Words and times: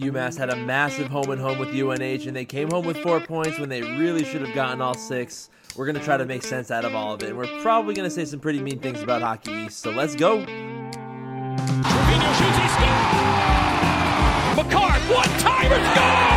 UMass 0.00 0.36
had 0.38 0.50
a 0.50 0.56
massive 0.56 1.08
home 1.08 1.30
and 1.30 1.40
home 1.40 1.58
with 1.58 1.68
UNH, 1.68 2.26
and 2.26 2.34
they 2.34 2.46
came 2.46 2.70
home 2.70 2.86
with 2.86 2.96
four 2.98 3.20
points 3.20 3.58
when 3.58 3.68
they 3.68 3.82
really 3.82 4.24
should 4.24 4.40
have 4.40 4.54
gotten 4.54 4.80
all 4.80 4.94
six. 4.94 5.50
We're 5.76 5.84
going 5.84 5.98
to 5.98 6.02
try 6.02 6.16
to 6.16 6.24
make 6.24 6.42
sense 6.42 6.70
out 6.70 6.86
of 6.86 6.94
all 6.94 7.12
of 7.12 7.22
it, 7.22 7.28
and 7.28 7.38
we're 7.38 7.60
probably 7.60 7.94
going 7.94 8.08
to 8.08 8.14
say 8.14 8.24
some 8.24 8.40
pretty 8.40 8.62
mean 8.62 8.78
things 8.80 9.02
about 9.02 9.20
Hockey 9.20 9.52
East. 9.52 9.80
So 9.80 9.90
let's 9.90 10.16
go. 10.16 10.40
Scores! 12.70 13.10
McCart, 14.56 15.14
one 15.14 15.28
timer, 15.38 15.94
score! 15.94 16.29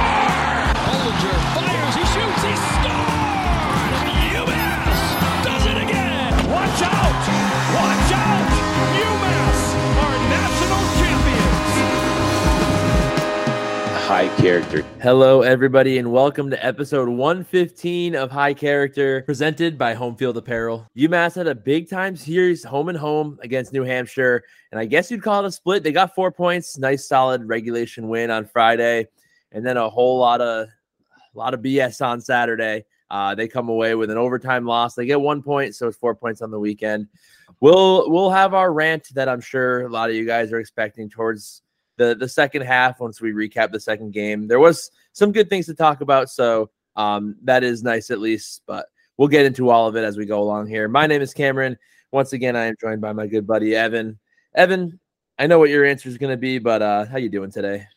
High 14.13 14.27
character. 14.37 14.85
Hello, 15.01 15.41
everybody, 15.41 15.97
and 15.97 16.11
welcome 16.11 16.51
to 16.51 16.63
episode 16.63 17.09
115 17.09 18.15
of 18.15 18.29
High 18.29 18.53
Character, 18.53 19.23
presented 19.23 19.75
by 19.75 19.95
Home 19.95 20.15
Field 20.15 20.37
Apparel. 20.37 20.87
UMass 20.95 21.33
had 21.33 21.47
a 21.47 21.55
big 21.55 21.89
time 21.89 22.15
series, 22.15 22.63
home 22.63 22.89
and 22.89 22.97
home, 22.97 23.39
against 23.41 23.73
New 23.73 23.81
Hampshire, 23.81 24.43
and 24.71 24.79
I 24.79 24.85
guess 24.85 25.09
you'd 25.09 25.23
call 25.23 25.43
it 25.43 25.47
a 25.47 25.51
split. 25.51 25.81
They 25.81 25.91
got 25.91 26.13
four 26.13 26.31
points, 26.31 26.77
nice, 26.77 27.07
solid 27.07 27.47
regulation 27.47 28.07
win 28.07 28.29
on 28.29 28.45
Friday, 28.45 29.07
and 29.51 29.65
then 29.65 29.77
a 29.77 29.89
whole 29.89 30.19
lot 30.19 30.41
of, 30.41 30.67
a 30.67 31.35
lot 31.35 31.55
of 31.55 31.61
BS 31.61 32.05
on 32.05 32.21
Saturday. 32.21 32.85
Uh, 33.09 33.33
they 33.33 33.47
come 33.47 33.67
away 33.67 33.95
with 33.95 34.11
an 34.11 34.17
overtime 34.19 34.67
loss. 34.67 34.93
They 34.93 35.07
get 35.07 35.19
one 35.19 35.41
point, 35.41 35.73
so 35.73 35.87
it's 35.87 35.97
four 35.97 36.13
points 36.13 36.43
on 36.43 36.51
the 36.51 36.59
weekend. 36.59 37.07
We'll 37.61 38.11
we'll 38.11 38.29
have 38.29 38.53
our 38.53 38.73
rant 38.73 39.09
that 39.15 39.27
I'm 39.27 39.41
sure 39.41 39.87
a 39.87 39.89
lot 39.89 40.11
of 40.11 40.15
you 40.15 40.27
guys 40.27 40.51
are 40.51 40.59
expecting 40.59 41.09
towards 41.09 41.62
the 41.97 42.15
the 42.15 42.27
second 42.27 42.63
half 42.63 42.99
once 42.99 43.21
we 43.21 43.31
recap 43.31 43.71
the 43.71 43.79
second 43.79 44.11
game. 44.11 44.47
There 44.47 44.59
was 44.59 44.91
some 45.13 45.31
good 45.31 45.49
things 45.49 45.65
to 45.67 45.73
talk 45.73 46.01
about, 46.01 46.29
so 46.29 46.69
um, 46.95 47.35
that 47.43 47.63
is 47.63 47.83
nice 47.83 48.11
at 48.11 48.19
least. 48.19 48.61
But 48.65 48.87
we'll 49.17 49.27
get 49.27 49.45
into 49.45 49.69
all 49.69 49.87
of 49.87 49.95
it 49.95 50.03
as 50.03 50.17
we 50.17 50.25
go 50.25 50.41
along 50.41 50.67
here. 50.67 50.87
My 50.87 51.07
name 51.07 51.21
is 51.21 51.33
Cameron. 51.33 51.77
Once 52.11 52.33
again, 52.33 52.55
I 52.55 52.65
am 52.65 52.75
joined 52.79 53.01
by 53.01 53.13
my 53.13 53.27
good 53.27 53.47
buddy 53.47 53.71
Evin. 53.71 54.17
Evin, 54.57 54.99
I 55.39 55.47
know 55.47 55.59
what 55.59 55.69
your 55.69 55.85
answer 55.85 56.09
is 56.09 56.17
going 56.17 56.31
to 56.31 56.37
be, 56.37 56.59
but 56.59 56.81
uh, 56.81 57.05
how 57.05 57.17
you 57.17 57.29
doing 57.29 57.51
today? 57.51 57.87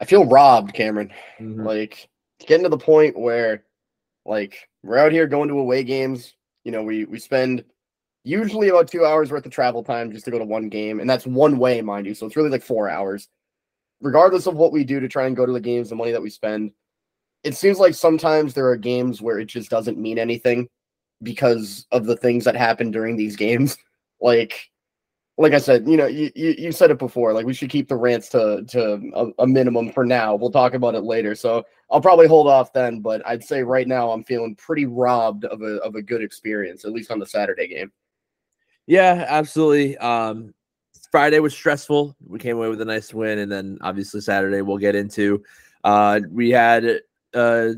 I 0.00 0.04
feel 0.04 0.26
robbed, 0.26 0.74
Cameron. 0.74 1.12
Mhm. 1.40 1.64
Like 1.64 2.08
getting 2.40 2.64
to 2.64 2.68
the 2.68 2.78
point 2.78 3.18
where 3.18 3.64
like 4.24 4.68
we're 4.82 4.98
out 4.98 5.12
here 5.12 5.26
going 5.26 5.48
to 5.48 5.58
away 5.58 5.84
games. 5.84 6.34
You 6.64 6.72
know, 6.72 6.82
we 6.82 7.04
we 7.04 7.18
spend 7.18 7.64
usually 8.24 8.68
about 8.68 8.88
two 8.88 9.04
hours 9.04 9.30
worth 9.30 9.46
of 9.46 9.52
travel 9.52 9.82
time 9.82 10.12
just 10.12 10.24
to 10.24 10.30
go 10.30 10.38
to 10.38 10.44
one 10.44 10.68
game, 10.68 11.00
and 11.00 11.08
that's 11.08 11.26
one 11.26 11.58
way, 11.58 11.80
mind 11.80 12.06
you. 12.06 12.14
So 12.14 12.26
it's 12.26 12.36
really 12.36 12.50
like 12.50 12.62
four 12.62 12.88
hours. 12.88 13.28
Regardless 14.02 14.46
of 14.46 14.56
what 14.56 14.72
we 14.72 14.84
do 14.84 15.00
to 15.00 15.08
try 15.08 15.26
and 15.26 15.36
go 15.36 15.46
to 15.46 15.52
the 15.52 15.60
games, 15.60 15.88
the 15.88 15.94
money 15.94 16.12
that 16.12 16.20
we 16.20 16.28
spend, 16.28 16.72
it 17.42 17.56
seems 17.56 17.78
like 17.78 17.94
sometimes 17.94 18.52
there 18.52 18.68
are 18.68 18.76
games 18.76 19.22
where 19.22 19.38
it 19.38 19.46
just 19.46 19.70
doesn't 19.70 19.98
mean 19.98 20.18
anything 20.18 20.68
because 21.22 21.86
of 21.92 22.04
the 22.04 22.16
things 22.16 22.44
that 22.44 22.56
happen 22.56 22.90
during 22.90 23.16
these 23.16 23.36
games. 23.36 23.76
Like 24.24 24.70
like 25.36 25.52
I 25.52 25.58
said, 25.58 25.88
you 25.88 25.96
know, 25.96 26.06
you, 26.06 26.30
you, 26.36 26.54
you 26.56 26.72
said 26.72 26.92
it 26.92 26.98
before. 26.98 27.32
Like 27.32 27.46
we 27.46 27.54
should 27.54 27.70
keep 27.70 27.88
the 27.88 27.96
rants 27.96 28.28
to 28.28 28.64
to 28.68 29.10
a, 29.14 29.42
a 29.42 29.46
minimum 29.46 29.90
for 29.90 30.04
now. 30.04 30.36
We'll 30.36 30.52
talk 30.52 30.74
about 30.74 30.94
it 30.94 31.02
later. 31.02 31.34
So 31.34 31.64
I'll 31.90 32.00
probably 32.00 32.28
hold 32.28 32.46
off 32.46 32.72
then. 32.72 33.00
But 33.00 33.26
I'd 33.26 33.42
say 33.42 33.64
right 33.64 33.88
now 33.88 34.12
I'm 34.12 34.22
feeling 34.22 34.54
pretty 34.54 34.86
robbed 34.86 35.44
of 35.46 35.62
a 35.62 35.78
of 35.78 35.96
a 35.96 36.02
good 36.02 36.22
experience, 36.22 36.84
at 36.84 36.92
least 36.92 37.10
on 37.10 37.18
the 37.18 37.26
Saturday 37.26 37.66
game. 37.66 37.90
Yeah, 38.86 39.24
absolutely. 39.28 39.96
Um, 39.98 40.54
Friday 41.12 41.38
was 41.38 41.52
stressful. 41.54 42.16
We 42.26 42.38
came 42.38 42.56
away 42.56 42.68
with 42.68 42.80
a 42.80 42.86
nice 42.86 43.12
win, 43.12 43.38
and 43.40 43.52
then 43.52 43.78
obviously 43.82 44.22
Saturday 44.22 44.62
we'll 44.62 44.78
get 44.78 44.96
into. 44.96 45.44
Uh, 45.84 46.20
we 46.30 46.50
had 46.50 47.00
uh, 47.34 47.68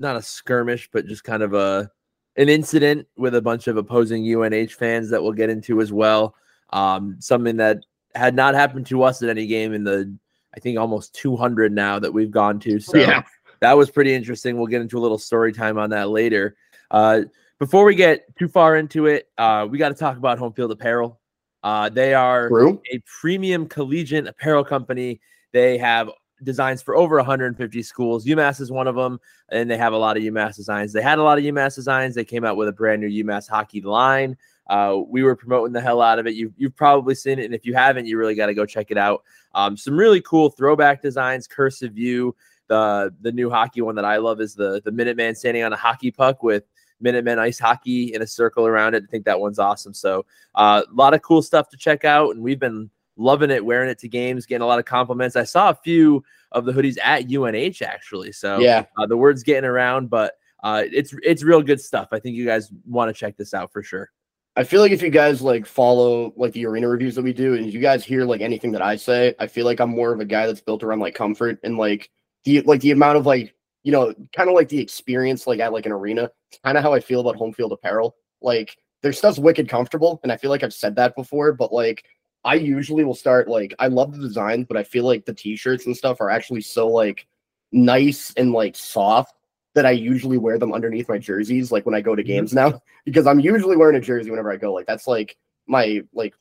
not 0.00 0.16
a 0.16 0.22
skirmish, 0.22 0.90
but 0.92 1.06
just 1.06 1.24
kind 1.24 1.42
of 1.42 1.54
a 1.54 1.90
an 2.36 2.48
incident 2.48 3.06
with 3.16 3.34
a 3.36 3.42
bunch 3.42 3.68
of 3.68 3.76
opposing 3.76 4.24
UNH 4.34 4.68
fans 4.72 5.08
that 5.10 5.22
we'll 5.22 5.32
get 5.32 5.50
into 5.50 5.80
as 5.80 5.92
well. 5.92 6.34
Um, 6.72 7.16
something 7.20 7.56
that 7.58 7.84
had 8.14 8.34
not 8.34 8.54
happened 8.54 8.86
to 8.86 9.04
us 9.04 9.22
at 9.22 9.28
any 9.28 9.46
game 9.46 9.72
in 9.72 9.84
the 9.84 10.12
I 10.56 10.58
think 10.58 10.76
almost 10.78 11.14
200 11.14 11.72
now 11.72 12.00
that 12.00 12.12
we've 12.12 12.30
gone 12.30 12.58
to. 12.60 12.80
So 12.80 12.98
Yeah. 12.98 13.22
that 13.60 13.76
was 13.76 13.88
pretty 13.88 14.12
interesting. 14.12 14.56
We'll 14.56 14.66
get 14.66 14.80
into 14.80 14.98
a 14.98 15.00
little 15.00 15.18
story 15.18 15.52
time 15.52 15.78
on 15.78 15.90
that 15.90 16.10
later. 16.10 16.56
Uh, 16.90 17.22
before 17.60 17.84
we 17.84 17.94
get 17.94 18.24
too 18.36 18.48
far 18.48 18.76
into 18.76 19.06
it, 19.06 19.28
uh, 19.38 19.68
we 19.70 19.78
got 19.78 19.90
to 19.90 19.94
talk 19.94 20.16
about 20.16 20.38
Home 20.38 20.52
Field 20.52 20.72
Apparel. 20.72 21.19
Uh, 21.62 21.88
they 21.88 22.14
are 22.14 22.48
True. 22.48 22.80
a 22.92 23.00
premium 23.20 23.66
collegiate 23.66 24.26
apparel 24.26 24.64
company. 24.64 25.20
They 25.52 25.78
have 25.78 26.10
designs 26.42 26.82
for 26.82 26.96
over 26.96 27.16
150 27.16 27.82
schools. 27.82 28.24
UMass 28.24 28.60
is 28.60 28.70
one 28.70 28.86
of 28.86 28.94
them, 28.94 29.20
and 29.50 29.70
they 29.70 29.76
have 29.76 29.92
a 29.92 29.98
lot 29.98 30.16
of 30.16 30.22
UMass 30.22 30.56
designs. 30.56 30.92
They 30.92 31.02
had 31.02 31.18
a 31.18 31.22
lot 31.22 31.38
of 31.38 31.44
UMass 31.44 31.74
designs. 31.74 32.14
They 32.14 32.24
came 32.24 32.44
out 32.44 32.56
with 32.56 32.68
a 32.68 32.72
brand 32.72 33.02
new 33.02 33.24
UMass 33.24 33.48
hockey 33.48 33.80
line. 33.80 34.36
Uh, 34.68 35.00
we 35.06 35.22
were 35.22 35.34
promoting 35.34 35.72
the 35.72 35.80
hell 35.80 36.00
out 36.00 36.18
of 36.18 36.26
it. 36.26 36.34
You, 36.34 36.52
you've 36.56 36.76
probably 36.76 37.14
seen 37.14 37.38
it, 37.38 37.44
and 37.44 37.54
if 37.54 37.66
you 37.66 37.74
haven't, 37.74 38.06
you 38.06 38.16
really 38.16 38.34
got 38.34 38.46
to 38.46 38.54
go 38.54 38.64
check 38.64 38.90
it 38.90 38.98
out. 38.98 39.22
Um, 39.54 39.76
some 39.76 39.96
really 39.96 40.20
cool 40.22 40.48
throwback 40.48 41.02
designs, 41.02 41.46
cursive 41.46 41.92
view. 41.92 42.36
The 42.68 43.12
the 43.20 43.32
new 43.32 43.50
hockey 43.50 43.80
one 43.80 43.96
that 43.96 44.04
I 44.04 44.18
love 44.18 44.40
is 44.40 44.54
the 44.54 44.80
the 44.84 44.92
Minuteman 44.92 45.36
standing 45.36 45.64
on 45.64 45.72
a 45.72 45.76
hockey 45.76 46.12
puck 46.12 46.44
with 46.44 46.62
Minutemen 47.00 47.38
ice 47.38 47.58
hockey 47.58 48.14
in 48.14 48.22
a 48.22 48.26
circle 48.26 48.66
around 48.66 48.94
it. 48.94 49.04
I 49.06 49.10
think 49.10 49.24
that 49.24 49.40
one's 49.40 49.58
awesome. 49.58 49.94
So 49.94 50.24
uh, 50.54 50.82
a 50.88 50.94
lot 50.94 51.14
of 51.14 51.22
cool 51.22 51.42
stuff 51.42 51.68
to 51.70 51.76
check 51.76 52.04
out, 52.04 52.34
and 52.34 52.42
we've 52.42 52.58
been 52.60 52.90
loving 53.16 53.50
it, 53.50 53.64
wearing 53.64 53.90
it 53.90 53.98
to 54.00 54.08
games, 54.08 54.46
getting 54.46 54.62
a 54.62 54.66
lot 54.66 54.78
of 54.78 54.84
compliments. 54.84 55.36
I 55.36 55.44
saw 55.44 55.70
a 55.70 55.74
few 55.74 56.22
of 56.52 56.64
the 56.64 56.72
hoodies 56.72 56.96
at 57.02 57.30
UNH 57.30 57.82
actually, 57.82 58.32
so 58.32 58.58
Yeah. 58.60 58.84
uh, 58.96 59.06
the 59.06 59.16
word's 59.16 59.42
getting 59.42 59.64
around, 59.68 60.10
but 60.10 60.34
uh, 60.62 60.84
it's 60.92 61.14
it's 61.22 61.42
real 61.42 61.62
good 61.62 61.80
stuff. 61.80 62.08
I 62.12 62.18
think 62.18 62.36
you 62.36 62.44
guys 62.44 62.70
want 62.86 63.08
to 63.08 63.18
check 63.18 63.36
this 63.36 63.54
out 63.54 63.72
for 63.72 63.82
sure. 63.82 64.10
I 64.56 64.64
feel 64.64 64.80
like 64.80 64.92
if 64.92 65.00
you 65.00 65.10
guys 65.10 65.40
like 65.40 65.64
follow 65.64 66.32
like 66.36 66.52
the 66.52 66.66
arena 66.66 66.88
reviews 66.88 67.14
that 67.14 67.22
we 67.22 67.32
do, 67.32 67.54
and 67.54 67.72
you 67.72 67.80
guys 67.80 68.04
hear 68.04 68.24
like 68.24 68.40
anything 68.40 68.72
that 68.72 68.82
I 68.82 68.96
say, 68.96 69.34
I 69.38 69.46
feel 69.46 69.64
like 69.64 69.80
I'm 69.80 69.90
more 69.90 70.12
of 70.12 70.20
a 70.20 70.24
guy 70.24 70.46
that's 70.46 70.60
built 70.60 70.82
around 70.82 71.00
like 71.00 71.14
comfort 71.14 71.58
and 71.62 71.78
like 71.78 72.10
the 72.44 72.60
like 72.62 72.80
the 72.80 72.90
amount 72.90 73.16
of 73.16 73.26
like 73.26 73.54
you 73.82 73.92
know 73.92 74.14
kind 74.34 74.48
of 74.48 74.54
like 74.54 74.68
the 74.68 74.78
experience 74.78 75.46
like 75.46 75.60
at 75.60 75.72
like 75.72 75.86
an 75.86 75.92
arena. 75.92 76.30
Kind 76.64 76.76
of 76.76 76.82
how 76.82 76.92
I 76.92 77.00
feel 77.00 77.20
about 77.20 77.36
home 77.36 77.52
field 77.52 77.72
apparel. 77.72 78.16
Like 78.40 78.76
their 79.02 79.12
stuff's 79.12 79.38
wicked 79.38 79.68
comfortable, 79.68 80.20
and 80.22 80.32
I 80.32 80.36
feel 80.36 80.50
like 80.50 80.62
I've 80.62 80.74
said 80.74 80.96
that 80.96 81.16
before, 81.16 81.52
but 81.52 81.72
like 81.72 82.04
I 82.44 82.54
usually 82.54 83.04
will 83.04 83.14
start 83.14 83.48
like 83.48 83.74
I 83.78 83.88
love 83.88 84.12
the 84.12 84.20
designs, 84.20 84.66
but 84.66 84.76
I 84.76 84.82
feel 84.82 85.04
like 85.04 85.24
the 85.24 85.34
t-shirts 85.34 85.86
and 85.86 85.96
stuff 85.96 86.20
are 86.20 86.30
actually 86.30 86.62
so 86.62 86.88
like 86.88 87.26
nice 87.72 88.32
and 88.36 88.52
like 88.52 88.76
soft 88.76 89.34
that 89.74 89.86
I 89.86 89.92
usually 89.92 90.38
wear 90.38 90.58
them 90.58 90.72
underneath 90.72 91.08
my 91.08 91.18
jerseys, 91.18 91.70
like 91.70 91.86
when 91.86 91.94
I 91.94 92.00
go 92.00 92.14
to 92.14 92.22
mm-hmm. 92.22 92.28
games 92.28 92.52
now 92.52 92.80
because 93.04 93.26
I'm 93.26 93.40
usually 93.40 93.76
wearing 93.76 93.96
a 93.96 94.00
jersey 94.00 94.30
whenever 94.30 94.50
I 94.50 94.56
go. 94.56 94.72
Like 94.72 94.86
that's 94.86 95.06
like 95.06 95.36
my 95.66 96.02
like 96.12 96.34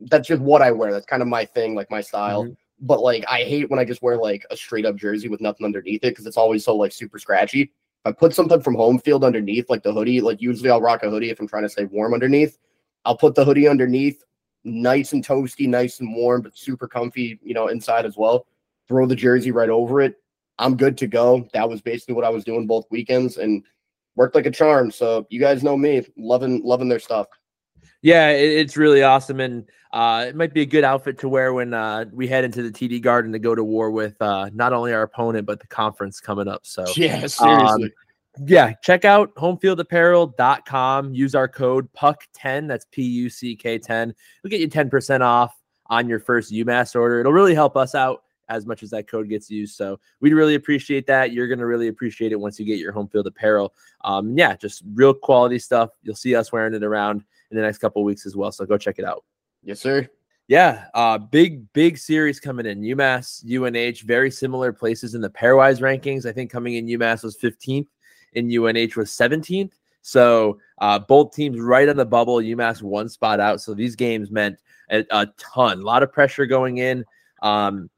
that's 0.00 0.28
just 0.28 0.40
what 0.40 0.62
I 0.62 0.70
wear. 0.70 0.92
That's 0.92 1.06
kind 1.06 1.22
of 1.22 1.28
my 1.28 1.44
thing, 1.44 1.74
like 1.74 1.90
my 1.90 2.00
style. 2.00 2.44
Mm-hmm. 2.44 2.52
But 2.80 3.00
like 3.00 3.24
I 3.28 3.44
hate 3.44 3.70
when 3.70 3.78
I 3.78 3.84
just 3.84 4.02
wear 4.02 4.16
like 4.16 4.44
a 4.50 4.56
straight 4.56 4.86
up 4.86 4.96
jersey 4.96 5.28
with 5.28 5.40
nothing 5.40 5.64
underneath 5.64 6.04
it 6.04 6.10
because 6.10 6.26
it's 6.26 6.36
always 6.36 6.64
so 6.64 6.76
like 6.76 6.92
super 6.92 7.18
scratchy. 7.18 7.62
If 7.62 7.70
I 8.04 8.12
put 8.12 8.34
something 8.34 8.60
from 8.60 8.74
home 8.74 8.98
field 8.98 9.24
underneath, 9.24 9.70
like 9.70 9.82
the 9.82 9.92
hoodie, 9.92 10.20
like 10.20 10.42
usually 10.42 10.70
I'll 10.70 10.80
rock 10.80 11.02
a 11.02 11.10
hoodie 11.10 11.30
if 11.30 11.40
I'm 11.40 11.48
trying 11.48 11.62
to 11.62 11.68
stay 11.68 11.84
warm 11.84 12.12
underneath. 12.12 12.58
I'll 13.04 13.16
put 13.16 13.34
the 13.34 13.44
hoodie 13.44 13.68
underneath, 13.68 14.22
nice 14.64 15.12
and 15.12 15.26
toasty, 15.26 15.68
nice 15.68 16.00
and 16.00 16.14
warm, 16.14 16.42
but 16.42 16.56
super 16.56 16.88
comfy, 16.88 17.38
you 17.42 17.54
know, 17.54 17.68
inside 17.68 18.06
as 18.06 18.16
well. 18.16 18.46
Throw 18.88 19.06
the 19.06 19.16
jersey 19.16 19.50
right 19.50 19.70
over 19.70 20.00
it. 20.00 20.16
I'm 20.58 20.76
good 20.76 20.96
to 20.98 21.06
go. 21.06 21.48
That 21.52 21.68
was 21.68 21.80
basically 21.80 22.14
what 22.14 22.24
I 22.24 22.30
was 22.30 22.44
doing 22.44 22.66
both 22.66 22.86
weekends 22.90 23.38
and 23.38 23.64
worked 24.16 24.34
like 24.34 24.46
a 24.46 24.50
charm. 24.50 24.90
So 24.90 25.26
you 25.30 25.40
guys 25.40 25.62
know 25.62 25.76
me, 25.76 26.04
loving 26.16 26.62
loving 26.64 26.88
their 26.88 27.00
stuff. 27.00 27.26
Yeah, 28.04 28.28
it, 28.28 28.50
it's 28.50 28.76
really 28.76 29.02
awesome, 29.02 29.40
and 29.40 29.66
uh, 29.94 30.26
it 30.28 30.36
might 30.36 30.52
be 30.52 30.60
a 30.60 30.66
good 30.66 30.84
outfit 30.84 31.18
to 31.20 31.28
wear 31.28 31.54
when 31.54 31.72
uh, 31.72 32.04
we 32.12 32.28
head 32.28 32.44
into 32.44 32.62
the 32.62 32.70
TD 32.70 33.00
Garden 33.00 33.32
to 33.32 33.38
go 33.38 33.54
to 33.54 33.64
war 33.64 33.90
with 33.90 34.20
uh, 34.20 34.50
not 34.52 34.74
only 34.74 34.92
our 34.92 35.02
opponent 35.02 35.46
but 35.46 35.58
the 35.58 35.66
conference 35.68 36.20
coming 36.20 36.46
up. 36.46 36.66
So 36.66 36.84
Yeah, 36.96 37.26
seriously. 37.26 37.94
yeah, 38.44 38.74
check 38.82 39.06
out 39.06 39.34
homefieldapparel.com. 39.36 41.14
Use 41.14 41.34
our 41.34 41.48
code 41.48 41.88
PUCK10. 41.94 42.68
That's 42.68 42.84
P 42.90 43.02
U 43.04 43.30
C 43.30 43.56
K 43.56 43.78
10. 43.78 44.14
We'll 44.42 44.50
get 44.50 44.60
you 44.60 44.68
10% 44.68 45.22
off 45.22 45.58
on 45.86 46.06
your 46.06 46.20
first 46.20 46.52
UMass 46.52 46.94
order. 46.94 47.20
It'll 47.20 47.32
really 47.32 47.54
help 47.54 47.74
us 47.74 47.94
out 47.94 48.24
as 48.50 48.66
much 48.66 48.82
as 48.82 48.90
that 48.90 49.08
code 49.08 49.30
gets 49.30 49.48
used. 49.48 49.76
So 49.76 49.98
we'd 50.20 50.34
really 50.34 50.56
appreciate 50.56 51.06
that. 51.06 51.32
You're 51.32 51.48
going 51.48 51.58
to 51.58 51.66
really 51.66 51.88
appreciate 51.88 52.32
it 52.32 52.36
once 52.38 52.60
you 52.60 52.66
get 52.66 52.78
your 52.78 52.92
home 52.92 53.08
field 53.08 53.26
apparel. 53.26 53.72
Um, 54.02 54.36
yeah, 54.36 54.56
just 54.56 54.82
real 54.92 55.14
quality 55.14 55.58
stuff. 55.58 55.88
You'll 56.02 56.16
see 56.16 56.34
us 56.34 56.52
wearing 56.52 56.74
it 56.74 56.84
around 56.84 57.24
in 57.54 57.60
the 57.60 57.66
next 57.66 57.78
couple 57.78 58.02
weeks 58.02 58.26
as 58.26 58.34
well. 58.36 58.50
So 58.50 58.66
go 58.66 58.76
check 58.76 58.98
it 58.98 59.04
out. 59.04 59.24
yes, 59.62 59.80
sir. 59.80 60.08
Yeah, 60.46 60.86
uh, 60.92 61.16
big 61.16 61.72
big 61.72 61.96
series 61.96 62.38
coming 62.38 62.66
in. 62.66 62.82
UMass, 62.82 63.42
UNH, 63.44 64.02
very 64.04 64.30
similar 64.30 64.72
places 64.72 65.14
in 65.14 65.22
the 65.22 65.30
pairwise 65.30 65.80
rankings. 65.80 66.26
I 66.26 66.32
think 66.32 66.50
coming 66.50 66.74
in 66.74 66.86
UMass 66.86 67.24
was 67.24 67.38
15th, 67.38 67.86
and 68.34 68.52
UNH 68.52 68.96
was 68.96 69.10
17th. 69.10 69.72
So 70.02 70.58
uh, 70.82 70.98
both 70.98 71.34
teams 71.34 71.58
right 71.58 71.88
on 71.88 71.96
the 71.96 72.04
bubble. 72.04 72.36
UMass 72.36 72.82
one 72.82 73.08
spot 73.08 73.40
out. 73.40 73.62
So 73.62 73.72
these 73.72 73.96
games 73.96 74.30
meant 74.30 74.58
a, 74.90 75.06
a 75.10 75.26
ton, 75.38 75.78
a 75.78 75.82
lot 75.82 76.02
of 76.02 76.12
pressure 76.12 76.44
going 76.44 76.76
in. 76.76 77.06
Um, 77.40 77.88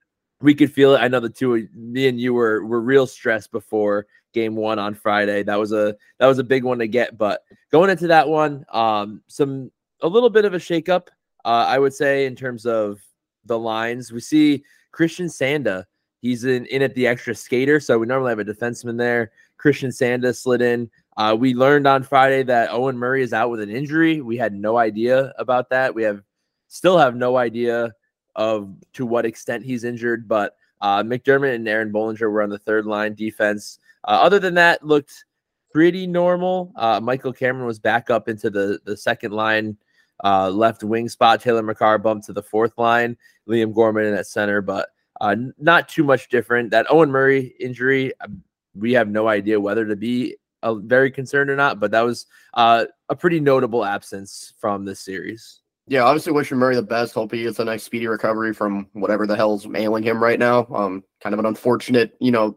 we 0.40 0.54
could 0.54 0.72
feel 0.72 0.94
it. 0.94 0.98
I 0.98 1.08
know 1.08 1.18
the 1.18 1.28
two, 1.28 1.66
me 1.74 2.06
and 2.06 2.20
you 2.20 2.32
were 2.32 2.64
were 2.64 2.80
real 2.80 3.08
stressed 3.08 3.50
before 3.50 4.06
game 4.36 4.54
one 4.54 4.78
on 4.78 4.94
Friday. 4.94 5.42
That 5.42 5.58
was 5.58 5.72
a 5.72 5.96
that 6.18 6.26
was 6.26 6.38
a 6.38 6.44
big 6.44 6.62
one 6.62 6.78
to 6.78 6.86
get. 6.86 7.16
But 7.16 7.42
going 7.72 7.90
into 7.90 8.06
that 8.08 8.28
one, 8.28 8.66
um, 8.68 9.22
some 9.28 9.72
a 10.02 10.08
little 10.08 10.28
bit 10.28 10.44
of 10.44 10.52
a 10.52 10.58
shakeup, 10.58 11.08
uh, 11.46 11.64
I 11.66 11.78
would 11.78 11.94
say, 11.94 12.26
in 12.26 12.36
terms 12.36 12.66
of 12.66 13.00
the 13.46 13.58
lines. 13.58 14.12
We 14.12 14.20
see 14.20 14.62
Christian 14.92 15.26
Sanda. 15.26 15.84
He's 16.20 16.44
in, 16.44 16.66
in 16.66 16.82
at 16.82 16.94
the 16.94 17.06
extra 17.06 17.34
skater. 17.34 17.80
So 17.80 17.98
we 17.98 18.06
normally 18.06 18.30
have 18.30 18.38
a 18.38 18.44
defenseman 18.44 18.98
there. 18.98 19.32
Christian 19.56 19.90
Sanda 19.90 20.36
slid 20.36 20.60
in. 20.60 20.90
Uh, 21.16 21.34
we 21.38 21.54
learned 21.54 21.86
on 21.86 22.02
Friday 22.02 22.42
that 22.42 22.70
Owen 22.72 22.98
Murray 22.98 23.22
is 23.22 23.32
out 23.32 23.50
with 23.50 23.60
an 23.60 23.70
injury. 23.70 24.20
We 24.20 24.36
had 24.36 24.52
no 24.52 24.76
idea 24.76 25.32
about 25.38 25.70
that. 25.70 25.94
We 25.94 26.02
have 26.02 26.22
still 26.68 26.98
have 26.98 27.16
no 27.16 27.38
idea 27.38 27.94
of 28.34 28.74
to 28.92 29.06
what 29.06 29.24
extent 29.24 29.64
he's 29.64 29.84
injured, 29.84 30.28
but 30.28 30.56
uh, 30.82 31.02
MacDermid 31.02 31.54
and 31.54 31.66
Aaron 31.66 31.90
Bohlinger 31.90 32.30
were 32.30 32.42
on 32.42 32.50
the 32.50 32.58
third 32.58 32.84
line 32.84 33.14
defense. 33.14 33.78
Uh, 34.06 34.10
other 34.10 34.38
than 34.38 34.54
that, 34.54 34.84
looked 34.84 35.24
pretty 35.72 36.06
normal. 36.06 36.72
Uh, 36.76 37.00
Michael 37.00 37.32
Cameron 37.32 37.66
was 37.66 37.78
back 37.78 38.08
up 38.10 38.28
into 38.28 38.50
the 38.50 38.78
the 38.84 38.96
second 38.96 39.32
line 39.32 39.76
uh, 40.24 40.50
left 40.50 40.82
wing 40.82 41.08
spot. 41.08 41.40
Taylor 41.40 41.62
Makar 41.62 41.98
bumped 41.98 42.26
to 42.26 42.32
the 42.32 42.42
fourth 42.42 42.78
line. 42.78 43.16
Liam 43.48 43.74
Gorman 43.74 44.06
in 44.06 44.14
at 44.14 44.26
center, 44.26 44.60
but 44.60 44.88
uh, 45.20 45.36
not 45.58 45.88
too 45.88 46.04
much 46.04 46.28
different. 46.28 46.70
That 46.70 46.86
Owen 46.90 47.10
Murray 47.10 47.54
injury, 47.60 48.12
um, 48.20 48.42
we 48.74 48.92
have 48.92 49.08
no 49.08 49.28
idea 49.28 49.60
whether 49.60 49.86
to 49.86 49.96
be 49.96 50.36
uh, 50.62 50.74
very 50.74 51.10
concerned 51.10 51.50
or 51.50 51.56
not, 51.56 51.80
but 51.80 51.90
that 51.90 52.02
was 52.02 52.26
uh, 52.54 52.86
a 53.08 53.16
pretty 53.16 53.40
notable 53.40 53.84
absence 53.84 54.52
from 54.58 54.84
this 54.84 55.00
series. 55.00 55.60
Yeah, 55.88 56.02
obviously 56.02 56.32
wishing 56.32 56.58
Murray 56.58 56.74
the 56.74 56.82
best. 56.82 57.14
Hope 57.14 57.32
he 57.32 57.44
gets 57.44 57.60
a 57.60 57.64
nice 57.64 57.84
speedy 57.84 58.08
recovery 58.08 58.52
from 58.52 58.88
whatever 58.92 59.26
the 59.26 59.36
hell's 59.36 59.66
ailing 59.72 60.02
him 60.02 60.20
right 60.20 60.38
now. 60.38 60.66
Um, 60.74 61.04
kind 61.22 61.32
of 61.32 61.38
an 61.38 61.46
unfortunate, 61.46 62.16
you 62.20 62.32
know, 62.32 62.56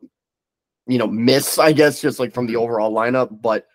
you 0.89 0.97
know, 0.97 1.07
miss, 1.07 1.59
I 1.59 1.71
guess, 1.71 2.01
just 2.01 2.19
like 2.19 2.33
from 2.33 2.47
the 2.47 2.55
overall 2.55 2.91
lineup. 2.91 3.41
But 3.41 3.67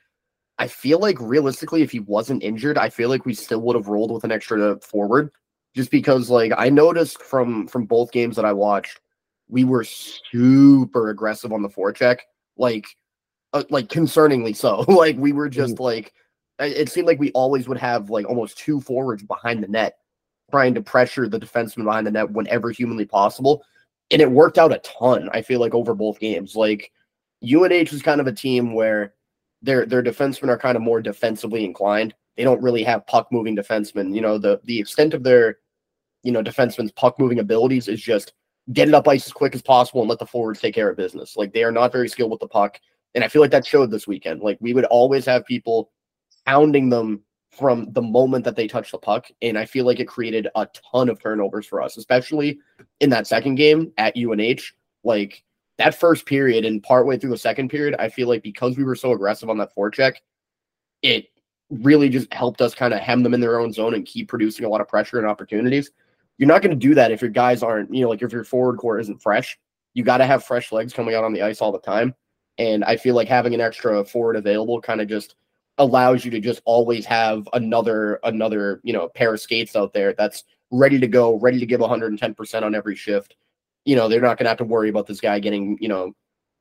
I 0.59 0.67
feel 0.67 0.99
like 0.99 1.19
realistically, 1.21 1.83
if 1.83 1.93
he 1.93 2.01
wasn't 2.01 2.43
injured, 2.43 2.77
I 2.77 2.89
feel 2.89 3.09
like 3.09 3.25
we 3.25 3.35
still 3.35 3.61
would 3.61 3.77
have 3.77 3.89
rolled 3.89 4.13
with 4.13 4.25
an 4.25 4.33
extra 4.33 4.79
forward. 4.81 5.31
Just 5.75 5.91
because 5.91 6.29
like 6.29 6.53
I 6.57 6.69
noticed 6.69 7.23
from 7.23 7.67
from 7.69 7.87
both 7.87 8.13
games 8.13 8.37
that 8.37 8.45
I 8.45 8.53
watched, 8.53 9.01
we 9.49 9.65
were 9.65 9.85
super 9.85 11.11
aggressive 11.11 11.53
on 11.53 11.63
the 11.63 11.69
forecheck. 11.69 12.19
Like 12.57 12.87
uh, 13.53 13.65
like 13.71 13.89
concerningly 13.89 14.55
so. 14.55 14.81
like 14.89 15.17
we 15.17 15.33
were 15.33 15.49
just 15.49 15.79
like 15.81 16.13
it 16.59 16.89
seemed 16.89 17.07
like 17.07 17.19
we 17.19 17.33
always 17.33 17.69
would 17.69 17.79
have 17.79 18.11
like 18.11 18.27
almost 18.27 18.59
two 18.59 18.81
forwards 18.81 19.23
behind 19.23 19.63
the 19.63 19.69
net 19.69 19.99
trying 20.51 20.75
to 20.75 20.83
pressure 20.83 21.29
the 21.29 21.41
defenseman 21.41 21.85
behind 21.85 22.07
the 22.07 22.11
net 22.11 22.31
whenever 22.31 22.71
humanly 22.71 23.05
possible. 23.05 23.65
And 24.11 24.21
it 24.21 24.31
worked 24.31 24.59
out 24.59 24.73
a 24.73 24.79
ton, 24.79 25.29
I 25.33 25.43
feel 25.43 25.59
like, 25.59 25.75
over 25.75 25.95
both 25.95 26.21
games. 26.21 26.55
Like 26.55 26.93
UNH 27.44 27.93
was 27.93 28.02
kind 28.02 28.20
of 28.20 28.26
a 28.26 28.32
team 28.32 28.75
where 28.75 29.14
their 29.62 29.87
their 29.87 30.02
defensemen 30.02 30.49
are 30.49 30.58
kind 30.58 30.76
of 30.76 30.82
more 30.82 31.00
defensively 31.00 31.64
inclined. 31.64 32.14
They 32.37 32.44
don't 32.44 32.62
really 32.62 32.82
have 32.82 33.06
puck 33.06 33.29
moving 33.31 33.56
defensemen. 33.56 34.14
You 34.14 34.20
know, 34.20 34.38
the 34.38 34.61
the 34.64 34.79
extent 34.79 35.14
of 35.14 35.23
their, 35.23 35.58
you 36.23 36.32
know, 36.32 36.43
defensemen's 36.43 36.93
puck 36.93 37.19
moving 37.19 37.38
abilities 37.38 37.88
is 37.88 38.00
just 38.00 38.35
get 38.73 38.88
it 38.88 38.94
up 38.94 39.08
ice 39.08 39.26
as 39.26 39.32
quick 39.32 39.55
as 39.55 39.62
possible 39.62 40.00
and 40.00 40.08
let 40.08 40.19
the 40.19 40.26
forwards 40.26 40.61
take 40.61 40.75
care 40.75 40.88
of 40.88 40.96
business. 40.96 41.37
Like 41.37 41.52
they 41.52 41.64
are 41.64 41.73
not 41.73 41.93
very 41.93 42.08
skilled 42.08 42.31
with 42.31 42.41
the 42.41 42.49
puck. 42.49 42.81
And 43.14 43.23
I 43.23 43.29
feel 43.29 43.43
like 43.43 43.50
that 43.52 43.67
showed 43.67 43.91
this 43.91 44.06
weekend. 44.06 44.41
Like 44.41 44.58
we 44.61 44.75
would 44.75 44.87
always 44.87 45.25
have 45.26 45.44
people 45.44 45.93
pounding 46.46 46.88
them 46.88 47.23
from 47.50 47.93
the 47.93 48.02
moment 48.02 48.44
that 48.44 48.56
they 48.56 48.67
touch 48.67 48.91
the 48.91 48.99
puck. 48.99 49.29
And 49.43 49.58
I 49.58 49.64
feel 49.64 49.85
like 49.85 50.00
it 50.00 50.08
created 50.08 50.49
a 50.56 50.67
ton 50.93 51.08
of 51.08 51.23
turnovers 51.23 51.67
for 51.67 51.81
us, 51.81 51.96
especially 51.96 52.58
in 53.00 53.11
that 53.11 53.26
second 53.26 53.55
game 53.56 53.93
at 53.99 54.17
UNH. 54.17 54.62
Like 55.05 55.44
that 55.79 55.99
first 55.99 56.26
period 56.26 56.65
and 56.65 56.82
partway 56.82 57.19
through 57.19 57.31
the 57.31 57.38
second 57.38 57.69
period, 57.69 57.97
I 57.99 58.09
feel 58.09 58.29
like 58.29 58.43
because 58.43 58.76
we 58.76 58.85
were 58.85 58.94
so 58.94 59.12
aggressive 59.12 59.50
on 59.50 59.59
that 59.59 59.75
forecheck, 59.75 60.17
it 61.03 61.26
really 61.71 62.09
just 62.09 62.32
helped 62.32 62.61
us 62.61 62.75
kind 62.75 62.94
of 62.94 63.00
hem 63.00 63.23
them 63.23 63.35
in 63.35 63.41
their 63.41 63.59
own 63.59 63.73
zone 63.73 63.94
and 63.94 64.06
keep 64.06 64.29
producing 64.29 64.65
a 64.65 64.69
lot 64.69 64.81
of 64.81 64.88
pressure 64.88 65.19
and 65.19 65.26
opportunities. 65.26 65.91
You're 66.38 66.49
not 66.49 66.62
going 66.62 66.79
to 66.79 66.88
do 66.88 66.94
that 66.94 67.11
if 67.11 67.21
your 67.21 67.31
guys 67.31 67.62
aren't, 67.62 67.93
you 67.93 68.03
know, 68.03 68.09
like 68.09 68.23
if 68.23 68.32
your 68.32 68.44
forward 68.44 68.79
core 68.79 68.99
isn't 68.99 69.23
fresh. 69.23 69.59
You 69.94 70.03
got 70.03 70.19
to 70.19 70.26
have 70.26 70.44
fresh 70.44 70.73
legs 70.73 70.93
coming 70.93 71.15
out 71.15 71.25
on 71.25 71.32
the 71.32 71.43
ice 71.43 71.61
all 71.61 71.73
the 71.73 71.79
time. 71.79 72.15
And 72.59 72.85
I 72.85 72.97
feel 72.97 73.15
like 73.15 73.29
having 73.29 73.55
an 73.55 73.61
extra 73.61 74.05
forward 74.05 74.37
available 74.37 74.81
kind 74.81 75.00
of 75.00 75.09
just 75.09 75.37
allows 75.79 76.25
you 76.25 76.31
to 76.32 76.41
just 76.41 76.62
always 76.65 77.05
have 77.05 77.49
another 77.53 78.20
another 78.23 78.81
you 78.85 78.93
know 78.93 79.09
pair 79.09 79.35
of 79.35 79.41
skates 79.41 79.75
out 79.75 79.93
there 79.93 80.12
that's 80.12 80.44
ready 80.70 80.99
to 80.99 81.06
go, 81.06 81.38
ready 81.38 81.59
to 81.59 81.67
give 81.67 81.81
110% 81.81 82.62
on 82.62 82.75
every 82.75 82.97
shift. 82.97 83.37
You 83.85 83.97
know, 83.97 84.09
they're 84.09 84.21
not 84.21 84.39
going 84.39 84.45
to 84.45 84.51
have 84.51 84.59
to 84.59 84.65
worry 84.65 84.89
about 84.89 85.07
this 85.07 85.21
guy 85.21 85.39
getting, 85.39 85.77
you 85.81 85.89
know, 85.89 86.13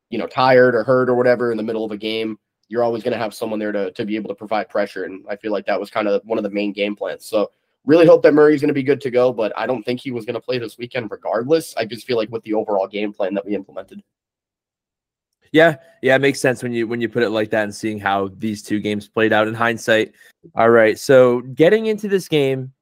you 0.10 0.18
know, 0.18 0.28
tired 0.28 0.75
or 0.75 0.84
hurt 0.84 1.10
or 1.10 1.16
whatever 1.16 1.52
in 1.52 1.58
the 1.58 1.64
middle 1.64 1.86
of 1.86 1.92
a 1.92 1.98
game. 1.98 2.38
You're 2.68 2.84
always 2.84 3.04
going 3.04 3.14
to 3.14 3.18
have 3.18 3.34
someone 3.34 3.60
there 3.60 3.72
to 3.72 3.92
to 3.92 4.06
be 4.06 4.16
able 4.16 4.30
to 4.30 4.36
provide 4.36 4.70
pressure 4.70 5.04
and 5.04 5.25
I 5.30 5.36
feel 5.36 5.52
like 5.52 5.66
that 5.66 5.80
was 5.80 5.90
kind 5.90 6.08
of 6.08 6.22
one 6.25 6.38
of 6.38 6.44
the 6.44 6.50
main 6.50 6.74
game 6.74 6.96
plans. 6.96 7.25
So, 7.25 7.52
really 7.86 8.06
hope 8.06 8.24
that 8.24 8.34
Murray's 8.34 8.62
going 8.62 8.70
to 8.70 8.74
be 8.74 8.84
good 8.84 9.02
to 9.02 9.12
go, 9.12 9.34
but 9.34 9.52
I 9.58 9.68
don't 9.68 9.84
think 9.84 10.00
he 10.00 10.12
was 10.12 10.25
going 10.25 10.36
to 10.36 10.42
play 10.42 10.58
this 10.58 10.78
weekend 10.78 11.12
regardless. 11.12 11.75
I 11.75 11.86
just 11.86 12.08
feel 12.08 12.18
like 12.18 12.30
with 12.30 12.44
the 12.44 12.54
overall 12.54 12.88
game 12.88 13.14
plan 13.14 13.34
that 13.34 13.46
we 13.46 13.56
implemented. 13.56 14.02
Yeah, 15.54 15.76
yeah, 16.02 16.16
it 16.16 16.22
makes 16.22 16.40
sense 16.40 16.64
when 16.64 16.74
you 16.74 16.88
when 16.88 17.00
you 17.00 17.08
put 17.08 17.22
it 17.22 17.30
like 17.30 17.52
that 17.52 17.64
and 17.64 17.76
seeing 17.76 18.00
how 18.00 18.30
these 18.40 18.64
two 18.64 18.80
games 18.80 19.08
played 19.08 19.31
out 19.31 19.48
in 19.48 19.54
hindsight. 19.54 20.14
All 20.56 20.72
right, 20.72 20.98
so 20.98 21.42
getting 21.42 21.86
into 21.86 22.08
this 22.08 22.28
game, 22.28 22.74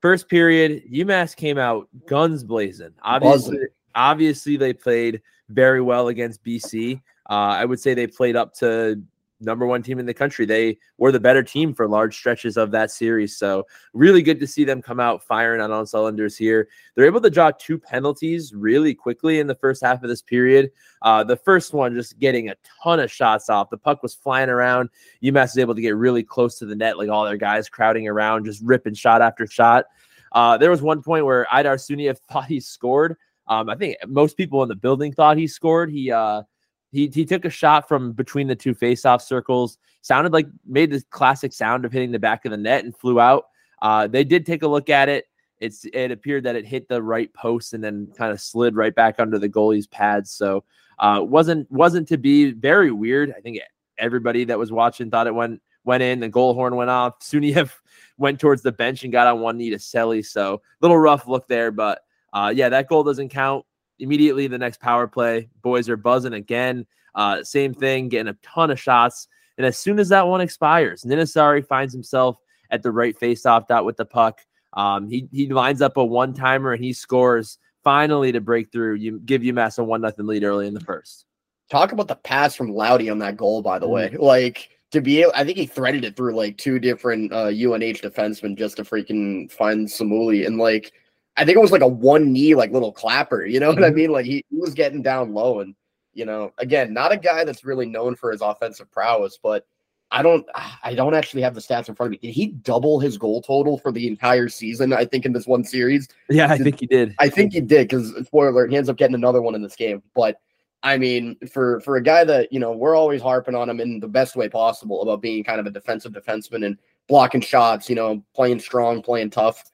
first 0.00 0.28
period, 0.28 0.84
UMass 0.92 1.34
came 1.34 1.58
out 1.58 1.88
guns 2.06 2.44
blazing. 2.44 2.92
Obviously, 3.02 3.58
obviously 3.94 4.56
they 4.56 4.72
played 4.72 5.22
very 5.48 5.80
well 5.80 6.08
against 6.08 6.44
BC. 6.44 7.00
Uh, 7.28 7.32
I 7.32 7.64
would 7.64 7.80
say 7.80 7.94
they 7.94 8.06
played 8.06 8.36
up 8.36 8.54
to 8.54 9.02
number 9.40 9.66
one 9.66 9.82
team 9.82 9.98
in 9.98 10.06
the 10.06 10.14
country. 10.14 10.44
They 10.44 10.78
were 10.98 11.12
the 11.12 11.20
better 11.20 11.42
team 11.42 11.74
for 11.74 11.88
large 11.88 12.14
stretches 12.14 12.56
of 12.56 12.70
that 12.72 12.90
series. 12.90 13.36
So 13.36 13.66
really 13.94 14.22
good 14.22 14.38
to 14.40 14.46
see 14.46 14.64
them 14.64 14.82
come 14.82 15.00
out 15.00 15.22
firing 15.24 15.60
on 15.60 15.72
all 15.72 15.86
cylinders 15.86 16.36
here. 16.36 16.68
They're 16.94 17.06
able 17.06 17.20
to 17.22 17.30
draw 17.30 17.50
two 17.50 17.78
penalties 17.78 18.52
really 18.54 18.94
quickly 18.94 19.40
in 19.40 19.46
the 19.46 19.54
first 19.54 19.82
half 19.82 20.02
of 20.02 20.08
this 20.08 20.22
period. 20.22 20.70
Uh, 21.02 21.24
the 21.24 21.36
first 21.36 21.72
one 21.72 21.94
just 21.94 22.18
getting 22.18 22.50
a 22.50 22.56
ton 22.82 23.00
of 23.00 23.10
shots 23.10 23.48
off. 23.48 23.70
The 23.70 23.78
puck 23.78 24.02
was 24.02 24.14
flying 24.14 24.50
around. 24.50 24.90
UMass 25.22 25.54
was 25.54 25.58
able 25.58 25.74
to 25.74 25.82
get 25.82 25.96
really 25.96 26.22
close 26.22 26.58
to 26.58 26.66
the 26.66 26.76
net, 26.76 26.98
like 26.98 27.08
all 27.08 27.24
their 27.24 27.36
guys 27.36 27.68
crowding 27.68 28.08
around, 28.08 28.44
just 28.44 28.62
ripping 28.62 28.94
shot 28.94 29.22
after 29.22 29.46
shot. 29.46 29.86
Uh, 30.32 30.56
there 30.56 30.70
was 30.70 30.82
one 30.82 31.02
point 31.02 31.24
where 31.24 31.46
Aydar 31.52 31.74
Suniev 31.76 32.18
thought 32.30 32.46
he 32.46 32.60
scored. 32.60 33.16
Um, 33.50 33.68
I 33.68 33.74
think 33.74 33.96
most 34.06 34.36
people 34.36 34.62
in 34.62 34.68
the 34.68 34.76
building 34.76 35.12
thought 35.12 35.36
he 35.36 35.48
scored. 35.48 35.90
He 35.90 36.10
uh, 36.10 36.44
he 36.92 37.10
he 37.12 37.24
took 37.24 37.44
a 37.44 37.50
shot 37.50 37.88
from 37.88 38.12
between 38.12 38.46
the 38.46 38.54
two 38.54 38.74
faceoff 38.74 39.20
circles. 39.20 39.76
Sounded 40.02 40.32
like 40.32 40.46
made 40.64 40.90
the 40.92 41.02
classic 41.10 41.52
sound 41.52 41.84
of 41.84 41.92
hitting 41.92 42.12
the 42.12 42.18
back 42.18 42.44
of 42.44 42.52
the 42.52 42.56
net 42.56 42.84
and 42.84 42.96
flew 42.96 43.20
out. 43.20 43.46
Uh, 43.82 44.06
they 44.06 44.24
did 44.24 44.46
take 44.46 44.62
a 44.62 44.68
look 44.68 44.88
at 44.88 45.08
it. 45.08 45.26
It's 45.58 45.84
it 45.92 46.12
appeared 46.12 46.44
that 46.44 46.54
it 46.56 46.64
hit 46.64 46.88
the 46.88 47.02
right 47.02 47.32
post 47.34 47.74
and 47.74 47.82
then 47.82 48.06
kind 48.16 48.32
of 48.32 48.40
slid 48.40 48.76
right 48.76 48.94
back 48.94 49.16
under 49.18 49.38
the 49.38 49.48
goalie's 49.48 49.88
pads. 49.88 50.30
So 50.30 50.64
uh, 51.00 51.20
wasn't 51.22 51.70
wasn't 51.72 52.06
to 52.08 52.18
be 52.18 52.52
very 52.52 52.92
weird. 52.92 53.34
I 53.36 53.40
think 53.40 53.58
everybody 53.98 54.44
that 54.44 54.58
was 54.58 54.70
watching 54.70 55.10
thought 55.10 55.26
it 55.26 55.34
went 55.34 55.60
went 55.82 56.04
in. 56.04 56.20
The 56.20 56.28
goal 56.28 56.54
horn 56.54 56.76
went 56.76 56.90
off. 56.90 57.18
Suniev 57.22 57.72
went 58.16 58.38
towards 58.38 58.62
the 58.62 58.72
bench 58.72 59.02
and 59.02 59.12
got 59.12 59.26
on 59.26 59.40
one 59.40 59.58
knee 59.58 59.70
to 59.70 59.76
Selly. 59.76 60.24
So 60.24 60.62
little 60.80 60.98
rough 60.98 61.26
look 61.26 61.48
there, 61.48 61.72
but 61.72 62.02
uh, 62.32 62.52
yeah, 62.54 62.68
that 62.68 62.88
goal 62.88 63.02
doesn't 63.02 63.28
count 63.28 63.64
immediately 64.00 64.46
the 64.46 64.58
next 64.58 64.80
power 64.80 65.06
play, 65.06 65.48
boys 65.62 65.88
are 65.88 65.96
buzzing 65.96 66.32
again. 66.32 66.86
Uh, 67.14 67.42
same 67.42 67.74
thing, 67.74 68.08
getting 68.08 68.30
a 68.30 68.36
ton 68.42 68.70
of 68.70 68.80
shots. 68.80 69.28
And 69.58 69.66
as 69.66 69.76
soon 69.76 69.98
as 69.98 70.08
that 70.08 70.26
one 70.26 70.40
expires, 70.40 71.02
Ninasari 71.02 71.66
finds 71.66 71.92
himself 71.92 72.38
at 72.70 72.82
the 72.82 72.90
right 72.90 73.18
faceoff 73.18 73.66
dot 73.66 73.84
with 73.84 73.96
the 73.96 74.04
puck. 74.04 74.40
Um, 74.72 75.08
he 75.08 75.28
he 75.32 75.48
lines 75.48 75.82
up 75.82 75.96
a 75.96 76.04
one 76.04 76.32
timer 76.32 76.72
and 76.72 76.82
he 76.82 76.92
scores 76.92 77.58
finally 77.82 78.32
to 78.32 78.40
break 78.40 78.70
through. 78.70 78.94
You 78.94 79.20
give 79.20 79.42
UMass 79.42 79.78
a 79.78 79.84
one 79.84 80.00
nothing 80.00 80.26
lead 80.26 80.44
early 80.44 80.66
in 80.66 80.74
the 80.74 80.80
first. 80.80 81.26
Talk 81.68 81.92
about 81.92 82.08
the 82.08 82.16
pass 82.16 82.54
from 82.54 82.72
Loudy 82.72 83.10
on 83.10 83.18
that 83.18 83.36
goal, 83.36 83.62
by 83.62 83.78
the 83.78 83.86
mm-hmm. 83.86 83.92
way. 83.92 84.16
Like 84.18 84.70
to 84.92 85.00
be 85.00 85.22
able, 85.22 85.32
I 85.34 85.44
think 85.44 85.56
he 85.56 85.66
threaded 85.66 86.04
it 86.04 86.16
through 86.16 86.34
like 86.34 86.56
two 86.56 86.78
different 86.78 87.32
uh, 87.32 87.46
UNH 87.48 88.00
defensemen 88.00 88.56
just 88.56 88.76
to 88.76 88.84
freaking 88.84 89.50
find 89.50 89.86
Samuli. 89.86 90.46
And 90.46 90.58
like 90.58 90.92
I 91.36 91.44
think 91.44 91.56
it 91.56 91.60
was 91.60 91.72
like 91.72 91.82
a 91.82 91.88
one 91.88 92.32
knee, 92.32 92.54
like 92.54 92.72
little 92.72 92.92
clapper. 92.92 93.44
You 93.44 93.60
know 93.60 93.68
what 93.68 93.82
I 93.82 93.88
mm-hmm. 93.88 93.96
mean? 93.96 94.12
Like 94.12 94.26
he, 94.26 94.44
he 94.50 94.56
was 94.56 94.74
getting 94.74 95.02
down 95.02 95.32
low, 95.32 95.60
and 95.60 95.74
you 96.12 96.24
know, 96.24 96.52
again, 96.58 96.92
not 96.92 97.12
a 97.12 97.16
guy 97.16 97.44
that's 97.44 97.64
really 97.64 97.86
known 97.86 98.16
for 98.16 98.32
his 98.32 98.40
offensive 98.40 98.90
prowess, 98.90 99.38
but 99.42 99.66
I 100.10 100.22
don't, 100.22 100.46
I 100.82 100.94
don't 100.94 101.14
actually 101.14 101.42
have 101.42 101.54
the 101.54 101.60
stats 101.60 101.88
in 101.88 101.94
front 101.94 102.08
of 102.08 102.10
me. 102.12 102.28
Did 102.28 102.34
he 102.34 102.48
double 102.48 103.00
his 103.00 103.16
goal 103.16 103.42
total 103.42 103.78
for 103.78 103.92
the 103.92 104.06
entire 104.06 104.48
season? 104.48 104.92
I 104.92 105.04
think 105.04 105.24
in 105.24 105.32
this 105.32 105.46
one 105.46 105.64
series. 105.64 106.08
Yeah, 106.28 106.50
I 106.50 106.58
think 106.58 106.80
he 106.80 106.86
did. 106.86 107.14
I 107.18 107.28
think 107.28 107.52
he 107.52 107.60
did 107.60 107.88
because 107.88 108.12
spoiler 108.26 108.48
alert, 108.48 108.70
he 108.70 108.76
ends 108.76 108.88
up 108.88 108.96
getting 108.96 109.14
another 109.14 109.42
one 109.42 109.54
in 109.54 109.62
this 109.62 109.76
game. 109.76 110.02
But 110.14 110.40
I 110.82 110.96
mean, 110.96 111.36
for 111.52 111.80
for 111.80 111.96
a 111.96 112.02
guy 112.02 112.24
that 112.24 112.52
you 112.52 112.58
know, 112.58 112.72
we're 112.72 112.96
always 112.96 113.22
harping 113.22 113.54
on 113.54 113.68
him 113.68 113.80
in 113.80 114.00
the 114.00 114.08
best 114.08 114.36
way 114.36 114.48
possible 114.48 115.02
about 115.02 115.22
being 115.22 115.44
kind 115.44 115.60
of 115.60 115.66
a 115.66 115.70
defensive 115.70 116.12
defenseman 116.12 116.64
and 116.64 116.78
blocking 117.08 117.40
shots. 117.40 117.88
You 117.88 117.96
know, 117.96 118.22
playing 118.34 118.60
strong, 118.60 119.02
playing 119.02 119.30
tough 119.30 119.69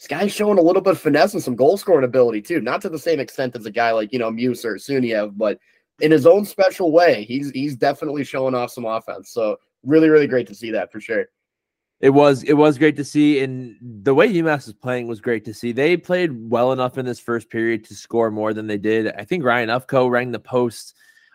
this 0.00 0.08
guy's 0.08 0.32
showing 0.32 0.58
a 0.58 0.62
little 0.62 0.80
bit 0.80 0.92
of 0.92 1.00
finesse 1.00 1.34
and 1.34 1.42
some 1.42 1.54
goal 1.54 1.76
scoring 1.76 2.06
ability 2.06 2.40
too. 2.40 2.62
Not 2.62 2.80
to 2.82 2.88
the 2.88 2.98
same 2.98 3.20
extent 3.20 3.54
as 3.54 3.66
a 3.66 3.70
guy 3.70 3.92
like 3.92 4.12
you 4.14 4.18
know 4.18 4.30
Musa 4.30 4.68
or 4.68 4.76
Suniev, 4.76 5.36
but 5.36 5.58
in 6.00 6.10
his 6.10 6.26
own 6.26 6.46
special 6.46 6.90
way, 6.90 7.24
he's 7.24 7.50
he's 7.50 7.76
definitely 7.76 8.24
showing 8.24 8.54
off 8.54 8.70
some 8.70 8.86
offense. 8.86 9.30
So 9.30 9.58
really, 9.84 10.08
really 10.08 10.26
great 10.26 10.46
to 10.46 10.54
see 10.54 10.70
that 10.70 10.90
for 10.90 11.00
sure. 11.00 11.26
It 12.00 12.10
was 12.10 12.44
it 12.44 12.54
was 12.54 12.78
great 12.78 12.96
to 12.96 13.04
see, 13.04 13.40
and 13.40 13.76
the 13.82 14.14
way 14.14 14.32
UMass 14.32 14.64
was 14.66 14.72
playing 14.72 15.06
was 15.06 15.20
great 15.20 15.44
to 15.44 15.52
see. 15.52 15.70
They 15.70 15.98
played 15.98 16.50
well 16.50 16.72
enough 16.72 16.96
in 16.96 17.04
this 17.04 17.20
first 17.20 17.50
period 17.50 17.84
to 17.84 17.94
score 17.94 18.30
more 18.30 18.54
than 18.54 18.66
they 18.66 18.78
did. 18.78 19.12
I 19.12 19.24
think 19.24 19.44
Ryan 19.44 19.68
Ufko 19.68 20.10
rang 20.10 20.30
the 20.30 20.38
post 20.38 20.94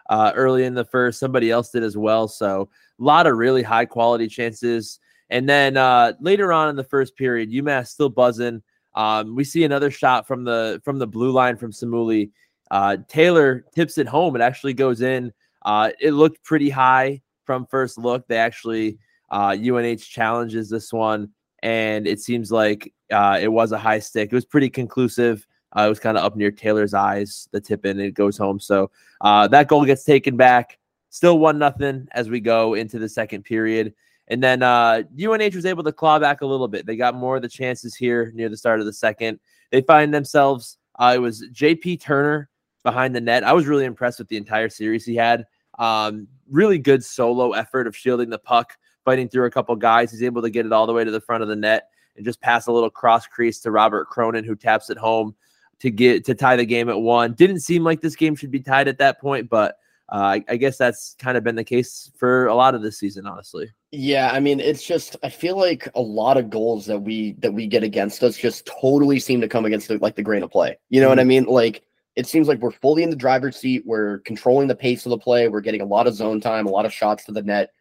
uh, 0.10 0.32
early 0.34 0.64
in 0.64 0.74
the 0.74 0.86
first. 0.86 1.20
Somebody 1.20 1.52
else 1.52 1.70
did 1.70 1.84
as 1.84 1.96
well. 1.96 2.28
So 2.28 2.70
a 3.00 3.04
lot 3.04 3.28
of 3.28 3.38
really 3.38 3.62
high 3.62 3.86
quality 3.86 4.28
chances. 4.28 5.00
And 5.30 5.50
then 5.50 5.78
uh, 5.78 6.14
later 6.20 6.54
on 6.54 6.70
in 6.70 6.76
the 6.76 6.84
first 6.84 7.16
period, 7.16 7.52
UMass 7.52 7.88
still 7.88 8.10
buzzing. 8.10 8.62
Um, 8.96 9.36
we 9.36 9.44
see 9.44 9.64
another 9.64 9.92
shot 9.92 10.28
from 10.28 10.44
the 10.44 10.82
from 10.86 11.00
the 11.00 11.08
blue 11.08 11.32
line 11.32 11.58
from 11.58 11.72
Samuli. 11.72 12.32
Uh, 12.72 12.98
Taylor 13.08 13.66
tips 13.76 13.98
it 13.98 14.08
home. 14.08 14.36
It 14.36 14.42
actually 14.42 14.74
goes 14.74 15.02
in. 15.02 15.34
Uh, 15.64 15.92
it 16.00 16.12
looked 16.12 16.44
pretty 16.44 16.70
high 16.70 17.22
from 17.46 17.66
first 17.66 17.98
look. 17.98 18.28
They 18.28 18.38
actually 18.38 18.98
uh, 19.30 19.56
UNH 19.60 19.98
challenges 19.98 20.70
this 20.70 20.94
one, 20.94 21.30
and 21.64 22.08
it 22.08 22.20
seems 22.20 22.52
like 22.52 22.94
uh, 23.12 23.40
it 23.42 23.48
was 23.48 23.72
a 23.72 23.78
high 23.78 24.00
stick. 24.00 24.32
It 24.32 24.36
was 24.36 24.46
pretty 24.46 24.70
conclusive. 24.70 25.46
Uh, 25.76 25.86
it 25.86 25.90
was 25.90 26.00
kind 26.00 26.18
of 26.18 26.24
up 26.24 26.36
near 26.36 26.52
Taylor's 26.52 26.94
eyes, 26.94 27.50
the 27.52 27.60
tip 27.60 27.86
in, 27.86 28.00
it 28.00 28.14
goes 28.14 28.38
home. 28.38 28.60
So 28.60 28.92
uh, 29.20 29.48
that 29.50 29.68
goal 29.68 29.84
gets 29.84 30.06
taken 30.06 30.38
back. 30.38 30.80
Still 31.10 31.38
one 31.38 31.60
nothing 31.60 32.08
as 32.12 32.30
we 32.30 32.40
go 32.40 32.76
into 32.76 32.98
the 32.98 33.10
second 33.10 33.44
period. 33.44 33.94
And 34.28 34.42
then 34.42 34.64
uh, 34.64 35.04
UNH 35.20 35.56
was 35.56 35.66
able 35.66 35.84
to 35.84 35.92
claw 35.92 36.20
back 36.20 36.42
a 36.42 36.46
little 36.46 36.68
bit. 36.68 36.86
They 36.86 36.96
got 36.96 37.16
more 37.16 37.36
of 37.36 37.42
the 37.42 37.50
chances 37.50 37.96
here 37.96 38.32
near 38.34 38.50
the 38.50 38.58
start 38.58 38.80
of 38.80 38.86
the 38.86 38.94
second. 38.94 39.40
They 39.72 39.82
find 39.82 40.14
themselves. 40.14 40.78
Uh, 40.98 41.14
it 41.16 41.20
was 41.20 41.46
J.P. 41.52 41.98
Turner 41.98 42.50
behind 42.84 43.16
the 43.16 43.22
net. 43.22 43.44
I 43.44 43.54
was 43.54 43.68
really 43.68 43.86
impressed 43.86 44.20
with 44.20 44.28
the 44.28 44.38
entire 44.38 44.70
series 44.70 45.06
he 45.06 45.16
had. 45.16 45.46
Um, 45.78 46.28
really 46.50 46.80
good 46.80 47.04
solo 47.04 47.52
effort 47.52 47.88
of 47.88 47.96
shielding 47.96 48.30
the 48.30 48.40
puck, 48.40 48.78
fighting 49.04 49.28
through 49.28 49.46
a 49.46 49.52
couple 49.52 49.76
guys. 49.76 50.12
He's 50.12 50.24
able 50.24 50.42
to 50.42 50.50
get 50.50 50.66
it 50.66 50.72
all 50.72 50.88
the 50.88 50.94
way 50.94 51.04
to 51.04 51.12
the 51.12 51.22
front 51.22 51.44
of 51.44 51.50
the 51.50 51.56
net 51.56 51.90
and 52.16 52.26
just 52.26 52.42
pass 52.42 52.68
a 52.68 52.72
little 52.72 52.90
cross 52.90 53.28
crease 53.28 53.60
to 53.62 53.72
Robert 53.72 54.08
Cronin, 54.08 54.46
who 54.46 54.56
taps 54.56 54.90
it 54.90 54.98
home 54.98 55.36
to 55.80 55.92
get 55.92 56.24
to 56.26 56.34
tie 56.34 56.56
the 56.56 56.66
game 56.66 56.90
at 56.90 57.00
one. 57.00 57.34
Didn't 57.34 57.60
seem 57.60 57.84
like 57.84 58.02
this 58.02 58.16
game 58.16 58.36
should 58.36 58.52
be 58.52 58.62
tied 58.62 58.88
at 58.88 58.98
that 59.00 59.20
point, 59.20 59.50
but 59.50 59.78
uh, 60.12 60.18
I, 60.18 60.46
I, 60.48 60.58
guess 60.58 60.78
that's 60.78 61.16
kind 61.18 61.36
of 61.36 61.44
been 61.44 61.56
the 61.56 61.64
case 61.64 62.12
for 62.18 62.46
a 62.46 62.54
lot 62.54 62.76
of 62.76 62.84
this 62.84 63.00
season, 63.00 63.26
honestly. 63.26 63.72
Yeah, 63.92 64.30
I 64.32 64.40
mean, 64.40 64.60
it's 64.60 64.86
just 64.86 65.16
I 65.24 65.30
feel 65.30 65.58
like 65.58 65.88
a 65.96 66.02
lot 66.02 66.38
of 66.38 66.52
goals 66.52 66.86
that 66.86 67.00
we 67.00 67.34
that 67.40 67.54
we 67.54 67.66
get 67.66 67.82
against 67.82 68.22
us 68.22 68.38
just 68.38 68.70
totally 68.82 69.20
seem 69.20 69.42
to 69.42 69.48
come 69.48 69.66
against 69.66 69.88
the, 69.88 69.98
like 69.98 70.16
the 70.16 70.22
grain 70.22 70.44
of 70.44 70.52
play. 70.52 70.78
You 70.90 71.02
know 71.02 71.08
mm-hmm. 71.08 71.12
what 71.12 71.20
I 71.20 71.22
mm-hmm. 71.24 71.30
mean? 71.30 71.46
Like 71.46 71.84
it 72.16 72.28
seems 72.28 72.48
like 72.48 72.60
we're 72.60 72.72
fully 72.72 73.02
in 73.02 73.10
the 73.10 73.16
driver's 73.16 73.58
seat. 73.58 73.84
We're 73.86 74.20
controlling 74.20 74.68
the 74.68 74.76
pace 74.76 75.06
of 75.08 75.10
the 75.10 75.18
play. 75.18 75.48
We're 75.48 75.62
getting 75.62 75.82
a 75.82 75.86
lot 75.86 76.06
of 76.06 76.14
zone 76.14 76.40
time, 76.40 76.68
a 76.68 76.72
lot 76.72 76.86
of 76.86 76.94
shots 76.94 77.26
to 77.26 77.32
the 77.32 77.42
net. 77.42 77.72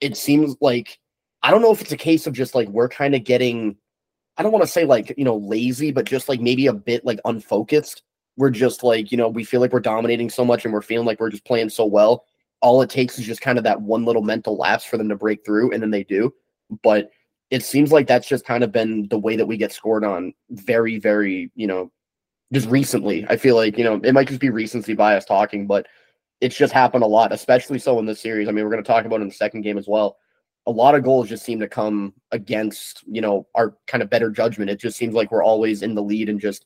It 0.00 0.16
seems 0.16 0.56
like 0.60 0.98
I 1.42 1.50
don't 1.50 1.62
know 1.62 1.72
if 1.72 1.80
it's 1.80 1.92
a 1.92 1.96
case 1.96 2.26
of 2.26 2.34
just 2.34 2.54
like 2.54 2.68
we're 2.68 2.88
kind 2.88 3.14
of 3.14 3.24
getting 3.24 3.76
I 4.36 4.42
don't 4.42 4.52
want 4.52 4.64
to 4.64 4.70
say 4.70 4.84
like, 4.84 5.14
you 5.16 5.24
know, 5.24 5.36
lazy, 5.36 5.90
but 5.90 6.04
just 6.04 6.28
like 6.28 6.40
maybe 6.40 6.66
a 6.66 6.72
bit 6.74 7.04
like 7.04 7.20
unfocused 7.24 8.02
we're 8.36 8.50
just 8.50 8.82
like, 8.82 9.12
you 9.12 9.18
know, 9.18 9.28
we 9.28 9.44
feel 9.44 9.60
like 9.60 9.72
we're 9.72 9.80
dominating 9.80 10.30
so 10.30 10.44
much 10.44 10.64
and 10.64 10.72
we're 10.72 10.82
feeling 10.82 11.06
like 11.06 11.20
we're 11.20 11.30
just 11.30 11.44
playing 11.44 11.68
so 11.68 11.84
well. 11.84 12.24
All 12.60 12.80
it 12.82 12.90
takes 12.90 13.18
is 13.18 13.26
just 13.26 13.40
kind 13.40 13.58
of 13.58 13.64
that 13.64 13.82
one 13.82 14.04
little 14.04 14.22
mental 14.22 14.56
lapse 14.56 14.84
for 14.84 14.96
them 14.96 15.08
to 15.08 15.16
break 15.16 15.44
through, 15.44 15.72
and 15.72 15.82
then 15.82 15.90
they 15.90 16.04
do. 16.04 16.32
But 16.82 17.10
it 17.50 17.62
seems 17.64 17.92
like 17.92 18.06
that's 18.06 18.28
just 18.28 18.46
kind 18.46 18.64
of 18.64 18.72
been 18.72 19.08
the 19.08 19.18
way 19.18 19.36
that 19.36 19.46
we 19.46 19.56
get 19.56 19.72
scored 19.72 20.04
on 20.04 20.32
very, 20.50 20.98
very, 20.98 21.50
you 21.54 21.66
know, 21.66 21.90
just 22.52 22.68
recently. 22.68 23.26
I 23.28 23.36
feel 23.36 23.56
like, 23.56 23.76
you 23.76 23.84
know, 23.84 24.00
it 24.02 24.14
might 24.14 24.28
just 24.28 24.40
be 24.40 24.50
recency 24.50 24.94
bias 24.94 25.24
talking, 25.24 25.66
but 25.66 25.86
it's 26.40 26.56
just 26.56 26.72
happened 26.72 27.04
a 27.04 27.06
lot, 27.08 27.32
especially 27.32 27.78
so 27.78 27.98
in 27.98 28.06
this 28.06 28.20
series. 28.20 28.48
I 28.48 28.52
mean, 28.52 28.64
we're 28.64 28.70
going 28.70 28.82
to 28.82 28.86
talk 28.86 29.04
about 29.04 29.20
in 29.20 29.28
the 29.28 29.34
second 29.34 29.62
game 29.62 29.76
as 29.76 29.86
well. 29.86 30.16
A 30.66 30.70
lot 30.70 30.94
of 30.94 31.02
goals 31.02 31.28
just 31.28 31.44
seem 31.44 31.60
to 31.60 31.68
come 31.68 32.14
against, 32.30 33.04
you 33.06 33.20
know, 33.20 33.46
our 33.54 33.76
kind 33.86 34.02
of 34.02 34.08
better 34.10 34.30
judgment. 34.30 34.70
It 34.70 34.80
just 34.80 34.96
seems 34.96 35.14
like 35.14 35.30
we're 35.30 35.44
always 35.44 35.82
in 35.82 35.94
the 35.94 36.02
lead 36.02 36.28
and 36.28 36.40
just 36.40 36.64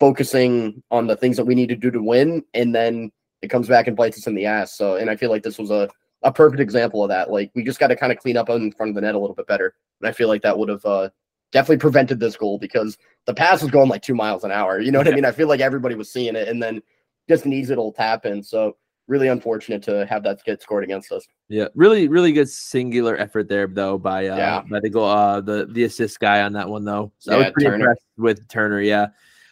focusing 0.00 0.82
on 0.90 1.06
the 1.06 1.16
things 1.16 1.36
that 1.36 1.44
we 1.44 1.54
need 1.54 1.68
to 1.68 1.76
do 1.76 1.90
to 1.90 2.02
win, 2.02 2.44
and 2.54 2.74
then 2.74 3.10
it 3.42 3.48
comes 3.48 3.68
back 3.68 3.86
and 3.86 3.96
bites 3.96 4.18
us 4.18 4.26
in 4.26 4.34
the 4.34 4.46
ass. 4.46 4.76
So, 4.76 4.96
and 4.96 5.10
I 5.10 5.16
feel 5.16 5.30
like 5.30 5.42
this 5.42 5.58
was 5.58 5.70
a 5.70 5.88
a 6.22 6.32
perfect 6.32 6.60
example 6.60 7.02
of 7.02 7.08
that. 7.10 7.30
Like 7.30 7.50
we 7.54 7.62
just 7.62 7.78
got 7.78 7.88
to 7.88 7.96
kind 7.96 8.10
of 8.10 8.18
clean 8.18 8.36
up 8.36 8.48
in 8.50 8.72
front 8.72 8.90
of 8.90 8.94
the 8.94 9.00
net 9.00 9.14
a 9.14 9.18
little 9.18 9.36
bit 9.36 9.46
better, 9.46 9.74
and 10.00 10.08
I 10.08 10.12
feel 10.12 10.28
like 10.28 10.42
that 10.42 10.58
would 10.58 10.68
have 10.68 10.84
uh, 10.84 11.10
definitely 11.52 11.78
prevented 11.78 12.20
this 12.20 12.36
goal 12.36 12.58
because 12.58 12.98
the 13.26 13.34
pass 13.34 13.62
was 13.62 13.70
going 13.70 13.88
like 13.88 14.02
two 14.02 14.14
miles 14.14 14.44
an 14.44 14.52
hour. 14.52 14.80
You 14.80 14.90
know 14.92 14.98
what 14.98 15.06
yeah. 15.06 15.12
I 15.12 15.16
mean? 15.16 15.24
I 15.24 15.32
feel 15.32 15.48
like 15.48 15.60
everybody 15.60 15.94
was 15.94 16.12
seeing 16.12 16.36
it, 16.36 16.48
and 16.48 16.62
then 16.62 16.82
just 17.28 17.44
an 17.44 17.52
easy 17.52 17.68
little 17.68 17.92
tap 17.92 18.26
in. 18.26 18.42
So 18.42 18.76
really 19.08 19.28
unfortunate 19.28 19.82
to 19.82 20.06
have 20.06 20.22
that 20.22 20.44
get 20.44 20.62
scored 20.62 20.84
against 20.84 21.10
us. 21.10 21.26
Yeah, 21.48 21.68
really, 21.74 22.08
really 22.08 22.32
good 22.32 22.48
singular 22.48 23.16
effort 23.16 23.48
there 23.48 23.66
though 23.66 23.98
by 23.98 24.28
uh 24.28 24.36
yeah. 24.36 24.62
by 24.70 24.80
the 24.80 24.90
goal 24.90 25.08
uh 25.08 25.40
the 25.40 25.66
the 25.72 25.84
assist 25.84 26.20
guy 26.20 26.42
on 26.42 26.52
that 26.52 26.68
one 26.68 26.84
though. 26.84 27.12
So 27.18 27.32
yeah, 27.32 27.36
I 27.36 27.40
was 27.40 27.52
pretty 27.52 27.70
Turner. 27.70 27.76
impressed 27.76 28.06
with 28.16 28.48
Turner. 28.48 28.80
Yeah. 28.80 29.08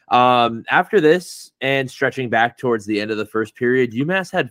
Um, 0.09 0.65
after 0.71 1.01
this 1.01 1.51
and 1.61 1.91
stretching 1.91 2.29
back 2.29 2.59
towards 2.59 2.87
the 2.87 3.01
end 3.01 3.11
of 3.11 3.17
the 3.17 3.27
first 3.27 3.55
period, 3.57 3.93
UMass 3.93 4.31
had 4.31 4.51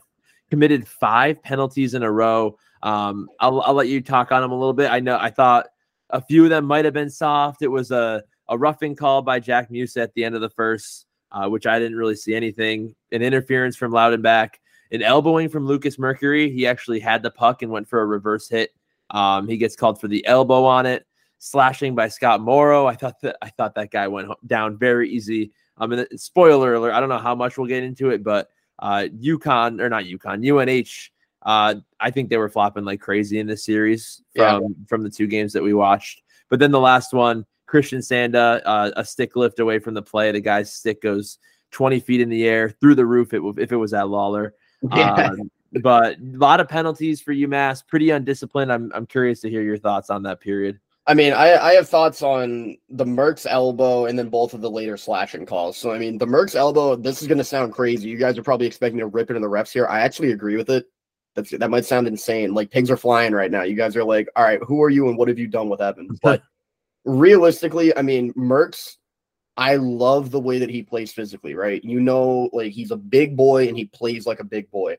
committed 0.50 0.88
five 0.88 1.42
penalties 1.42 1.94
in 1.94 2.04
a 2.04 2.12
row. 2.12 2.58
Um, 2.84 3.30
I'll, 3.40 3.62
I'll 3.62 3.74
let 3.74 3.88
you 3.88 4.02
talk 4.02 4.32
on 4.32 4.42
them 4.42 4.52
a 4.52 4.56
little 4.56 4.74
bit. 4.74 4.92
I 4.92 5.00
know 5.00 5.18
I 5.20 5.30
thought 5.30 5.68
a 6.10 6.22
few 6.22 6.44
of 6.44 6.50
them 6.50 6.66
might 6.66 6.86
have 6.86 6.94
been 6.94 7.10
soft. 7.10 7.62
It 7.62 7.68
was 7.68 7.92
a, 7.92 8.24
a 8.50 8.58
roughing 8.58 8.96
call 8.96 9.22
by 9.22 9.40
Jack 9.40 9.72
Musa 9.72 10.02
at 10.02 10.14
the 10.14 10.24
end 10.24 10.36
of 10.36 10.42
the 10.42 10.50
first, 10.50 11.06
uh, 11.32 11.48
which 11.48 11.66
I 11.66 11.80
didn't 11.80 11.98
really 11.98 12.16
see 12.16 12.36
anything. 12.36 12.94
An 13.12 13.22
interference 13.22 13.76
from 13.76 13.92
Lautenbach, 13.92 14.52
an 14.92 15.02
elbowing 15.02 15.50
from 15.50 15.66
Lucas 15.66 15.98
Mercuri. 15.98 16.54
He 16.54 16.68
actually 16.68 17.00
had 17.00 17.24
the 17.24 17.32
puck 17.32 17.62
and 17.62 17.72
went 17.72 17.88
for 17.88 18.02
a 18.02 18.06
reverse 18.06 18.50
hit. 18.50 18.72
Um, 19.10 19.48
he 19.48 19.58
gets 19.58 19.76
called 19.76 20.02
for 20.02 20.08
the 20.08 20.26
elbow 20.26 20.66
on 20.66 20.86
it 20.86 21.06
slashing 21.40 21.96
by 21.96 22.08
Scott 22.08 22.42
Morrow. 22.42 22.86
I 22.86 22.96
thought 22.96 23.22
that 23.22 23.38
I 23.42 23.50
thought 23.50 23.76
that 23.76 23.92
guy 23.92 24.08
went 24.08 24.30
down 24.46 24.78
very 24.78 25.10
easy. 25.10 25.52
Um, 25.78 25.92
and 25.92 26.08
spoiler 26.20 26.76
alert, 26.76 26.94
I 26.94 27.00
don't 27.00 27.10
know 27.10 27.18
how 27.18 27.36
much 27.36 27.58
we'll 27.58 27.68
get 27.68 27.84
into 27.84 28.10
it, 28.10 28.24
but 28.24 28.50
uh, 28.80 29.08
UConn 29.18 29.82
or 29.82 29.90
not 29.90 30.06
UConn, 30.06 30.44
UNH. 30.44 31.12
Uh, 31.42 31.76
I 32.00 32.10
think 32.10 32.30
they 32.30 32.38
were 32.38 32.50
flopping 32.50 32.86
like 32.86 33.02
crazy 33.02 33.40
in 33.40 33.46
this 33.46 33.64
series 33.64 34.22
from 34.36 34.64
yeah. 34.64 34.70
from 34.88 35.04
the 35.04 35.10
two 35.10 35.28
games 35.28 35.54
that 35.54 35.64
we 35.64 35.74
watched. 35.74 36.22
But 36.50 36.60
then 36.60 36.72
the 36.72 36.80
last 36.80 37.14
one, 37.14 37.46
Christian 37.68 38.00
Sanda, 38.00 38.62
uh, 38.66 38.92
a 38.96 39.06
stick 39.06 39.36
lift 39.36 39.60
away 39.60 39.80
from 39.80 39.94
the 39.94 40.02
play. 40.02 40.32
The 40.32 40.42
guy's 40.42 40.72
stick 40.72 41.02
goes 41.02 41.38
20 41.72 42.00
feet 42.00 42.22
in 42.22 42.30
the 42.30 42.48
air 42.48 42.70
through 42.70 42.96
the 42.96 43.06
roof. 43.06 43.34
It, 43.34 43.42
if 43.58 43.72
it 43.72 43.78
was 43.78 43.94
at 43.94 44.10
Lawler. 44.10 44.54
Yeah. 44.96 45.14
Um, 45.14 45.50
but 45.82 46.18
a 46.20 46.38
lot 46.38 46.60
of 46.60 46.70
penalties 46.70 47.22
for 47.22 47.34
UMass, 47.34 47.86
pretty 47.86 48.12
undisciplined. 48.12 48.72
I'm 48.72 48.92
I'm 48.94 49.06
curious 49.06 49.42
to 49.42 49.50
hear 49.50 49.64
your 49.64 49.78
thoughts 49.78 50.10
on 50.10 50.24
that 50.24 50.40
period. 50.40 50.80
I 51.08 51.14
mean, 51.14 51.34
I, 51.34 51.56
I 51.58 51.74
have 51.74 51.88
thoughts 51.88 52.24
on 52.24 52.78
the 52.90 53.06
Merck's 53.06 53.46
elbow 53.46 54.06
and 54.06 54.18
then 54.18 54.30
both 54.30 54.56
of 54.56 54.62
the 54.62 54.72
later 54.72 54.98
slashing 54.98 55.46
calls. 55.46 55.78
So, 55.78 55.92
I 55.92 56.00
mean, 56.00 56.18
the 56.18 56.26
Merck's 56.26 56.56
elbow, 56.56 56.96
this 56.96 57.22
is 57.22 57.28
going 57.28 57.38
to 57.38 57.44
sound 57.44 57.74
crazy. 57.74 58.10
You 58.10 58.18
guys 58.18 58.38
are 58.40 58.44
probably 58.44 58.66
expecting 58.66 59.00
to 59.00 59.06
rip 59.06 59.30
it 59.30 59.36
in 59.36 59.42
the 59.42 59.48
refs 59.48 59.72
here. 59.72 59.86
I 59.86 60.00
actually 60.00 60.32
agree 60.32 60.58
with 60.58 60.70
it. 60.70 60.86
That's, 61.36 61.52
that 61.52 61.70
might 61.70 61.86
sound 61.86 62.08
insane. 62.08 62.56
Like 62.56 62.72
pigs 62.72 62.90
are 62.90 62.98
flying 62.98 63.34
right 63.34 63.52
now. 63.52 63.64
You 63.64 63.76
guys 63.76 63.96
are 63.96 64.04
like, 64.04 64.28
all 64.36 64.44
right, 64.44 64.60
who 64.64 64.82
are 64.82 64.90
you 64.90 65.08
and 65.08 65.18
what 65.18 65.28
have 65.28 65.38
you 65.38 65.48
done 65.48 65.70
with 65.70 65.80
Evin? 65.80 66.08
But 66.24 66.42
realistically, 67.04 67.96
I 67.96 68.02
mean, 68.02 68.34
Merck's, 68.34 68.98
I 69.58 69.76
love 69.76 70.32
the 70.32 70.40
way 70.40 70.58
that 70.60 70.72
he 70.72 70.82
plays 70.82 71.14
physically, 71.14 71.54
right? 71.54 71.84
You 71.84 72.00
know, 72.00 72.50
like 72.52 72.72
he's 72.72 72.92
a 72.92 72.98
big 72.98 73.38
boy 73.38 73.68
and 73.68 73.78
he 73.78 73.86
plays 73.86 74.26
like 74.26 74.40
a 74.40 74.44
big 74.46 74.72
boy 74.72 74.98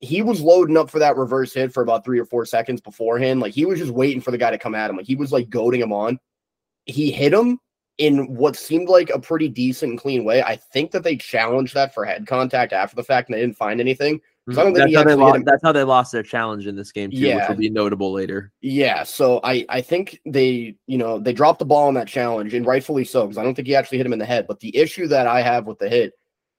he 0.00 0.22
was 0.22 0.40
loading 0.40 0.76
up 0.76 0.90
for 0.90 0.98
that 0.98 1.16
reverse 1.16 1.52
hit 1.52 1.72
for 1.72 1.82
about 1.82 2.04
three 2.04 2.18
or 2.18 2.24
four 2.24 2.46
seconds 2.46 2.80
beforehand. 2.80 3.40
Like 3.40 3.52
he 3.52 3.66
was 3.66 3.78
just 3.78 3.92
waiting 3.92 4.20
for 4.20 4.30
the 4.30 4.38
guy 4.38 4.50
to 4.50 4.58
come 4.58 4.74
at 4.74 4.90
him. 4.90 4.96
Like 4.96 5.06
he 5.06 5.16
was 5.16 5.32
like 5.32 5.50
goading 5.50 5.80
him 5.80 5.92
on. 5.92 6.18
He 6.86 7.10
hit 7.10 7.34
him 7.34 7.58
in 7.98 8.34
what 8.34 8.56
seemed 8.56 8.88
like 8.88 9.10
a 9.10 9.20
pretty 9.20 9.48
decent 9.48 9.90
and 9.90 10.00
clean 10.00 10.24
way. 10.24 10.42
I 10.42 10.56
think 10.56 10.90
that 10.92 11.02
they 11.02 11.16
challenged 11.16 11.74
that 11.74 11.92
for 11.92 12.06
head 12.06 12.26
contact 12.26 12.72
after 12.72 12.96
the 12.96 13.04
fact 13.04 13.28
and 13.28 13.36
they 13.36 13.42
didn't 13.42 13.58
find 13.58 13.78
anything. 13.78 14.20
I 14.48 14.54
don't 14.54 14.74
mm-hmm. 14.74 14.74
think 14.74 14.94
that's, 14.94 14.96
how 14.96 15.04
they 15.04 15.14
lost, 15.14 15.44
that's 15.44 15.62
how 15.62 15.72
they 15.72 15.84
lost 15.84 16.12
their 16.12 16.22
challenge 16.22 16.66
in 16.66 16.74
this 16.74 16.92
game 16.92 17.10
too, 17.10 17.18
yeah. 17.18 17.36
which 17.36 17.48
will 17.50 17.56
be 17.56 17.68
notable 17.68 18.10
later. 18.10 18.52
Yeah, 18.62 19.02
so 19.04 19.38
I 19.44 19.66
I 19.68 19.82
think 19.82 20.18
they 20.24 20.76
you 20.86 20.98
know 20.98 21.20
they 21.20 21.34
dropped 21.34 21.58
the 21.58 21.66
ball 21.66 21.88
on 21.88 21.94
that 21.94 22.08
challenge 22.08 22.54
and 22.54 22.66
rightfully 22.66 23.04
so 23.04 23.26
because 23.26 23.36
I 23.36 23.44
don't 23.44 23.54
think 23.54 23.68
he 23.68 23.76
actually 23.76 23.98
hit 23.98 24.06
him 24.06 24.14
in 24.14 24.18
the 24.18 24.24
head. 24.24 24.46
But 24.48 24.60
the 24.60 24.74
issue 24.76 25.06
that 25.08 25.26
I 25.26 25.42
have 25.42 25.66
with 25.66 25.78
the 25.78 25.90
hit 25.90 26.14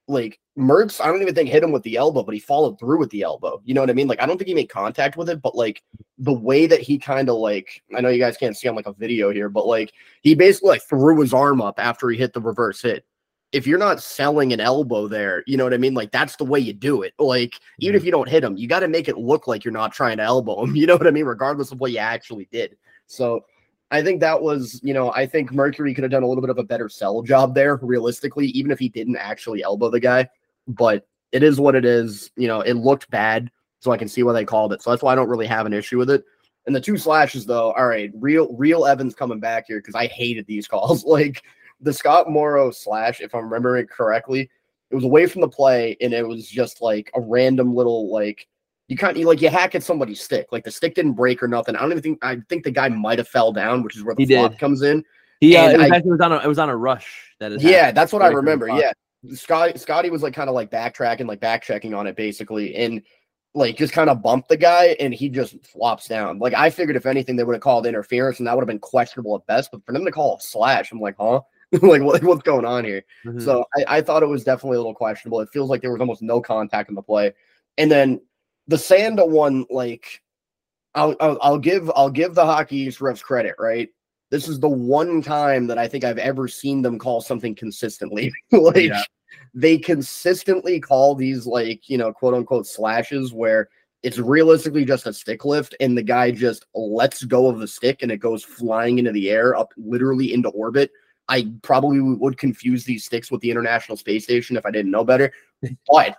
like 0.07 0.39
Mertz, 0.57 1.01
I 1.01 1.07
don't 1.07 1.21
even 1.21 1.33
think 1.33 1.49
hit 1.49 1.63
him 1.63 1.71
with 1.71 1.83
the 1.83 1.95
elbow, 1.95 2.23
but 2.23 2.33
he 2.33 2.39
followed 2.39 2.77
through 2.77 2.99
with 2.99 3.09
the 3.11 3.21
elbow. 3.21 3.61
You 3.63 3.73
know 3.73 3.81
what 3.81 3.89
I 3.89 3.93
mean? 3.93 4.07
Like 4.07 4.21
I 4.21 4.25
don't 4.25 4.37
think 4.37 4.49
he 4.49 4.53
made 4.53 4.69
contact 4.69 5.15
with 5.15 5.29
it, 5.29 5.41
but 5.41 5.55
like 5.55 5.81
the 6.17 6.33
way 6.33 6.67
that 6.67 6.81
he 6.81 6.97
kind 6.97 7.29
of 7.29 7.35
like 7.37 7.81
I 7.95 8.01
know 8.01 8.09
you 8.09 8.19
guys 8.19 8.37
can't 8.37 8.57
see 8.57 8.67
on 8.67 8.75
like 8.75 8.87
a 8.87 8.93
video 8.93 9.31
here, 9.31 9.49
but 9.49 9.65
like 9.65 9.93
he 10.21 10.35
basically 10.35 10.69
like 10.69 10.83
threw 10.83 11.21
his 11.21 11.33
arm 11.33 11.61
up 11.61 11.75
after 11.79 12.09
he 12.09 12.17
hit 12.17 12.33
the 12.33 12.41
reverse 12.41 12.81
hit. 12.81 13.05
If 13.51 13.67
you're 13.67 13.79
not 13.79 14.01
selling 14.01 14.53
an 14.53 14.61
elbow 14.61 15.07
there, 15.07 15.43
you 15.45 15.57
know 15.57 15.65
what 15.65 15.73
I 15.73 15.77
mean? 15.77 15.93
Like 15.93 16.11
that's 16.11 16.37
the 16.37 16.45
way 16.45 16.59
you 16.59 16.73
do 16.73 17.01
it. 17.01 17.13
Like 17.17 17.59
even 17.79 17.95
if 17.95 18.01
mm-hmm. 18.01 18.05
you 18.07 18.11
don't 18.11 18.29
hit 18.29 18.43
him, 18.43 18.57
you 18.57 18.67
got 18.67 18.79
to 18.79 18.87
make 18.87 19.07
it 19.07 19.17
look 19.17 19.47
like 19.47 19.63
you're 19.63 19.73
not 19.73 19.93
trying 19.93 20.17
to 20.17 20.23
elbow 20.23 20.63
him. 20.63 20.75
You 20.81 20.87
know 20.87 20.95
what 20.95 21.07
I 21.07 21.11
mean? 21.11 21.25
Regardless 21.25 21.71
of 21.71 21.79
what 21.79 21.91
you 21.91 21.99
actually 21.99 22.47
did. 22.51 22.77
So 23.07 23.41
I 23.91 24.01
think 24.01 24.21
that 24.21 24.41
was, 24.41 24.79
you 24.83 24.93
know, 24.93 25.11
I 25.11 25.27
think 25.27 25.51
Mercuri 25.51 25.93
could 25.93 26.05
have 26.05 26.11
done 26.11 26.23
a 26.23 26.27
little 26.27 26.41
bit 26.41 26.49
of 26.49 26.57
a 26.57 26.63
better 26.63 26.87
sell 26.87 27.21
job 27.21 27.53
there, 27.53 27.75
realistically, 27.75 28.47
even 28.47 28.71
if 28.71 28.79
he 28.79 28.87
didn't 28.87 29.17
actually 29.17 29.63
elbow 29.63 29.89
the 29.89 29.99
guy. 29.99 30.29
But 30.67 31.05
it 31.33 31.43
is 31.43 31.59
what 31.59 31.75
it 31.75 31.83
is. 31.83 32.31
You 32.37 32.47
know, 32.47 32.61
it 32.61 32.73
looked 32.73 33.09
bad, 33.11 33.51
so 33.79 33.91
I 33.91 33.97
can 33.97 34.07
see 34.07 34.23
why 34.23 34.31
they 34.31 34.45
called 34.45 34.71
it. 34.71 34.81
So 34.81 34.89
that's 34.89 35.03
why 35.03 35.11
I 35.11 35.15
don't 35.15 35.29
really 35.29 35.47
have 35.47 35.65
an 35.65 35.73
issue 35.73 35.97
with 35.97 36.09
it. 36.09 36.23
And 36.65 36.75
the 36.75 36.81
two 36.81 36.97
slashes, 36.97 37.45
though, 37.45 37.73
all 37.73 37.87
right, 37.87 38.11
real 38.15 38.55
real 38.55 38.85
Evins 38.85 39.15
coming 39.15 39.39
back 39.39 39.65
here 39.67 39.79
because 39.79 39.95
I 39.95 40.07
hated 40.07 40.47
these 40.47 40.67
calls. 40.67 41.03
like 41.05 41.43
the 41.81 41.93
Scott 41.93 42.29
Morrow 42.29 42.71
slash, 42.71 43.19
if 43.19 43.35
I'm 43.35 43.43
remembering 43.45 43.87
correctly, 43.87 44.49
it 44.89 44.95
was 44.95 45.03
away 45.03 45.25
from 45.25 45.41
the 45.41 45.49
play, 45.49 45.97
and 45.99 46.13
it 46.13 46.25
was 46.25 46.47
just 46.47 46.81
like 46.81 47.11
a 47.13 47.21
random 47.21 47.75
little 47.75 48.09
like 48.11 48.47
you 48.91 48.97
kind 48.97 49.15
of 49.15 49.23
like 49.23 49.41
you 49.41 49.47
hack 49.49 49.73
at 49.73 49.83
somebody's 49.83 50.19
stick. 50.19 50.47
Like 50.51 50.65
the 50.65 50.71
stick 50.71 50.95
didn't 50.95 51.13
break 51.13 51.41
or 51.41 51.47
nothing. 51.47 51.77
I 51.77 51.79
don't 51.79 51.91
even 51.91 52.03
think 52.03 52.19
I 52.21 52.39
think 52.49 52.65
the 52.65 52.71
guy 52.71 52.89
might 52.89 53.19
have 53.19 53.27
fell 53.29 53.53
down, 53.53 53.83
which 53.83 53.95
is 53.95 54.03
where 54.03 54.13
the 54.13 54.25
He 54.25 54.35
flop 54.35 54.51
did. 54.51 54.59
comes 54.59 54.81
in. 54.81 55.05
He 55.39 55.55
uh, 55.55 55.69
it 55.69 55.77
was 55.77 55.91
it 55.91 56.05
was 56.05 56.19
on 56.19 56.33
a 56.33 56.37
it 56.39 56.47
was 56.47 56.59
on 56.59 56.67
a 56.67 56.75
rush 56.75 57.33
that 57.39 57.53
it 57.53 57.61
Yeah, 57.61 57.91
that's 57.91 58.11
what 58.11 58.21
I 58.21 58.25
Right 58.25 58.35
from 58.35 58.45
the 58.45 58.51
remember. 58.51 58.67
Yeah. 58.67 58.91
Scotty 59.33 59.79
Scotty 59.79 60.09
was 60.09 60.23
like 60.23 60.33
kind 60.33 60.49
of 60.49 60.55
like 60.55 60.69
backtracking, 60.69 61.25
like 61.25 61.39
back 61.39 61.63
checking 61.63 61.93
on 61.93 62.05
it 62.05 62.17
basically, 62.17 62.75
and 62.75 63.01
like 63.53 63.77
just 63.77 63.93
kind 63.93 64.09
of 64.09 64.21
bumped 64.21 64.49
the 64.49 64.57
guy 64.57 64.97
and 64.99 65.13
he 65.13 65.29
just 65.29 65.65
flops 65.65 66.09
down. 66.09 66.39
Like 66.39 66.53
I 66.53 66.69
figured 66.69 66.97
if 66.97 67.05
anything, 67.05 67.37
they 67.37 67.45
would 67.45 67.55
have 67.55 67.61
called 67.61 67.87
interference 67.87 68.39
and 68.39 68.47
that 68.47 68.57
would 68.57 68.61
have 68.61 68.67
been 68.67 68.79
questionable 68.79 69.35
at 69.37 69.47
best. 69.47 69.71
But 69.71 69.85
for 69.85 69.93
them 69.93 70.03
to 70.03 70.11
call 70.11 70.35
a 70.35 70.41
slash, 70.41 70.91
I'm 70.91 70.99
like, 70.99 71.15
huh? 71.17 71.39
like 71.81 72.01
what, 72.01 72.21
what's 72.25 72.43
going 72.43 72.65
on 72.65 72.83
here? 72.83 73.05
Mhm. 73.25 73.41
So 73.41 73.63
I, 73.77 73.99
I 73.99 74.01
thought 74.01 74.21
it 74.21 74.27
was 74.27 74.43
definitely 74.43 74.75
a 74.75 74.79
little 74.81 74.93
questionable. 74.93 75.39
It 75.39 75.47
feels 75.53 75.69
like 75.69 75.79
there 75.79 75.93
was 75.93 76.01
almost 76.01 76.21
no 76.21 76.41
contact 76.41 76.89
in 76.89 76.95
the 76.95 77.01
play. 77.01 77.31
And 77.77 77.89
then 77.89 78.19
the 78.71 78.77
Sanda 78.77 79.27
one, 79.27 79.65
like 79.69 80.21
I'll, 80.95 81.13
I'll 81.19 81.37
I'll 81.41 81.59
give 81.59 81.91
I'll 81.93 82.09
give 82.09 82.33
the 82.35 82.45
hockey 82.45 82.77
East 82.77 82.99
refs 82.99 83.21
credit, 83.21 83.55
right? 83.59 83.89
This 84.29 84.47
is 84.47 84.61
the 84.61 84.69
one 84.69 85.21
time 85.21 85.67
that 85.67 85.77
I 85.77 85.89
think 85.89 86.05
I've 86.05 86.17
ever 86.17 86.47
seen 86.47 86.81
them 86.81 86.97
call 86.97 87.19
something 87.19 87.53
consistently. 87.53 88.31
like 88.53 88.77
Yeah. 88.77 89.03
they 89.53 89.77
consistently 89.77 90.79
call 90.79 91.15
these 91.15 91.45
like, 91.45 91.89
you 91.89 91.97
know, 91.97 92.13
quote 92.13 92.33
unquote 92.33 92.65
slashes 92.65 93.33
where 93.33 93.67
it's 94.03 94.17
realistically 94.17 94.85
just 94.85 95.05
a 95.05 95.11
stick 95.11 95.43
lift 95.43 95.75
and 95.81 95.97
the 95.97 96.01
guy 96.01 96.31
just 96.31 96.65
lets 96.73 97.25
go 97.25 97.47
of 97.47 97.59
the 97.59 97.67
stick 97.67 98.03
and 98.03 98.11
it 98.11 98.17
goes 98.17 98.41
flying 98.41 98.99
into 98.99 99.11
the 99.11 99.29
air 99.29 99.53
up 99.53 99.73
literally 99.75 100.33
into 100.33 100.49
orbit. 100.49 100.91
I 101.27 101.51
probably 101.61 101.99
would 101.99 102.37
confuse 102.37 102.85
these 102.85 103.03
sticks 103.03 103.31
with 103.31 103.41
the 103.41 103.51
International 103.51 103.97
Space 103.97 104.23
Station 104.23 104.55
if 104.55 104.65
I 104.65 104.71
didn't 104.71 104.91
know 104.91 105.03
better. 105.03 105.33
But 105.91 106.17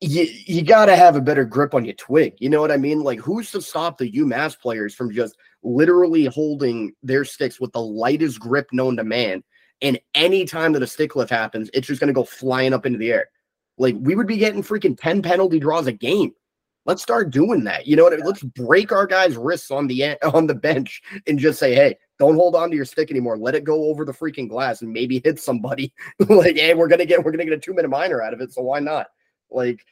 you 0.00 0.28
you 0.46 0.62
got 0.62 0.86
to 0.86 0.96
have 0.96 1.16
a 1.16 1.20
better 1.20 1.44
grip 1.44 1.74
on 1.74 1.84
your 1.84 1.94
twig. 1.94 2.34
You 2.38 2.50
know 2.50 2.60
what 2.60 2.70
I 2.70 2.76
mean? 2.76 3.00
Like 3.00 3.18
who's 3.18 3.50
to 3.52 3.62
stop 3.62 3.98
the 3.98 4.10
UMass 4.12 4.58
players 4.58 4.94
from 4.94 5.12
just 5.12 5.36
literally 5.62 6.26
holding 6.26 6.92
their 7.02 7.24
sticks 7.24 7.60
with 7.60 7.72
the 7.72 7.80
lightest 7.80 8.38
grip 8.38 8.68
known 8.72 8.96
to 8.96 9.04
man? 9.04 9.42
And 9.82 9.98
any 10.14 10.44
time 10.44 10.72
that 10.72 10.82
a 10.82 10.86
stick 10.86 11.16
lift 11.16 11.30
happens, 11.30 11.70
it's 11.74 11.86
just 11.86 12.00
going 12.00 12.08
to 12.08 12.14
go 12.14 12.24
flying 12.24 12.72
up 12.72 12.86
into 12.86 12.98
the 12.98 13.12
air. 13.12 13.28
Like 13.78 13.94
we 13.98 14.14
would 14.14 14.26
be 14.26 14.38
getting 14.38 14.62
freaking 14.62 14.98
10 14.98 15.22
penalty 15.22 15.58
draws 15.58 15.86
a 15.86 15.92
game. 15.92 16.32
Let's 16.86 17.02
start 17.02 17.30
doing 17.30 17.64
that. 17.64 17.86
You 17.86 17.96
know 17.96 18.04
what 18.04 18.12
I 18.12 18.16
mean? 18.16 18.26
Let's 18.26 18.42
break 18.42 18.92
our 18.92 19.06
guys' 19.06 19.36
wrists 19.36 19.70
on 19.70 19.86
the 19.86 20.16
on 20.22 20.46
the 20.46 20.54
bench 20.54 21.02
and 21.26 21.38
just 21.38 21.58
say, 21.58 21.74
"Hey, 21.74 21.96
don't 22.18 22.36
hold 22.36 22.54
on 22.54 22.70
to 22.70 22.76
your 22.76 22.84
stick 22.84 23.10
anymore. 23.10 23.36
Let 23.36 23.56
it 23.56 23.64
go 23.64 23.86
over 23.86 24.04
the 24.04 24.12
freaking 24.12 24.48
glass 24.48 24.82
and 24.82 24.92
maybe 24.92 25.20
hit 25.24 25.40
somebody." 25.40 25.92
like, 26.28 26.56
"Hey, 26.56 26.74
we're 26.74 26.86
going 26.86 27.00
to 27.00 27.06
get 27.06 27.24
we're 27.24 27.32
to 27.32 27.44
get 27.44 27.52
a 27.52 27.58
2-minute 27.58 27.88
minor 27.88 28.22
out 28.22 28.34
of 28.34 28.40
it, 28.40 28.52
so 28.52 28.62
why 28.62 28.78
not?" 28.78 29.08
Like 29.50 29.84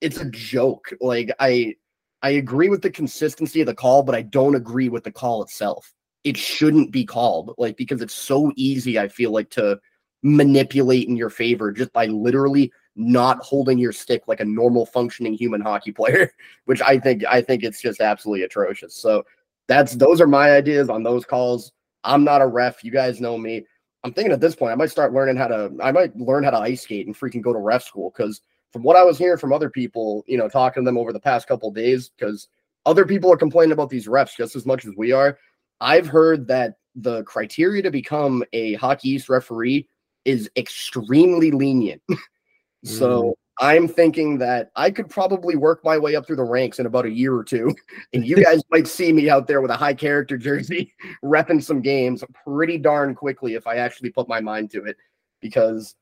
it's 0.00 0.18
a 0.18 0.30
joke. 0.30 0.92
Like 1.00 1.30
I 1.40 1.74
I 2.22 2.30
agree 2.30 2.68
with 2.68 2.82
the 2.82 2.90
consistency 2.90 3.60
of 3.60 3.66
the 3.66 3.74
call, 3.74 4.02
but 4.02 4.14
I 4.14 4.22
don't 4.22 4.54
agree 4.54 4.88
with 4.88 5.04
the 5.04 5.12
call 5.12 5.42
itself. 5.42 5.92
It 6.24 6.36
shouldn't 6.36 6.90
be 6.90 7.04
called 7.04 7.54
like 7.58 7.76
because 7.76 8.02
it's 8.02 8.14
so 8.14 8.52
easy 8.56 8.98
I 8.98 9.08
feel 9.08 9.30
like 9.30 9.50
to 9.50 9.78
manipulate 10.22 11.08
in 11.08 11.16
your 11.16 11.30
favor 11.30 11.70
just 11.70 11.92
by 11.92 12.06
literally 12.06 12.72
not 12.96 13.38
holding 13.38 13.78
your 13.78 13.92
stick 13.92 14.24
like 14.26 14.40
a 14.40 14.44
normal 14.44 14.84
functioning 14.84 15.32
human 15.32 15.60
hockey 15.60 15.92
player, 15.98 16.32
which 16.64 16.82
I 16.82 16.98
think 16.98 17.24
I 17.24 17.40
think 17.40 17.62
it's 17.62 17.80
just 17.80 18.00
absolutely 18.00 18.44
atrocious. 18.44 18.94
So 18.94 19.24
that's 19.68 19.94
those 19.94 20.20
are 20.20 20.26
my 20.26 20.52
ideas 20.52 20.88
on 20.90 21.02
those 21.02 21.24
calls. 21.24 21.72
I'm 22.04 22.24
not 22.24 22.42
a 22.42 22.46
ref. 22.46 22.82
You 22.82 22.90
guys 22.90 23.20
know 23.20 23.38
me. 23.38 23.64
I'm 24.04 24.12
thinking 24.12 24.32
at 24.32 24.40
this 24.40 24.54
point 24.54 24.72
I 24.72 24.76
might 24.76 24.90
start 24.90 25.12
learning 25.12 25.36
how 25.36 25.48
to 25.48 25.70
I 25.82 25.92
might 25.92 26.16
learn 26.16 26.44
how 26.44 26.50
to 26.50 26.58
ice 26.58 26.82
skate 26.82 27.06
and 27.06 27.16
freaking 27.16 27.42
go 27.42 27.52
to 27.52 27.58
ref 27.58 27.84
school 27.84 28.12
because 28.16 28.40
from 28.72 28.82
what 28.82 28.96
I 28.96 29.04
was 29.04 29.18
hearing 29.18 29.38
from 29.38 29.52
other 29.52 29.70
people, 29.70 30.24
you 30.26 30.36
know, 30.36 30.48
talking 30.48 30.82
to 30.82 30.88
them 30.88 30.98
over 30.98 31.12
the 31.12 31.20
past 31.20 31.48
couple 31.48 31.70
days, 31.70 32.10
because 32.10 32.48
other 32.86 33.06
people 33.06 33.32
are 33.32 33.36
complaining 33.36 33.72
about 33.72 33.90
these 33.90 34.06
refs 34.06 34.36
just 34.36 34.56
as 34.56 34.66
much 34.66 34.84
as 34.84 34.92
we 34.96 35.12
are. 35.12 35.38
I've 35.80 36.06
heard 36.06 36.46
that 36.48 36.74
the 36.94 37.22
criteria 37.24 37.82
to 37.82 37.90
become 37.90 38.44
a 38.52 38.74
Hockey 38.74 39.10
East 39.10 39.28
referee 39.28 39.88
is 40.24 40.50
extremely 40.56 41.50
lenient. 41.50 42.02
so 42.84 43.22
mm. 43.22 43.32
I'm 43.60 43.88
thinking 43.88 44.38
that 44.38 44.70
I 44.76 44.90
could 44.90 45.08
probably 45.08 45.56
work 45.56 45.84
my 45.84 45.98
way 45.98 46.16
up 46.16 46.26
through 46.26 46.36
the 46.36 46.44
ranks 46.44 46.78
in 46.78 46.86
about 46.86 47.06
a 47.06 47.10
year 47.10 47.34
or 47.34 47.44
two. 47.44 47.74
And 48.12 48.26
you 48.26 48.42
guys 48.42 48.62
might 48.70 48.88
see 48.88 49.12
me 49.12 49.28
out 49.28 49.46
there 49.46 49.60
with 49.60 49.70
a 49.70 49.76
high 49.76 49.94
character 49.94 50.38
jersey 50.38 50.92
repping 51.24 51.62
some 51.62 51.82
games 51.82 52.24
pretty 52.44 52.78
darn 52.78 53.14
quickly 53.14 53.54
if 53.54 53.66
I 53.66 53.76
actually 53.76 54.10
put 54.10 54.28
my 54.28 54.40
mind 54.40 54.70
to 54.72 54.84
it. 54.84 54.96
Because 55.40 55.94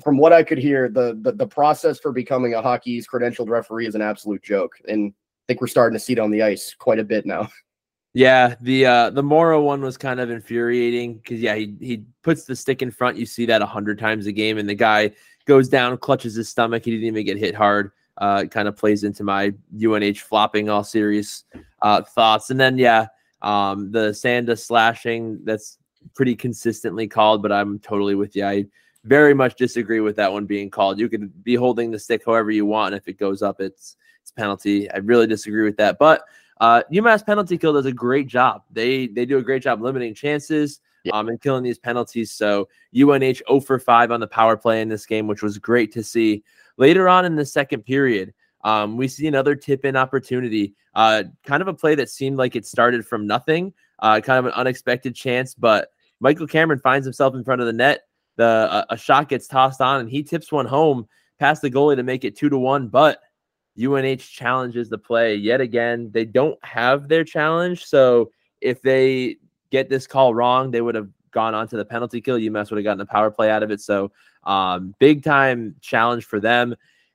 from 0.00 0.18
what 0.18 0.32
I 0.32 0.42
could 0.42 0.58
hear, 0.58 0.88
the, 0.88 1.18
the 1.20 1.32
the 1.32 1.46
process 1.46 1.98
for 1.98 2.12
becoming 2.12 2.54
a 2.54 2.62
Hockey 2.62 2.92
East 2.92 3.08
credentialed 3.12 3.48
referee 3.48 3.86
is 3.86 3.94
an 3.94 4.02
absolute 4.02 4.42
joke, 4.42 4.72
and 4.88 5.12
I 5.12 5.42
think 5.46 5.60
we're 5.60 5.66
starting 5.66 5.98
to 5.98 6.04
see 6.04 6.14
it 6.14 6.18
on 6.18 6.30
the 6.30 6.42
ice 6.42 6.74
quite 6.78 6.98
a 6.98 7.04
bit 7.04 7.26
now. 7.26 7.48
Yeah, 8.12 8.56
the 8.60 8.86
uh 8.86 9.10
the 9.10 9.22
Morrow 9.22 9.62
one 9.62 9.82
was 9.82 9.96
kind 9.96 10.18
of 10.18 10.30
infuriating 10.30 11.18
because 11.18 11.40
yeah, 11.40 11.54
he 11.54 11.76
he 11.80 12.04
puts 12.22 12.44
the 12.44 12.56
stick 12.56 12.82
in 12.82 12.90
front. 12.90 13.16
You 13.16 13.24
see 13.24 13.46
that 13.46 13.62
a 13.62 13.66
hundred 13.66 14.00
times 14.00 14.26
a 14.26 14.32
game, 14.32 14.58
and 14.58 14.68
the 14.68 14.74
guy 14.74 15.12
goes 15.44 15.68
down, 15.68 15.96
clutches 15.96 16.34
his 16.34 16.48
stomach. 16.48 16.84
He 16.84 16.90
didn't 16.90 17.06
even 17.06 17.24
get 17.24 17.38
hit 17.38 17.54
hard. 17.54 17.92
Uh, 18.18 18.42
it 18.44 18.50
kind 18.50 18.66
of 18.66 18.76
plays 18.76 19.04
into 19.04 19.22
my 19.22 19.52
UNH 19.80 20.18
flopping 20.18 20.68
all 20.68 20.82
serious 20.82 21.44
uh 21.82 22.02
thoughts. 22.02 22.50
And 22.50 22.58
then 22.58 22.78
yeah, 22.78 23.06
um 23.42 23.92
the 23.92 24.08
Sanda 24.10 24.58
slashing 24.58 25.44
that's 25.44 25.78
pretty 26.14 26.34
consistently 26.34 27.06
called, 27.06 27.42
but 27.42 27.52
I'm 27.52 27.78
totally 27.78 28.16
with 28.16 28.34
you. 28.34 28.44
I 28.44 28.64
very 29.04 29.34
much 29.34 29.56
disagree 29.56 30.00
with 30.00 30.16
that 30.16 30.32
one 30.32 30.46
being 30.46 30.70
called. 30.70 30.98
You 30.98 31.08
could 31.08 31.42
be 31.42 31.54
holding 31.54 31.90
the 31.90 31.98
stick 31.98 32.22
however 32.26 32.50
you 32.50 32.66
want, 32.66 32.94
and 32.94 33.00
if 33.00 33.08
it 33.08 33.18
goes 33.18 33.42
up, 33.42 33.60
it's 33.60 33.96
it's 34.22 34.30
penalty. 34.30 34.90
I 34.90 34.98
really 34.98 35.26
disagree 35.26 35.64
with 35.64 35.76
that, 35.78 35.98
but. 35.98 36.22
Uh, 36.60 36.82
UMass 36.92 37.24
penalty 37.24 37.56
kill 37.56 37.72
does 37.72 37.86
a 37.86 37.92
great 37.92 38.26
job. 38.26 38.64
They 38.70 39.06
they 39.06 39.24
do 39.24 39.38
a 39.38 39.42
great 39.42 39.62
job 39.62 39.80
limiting 39.80 40.12
chances 40.12 40.80
Yeah. 41.04 41.12
um, 41.14 41.28
and 41.28 41.40
killing 41.40 41.62
these 41.62 41.78
penalties. 41.78 42.32
So 42.32 42.68
UNH 42.94 43.40
0 43.48 43.60
for 43.60 43.78
5 43.78 44.10
on 44.10 44.20
the 44.20 44.26
power 44.26 44.58
play 44.58 44.82
in 44.82 44.88
this 44.90 45.06
game, 45.06 45.26
which 45.26 45.42
was 45.42 45.56
great 45.56 45.90
to 45.94 46.02
see. 46.02 46.44
Later 46.76 47.08
on 47.08 47.24
in 47.24 47.34
the 47.34 47.46
second 47.46 47.84
period, 47.86 48.34
um, 48.62 48.98
we 48.98 49.08
see 49.08 49.26
another 49.26 49.54
tip 49.54 49.86
in 49.86 49.96
opportunity. 49.96 50.74
Uh, 50.94 51.22
kind 51.46 51.62
of 51.62 51.68
a 51.68 51.72
play 51.72 51.94
that 51.94 52.10
seemed 52.10 52.36
like 52.36 52.54
it 52.56 52.66
started 52.66 53.06
from 53.06 53.26
nothing, 53.26 53.72
uh, 54.00 54.20
kind 54.20 54.38
of 54.38 54.44
an 54.44 54.52
unexpected 54.52 55.14
chance, 55.14 55.54
but 55.54 55.92
Michael 56.20 56.46
Cameron 56.46 56.80
finds 56.80 57.06
himself 57.06 57.34
in 57.34 57.42
front 57.42 57.62
of 57.62 57.68
the 57.68 57.72
net. 57.72 58.02
The 58.40 58.86
a, 58.88 58.96
shot 58.96 59.28
gets 59.28 59.46
tossed 59.46 59.82
on, 59.82 60.00
and 60.00 60.08
he 60.08 60.22
tips 60.22 60.50
one 60.50 60.64
home 60.64 61.06
past 61.38 61.60
the 61.60 61.70
goalie 61.70 61.96
to 61.96 62.02
make 62.02 62.24
it 62.24 62.36
two 62.36 62.48
to 62.48 62.56
one. 62.56 62.88
But 62.88 63.20
UNH 63.78 64.16
challenges 64.16 64.88
the 64.88 64.96
play 64.96 65.34
yet 65.34 65.60
again. 65.60 66.10
They 66.10 66.24
don't 66.24 66.58
have 66.64 67.06
their 67.06 67.22
challenge. 67.22 67.84
So 67.84 68.30
if 68.62 68.80
they 68.80 69.36
get 69.70 69.90
this 69.90 70.06
call 70.06 70.34
wrong, 70.34 70.70
they 70.70 70.80
would 70.80 70.94
have 70.94 71.08
gone 71.32 71.54
on 71.54 71.68
to 71.68 71.76
the 71.76 71.84
penalty 71.84 72.22
kill. 72.22 72.38
UMass 72.38 72.70
would 72.70 72.78
have 72.78 72.84
gotten 72.84 73.02
a 73.02 73.06
power 73.06 73.30
play 73.30 73.50
out 73.50 73.62
of 73.62 73.70
it. 73.70 73.82
So 73.82 74.10
um, 74.44 74.94
big 74.98 75.22
time 75.22 75.76
challenge 75.82 76.24
for 76.24 76.40
them. 76.40 76.74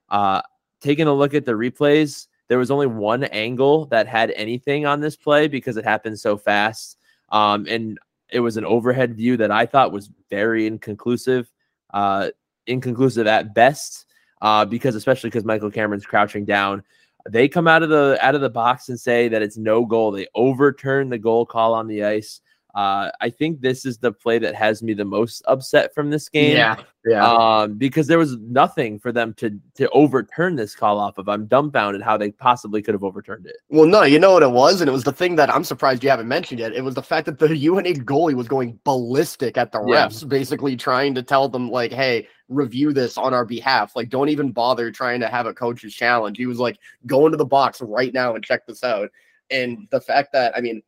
Uh, 0.10 0.44
taking 0.80 1.08
a 1.08 1.14
look 1.14 1.34
at 1.34 1.44
the 1.44 1.54
replays, 1.54 2.28
there 2.50 2.60
was 2.60 2.70
only 2.70 2.88
one 2.88 3.24
angle 3.26 3.88
that 3.88 4.08
had 4.08 4.30
anything 4.32 4.86
on 4.86 5.02
this 5.02 5.16
play 5.16 5.48
because 5.48 5.76
it 5.76 5.84
happened 5.86 6.20
so 6.20 6.38
fast. 6.38 7.00
Um, 7.30 7.66
and 7.68 7.98
it 8.32 8.40
was 8.40 8.58
an 8.58 8.66
overhead 8.66 9.16
view 9.16 9.38
that 9.38 9.52
I 9.52 9.66
thought 9.66 9.92
was 9.92 10.10
very 10.30 10.68
inconclusive, 10.68 11.52
uh, 11.94 12.30
inconclusive 12.68 13.28
at 13.28 13.54
best 13.54 14.06
uh, 14.42 14.66
because 14.66 14.96
especially 14.96 15.30
because 15.30 15.46
Michael 15.46 15.72
Cameron's 15.72 16.06
crouching 16.06 16.46
down. 16.46 16.84
They 17.28 17.48
come 17.48 17.68
out 17.68 17.82
of 17.82 17.90
the 17.90 18.18
out 18.22 18.36
of 18.36 18.42
the 18.42 18.50
box 18.50 18.90
and 18.90 19.00
say 19.00 19.28
that 19.30 19.42
it's 19.42 19.58
no 19.58 19.86
goal. 19.86 20.12
They 20.12 20.28
overturn 20.36 21.10
the 21.10 21.18
goal 21.18 21.46
call 21.46 21.74
on 21.74 21.88
the 21.88 22.04
ice. 22.04 22.42
Uh, 22.76 23.10
I 23.22 23.30
think 23.30 23.62
this 23.62 23.86
is 23.86 23.98
the 23.98 24.12
play 24.12 24.38
that 24.38 24.54
has 24.54 24.84
me 24.84 24.94
the 24.94 25.06
most 25.06 25.42
upset 25.48 25.94
from 25.96 26.10
this 26.10 26.28
game. 26.28 26.58
yeah. 27.06 27.26
Um, 27.26 27.76
because 27.76 28.06
there 28.08 28.18
was 28.18 28.36
nothing 28.38 29.00
for 29.00 29.14
them 29.14 29.34
to 29.36 29.58
to 29.76 29.88
overturn 29.92 30.56
this 30.58 30.76
call 30.76 31.00
off 31.00 31.18
of. 31.18 31.30
I'm 31.30 31.46
dumbfounded 31.46 32.02
how 32.02 32.18
they 32.18 32.32
possibly 32.32 32.82
could 32.82 32.94
have 32.94 33.04
overturned 33.04 33.46
it. 33.46 33.56
Well, 33.70 33.86
no, 33.86 34.04
you 34.04 34.20
know 34.20 34.34
what 34.34 34.44
it 34.44 34.52
was, 34.52 34.82
and 34.82 34.90
it 34.90 34.92
was 34.92 35.06
the 35.06 35.14
thing 35.14 35.36
that 35.38 35.50
I'm 35.50 35.64
surprised 35.64 36.04
you 36.04 36.10
haven't 36.10 36.28
mentioned 36.28 36.60
yet. 36.60 36.74
It 36.74 36.84
was 36.84 36.96
the 36.96 37.02
fact 37.02 37.28
that 37.28 37.40
the 37.40 37.48
UNH 37.70 38.04
goalie 38.06 38.34
was 38.34 38.50
going 38.50 38.78
ballistic 38.84 39.58
at 39.58 39.72
the 39.72 39.80
Yeah. 39.88 40.08
refs, 40.08 40.28
basically 40.28 40.76
trying 40.76 41.16
to 41.16 41.24
tell 41.24 41.48
them 41.48 41.72
like, 41.72 41.94
"Hey, 41.94 42.28
review 42.50 42.92
this 42.92 43.18
on 43.18 43.34
our 43.34 43.46
behalf. 43.46 43.96
Like, 43.96 44.10
don't 44.10 44.28
even 44.30 44.52
bother 44.52 44.92
trying 44.92 45.22
to 45.22 45.30
have 45.30 45.46
a 45.46 45.54
coach's 45.54 45.94
challenge." 45.94 46.38
He 46.38 46.46
was 46.46 46.60
like, 46.60 46.78
"Go 47.06 47.26
into 47.26 47.38
the 47.38 47.46
box 47.46 47.82
right 47.82 48.14
now 48.14 48.36
and 48.36 48.44
check 48.44 48.68
this 48.68 48.84
out." 48.84 49.10
And 49.50 49.88
the 49.92 50.02
fact 50.02 50.34
that, 50.34 50.58
I 50.58 50.60
mean, 50.60 50.82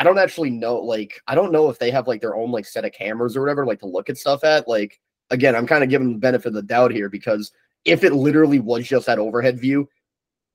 I 0.00 0.04
don't 0.04 0.18
actually 0.18 0.50
know. 0.50 0.76
Like, 0.78 1.20
I 1.26 1.34
don't 1.34 1.52
know 1.52 1.68
if 1.70 1.78
they 1.78 1.90
have 1.90 2.06
like 2.08 2.20
their 2.20 2.36
own 2.36 2.50
like 2.50 2.66
set 2.66 2.84
of 2.84 2.92
cameras 2.92 3.36
or 3.36 3.40
whatever, 3.40 3.66
like 3.66 3.80
to 3.80 3.86
look 3.86 4.08
at 4.08 4.16
stuff 4.18 4.44
at. 4.44 4.68
Like, 4.68 5.00
again, 5.30 5.54
I'm 5.56 5.66
kind 5.66 5.82
of 5.84 5.90
giving 5.90 6.12
the 6.12 6.18
benefit 6.18 6.48
of 6.48 6.54
the 6.54 6.62
doubt 6.62 6.92
here 6.92 7.08
because 7.08 7.50
if 7.84 8.04
it 8.04 8.12
literally 8.12 8.60
was 8.60 8.86
just 8.86 9.06
that 9.06 9.18
overhead 9.18 9.58
view, 9.60 9.88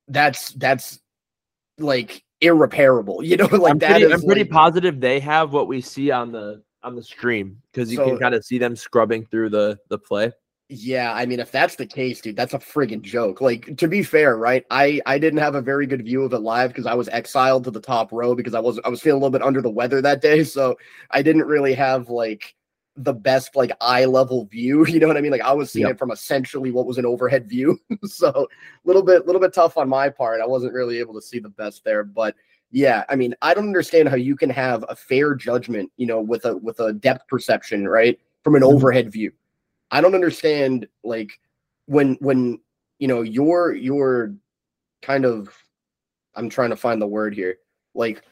that's 0.08 0.50
that's 0.52 1.00
like 1.78 2.22
irreparable. 2.40 3.22
You 3.24 3.36
know, 3.36 3.46
like 3.46 3.72
I'm 3.72 3.78
that 3.78 3.90
pretty, 3.92 4.04
is 4.06 4.12
I'm 4.12 4.26
pretty 4.26 4.42
like- 4.42 4.50
positive 4.50 5.00
they 5.00 5.20
have 5.20 5.52
what 5.52 5.68
we 5.68 5.80
see 5.80 6.10
on 6.10 6.32
the 6.32 6.62
on 6.82 6.94
the 6.94 7.02
stream 7.02 7.60
because 7.72 7.90
you 7.90 7.96
So- 7.96 8.04
can 8.06 8.18
kind 8.18 8.34
of 8.34 8.44
see 8.44 8.58
them 8.58 8.76
scrubbing 8.76 9.26
through 9.26 9.50
the 9.50 9.78
the 9.88 9.98
play. 9.98 10.32
Yeah, 10.70 11.12
I 11.12 11.26
mean, 11.26 11.40
if 11.40 11.52
that's 11.52 11.76
the 11.76 11.84
case, 11.86 12.22
dude, 12.22 12.36
that's 12.36 12.54
a 12.54 12.58
friggin' 12.58 13.02
joke. 13.02 13.42
Like, 13.42 13.76
to 13.76 13.86
be 13.86 14.02
fair, 14.02 14.36
right? 14.38 14.64
I 14.70 15.00
I 15.04 15.18
didn't 15.18 15.40
have 15.40 15.54
a 15.54 15.60
very 15.60 15.86
good 15.86 16.02
view 16.04 16.22
of 16.22 16.32
it 16.32 16.38
live 16.38 16.70
because 16.70 16.86
I 16.86 16.94
was 16.94 17.08
exiled 17.10 17.64
to 17.64 17.70
the 17.70 17.80
top 17.82 18.10
row 18.12 18.34
because 18.34 18.54
I 18.54 18.60
was 18.60 18.80
I 18.82 18.88
was 18.88 19.02
feeling 19.02 19.20
a 19.20 19.24
little 19.24 19.38
bit 19.38 19.42
under 19.46 19.60
the 19.60 19.70
weather 19.70 20.00
that 20.00 20.22
day, 20.22 20.42
so 20.56 20.76
I 21.10 21.20
didn't 21.22 21.44
really 21.46 21.74
have 21.74 22.08
like 22.08 22.54
the 22.96 23.12
best 23.12 23.54
like 23.56 23.72
eye 23.80 24.06
level 24.06 24.46
view. 24.46 24.86
You 24.88 25.00
know 25.00 25.06
what 25.08 25.18
I 25.18 25.20
mean? 25.20 25.32
Like 25.32 25.42
I 25.42 25.52
was 25.52 25.70
seeing 25.70 25.86
Yep. 25.86 25.96
it 25.96 25.98
from 25.98 26.10
essentially 26.12 26.70
what 26.70 26.86
was 26.86 26.96
an 26.96 27.04
overhead 27.06 27.46
view, 27.46 27.78
so 28.04 28.28
a 28.30 28.46
little 28.86 29.02
bit 29.02 29.22
a 29.22 29.26
little 29.26 29.40
bit 29.42 29.52
tough 29.52 29.76
on 29.76 29.86
my 29.88 30.08
part. 30.08 30.40
I 30.40 30.46
wasn't 30.46 30.72
really 30.72 30.98
able 30.98 31.12
to 31.14 31.22
see 31.22 31.40
the 31.40 31.50
best 31.50 31.84
there, 31.84 32.04
but 32.04 32.34
yeah, 32.70 33.04
I 33.10 33.16
mean, 33.16 33.34
I 33.42 33.52
don't 33.52 33.66
understand 33.66 34.08
how 34.08 34.16
you 34.16 34.34
can 34.34 34.48
have 34.50 34.82
a 34.88 34.96
fair 34.96 35.34
judgment, 35.34 35.92
you 35.98 36.06
know, 36.06 36.22
with 36.22 36.46
a 36.46 36.56
with 36.56 36.80
a 36.80 36.94
depth 36.94 37.28
perception, 37.28 37.86
right, 37.86 38.18
from 38.42 38.54
an 38.54 38.62
Mhm. 38.62 38.72
overhead 38.72 39.12
view. 39.12 39.30
I 39.94 40.00
don't 40.00 40.16
understand 40.16 40.88
like 41.04 41.30
when 41.86 42.14
when 42.14 42.58
you 42.98 43.06
know 43.06 43.22
you're 43.22 43.74
you're 43.74 44.34
kind 45.02 45.24
of 45.24 45.56
I'm 46.34 46.48
trying 46.48 46.70
to 46.70 46.76
find 46.76 47.00
the 47.00 47.06
word 47.06 47.32
here. 47.32 47.58
Like 47.94 48.24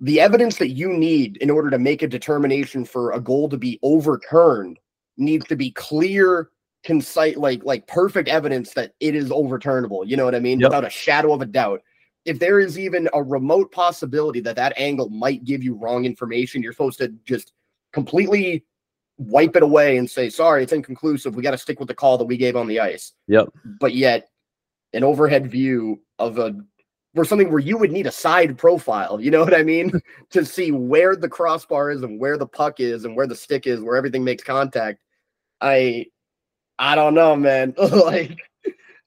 the 0.00 0.20
evidence 0.20 0.56
that 0.56 0.70
you 0.70 0.88
need 0.88 1.36
in 1.36 1.50
order 1.50 1.68
to 1.68 1.78
make 1.78 2.00
a 2.00 2.08
determination 2.08 2.86
for 2.86 3.12
a 3.12 3.20
goal 3.20 3.50
to 3.50 3.58
be 3.58 3.78
overturned 3.82 4.78
needs 5.18 5.46
to 5.48 5.54
be 5.54 5.70
clear, 5.72 6.48
concise, 6.82 7.36
like 7.36 7.62
like 7.62 7.86
perfect 7.86 8.30
evidence 8.30 8.72
that 8.72 8.94
it 9.00 9.14
is 9.14 9.28
overturnable. 9.28 10.08
You 10.08 10.16
know 10.16 10.24
what 10.24 10.34
I 10.34 10.40
mean? 10.40 10.60
Yep. 10.60 10.70
Without 10.70 10.86
a 10.86 10.90
shadow 10.90 11.34
of 11.34 11.42
a 11.42 11.46
doubt. 11.46 11.82
If 12.24 12.38
there 12.38 12.58
is 12.58 12.78
even 12.78 13.10
a 13.12 13.22
remote 13.22 13.70
possibility 13.70 14.40
that 14.40 14.56
that 14.56 14.72
angle 14.78 15.10
might 15.10 15.44
give 15.44 15.62
you 15.62 15.74
wrong 15.74 16.06
information, 16.06 16.62
you're 16.62 16.72
supposed 16.72 16.98
to 17.00 17.08
just 17.26 17.52
completely 17.92 18.64
wipe 19.18 19.56
it 19.56 19.62
away 19.62 19.96
and 19.96 20.10
say, 20.10 20.30
sorry, 20.30 20.62
it's 20.62 20.72
inconclusive. 20.72 21.34
We 21.34 21.42
got 21.42 21.52
to 21.52 21.58
stick 21.58 21.78
with 21.78 21.88
the 21.88 21.94
call 21.94 22.18
that 22.18 22.24
we 22.24 22.36
gave 22.36 22.56
on 22.56 22.66
the 22.66 22.80
ice. 22.80 23.12
Yep. 23.28 23.48
But 23.80 23.94
yet, 23.94 24.30
an 24.92 25.04
overhead 25.04 25.50
view 25.50 26.00
of 26.18 26.38
a 26.38 26.54
or 27.14 27.24
something 27.24 27.50
where 27.50 27.58
you 27.58 27.76
would 27.76 27.92
need 27.92 28.06
a 28.06 28.12
side 28.12 28.56
profile, 28.56 29.20
you 29.20 29.30
know 29.30 29.44
what 29.44 29.54
I 29.54 29.62
mean? 29.62 29.92
to 30.30 30.44
see 30.44 30.70
where 30.72 31.14
the 31.14 31.28
crossbar 31.28 31.90
is 31.90 32.02
and 32.02 32.18
where 32.18 32.38
the 32.38 32.46
puck 32.46 32.80
is 32.80 33.04
and 33.04 33.14
where 33.14 33.26
the 33.26 33.34
stick 33.34 33.66
is, 33.66 33.80
where 33.80 33.96
everything 33.96 34.24
makes 34.24 34.42
contact. 34.42 35.02
I 35.60 36.06
I 36.78 36.94
don't 36.94 37.14
know, 37.14 37.36
man. 37.36 37.74
like 37.78 38.38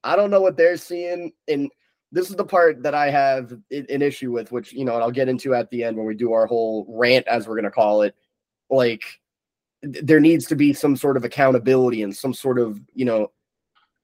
I 0.04 0.15
don't 0.15 0.30
know 0.30 0.41
what 0.41 0.58
they're 0.58 0.78
seeing. 0.78 1.34
And 1.48 1.70
this 2.12 2.30
is 2.30 2.36
the 2.36 2.46
part 2.46 2.84
that 2.84 2.94
I 2.94 3.10
have 3.10 3.52
an 3.72 4.02
issue 4.02 4.32
with, 4.32 4.52
which 4.52 4.72
you 4.72 4.86
know, 4.86 4.94
and 4.94 5.04
I'll 5.04 5.12
get 5.12 5.30
into 5.30 5.56
at 5.56 5.70
the 5.72 5.84
end 5.84 5.98
when 5.98 6.06
we 6.06 6.15
do 6.15 6.32
our 6.32 6.46
whole 6.46 6.86
rant, 6.88 7.28
as 7.28 7.48
we're 7.48 7.56
gonna 7.56 7.72
call 7.72 8.04
it. 8.04 8.15
Like 8.70 9.04
there 9.86 10.19
needs 10.19 10.45
to 10.48 10.56
be 10.56 10.74
some 10.74 10.95
sort 10.95 11.17
of 11.17 11.24
accountability 11.24 12.02
and 12.02 12.15
some 12.15 12.34
sort 12.34 12.60
of, 12.60 12.80
you 12.93 13.06
know, 13.06 13.32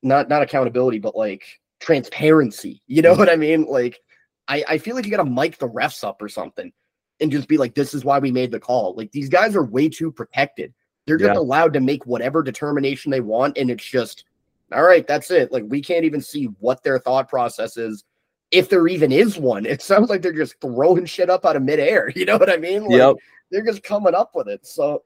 not 0.04 0.30
not 0.30 0.42
accountability, 0.42 1.00
but 1.00 1.16
like 1.16 1.44
transparency. 1.80 2.82
You 2.88 3.02
know 3.02 3.12
mm-hmm. 3.12 3.20
what 3.20 3.30
I 3.30 3.36
mean? 3.36 3.66
Like 3.66 4.00
I, 4.48 4.64
I 4.68 4.78
feel 4.78 4.96
like 4.96 5.06
you 5.06 5.12
gotta 5.12 5.30
mic 5.30 5.58
the 5.58 5.70
refs 5.70 6.04
up 6.04 6.22
or 6.22 6.30
something 6.30 6.72
and 7.20 7.32
just 7.32 7.48
be 7.48 7.58
like, 7.58 7.76
this 7.76 7.94
is 7.94 8.04
why 8.04 8.20
we 8.20 8.32
made 8.32 8.52
the 8.52 8.60
call. 8.60 8.96
Like 8.96 9.12
these 9.12 9.30
guys 9.30 9.56
are 9.56 9.64
way 9.64 9.90
too 9.90 10.12
protected. 10.12 10.74
They're 11.06 11.18
just 11.18 11.34
Yeah. 11.34 11.40
allowed 11.40 11.74
to 11.74 11.80
make 11.80 12.06
whatever 12.06 12.44
determination 12.44 13.12
they 13.12 13.22
want, 13.22 13.58
and 13.58 13.70
it's 13.70 13.86
just 13.86 14.26
all 14.74 14.84
right, 14.84 15.06
that's 15.06 15.32
it. 15.32 15.52
Like 15.52 15.66
we 15.68 15.82
can't 15.82 16.06
even 16.06 16.22
see 16.22 16.46
what 16.60 16.84
their 16.84 17.00
thought 17.00 17.28
process 17.28 17.76
is. 17.78 18.04
If 18.52 18.70
there 18.70 18.88
even 18.88 19.12
is 19.12 19.38
one, 19.38 19.66
it 19.74 19.82
sounds 19.82 20.10
like 20.10 20.22
they're 20.22 20.34
just 20.34 20.60
throwing 20.62 21.06
shit 21.06 21.30
up 21.30 21.46
out 21.46 21.56
of 21.56 21.64
midair. 21.64 22.12
You 22.16 22.26
know 22.26 22.38
what 22.38 22.50
I 22.50 22.58
mean? 22.58 22.84
Like, 22.84 22.98
Yep. 22.98 23.16
they're 23.52 23.66
just 23.66 23.84
coming 23.84 24.16
up 24.16 24.32
with 24.36 24.48
it. 24.48 24.66
So 24.66 25.04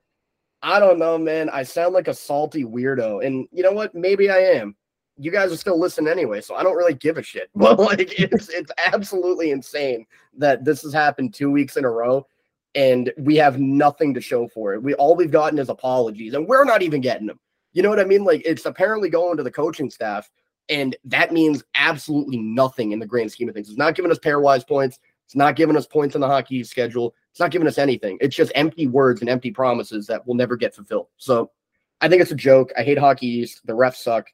I 0.66 0.80
don't 0.80 0.98
know, 0.98 1.16
man. 1.20 1.48
I 1.52 1.62
sound 1.62 1.94
like 1.94 2.08
a 2.08 2.14
salty 2.14 2.66
weirdo. 2.66 3.24
And 3.24 3.48
you 3.52 3.62
know 3.62 3.72
what? 3.72 3.94
Maybe 3.94 4.32
I 4.32 4.40
am. 4.40 4.76
You 5.16 5.30
guys 5.30 5.52
are 5.52 5.58
still 5.58 5.80
listening 5.80 6.12
anyway, 6.12 6.42
so 6.42 6.56
I 6.56 6.64
don't 6.64 6.76
really 6.76 6.96
give 6.96 7.20
a 7.20 7.24
shit. 7.24 7.50
But 7.56 7.80
like 7.80 8.20
it's 8.20 8.50
it's 8.50 8.72
absolutely 8.92 9.52
insane 9.52 10.08
that 10.40 10.66
this 10.66 10.82
has 10.82 10.92
happened 10.92 11.36
two 11.36 11.52
weeks 11.52 11.78
in 11.78 11.86
a 11.86 11.90
row 11.90 12.26
and 12.74 13.14
we 13.16 13.36
have 13.36 13.60
nothing 13.60 14.16
to 14.16 14.22
show 14.22 14.48
for 14.48 14.74
it. 14.74 14.82
We 14.82 14.96
all 14.96 15.16
we've 15.16 15.32
gotten 15.32 15.60
is 15.60 15.70
apologies, 15.70 16.34
and 16.34 16.48
we're 16.48 16.66
not 16.66 16.82
even 16.82 17.00
getting 17.00 17.28
them. 17.28 17.40
You 17.74 17.84
know 17.84 17.90
what 17.90 18.00
I 18.00 18.06
mean? 18.06 18.24
Like 18.24 18.42
it's 18.44 18.66
apparently 18.66 19.10
going 19.10 19.38
to 19.38 19.44
the 19.44 19.52
coaching 19.52 19.92
staff, 19.92 20.32
and 20.68 20.96
that 21.06 21.32
means 21.32 21.64
absolutely 21.76 22.38
nothing 22.38 22.92
in 22.92 22.98
the 22.98 23.06
grand 23.06 23.32
scheme 23.32 23.50
of 23.50 23.54
things. 23.54 23.70
It's 23.70 23.78
not 23.78 23.94
giving 23.94 24.10
us 24.10 24.20
pairwise 24.20 24.68
points. 24.68 24.98
It's 25.26 25.36
not 25.36 25.56
giving 25.56 25.78
us 25.78 25.86
points 25.86 26.16
in 26.16 26.22
the 26.22 26.28
hockey 26.28 26.64
schedule. 26.64 27.14
It's 27.36 27.42
not 27.42 27.52
giving 27.52 27.68
us 27.68 27.78
anything. 27.78 28.18
It's 28.22 28.34
just 28.34 28.50
empty 28.56 28.88
words 28.88 29.20
and 29.20 29.30
empty 29.30 29.52
promises 29.52 30.08
that 30.08 30.26
will 30.26 30.36
never 30.36 30.56
get 30.56 30.74
fulfilled. 30.74 31.08
So 31.18 31.52
I 32.00 32.08
think 32.08 32.22
it's 32.22 32.32
a 32.32 32.36
joke. 32.36 32.72
I 32.78 32.84
hate 32.84 32.98
hockey 32.98 33.28
East. 33.28 33.60
The 33.66 33.74
refs 33.74 33.98
suck. 33.98 34.28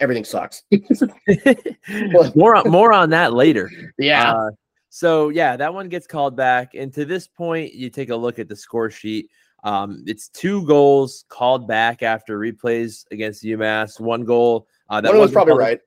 Everything 0.00 0.24
sucks. 0.24 0.64
more 2.34 2.56
on 2.56 2.68
more 2.68 2.92
on 2.92 3.10
that 3.10 3.32
later. 3.32 3.70
yeah. 3.96 4.32
Uh, 4.32 4.50
so 4.88 5.28
yeah, 5.28 5.56
that 5.56 5.72
one 5.72 5.88
gets 5.88 6.08
called 6.08 6.36
back. 6.36 6.74
And 6.74 6.92
to 6.94 7.04
this 7.04 7.28
point, 7.28 7.74
you 7.74 7.90
take 7.90 8.10
a 8.10 8.16
look 8.16 8.40
at 8.40 8.48
the 8.48 8.56
score 8.56 8.90
sheet. 8.90 9.30
Um, 9.62 10.02
it's 10.08 10.28
two 10.28 10.66
goals 10.66 11.26
called 11.28 11.68
back 11.68 12.02
after 12.02 12.40
replays 12.40 13.04
against 13.12 13.44
UMass. 13.44 14.00
One 14.00 14.24
goal 14.24 14.66
uh, 14.90 15.00
that 15.00 15.10
one 15.10 15.14
of 15.14 15.20
them 15.20 15.20
was 15.20 15.30
probably 15.32 15.52
called- 15.52 15.60
right. 15.60 15.80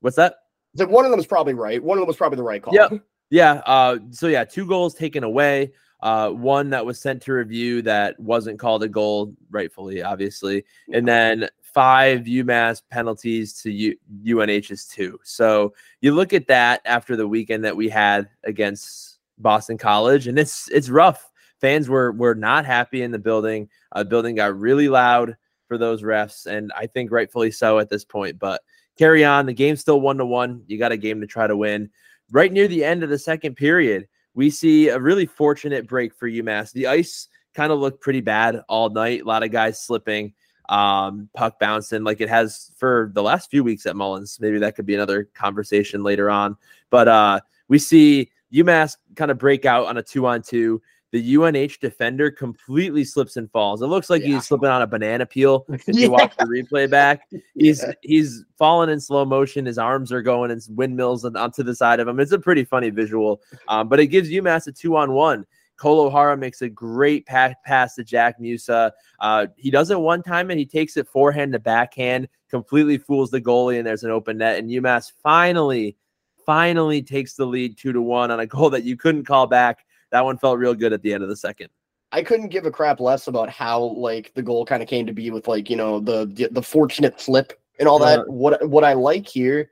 What's 0.00 0.16
that? 0.16 0.34
Like 0.74 0.88
one 0.88 1.04
of 1.04 1.12
them 1.12 1.18
was 1.18 1.28
probably 1.28 1.54
right. 1.54 1.80
One 1.80 1.96
of 1.96 2.02
them 2.02 2.08
was 2.08 2.16
probably 2.16 2.38
the 2.38 2.42
right 2.42 2.60
call. 2.60 2.74
Yep. 2.74 3.04
Yeah. 3.30 3.62
Uh, 3.66 3.98
so 4.10 4.26
yeah, 4.26 4.42
two 4.42 4.66
goals 4.66 4.94
taken 4.94 5.22
away. 5.22 5.70
Uh, 6.00 6.30
one 6.30 6.70
that 6.70 6.86
was 6.86 7.00
sent 7.00 7.20
to 7.22 7.32
review 7.32 7.82
that 7.82 8.18
wasn't 8.20 8.58
called 8.58 8.82
a 8.84 8.88
goal, 8.88 9.34
rightfully, 9.50 10.02
obviously, 10.02 10.64
and 10.92 11.08
then 11.08 11.48
five 11.62 12.20
UMass 12.20 12.82
penalties 12.90 13.52
to 13.62 13.70
U- 13.70 13.96
UNH's 14.24 14.86
two. 14.86 15.18
So 15.24 15.74
you 16.00 16.14
look 16.14 16.32
at 16.32 16.46
that 16.48 16.80
after 16.84 17.16
the 17.16 17.28
weekend 17.28 17.64
that 17.64 17.76
we 17.76 17.88
had 17.88 18.28
against 18.44 19.18
Boston 19.38 19.78
College, 19.78 20.26
and 20.26 20.38
it's 20.38 20.68
it's 20.70 20.88
rough. 20.88 21.30
Fans 21.60 21.88
were 21.88 22.12
were 22.12 22.34
not 22.34 22.64
happy 22.64 23.02
in 23.02 23.10
the 23.10 23.18
building. 23.18 23.68
Uh, 23.92 24.04
building 24.04 24.36
got 24.36 24.58
really 24.58 24.88
loud 24.88 25.36
for 25.66 25.78
those 25.78 26.02
refs, 26.02 26.46
and 26.46 26.72
I 26.76 26.86
think 26.86 27.10
rightfully 27.10 27.50
so 27.50 27.78
at 27.78 27.88
this 27.88 28.04
point. 28.04 28.38
But 28.38 28.62
carry 28.96 29.24
on. 29.24 29.46
The 29.46 29.52
game's 29.52 29.80
still 29.80 30.00
one 30.00 30.18
to 30.18 30.26
one. 30.26 30.62
You 30.66 30.78
got 30.78 30.92
a 30.92 30.96
game 30.96 31.20
to 31.20 31.26
try 31.26 31.46
to 31.46 31.56
win. 31.56 31.90
Right 32.30 32.52
near 32.52 32.68
the 32.68 32.84
end 32.84 33.02
of 33.02 33.08
the 33.10 33.18
second 33.18 33.54
period, 33.54 34.08
we 34.34 34.50
see 34.50 34.88
a 34.88 34.98
really 34.98 35.26
fortunate 35.26 35.88
break 35.88 36.14
for 36.14 36.28
UMass. 36.28 36.72
The 36.72 36.86
ice 36.86 37.28
kind 37.54 37.72
of 37.72 37.78
looked 37.78 38.00
pretty 38.00 38.20
bad 38.20 38.62
all 38.68 38.90
night. 38.90 39.22
A 39.22 39.24
lot 39.24 39.42
of 39.42 39.50
guys 39.50 39.80
slipping, 39.80 40.32
um, 40.68 41.28
puck 41.34 41.58
bouncing 41.58 42.04
like 42.04 42.20
it 42.20 42.28
has 42.28 42.70
for 42.76 43.10
the 43.14 43.22
last 43.22 43.50
few 43.50 43.64
weeks 43.64 43.86
at 43.86 43.96
Mullins. 43.96 44.38
Maybe 44.40 44.58
that 44.58 44.76
could 44.76 44.86
be 44.86 44.94
another 44.94 45.24
conversation 45.34 46.02
later 46.02 46.30
on. 46.30 46.56
But 46.90 47.08
uh, 47.08 47.40
we 47.68 47.78
see 47.78 48.30
UMass 48.52 48.96
kind 49.16 49.30
of 49.30 49.38
break 49.38 49.64
out 49.64 49.86
on 49.86 49.96
a 49.96 50.02
two 50.02 50.26
on 50.26 50.42
two. 50.42 50.80
The 51.10 51.36
UNH 51.36 51.78
defender 51.80 52.30
completely 52.30 53.02
slips 53.04 53.36
and 53.36 53.50
falls. 53.50 53.80
It 53.80 53.86
looks 53.86 54.10
like 54.10 54.20
Yeah. 54.22 54.34
he's 54.34 54.46
slipping 54.46 54.68
on 54.68 54.82
a 54.82 54.86
banana 54.86 55.24
peel. 55.24 55.64
If 55.72 55.82
Yeah. 55.88 55.94
you 55.94 56.10
watch 56.10 56.36
the 56.36 56.44
replay 56.44 56.88
back, 56.90 57.22
he's 57.54 57.82
Yeah. 57.82 57.92
he's 58.02 58.44
falling 58.58 58.90
in 58.90 59.00
slow 59.00 59.24
motion. 59.24 59.64
His 59.66 59.78
arms 59.78 60.12
are 60.12 60.20
going 60.22 60.50
in 60.50 60.60
windmills 60.68 61.24
and 61.24 61.36
onto 61.36 61.62
the 61.62 61.74
side 61.74 62.00
of 62.00 62.08
him. 62.08 62.20
It's 62.20 62.32
a 62.32 62.38
pretty 62.38 62.64
funny 62.64 62.90
visual, 62.90 63.40
um, 63.68 63.88
but 63.88 64.00
it 64.00 64.08
gives 64.08 64.28
UMass 64.30 64.66
a 64.66 64.72
two 64.72 64.96
on 64.96 65.12
one. 65.12 65.46
Cole 65.78 66.00
O'Hara 66.00 66.36
makes 66.36 66.60
a 66.60 66.68
great 66.68 67.24
pa- 67.24 67.54
pass 67.64 67.94
to 67.94 68.04
Jack 68.04 68.40
Musa. 68.40 68.92
Uh, 69.20 69.46
he 69.56 69.70
does 69.70 69.90
it 69.92 70.00
one 70.00 70.22
time 70.24 70.50
and 70.50 70.58
he 70.58 70.66
takes 70.66 70.96
it 70.96 71.06
forehand 71.08 71.52
to 71.52 71.58
backhand, 71.60 72.28
completely 72.50 72.98
fools 72.98 73.30
the 73.30 73.40
goalie, 73.40 73.78
and 73.78 73.86
there's 73.86 74.02
an 74.02 74.10
open 74.10 74.38
net. 74.38 74.58
And 74.58 74.68
UMass 74.68 75.12
finally, 75.22 75.96
finally 76.44 77.00
takes 77.00 77.34
the 77.34 77.46
lead 77.46 77.78
two 77.78 77.92
to 77.92 78.02
one 78.02 78.30
on 78.32 78.40
a 78.40 78.46
goal 78.46 78.70
that 78.70 78.82
you 78.84 78.96
couldn't 78.96 79.24
call 79.24 79.46
back. 79.46 79.84
That 80.10 80.24
one 80.24 80.38
felt 80.38 80.58
real 80.58 80.74
good 80.74 80.92
at 80.92 81.02
the 81.02 81.12
end 81.12 81.22
of 81.22 81.28
the 81.28 81.36
second. 81.36 81.68
I 82.10 82.22
couldn't 82.22 82.48
give 82.48 82.64
a 82.64 82.70
crap 82.70 83.00
less 83.00 83.26
about 83.26 83.50
how 83.50 83.80
like 83.80 84.32
the 84.34 84.42
goal 84.42 84.64
kind 84.64 84.82
of 84.82 84.88
came 84.88 85.06
to 85.06 85.12
be 85.12 85.30
with 85.30 85.46
like 85.46 85.68
you 85.68 85.76
know 85.76 86.00
the 86.00 86.26
the, 86.26 86.48
the 86.50 86.62
fortunate 86.62 87.20
flip 87.20 87.52
and 87.78 87.88
all 87.88 87.98
that. 87.98 88.20
Uh, 88.20 88.24
what 88.24 88.68
what 88.68 88.84
I 88.84 88.94
like 88.94 89.26
here 89.26 89.70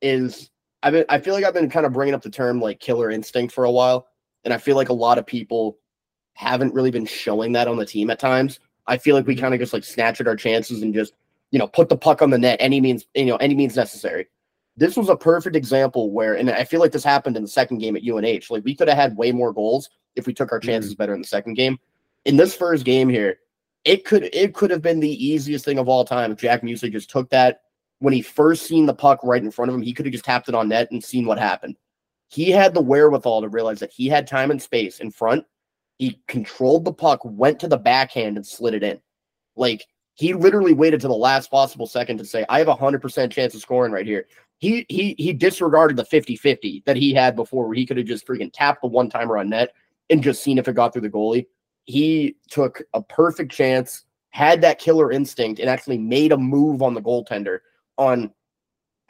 is 0.00 0.50
I've 0.82 0.92
been 0.92 1.04
I 1.08 1.18
feel 1.18 1.34
like 1.34 1.44
I've 1.44 1.54
been 1.54 1.70
kind 1.70 1.86
of 1.86 1.92
bringing 1.92 2.14
up 2.14 2.22
the 2.22 2.30
term 2.30 2.60
like 2.60 2.78
killer 2.78 3.10
instinct 3.10 3.52
for 3.52 3.64
a 3.64 3.70
while, 3.70 4.06
and 4.44 4.54
I 4.54 4.58
feel 4.58 4.76
like 4.76 4.88
a 4.88 4.94
lot 4.94 5.18
of 5.18 5.26
people 5.26 5.78
haven't 6.34 6.74
really 6.74 6.90
been 6.90 7.06
showing 7.06 7.52
that 7.52 7.68
on 7.68 7.76
the 7.76 7.86
team 7.86 8.10
at 8.10 8.18
times. 8.18 8.60
I 8.86 8.98
feel 8.98 9.16
like 9.16 9.26
we 9.26 9.34
kind 9.34 9.54
of 9.54 9.60
just 9.60 9.72
like 9.72 9.84
snatch 9.84 10.20
at 10.20 10.28
our 10.28 10.36
chances 10.36 10.82
and 10.82 10.94
just 10.94 11.14
you 11.50 11.58
know 11.58 11.66
put 11.66 11.88
the 11.88 11.96
puck 11.96 12.22
on 12.22 12.30
the 12.30 12.38
net 12.38 12.58
any 12.60 12.80
means 12.80 13.06
you 13.14 13.26
know 13.26 13.36
any 13.36 13.54
means 13.54 13.74
necessary. 13.74 14.28
This 14.76 14.96
was 14.96 15.08
a 15.08 15.16
perfect 15.16 15.54
example 15.54 16.10
where, 16.10 16.34
and 16.34 16.50
I 16.50 16.64
feel 16.64 16.80
like 16.80 16.92
this 16.92 17.04
happened 17.04 17.36
in 17.36 17.42
the 17.42 17.48
second 17.48 17.78
game 17.78 17.96
at 17.96 18.02
UNH. 18.02 18.50
Like 18.50 18.64
we 18.64 18.74
could 18.74 18.88
have 18.88 18.96
had 18.96 19.16
way 19.16 19.30
more 19.30 19.52
goals 19.52 19.90
if 20.16 20.26
we 20.26 20.34
took 20.34 20.52
our 20.52 20.58
chances 20.60 20.92
mm-hmm. 20.92 20.98
better 20.98 21.14
in 21.14 21.22
the 21.22 21.28
second 21.28 21.54
game. 21.54 21.78
In 22.24 22.36
this 22.36 22.56
first 22.56 22.84
game 22.84 23.08
here, 23.08 23.38
it 23.84 24.04
could 24.04 24.24
it 24.32 24.54
could 24.54 24.70
have 24.70 24.82
been 24.82 25.00
the 25.00 25.24
easiest 25.24 25.64
thing 25.64 25.78
of 25.78 25.88
all 25.88 26.04
time 26.04 26.32
if 26.32 26.38
Jack 26.38 26.62
Musa 26.62 26.88
just 26.88 27.10
took 27.10 27.28
that 27.30 27.60
when 27.98 28.12
he 28.12 28.22
first 28.22 28.66
seen 28.66 28.86
the 28.86 28.94
puck 28.94 29.20
right 29.22 29.42
in 29.42 29.50
front 29.50 29.70
of 29.70 29.74
him. 29.74 29.82
He 29.82 29.92
could 29.92 30.06
have 30.06 30.12
just 30.12 30.24
tapped 30.24 30.48
it 30.48 30.54
on 30.54 30.68
net 30.68 30.90
and 30.90 31.02
seen 31.02 31.26
what 31.26 31.38
happened. 31.38 31.76
He 32.28 32.50
had 32.50 32.74
the 32.74 32.80
wherewithal 32.80 33.42
to 33.42 33.48
realize 33.48 33.80
that 33.80 33.92
he 33.92 34.08
had 34.08 34.26
time 34.26 34.50
and 34.50 34.60
space 34.60 35.00
in 35.00 35.10
front. 35.10 35.44
He 35.98 36.20
controlled 36.26 36.84
the 36.84 36.92
puck, 36.92 37.20
went 37.24 37.60
to 37.60 37.68
the 37.68 37.76
backhand, 37.76 38.36
and 38.36 38.46
slid 38.46 38.74
it 38.74 38.82
in. 38.82 39.00
Like 39.54 39.84
he 40.14 40.32
literally 40.32 40.72
waited 40.72 41.00
to 41.02 41.08
the 41.08 41.14
last 41.14 41.50
possible 41.50 41.86
second 41.86 42.18
to 42.18 42.24
say, 42.24 42.44
I 42.48 42.58
have 42.58 42.68
a 42.68 42.74
hundred 42.74 43.02
percent 43.02 43.32
chance 43.32 43.54
of 43.54 43.60
scoring 43.60 43.92
right 43.92 44.06
here. 44.06 44.26
He 44.64 44.86
he 44.88 45.14
he 45.18 45.34
disregarded 45.34 45.98
the 45.98 46.04
50-50 46.04 46.84
that 46.86 46.96
he 46.96 47.12
had 47.12 47.36
before 47.36 47.66
where 47.66 47.74
he 47.74 47.84
could 47.84 47.98
have 47.98 48.06
just 48.06 48.26
freaking 48.26 48.50
tapped 48.50 48.80
the 48.80 48.88
one 48.88 49.10
timer 49.10 49.36
on 49.36 49.50
net 49.50 49.74
and 50.08 50.22
just 50.22 50.42
seen 50.42 50.56
if 50.56 50.66
it 50.66 50.74
got 50.74 50.94
through 50.94 51.02
the 51.02 51.10
goalie. 51.10 51.46
He 51.84 52.36
took 52.48 52.80
a 52.94 53.02
perfect 53.02 53.52
chance, 53.52 54.06
had 54.30 54.62
that 54.62 54.78
killer 54.78 55.12
instinct, 55.12 55.60
and 55.60 55.68
actually 55.68 55.98
made 55.98 56.32
a 56.32 56.38
move 56.38 56.80
on 56.80 56.94
the 56.94 57.02
goaltender 57.02 57.58
on 57.98 58.32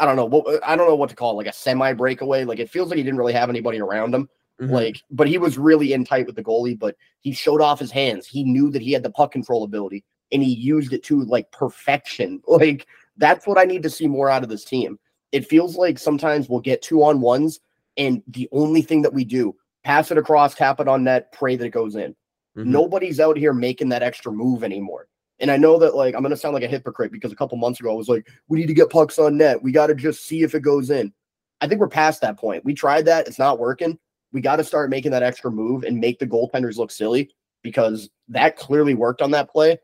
I 0.01 0.07
don't 0.07 0.17
know 0.17 0.25
what 0.25 0.61
I 0.67 0.75
don't 0.75 0.89
know 0.89 0.97
what 0.97 1.11
to 1.11 1.15
call 1.15 1.35
it, 1.35 1.37
like 1.37 1.47
a 1.47 1.53
semi 1.53 1.93
breakaway. 1.93 2.45
Like 2.45 2.59
it 2.59 2.69
feels 2.69 2.89
like 2.89 2.97
he 2.97 3.05
didn't 3.05 3.19
really 3.19 3.33
have 3.33 3.49
anybody 3.49 3.81
around 3.81 4.13
him. 4.13 4.29
Mhm. 4.61 4.71
Like, 4.71 5.03
but 5.13 5.29
he 5.29 5.39
was 5.39 5.57
really 5.57 5.93
in 5.93 6.05
tight 6.05 6.27
with 6.27 6.35
the 6.35 6.43
goalie, 6.43 6.77
but 6.77 6.97
he 7.21 7.33
showed 7.33 7.61
off 7.61 7.79
his 7.79 7.93
hands. 7.93 8.27
He 8.27 8.43
knew 8.43 8.71
that 8.73 8.83
he 8.83 8.91
had 8.91 9.05
the 9.05 9.11
puck 9.11 9.31
control 9.31 9.63
ability 9.63 10.03
and 10.33 10.43
he 10.43 10.53
used 10.53 10.93
it 10.93 11.05
to 11.05 11.23
like 11.23 11.49
perfection. 11.53 12.43
Like, 12.49 12.89
that's 13.17 13.47
what 13.47 13.59
I 13.59 13.65
need 13.65 13.85
to 13.85 13.91
see 13.91 14.09
more 14.09 14.29
out 14.29 14.43
of 14.43 14.49
this 14.49 14.65
team. 14.65 14.99
It 15.35 15.49
feels 15.49 15.77
like 15.77 15.99
sometimes 15.99 16.49
we'll 16.49 16.61
get 16.61 16.81
two 16.81 17.03
on 17.03 17.21
ones, 17.21 17.59
and 17.97 18.23
the 18.29 18.49
only 18.53 18.83
thing 18.83 19.03
that 19.03 19.13
we 19.13 19.25
do, 19.25 19.57
pass 19.83 20.13
it 20.13 20.17
across, 20.17 20.55
tap 20.55 20.79
it 20.79 20.87
on 20.87 21.03
net, 21.03 21.33
pray 21.33 21.57
that 21.57 21.65
it 21.65 21.71
goes 21.71 21.97
in. 21.97 22.15
Mhm. 22.57 22.67
Nobody's 22.67 23.19
out 23.19 23.37
here 23.37 23.53
making 23.53 23.89
that 23.89 24.05
extra 24.05 24.31
move 24.31 24.63
anymore. 24.63 25.09
And 25.41 25.51
I 25.51 25.57
know 25.57 25.77
that 25.81 25.97
like 25.97 26.15
I'm 26.15 26.23
gonna 26.23 26.37
sound 26.37 26.55
like 26.55 26.63
a 26.63 26.69
hypocrite 26.69 27.11
because 27.11 27.33
a 27.33 27.37
couple 27.37 27.59
months 27.59 27.81
ago 27.81 27.91
I 27.91 27.95
was 27.95 28.09
like, 28.09 28.29
we 28.47 28.61
need 28.61 28.69
to 28.69 28.75
get 28.75 28.91
pucks 28.91 29.19
on 29.19 29.37
net. 29.37 29.61
We 29.61 29.73
got 29.73 29.89
to 29.89 29.97
just 29.97 30.25
see 30.25 30.43
if 30.45 30.55
it 30.55 30.61
goes 30.61 30.89
in. 30.91 31.13
I 31.61 31.67
think 31.67 31.81
we're 31.81 31.89
past 31.89 32.21
that 32.21 32.39
point. 32.39 32.65
We 32.65 32.73
tried 32.73 33.07
that, 33.07 33.27
it's 33.27 33.39
not 33.41 33.59
working. 33.59 33.99
We 34.33 34.41
got 34.41 34.57
to 34.57 34.65
start 34.65 34.89
making 34.89 35.11
that 35.11 35.25
extra 35.25 35.51
move 35.51 35.83
and 35.83 35.99
make 35.99 36.21
the 36.21 36.29
goaltenders 36.29 36.77
look 36.77 36.93
silly 36.93 37.31
because 37.63 38.09
that 38.29 38.57
clearly 38.57 38.95
worked 38.95 39.21
on 39.21 39.33
that 39.33 39.51
play. 39.51 39.81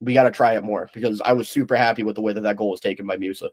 We 0.00 0.14
got 0.14 0.24
to 0.24 0.30
try 0.30 0.56
it 0.56 0.64
more 0.64 0.88
because 0.94 1.20
I 1.20 1.34
was 1.34 1.50
super 1.50 1.76
happy 1.76 2.02
with 2.04 2.14
the 2.14 2.22
way 2.22 2.32
that 2.32 2.42
that 2.42 2.56
goal 2.56 2.70
was 2.70 2.80
taken 2.80 3.06
by 3.06 3.18
Musa. 3.18 3.50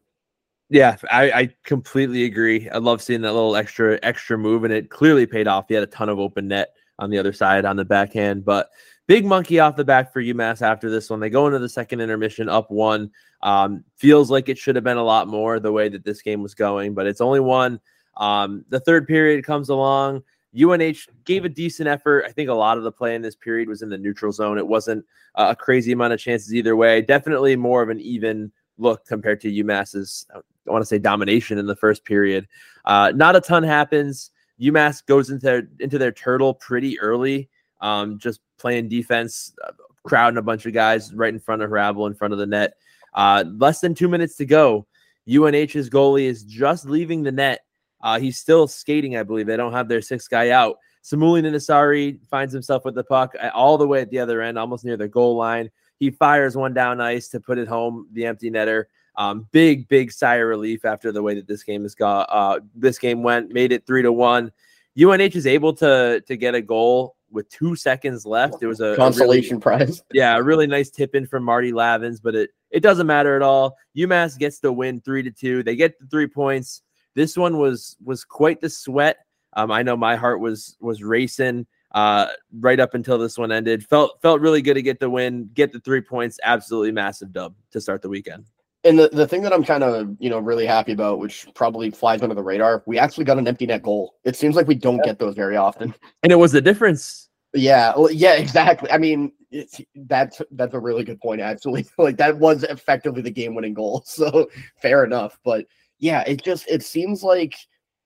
Yeah, 0.71 0.95
I, 1.11 1.31
I 1.31 1.49
completely 1.65 2.23
agree. 2.23 2.69
I 2.69 2.77
love 2.77 3.01
seeing 3.01 3.19
that 3.21 3.33
little 3.33 3.57
extra 3.57 3.99
extra 4.03 4.37
move, 4.37 4.63
and 4.63 4.73
it 4.73 4.89
clearly 4.89 5.25
paid 5.25 5.45
off. 5.45 5.65
He 5.67 5.73
had 5.73 5.83
a 5.83 5.87
ton 5.87 6.07
of 6.07 6.17
open 6.17 6.47
net 6.47 6.69
on 6.97 7.09
the 7.09 7.17
other 7.17 7.33
side 7.33 7.65
on 7.65 7.75
the 7.75 7.83
backhand, 7.83 8.45
but 8.45 8.69
big 9.05 9.25
monkey 9.25 9.59
off 9.59 9.75
the 9.75 9.83
back 9.83 10.13
for 10.13 10.21
UMass 10.23 10.61
after 10.61 10.89
this 10.89 11.09
one. 11.09 11.19
They 11.19 11.29
go 11.29 11.45
into 11.45 11.59
the 11.59 11.67
second 11.67 11.99
intermission 11.99 12.47
up 12.47 12.71
one. 12.71 13.11
Um, 13.43 13.83
feels 13.97 14.31
like 14.31 14.47
it 14.47 14.57
should 14.57 14.75
have 14.75 14.85
been 14.85 14.95
a 14.95 15.03
lot 15.03 15.27
more 15.27 15.59
the 15.59 15.73
way 15.73 15.89
that 15.89 16.05
this 16.05 16.21
game 16.21 16.41
was 16.41 16.53
going, 16.55 16.93
but 16.93 17.05
it's 17.05 17.19
only 17.21 17.41
one. 17.41 17.81
Um, 18.15 18.63
the 18.69 18.79
third 18.79 19.07
period 19.07 19.43
comes 19.43 19.67
along. 19.67 20.23
UNH 20.57 21.07
gave 21.25 21.43
a 21.43 21.49
decent 21.49 21.89
effort. 21.89 22.23
I 22.25 22.31
think 22.31 22.49
a 22.49 22.53
lot 22.53 22.77
of 22.77 22.83
the 22.85 22.91
play 22.93 23.15
in 23.15 23.21
this 23.21 23.35
period 23.35 23.67
was 23.67 23.81
in 23.81 23.89
the 23.89 23.97
neutral 23.97 24.31
zone. 24.31 24.57
It 24.57 24.67
wasn't 24.67 25.03
a 25.35 25.55
crazy 25.55 25.91
amount 25.91 26.13
of 26.13 26.19
chances 26.19 26.53
either 26.53 26.75
way. 26.77 27.01
Definitely 27.01 27.57
more 27.57 27.81
of 27.81 27.89
an 27.89 27.99
even 27.99 28.51
look 28.81 29.05
compared 29.05 29.39
to 29.41 29.51
UMass's, 29.51 30.25
I 30.33 30.71
want 30.71 30.81
to 30.81 30.85
say, 30.85 30.99
domination 30.99 31.57
in 31.57 31.67
the 31.67 31.75
first 31.75 32.03
period. 32.03 32.47
Uh, 32.85 33.11
not 33.15 33.35
a 33.35 33.41
ton 33.41 33.63
happens. 33.63 34.31
UMass 34.59 35.05
goes 35.05 35.29
into 35.29 35.67
into 35.79 35.97
their 35.97 36.11
turtle 36.11 36.53
pretty 36.53 36.99
early, 36.99 37.49
um, 37.79 38.19
just 38.19 38.41
playing 38.57 38.89
defense, 38.89 39.53
uh, 39.65 39.71
crowding 40.03 40.37
a 40.37 40.41
bunch 40.41 40.65
of 40.65 40.73
guys 40.73 41.13
right 41.13 41.33
in 41.33 41.39
front 41.39 41.61
of 41.61 41.69
Hrabal, 41.69 42.07
in 42.07 42.13
front 42.13 42.33
of 42.33 42.39
the 42.39 42.45
net. 42.45 42.73
Uh, 43.13 43.43
less 43.57 43.79
than 43.81 43.95
two 43.95 44.07
minutes 44.07 44.35
to 44.37 44.45
go. 44.45 44.85
UNH's 45.29 45.89
goalie 45.89 46.25
is 46.25 46.43
just 46.43 46.85
leaving 46.85 47.23
the 47.23 47.31
net. 47.31 47.61
Uh, 48.01 48.19
he's 48.19 48.37
still 48.37 48.67
skating, 48.67 49.15
I 49.17 49.23
believe. 49.23 49.45
They 49.45 49.57
don't 49.57 49.73
have 49.73 49.87
their 49.87 50.01
sixth 50.01 50.29
guy 50.29 50.49
out. 50.49 50.77
Samuli 51.03 51.41
Ninasari 51.41 52.19
finds 52.29 52.53
himself 52.53 52.85
with 52.85 52.95
the 52.95 53.03
puck 53.03 53.33
uh, 53.41 53.49
all 53.53 53.77
the 53.77 53.87
way 53.87 54.01
at 54.01 54.09
the 54.09 54.19
other 54.19 54.41
end, 54.41 54.57
almost 54.57 54.85
near 54.85 54.97
the 54.97 55.07
goal 55.07 55.35
line. 55.35 55.69
He 56.01 56.09
fires 56.09 56.57
one 56.57 56.73
down 56.73 56.99
ice 56.99 57.27
to 57.27 57.39
put 57.39 57.59
it 57.59 57.67
home, 57.67 58.07
the 58.11 58.25
empty 58.25 58.49
netter. 58.49 58.85
Um, 59.17 59.47
big, 59.51 59.87
big 59.87 60.11
sigh 60.11 60.37
of 60.37 60.47
relief 60.47 60.83
after 60.83 61.11
the 61.11 61.21
way 61.21 61.35
that 61.35 61.47
this 61.47 61.61
game 61.61 61.83
has 61.83 61.93
got. 61.93 62.23
Uh, 62.23 62.59
this 62.73 62.97
game 62.97 63.21
went, 63.21 63.53
made 63.53 63.71
it 63.71 63.85
three 63.85 64.01
to 64.01 64.11
one. 64.11 64.51
UNH 64.99 65.35
is 65.35 65.45
able 65.45 65.73
to 65.73 66.23
to 66.25 66.35
get 66.35 66.55
a 66.55 66.61
goal 66.61 67.17
with 67.29 67.47
two 67.49 67.75
seconds 67.75 68.25
left. 68.25 68.63
It 68.63 68.65
was 68.65 68.79
a, 68.79 68.85
a 68.85 68.87
really- 68.87 68.97
Consolation 68.97 69.59
prize. 69.59 70.01
yeah, 70.11 70.35
a 70.35 70.41
really 70.41 70.65
nice 70.65 70.89
tip 70.89 71.13
in 71.13 71.27
from 71.27 71.43
Marty 71.43 71.71
Lavins, 71.71 72.19
but 72.19 72.33
it 72.33 72.49
it 72.71 72.79
doesn't 72.79 73.05
matter 73.05 73.35
at 73.35 73.43
all. 73.43 73.77
UMass 73.95 74.39
gets 74.39 74.57
the 74.57 74.73
win 74.73 75.01
three 75.01 75.21
to 75.21 75.29
two. 75.29 75.61
They 75.61 75.75
get 75.75 75.99
the 75.99 76.07
three 76.07 76.27
points. 76.27 76.81
This 77.13 77.37
one 77.37 77.59
was 77.59 77.95
was 78.03 78.25
quite 78.25 78.59
the 78.59 78.71
sweat. 78.71 79.17
Um, 79.53 79.69
I 79.69 79.83
know 79.83 79.95
my 79.95 80.15
heart 80.15 80.39
was 80.39 80.77
was 80.81 81.03
racing 81.03 81.67
uh, 81.93 82.27
right 82.59 82.79
up 82.79 82.93
until 82.93 83.17
this 83.17 83.37
one 83.37 83.51
ended. 83.51 83.85
Felt 83.85 84.21
felt 84.21 84.41
really 84.41 84.61
good 84.61 84.75
to 84.75 84.81
get 84.81 84.99
the 84.99 85.09
win, 85.09 85.49
get 85.53 85.71
the 85.71 85.79
three 85.79 86.01
points. 86.01 86.39
Absolutely 86.43 86.91
massive 86.91 87.31
dub 87.31 87.55
to 87.71 87.81
start 87.81 88.01
the 88.01 88.09
weekend. 88.09 88.45
And 88.83 88.97
the, 88.97 89.09
the 89.09 89.27
thing 89.27 89.43
that 89.43 89.53
I'm 89.53 89.63
kind 89.63 89.83
of, 89.83 90.15
you 90.19 90.29
know, 90.29 90.39
really 90.39 90.65
happy 90.65 90.91
about, 90.91 91.19
which 91.19 91.47
probably 91.53 91.91
flies 91.91 92.23
under 92.23 92.33
the 92.33 92.41
radar, 92.41 92.81
we 92.87 92.97
actually 92.97 93.25
got 93.25 93.37
an 93.37 93.47
empty 93.47 93.67
net 93.67 93.83
goal. 93.83 94.15
It 94.23 94.35
seems 94.35 94.55
like 94.55 94.67
we 94.67 94.73
don't 94.73 95.03
get 95.03 95.19
those 95.19 95.35
very 95.35 95.55
often. 95.55 95.93
And 96.23 96.31
it 96.31 96.37
was 96.37 96.51
the 96.51 96.61
difference. 96.61 97.29
Yeah, 97.53 97.93
well, 97.95 98.09
yeah, 98.09 98.33
exactly. 98.33 98.89
I 98.89 98.97
mean, 98.97 99.33
it's, 99.51 99.81
that's 99.95 100.41
that's 100.51 100.73
a 100.73 100.79
really 100.79 101.03
good 101.03 101.19
point. 101.19 101.41
Actually, 101.41 101.85
like 101.97 102.17
that 102.17 102.37
was 102.37 102.63
effectively 102.63 103.21
the 103.21 103.31
game-winning 103.31 103.73
goal. 103.73 104.03
So 104.11 104.49
fair 104.81 105.03
enough. 105.03 105.37
But 105.43 105.65
yeah, 105.99 106.23
it 106.25 106.43
just 106.43 106.67
it 106.67 106.83
seems 106.83 107.23
like 107.23 107.55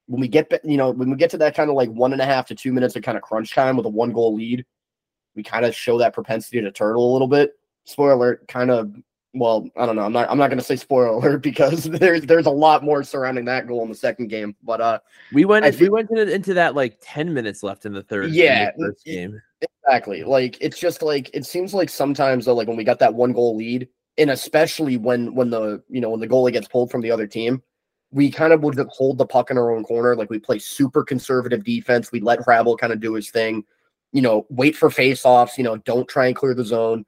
when 0.07 0.21
we 0.21 0.27
get, 0.27 0.51
you 0.63 0.77
know, 0.77 0.91
when 0.91 1.09
we 1.09 1.15
get 1.15 1.31
to 1.31 1.37
that 1.39 1.55
kind 1.55 1.69
of 1.69 1.75
like 1.75 1.89
one 1.89 2.13
and 2.13 2.21
a 2.21 2.25
half 2.25 2.45
to 2.47 2.55
two 2.55 2.71
minutes 2.73 2.95
of 2.95 3.03
kind 3.03 3.17
of 3.17 3.23
crunch 3.23 3.53
time 3.53 3.75
with 3.77 3.85
a 3.85 3.89
one-goal 3.89 4.35
lead, 4.35 4.65
we 5.35 5.43
kind 5.43 5.65
of 5.65 5.75
show 5.75 5.97
that 5.97 6.13
propensity 6.13 6.61
to 6.61 6.71
turtle 6.71 7.11
a 7.11 7.13
little 7.13 7.27
bit. 7.27 7.53
Spoiler 7.85 8.13
alert, 8.13 8.47
kind 8.47 8.71
of. 8.71 8.95
Well, 9.33 9.67
I 9.75 9.85
don't 9.85 9.97
know. 9.97 10.03
I'm 10.03 10.13
not. 10.13 10.29
I'm 10.29 10.37
not 10.37 10.47
going 10.47 10.59
to 10.59 10.63
say 10.63 10.77
spoiler 10.77 11.07
alert 11.17 11.43
because 11.43 11.83
there's 11.83 12.21
there's 12.21 12.45
a 12.45 12.51
lot 12.51 12.83
more 12.83 13.03
surrounding 13.03 13.45
that 13.45 13.67
goal 13.67 13.83
in 13.83 13.89
the 13.89 13.95
second 13.95 14.27
game. 14.27 14.55
But 14.63 14.79
uh, 14.79 14.99
We 15.33 15.43
went 15.43 15.65
we 15.79 15.89
went 15.89 16.09
into, 16.09 16.33
into 16.33 16.53
that 16.53 16.73
like 16.75 16.97
ten 17.01 17.33
minutes 17.33 17.61
left 17.61 17.85
in 17.85 17.93
the 17.93 18.03
third. 18.03 18.25
in 18.25 18.31
the 18.31 18.37
Yeah, 18.37 18.71
first 18.79 19.03
game. 19.03 19.41
Exactly. 19.83 20.23
Like 20.23 20.57
it's 20.61 20.79
just 20.79 21.01
like 21.01 21.29
it 21.33 21.45
seems 21.45 21.73
like 21.73 21.89
sometimes 21.89 22.45
though, 22.45 22.55
like 22.55 22.67
when 22.67 22.77
we 22.77 22.83
got 22.83 22.99
that 22.99 23.13
one 23.13 23.33
goal 23.33 23.55
lead, 23.57 23.87
and 24.17 24.31
especially 24.31 24.97
when 24.97 25.35
when 25.35 25.49
the 25.49 25.83
you 25.89 25.99
know 26.01 26.09
when 26.11 26.19
the 26.21 26.27
goalie 26.27 26.53
gets 26.53 26.67
pulled 26.67 26.89
from 26.89 27.01
the 27.01 27.11
other 27.11 27.27
team, 27.27 27.61
we 28.15 28.31
kind 28.31 28.53
of 28.53 28.63
would 28.63 28.79
hold 28.89 29.17
the 29.17 29.25
puck 29.25 29.51
in 29.51 29.57
our 29.57 29.75
own 29.75 29.83
corner. 29.83 30.15
Like 30.15 30.29
we 30.29 30.39
play 30.39 30.57
super 30.57 31.03
conservative 31.03 31.63
defense. 31.63 32.11
We 32.11 32.21
let 32.21 32.39
Hrabal 32.39 32.77
kind 32.77 32.93
of 32.93 33.01
do 33.01 33.13
his 33.13 33.29
thing. 33.29 33.65
You 34.13 34.21
know, 34.21 34.45
wait 34.49 34.75
for 34.75 34.89
face-offs. 34.89 35.57
You 35.57 35.65
know, 35.65 35.77
don't 35.77 36.07
try 36.07 36.27
and 36.27 36.35
clear 36.35 36.53
the 36.53 36.63
zone. 36.63 37.05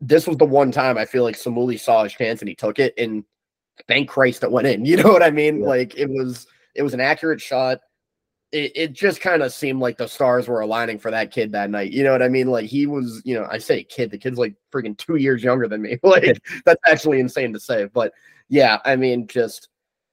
This 0.00 0.26
was 0.26 0.36
the 0.36 0.44
one 0.44 0.70
time 0.70 0.98
I 0.98 1.04
feel 1.04 1.24
like 1.24 1.36
Samuli 1.36 1.80
saw 1.80 2.04
his 2.04 2.12
chance 2.12 2.40
and 2.40 2.48
he 2.48 2.54
took 2.54 2.78
it, 2.78 2.94
and 2.96 3.24
thank 3.88 4.08
Christ 4.08 4.44
it 4.44 4.52
went 4.52 4.68
in. 4.68 4.84
You 4.86 4.98
know 4.98 5.10
what 5.10 5.22
I 5.22 5.30
mean? 5.30 5.60
Yeah. 5.60 5.66
Like 5.66 5.96
it 5.96 6.08
was 6.08 6.46
it 6.74 6.82
was 6.82 6.94
an 6.94 7.00
accurate 7.00 7.40
shot 7.40 7.80
it, 8.52 8.72
it 8.74 8.92
just 8.92 9.20
kind 9.20 9.42
of 9.42 9.52
seemed 9.52 9.80
like 9.80 9.98
the 9.98 10.06
stars 10.06 10.48
were 10.48 10.60
aligning 10.60 10.98
for 10.98 11.10
that 11.10 11.30
kid 11.30 11.52
that 11.52 11.70
night. 11.70 11.92
You 11.92 12.04
know 12.04 12.12
what 12.12 12.22
I 12.22 12.28
mean? 12.28 12.48
Like 12.48 12.66
he 12.66 12.86
was, 12.86 13.20
you 13.24 13.34
know, 13.34 13.46
I 13.50 13.58
say 13.58 13.82
kid, 13.84 14.10
the 14.10 14.18
kid's 14.18 14.38
like 14.38 14.54
freaking 14.72 14.96
two 14.96 15.16
years 15.16 15.42
younger 15.42 15.68
than 15.68 15.82
me. 15.82 15.98
Like 16.06 16.40
that's 16.64 16.80
actually 16.86 17.20
insane 17.20 17.52
to 17.52 17.60
say. 17.60 17.86
But 17.92 18.12
yeah, 18.48 18.78
I 18.84 18.96
mean, 18.96 19.26
just 19.26 19.68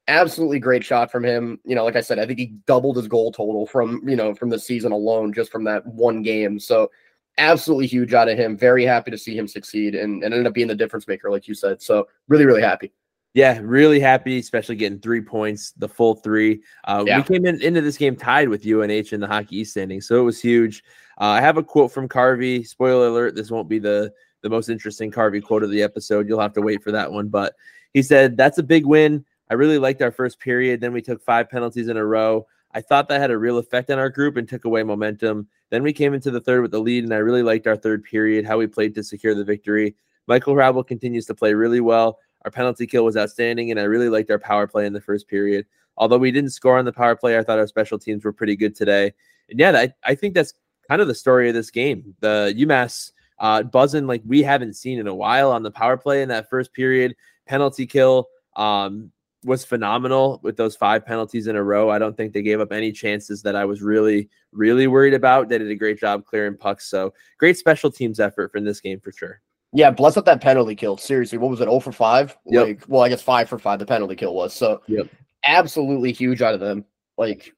absolutely 0.08 0.60
great 0.60 0.84
shot 0.84 1.12
from 1.12 1.24
him. 1.24 1.60
You 1.64 1.76
know, 1.76 1.86
like 1.86 1.96
I 1.96 2.02
said, 2.02 2.20
I 2.20 2.26
think 2.26 2.40
he 2.40 2.56
doubled 2.68 2.98
his 2.98 3.08
goal 3.08 3.32
total 3.32 3.66
from, 3.66 4.02
you 4.08 4.16
know, 4.16 4.34
from 4.34 4.50
the 4.50 4.60
season 4.60 4.92
alone, 4.92 5.34
just 5.34 5.52
from 5.52 5.64
that 5.66 5.86
one 5.86 6.22
game. 6.22 6.60
So 6.60 6.92
absolutely 7.38 7.88
huge 7.88 8.14
out 8.14 8.30
of 8.30 8.38
him. 8.38 8.58
Very 8.58 8.84
happy 8.84 9.12
to 9.12 9.18
see 9.18 9.38
him 9.38 9.48
succeed 9.48 9.96
and, 9.96 10.24
and 10.24 10.34
ended 10.34 10.48
up 10.48 10.54
being 10.54 10.68
the 10.68 10.76
difference 10.76 11.08
maker, 11.08 11.30
like 11.30 11.48
you 11.48 11.54
said. 11.54 11.82
So 11.82 12.08
really, 12.28 12.46
really 12.46 12.62
happy. 12.62 12.92
Yeah, 13.34 13.60
really 13.64 14.00
happy, 14.00 14.38
especially 14.38 14.76
getting 14.76 15.00
three 15.00 15.22
points, 15.22 15.72
the 15.72 15.90
full 15.90 16.16
three. 16.16 16.62
Uh, 16.84 17.04
Yeah. 17.08 17.18
We 17.18 17.24
came 17.24 17.46
in 17.48 17.60
into 17.62 17.82
this 17.82 17.98
game 17.98 18.16
tied 18.16 18.48
with 18.48 18.66
UNH 18.66 19.12
in 19.12 19.20
the 19.20 19.28
Hockey 19.28 19.60
East 19.60 19.72
standing, 19.72 20.02
so 20.02 20.20
it 20.20 20.24
was 20.24 20.40
huge. 20.40 20.84
Uh, 21.20 21.26
I 21.26 21.42
have 21.42 21.58
a 21.58 21.64
quote 21.64 21.92
from 21.92 22.08
Carvey. 22.08 22.66
Spoiler 22.68 23.08
alert: 23.08 23.36
this 23.36 23.50
won't 23.50 23.68
be 23.68 23.80
the 23.80 24.14
the 24.42 24.50
most 24.50 24.70
interesting 24.70 25.10
Carvey 25.10 25.42
quote 25.42 25.64
of 25.64 25.72
the 25.72 25.82
episode. 25.82 26.28
You'll 26.28 26.42
have 26.42 26.54
to 26.54 26.62
wait 26.62 26.84
for 26.84 26.92
that 26.92 27.12
one. 27.12 27.28
But 27.30 27.56
he 27.94 28.04
said 28.04 28.38
that's 28.38 28.60
a 28.60 28.64
big 28.64 28.86
win. 28.86 29.26
I 29.54 29.56
really 29.56 29.78
liked 29.78 30.02
our 30.02 30.12
first 30.12 30.40
period. 30.40 30.82
Then 30.82 30.94
we 30.94 31.02
took 31.04 31.22
five 31.22 31.48
penalties 31.48 31.88
in 31.88 31.96
a 31.96 32.04
row. 32.04 32.48
I 32.74 32.82
thought 32.82 33.08
that 33.10 33.22
had 33.22 33.30
a 33.30 33.38
real 33.38 33.60
effect 33.60 33.92
on 33.92 34.00
our 34.00 34.10
group 34.10 34.36
and 34.36 34.50
took 34.50 34.66
away 34.66 34.82
momentum. 34.82 35.48
Then 35.70 35.84
we 35.84 35.94
came 35.94 36.16
into 36.16 36.32
the 36.32 36.42
third 36.42 36.64
with 36.64 36.72
the 36.72 36.80
lead, 36.80 37.04
and 37.04 37.14
I 37.14 37.18
really 37.18 37.44
liked 37.44 37.68
our 37.68 37.76
third 37.76 38.04
period, 38.04 38.48
how 38.48 38.58
we 38.58 38.66
played 38.66 38.96
to 38.96 39.04
secure 39.04 39.36
the 39.36 39.44
victory. 39.44 39.94
Michael 40.26 40.56
Hrabal 40.56 40.88
continues 40.88 41.28
to 41.28 41.36
play 41.36 41.54
really 41.54 41.82
well. 41.82 42.18
Our 42.46 42.50
penalty 42.50 42.88
kill 42.88 43.06
was 43.06 43.16
outstanding, 43.16 43.70
and 43.70 43.80
I 43.80 43.84
really 43.84 44.10
liked 44.10 44.32
our 44.32 44.40
power 44.40 44.66
play 44.66 44.88
in 44.88 44.94
the 44.94 45.02
first 45.02 45.28
period. 45.28 45.68
Although 45.98 46.18
we 46.18 46.32
didn't 46.32 46.50
score 46.50 46.80
on 46.80 46.86
the 46.86 46.92
power 46.92 47.16
play, 47.16 47.38
I 47.38 47.44
thought 47.44 47.60
our 47.60 47.68
special 47.68 48.00
teams 48.00 48.26
were 48.26 48.34
pretty 48.34 48.56
good 48.56 48.76
today. 48.76 49.14
And 49.52 49.60
yeah, 49.60 49.78
I, 49.78 49.94
I 50.04 50.16
think 50.16 50.34
that's 50.34 50.56
kind 50.90 51.00
of 51.00 51.08
the 51.08 51.14
story 51.14 51.48
of 51.48 51.54
this 51.54 51.70
game. 51.70 52.16
The 52.22 52.56
UMass 52.58 53.12
uh, 53.38 53.62
buzzing 53.62 54.08
like 54.08 54.24
we 54.26 54.42
haven't 54.42 54.74
seen 54.74 54.98
in 54.98 55.06
a 55.06 55.14
while 55.14 55.52
on 55.52 55.62
the 55.62 55.70
power 55.70 55.96
play 55.96 56.24
in 56.24 56.30
that 56.30 56.50
first 56.50 56.74
period. 56.74 57.16
Penalty 57.46 57.86
kill 57.86 58.30
um, 58.56 59.12
was 59.44 59.66
phenomenal 59.66 60.40
with 60.44 60.58
those 60.58 60.76
five 60.76 61.06
penalties 61.06 61.48
in 61.48 61.56
a 61.56 61.64
row. 61.64 61.90
I 61.90 62.00
don't 62.00 62.16
think 62.16 62.34
they 62.34 62.42
gave 62.42 62.60
up 62.60 62.72
any 62.72 62.92
chances 62.92 63.42
that 63.44 63.56
I 63.56 63.66
was 63.66 63.82
really, 63.82 64.30
really 64.52 64.88
worried 64.88 65.14
about. 65.14 65.50
They 65.50 65.58
did 65.58 65.70
a 65.70 65.76
great 65.76 66.00
job 66.00 66.26
clearing 66.26 66.58
pucks. 66.58 66.88
So 66.88 67.14
great 67.38 67.58
special 67.58 67.92
teams 67.92 68.20
effort 68.20 68.52
from 68.52 68.64
this 68.64 68.80
game 68.80 69.00
for 69.00 69.12
sure. 69.12 69.42
Yeah, 69.74 69.90
bless 69.92 70.18
up 70.18 70.26
that 70.26 70.42
penalty 70.42 70.76
kill. 70.76 70.98
Seriously, 70.98 71.38
what 71.38 71.50
was 71.50 71.60
it? 71.60 71.66
0 71.66 71.80
for 71.80 71.92
5? 71.92 72.38
Yep. 72.46 72.68
Like, 72.68 72.84
well, 72.88 73.02
I 73.02 73.10
guess 73.10 73.22
5 73.22 73.50
for 73.50 73.58
5 73.58 73.80
the 73.80 73.86
penalty 73.86 74.16
kill 74.16 74.36
was. 74.36 74.54
So, 74.54 74.82
Yep. 74.88 75.08
absolutely 75.46 76.12
huge 76.12 76.42
out 76.42 76.54
of 76.54 76.60
them. 76.60 76.86
Like 77.18 77.54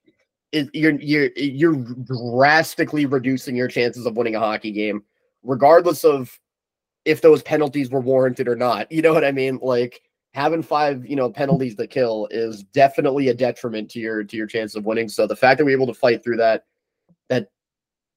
it, 0.52 0.70
you're 0.74 1.00
you're 1.00 1.30
you're 1.36 1.76
drastically 1.76 3.06
reducing 3.06 3.56
your 3.56 3.68
chances 3.68 4.06
of 4.06 4.16
winning 4.16 4.36
a 4.36 4.40
hockey 4.40 4.72
game 4.72 5.04
regardless 5.44 6.04
of 6.04 6.40
if 7.06 7.22
those 7.22 7.44
penalties 7.44 7.90
were 7.90 8.00
warranted 8.02 8.48
or 8.48 8.56
not. 8.56 8.92
You 8.92 9.02
know 9.02 9.14
what 9.14 9.24
I 9.24 9.32
mean? 9.32 9.60
Like 9.62 10.02
having 10.36 10.62
five, 10.62 11.06
you 11.06 11.16
know, 11.16 11.32
penalties 11.32 11.78
that 11.78 11.90
kill 11.90 12.28
is 12.30 12.64
definitely 12.64 13.30
a 13.30 13.34
detriment 13.34 13.90
to 13.92 14.00
your 14.00 14.22
to 14.26 14.36
your 14.36 14.48
chance 14.48 14.76
of 14.76 14.86
winning. 14.86 15.08
So 15.08 15.26
the 15.26 15.36
fact 15.36 15.58
that 15.58 15.66
we're 15.66 15.72
able 15.72 15.88
to 15.88 15.94
fight 15.94 16.22
through 16.22 16.38
that 16.38 16.66
that 17.30 17.48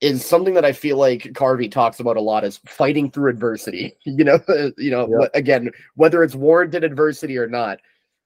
is 0.01 0.25
something 0.27 0.55
that 0.55 0.65
I 0.65 0.73
feel 0.73 0.97
like 0.97 1.23
Carvey 1.33 1.71
talks 1.71 2.01
about 2.01 2.17
a 2.17 2.21
lot 2.21 2.45
is 2.45 2.59
fighting 2.67 3.11
through 3.11 3.31
adversity. 3.31 3.97
You 4.05 4.25
know, 4.25 4.41
you 4.79 4.91
know, 4.91 5.09
Yep. 5.21 5.31
again, 5.35 5.71
whether 5.95 6.25
it's 6.25 6.35
warranted 6.35 6.83
adversity 6.83 7.39
or 7.39 7.47
not, 7.47 7.79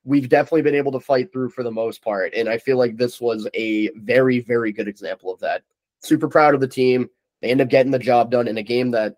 we've 0.05 0.29
definitely 0.31 0.63
been 0.63 0.75
able 0.75 0.93
to 0.93 1.01
fight 1.01 1.31
through 1.31 1.51
for 1.51 1.63
the 1.63 1.71
most 1.71 2.03
part. 2.03 2.33
And 2.35 2.49
I 2.49 2.57
feel 2.57 2.79
like 2.79 2.97
this 2.97 3.21
was 3.21 3.47
a 3.53 3.91
very, 3.97 4.41
very 4.41 4.73
good 4.73 4.89
example 4.89 5.33
of 5.35 5.39
that. 5.41 5.63
Super 6.01 6.29
proud 6.29 6.55
of 6.55 6.61
the 6.63 6.67
team. 6.69 7.11
They 7.43 7.51
end 7.51 7.61
up 7.61 7.69
getting 7.69 7.93
the 7.93 7.99
job 7.99 8.31
done 8.31 8.49
in 8.49 8.57
a 8.57 8.63
game 8.63 8.91
that, 8.93 9.17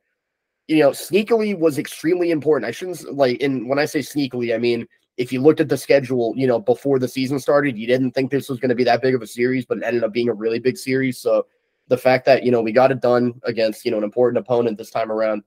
you 0.69 0.79
know, 0.79 0.91
sneakily 0.91 1.59
was 1.59 1.79
extremely 1.79 2.31
important. 2.31 2.67
I 2.67 2.71
shouldn't 2.71 3.15
like, 3.15 3.43
and 3.43 3.69
when 3.69 3.79
I 3.79 3.85
say 3.85 4.01
sneakily, 4.01 4.55
I 4.55 4.59
mean, 4.59 4.87
if 5.17 5.33
you 5.33 5.41
looked 5.41 5.61
at 5.61 5.69
the 5.69 5.77
schedule, 5.77 6.35
you 6.37 6.47
know, 6.47 6.59
before 6.59 6.99
the 6.99 7.09
season 7.09 7.39
started, 7.39 7.79
you 7.79 7.87
didn't 7.87 8.13
think 8.13 8.31
this 8.31 8.49
was 8.49 8.59
going 8.59 8.71
to 8.71 8.75
be 8.75 8.85
that 8.85 9.03
big 9.03 9.15
of 9.15 9.23
a 9.23 9.27
series, 9.27 9.65
but 9.65 9.79
it 9.79 9.85
ended 9.85 10.03
up 10.03 10.13
being 10.13 10.29
a 10.29 10.35
really 10.35 10.59
big 10.59 10.77
series. 10.77 11.19
So 11.19 11.47
the 11.89 11.99
fact 11.99 12.25
that, 12.27 12.43
you 12.43 12.51
know, 12.51 12.63
we 12.63 12.73
got 12.73 12.91
it 12.91 13.01
done 13.01 13.41
against, 13.45 13.85
you 13.85 13.91
know, 13.91 13.99
an 13.99 14.05
important 14.05 14.39
opponent 14.39 14.79
this 14.79 14.91
time 14.91 15.13
around, 15.13 15.43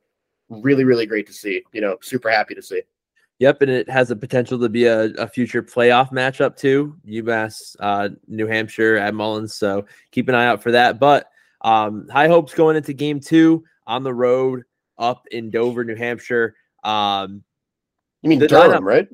really, 0.49 0.83
really 0.83 1.05
great 1.05 1.27
to 1.27 1.33
see. 1.33 1.63
You 1.73 1.81
know, 1.81 1.97
super 2.01 2.29
happy 2.29 2.55
to 2.55 2.61
see. 2.61 2.81
Yep, 3.39 3.61
and 3.63 3.71
it 3.71 3.89
has 3.89 4.07
the 4.07 4.15
potential 4.15 4.57
to 4.59 4.69
be 4.69 4.85
a, 4.85 5.05
a 5.15 5.27
future 5.27 5.61
playoff 5.61 6.11
matchup 6.11 6.55
too. 6.55 6.95
UMass, 7.07 7.75
uh, 7.79 8.09
New 8.27 8.47
Hampshire 8.47 8.95
at 8.97 9.13
Mullins. 9.13 9.53
So 9.55 9.85
keep 10.11 10.29
an 10.29 10.35
eye 10.35 10.47
out 10.47 10.63
for 10.63 10.71
that. 10.71 10.99
But 10.99 11.29
um, 11.61 12.07
high 12.09 12.27
hopes 12.27 12.53
going 12.53 12.77
into 12.77 12.93
game 12.93 13.19
two 13.19 13.63
on 13.85 14.03
the 14.03 14.13
road 14.13 14.63
up 14.99 15.27
in 15.31 15.49
Dover, 15.49 15.83
New 15.83 15.95
Hampshire. 15.95 16.55
Um, 16.83 17.43
You 18.21 18.29
mean 18.29 18.39
Durham, 18.39 18.71
lineup- 18.71 18.83
right? 18.83 19.07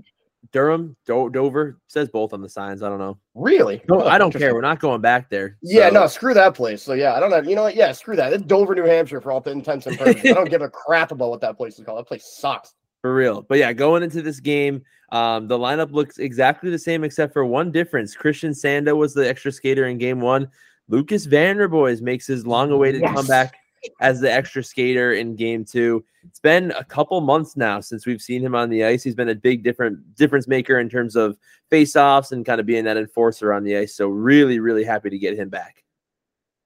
Durham, 0.51 0.95
Do- 1.07 1.29
Dover 1.31 1.79
says 1.87 2.09
both 2.09 2.31
on 2.33 2.41
the 2.41 2.49
signs. 2.49 2.83
I 2.83 2.89
don't 2.89 2.99
know. 2.99 3.17
Really? 3.33 3.81
No, 3.89 4.01
Oh, 4.03 4.07
I 4.07 4.17
don't 4.17 4.31
care. 4.31 4.53
We're 4.53 4.61
not 4.61 4.79
going 4.79 5.01
back 5.01 5.29
there. 5.29 5.57
Yeah, 5.63 5.87
So- 5.89 5.93
no, 5.95 6.07
screw 6.07 6.33
that 6.35 6.53
place. 6.53 6.83
So 6.83 6.93
yeah, 6.93 7.13
I 7.15 7.19
don't 7.19 7.31
know. 7.31 7.41
You 7.41 7.55
know 7.55 7.63
what? 7.63 7.75
Yeah, 7.75 7.91
screw 7.93 8.15
that. 8.17 8.33
It's 8.33 8.43
Dover, 8.43 8.75
New 8.75 8.83
Hampshire, 8.85 9.19
for 9.21 9.31
all 9.31 9.41
intents 9.43 9.87
and 9.87 9.97
purposes. 9.97 10.25
I 10.29 10.33
don't 10.33 10.49
give 10.49 10.61
a 10.61 10.69
crap 10.69 11.11
about 11.11 11.29
what 11.31 11.41
that 11.41 11.57
place 11.57 11.79
is 11.79 11.85
called. 11.85 11.97
That 11.99 12.07
place 12.07 12.25
sucks. 12.25 12.75
For 13.01 13.13
real. 13.15 13.41
But 13.41 13.57
yeah, 13.57 13.73
going 13.73 14.03
into 14.03 14.21
this 14.21 14.39
game, 14.39 14.83
um, 15.11 15.47
the 15.47 15.57
lineup 15.57 15.91
looks 15.91 16.19
exactly 16.19 16.69
the 16.69 16.79
same 16.79 17.03
except 17.03 17.33
for 17.33 17.45
one 17.45 17.71
difference. 17.71 18.15
Christian 18.15 18.51
Sanda 18.51 18.95
was 18.95 19.13
the 19.13 19.27
extra 19.27 19.51
skater 19.51 19.87
in 19.87 19.97
game 19.97 20.21
one. 20.21 20.47
Lucas 20.87 21.25
Vanderboys 21.27 22.01
makes 22.01 22.27
his 22.27 22.45
long 22.45 22.71
awaited 22.71 23.01
Yes. 23.01 23.15
comeback 23.15 23.55
as 23.99 24.19
the 24.19 24.31
extra 24.31 24.63
skater 24.63 25.13
in 25.13 25.35
game 25.35 25.65
two. 25.65 26.03
It's 26.23 26.39
been 26.39 26.71
a 26.71 26.83
couple 26.83 27.19
months 27.21 27.57
now 27.57 27.81
since 27.81 28.05
we've 28.05 28.21
seen 28.21 28.43
him 28.43 28.55
on 28.55 28.69
the 28.69 28.83
ice. 28.83 29.03
He's 29.03 29.15
been 29.15 29.29
a 29.29 29.35
big 29.35 29.63
different 29.63 30.15
difference 30.15 30.47
maker 30.47 30.79
in 30.79 30.89
terms 30.89 31.15
of 31.15 31.37
face-offs 31.69 32.31
and 32.31 32.45
kind 32.45 32.59
of 32.59 32.65
being 32.65 32.85
that 32.85 32.97
enforcer 32.97 33.53
on 33.53 33.63
the 33.63 33.77
ice. 33.77 33.95
So 33.95 34.07
really, 34.07 34.59
really 34.59 34.83
happy 34.83 35.09
to 35.09 35.17
get 35.17 35.37
him 35.37 35.49
back. 35.49 35.83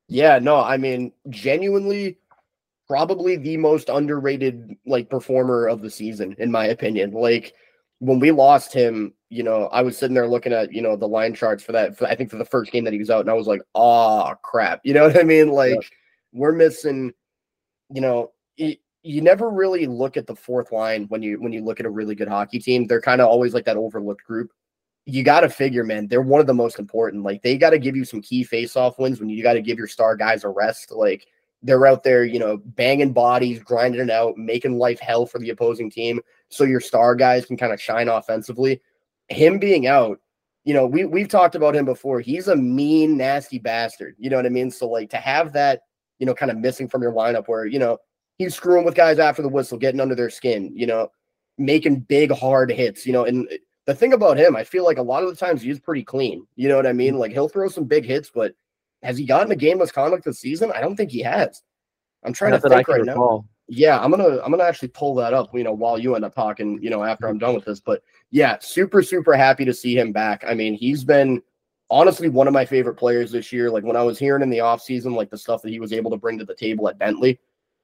Yeah, 0.08 0.40
no, 0.40 0.62
I 0.62 0.78
mean, 0.78 1.12
genuinely, 1.30 2.18
probably 2.88 3.36
the 3.36 3.58
most 3.58 3.90
underrated 3.90 4.76
like 4.86 5.10
performer 5.10 5.68
of 5.68 5.82
the 5.82 5.90
season, 5.90 6.36
in 6.40 6.52
my 6.52 6.68
opinion. 6.68 7.12
Like 7.12 7.54
when 8.00 8.20
we 8.20 8.32
lost 8.32 8.74
him, 8.74 9.14
you 9.30 9.44
know, 9.44 9.66
I 9.74 9.82
was 9.82 9.98
sitting 9.98 10.14
there 10.14 10.28
looking 10.28 10.54
at 10.54 10.72
you 10.72 10.82
know 10.82 10.96
the 10.96 11.08
line 11.08 11.34
charts 11.34 11.64
for 11.64 11.74
that. 11.74 11.98
For, 11.98 12.06
I 12.08 12.16
think 12.16 12.30
for 12.30 12.38
the 12.38 12.46
first 12.46 12.72
game 12.72 12.86
that 12.86 12.94
he 12.94 13.00
was 13.00 13.10
out, 13.10 13.22
and 13.22 13.30
I 13.30 13.34
was 13.34 13.48
like, 13.48 13.62
oh 13.76 14.34
crap, 14.44 14.80
you 14.84 14.94
know 14.94 15.08
what 15.08 15.20
I 15.20 15.24
mean? 15.24 15.50
Like 15.50 15.92
we're 16.34 16.54
missing, 16.54 17.14
you 17.90 18.02
know. 18.02 18.32
It, 18.58 18.80
you 19.04 19.22
never 19.22 19.50
really 19.50 19.86
look 19.86 20.18
at 20.18 20.28
the 20.28 20.36
fourth 20.36 20.72
line 20.72 21.06
when 21.06 21.22
you 21.22 21.40
when 21.40 21.54
you 21.54 21.64
look 21.64 21.80
at 21.80 21.86
a 21.86 21.90
really 21.90 22.16
good 22.16 22.28
hockey 22.28 22.60
team. 22.60 22.86
They're 22.86 23.00
kind 23.00 23.22
of 23.22 23.28
always 23.28 23.54
like 23.54 23.66
that 23.66 23.78
overlooked 23.78 24.26
group. 24.26 24.52
You 25.06 25.24
got 25.24 25.42
to 25.42 25.50
figure, 25.50 25.86
man, 25.86 26.08
they're 26.08 26.22
one 26.22 26.42
of 26.42 26.48
the 26.48 26.54
most 26.54 26.80
important. 26.80 27.24
Like 27.24 27.42
they 27.42 27.58
got 27.58 27.70
to 27.70 27.80
give 27.80 27.96
you 27.96 28.04
some 28.04 28.22
key 28.22 28.44
face-off 28.44 29.00
wins 29.00 29.22
when 29.22 29.30
you 29.30 29.42
got 29.42 29.54
to 29.54 29.62
give 29.62 29.78
your 29.78 29.88
star 29.88 30.18
guys 30.18 30.44
a 30.44 30.50
rest. 30.50 30.92
Like 30.92 31.26
they're 31.62 31.88
out 31.88 32.04
there, 32.04 32.26
you 32.26 32.40
know, 32.40 32.58
banging 32.58 33.14
bodies, 33.14 33.60
grinding 33.60 34.02
it 34.02 34.10
out, 34.10 34.38
making 34.38 34.78
life 34.78 35.00
hell 35.00 35.26
for 35.26 35.40
the 35.40 35.52
opposing 35.52 35.90
team, 35.90 36.20
so 36.50 36.66
your 36.66 36.82
star 36.82 37.16
guys 37.16 37.46
can 37.46 37.56
kind 37.56 37.72
of 37.72 37.82
shine 37.82 38.10
offensively. 38.10 38.82
Him 39.30 39.60
being 39.60 39.88
out, 39.88 40.20
you 40.66 40.74
know, 40.74 40.86
we 40.86 41.06
we've 41.06 41.30
talked 41.30 41.56
about 41.56 41.76
him 41.76 41.86
before. 41.86 42.20
He's 42.20 42.50
a 42.50 42.56
mean, 42.56 43.16
nasty 43.16 43.60
bastard. 43.60 44.16
You 44.18 44.30
know 44.30 44.36
what 44.36 44.46
I 44.46 44.50
mean? 44.50 44.70
So 44.70 44.90
like 44.90 45.10
to 45.12 45.18
have 45.18 45.54
that, 45.54 45.84
you 46.20 46.26
know, 46.26 46.34
kind 46.34 46.52
of 46.52 46.58
missing 46.58 46.88
from 46.88 47.02
your 47.02 47.14
lineup 47.14 47.48
where 47.48 47.66
you 47.66 47.80
know 47.80 47.98
he's 48.38 48.56
screwing 48.56 48.86
with 48.86 48.96
guys 48.96 49.20
after 49.20 49.42
the 49.42 49.50
whistle, 49.50 49.78
getting 49.78 50.00
under 50.00 50.16
their 50.16 50.30
skin, 50.30 50.72
you 50.76 50.86
know, 50.88 51.10
making 51.58 52.02
big 52.02 52.32
hard 52.32 52.72
hits, 52.72 53.06
you 53.06 53.14
know, 53.14 53.26
and 53.26 53.48
the 53.88 53.96
thing 53.96 54.14
about 54.14 54.38
him, 54.38 54.56
I 54.56 54.64
feel 54.64 54.84
like 54.84 54.98
a 54.98 55.04
lot 55.04 55.24
of 55.24 55.30
the 55.30 55.36
times 55.36 55.62
he's 55.62 55.80
pretty 55.80 56.04
clean. 56.04 56.46
You 56.56 56.68
know 56.68 56.76
what 56.76 56.86
I 56.86 56.94
mean? 56.94 57.18
Like 57.18 57.32
he'll 57.32 57.48
throw 57.50 57.70
some 57.70 57.86
big 57.86 58.06
hits, 58.06 58.30
but 58.30 58.54
has 59.02 59.18
he 59.18 59.26
gotten 59.26 59.52
a 59.52 59.56
game 59.56 59.78
misconduct 59.78 60.26
this 60.26 60.40
season? 60.40 60.72
I 60.76 60.82
don't 60.82 60.96
think 60.96 61.10
he 61.10 61.22
has. 61.22 61.64
I'm 62.24 62.34
trying 62.34 62.52
Not 62.52 62.64
to 62.64 62.70
think 62.70 62.88
right 62.88 63.06
now. 63.06 63.46
Yeah, 63.70 64.00
I'm 64.00 64.12
gonna 64.12 64.40
I'm 64.44 64.52
gonna 64.52 64.64
actually 64.64 64.90
pull 64.90 65.16
that 65.16 65.34
up, 65.34 65.50
you 65.54 65.64
know, 65.64 65.74
while 65.74 65.98
you 65.98 66.16
end 66.16 66.26
up 66.26 66.36
talking, 66.36 66.80
you 66.82 66.90
know, 66.90 67.04
after 67.04 67.28
I'm 67.28 67.38
done 67.38 67.56
with 67.56 67.66
this. 67.66 67.80
But 67.80 68.02
yeah, 68.32 68.58
super, 68.60 69.02
super 69.02 69.34
happy 69.34 69.66
to 69.66 69.74
see 69.74 69.98
him 69.98 70.12
back. 70.12 70.44
I 70.48 70.54
mean, 70.54 70.74
he's 70.74 71.04
been 71.04 71.42
honestly 71.90 72.30
one 72.30 72.48
of 72.48 72.54
my 72.54 72.66
favorite 72.66 72.96
players 72.96 73.32
this 73.32 73.52
year. 73.52 73.70
Like 73.70 73.84
when 73.84 73.96
I 73.96 74.04
was 74.04 74.20
hearing 74.20 74.44
in 74.44 74.50
the 74.50 74.60
offseason, 74.60 75.16
like 75.16 75.30
the 75.30 75.38
stuff 75.38 75.62
that 75.62 75.70
he 75.70 75.80
was 75.80 75.94
able 75.94 76.12
to 76.12 76.18
bring 76.18 76.38
to 76.40 76.46
the 76.46 76.56
table 76.56 76.90
at 76.90 77.00
Bentley, 77.00 77.40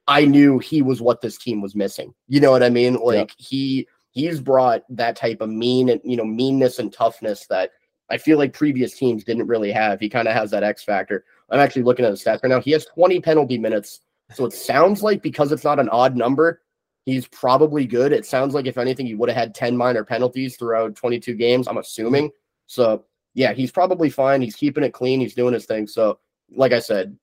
I 0.08 0.26
knew 0.26 0.60
he 0.60 0.82
was 0.82 1.02
what 1.02 1.22
this 1.22 1.38
team 1.38 1.62
was 1.62 1.76
missing. 1.76 2.14
You 2.28 2.42
know 2.42 2.52
what 2.52 2.64
I 2.64 2.70
mean? 2.70 2.96
Like 2.96 3.32
he 3.38 3.88
he's 4.12 4.40
brought 4.40 4.84
that 4.90 5.16
type 5.16 5.42
of 5.42 5.50
mean 5.50 5.90
and 5.90 6.02
you 6.04 6.18
know 6.18 6.26
meanness 6.26 6.80
and 6.80 6.92
toughness 6.92 7.48
that 7.48 7.72
I 8.10 8.18
feel 8.18 8.38
like 8.38 8.54
previous 8.54 8.98
teams 8.98 9.24
didn't 9.24 9.48
really 9.48 9.72
have. 9.72 10.00
He 10.00 10.10
kind 10.10 10.28
of 10.28 10.34
has 10.34 10.52
that 10.52 10.64
X 10.64 10.84
factor. 10.84 11.26
I'm 11.50 11.60
actually 11.60 11.84
looking 11.84 12.06
at 12.06 12.12
the 12.12 12.18
stats 12.18 12.44
right 12.44 12.50
now. 12.50 12.60
He 12.60 12.72
has 12.72 12.86
20 12.86 13.22
penalty 13.22 13.58
minutes. 13.58 14.02
So 14.34 14.46
it 14.46 14.54
sounds 14.54 15.04
like 15.04 15.22
because 15.22 15.52
it's 15.52 15.64
not 15.64 15.80
an 15.80 15.90
odd 15.90 16.16
number, 16.16 16.62
he's 17.06 17.28
probably 17.28 17.86
good. 17.86 18.12
It 18.12 18.26
sounds 18.26 18.54
like 18.54 18.66
if 18.66 18.78
anything, 18.78 19.06
he 19.06 19.16
would 19.16 19.30
have 19.30 19.38
had 19.38 19.56
10 19.56 19.76
minor 19.78 20.04
penalties 20.04 20.58
throughout 20.58 20.96
22 20.96 21.36
games, 21.36 21.68
I'm 21.68 21.78
assuming. 21.78 22.32
So 22.68 23.06
yeah, 23.34 23.54
he's 23.54 23.72
probably 23.72 24.10
fine. 24.10 24.42
He's 24.42 24.56
keeping 24.56 24.84
it 24.84 24.94
clean. 24.94 25.20
He's 25.20 25.36
doing 25.36 25.54
his 25.54 25.66
thing. 25.66 25.88
So, 25.88 26.20
like 26.56 26.72
I 26.72 26.80
said, 26.80 27.18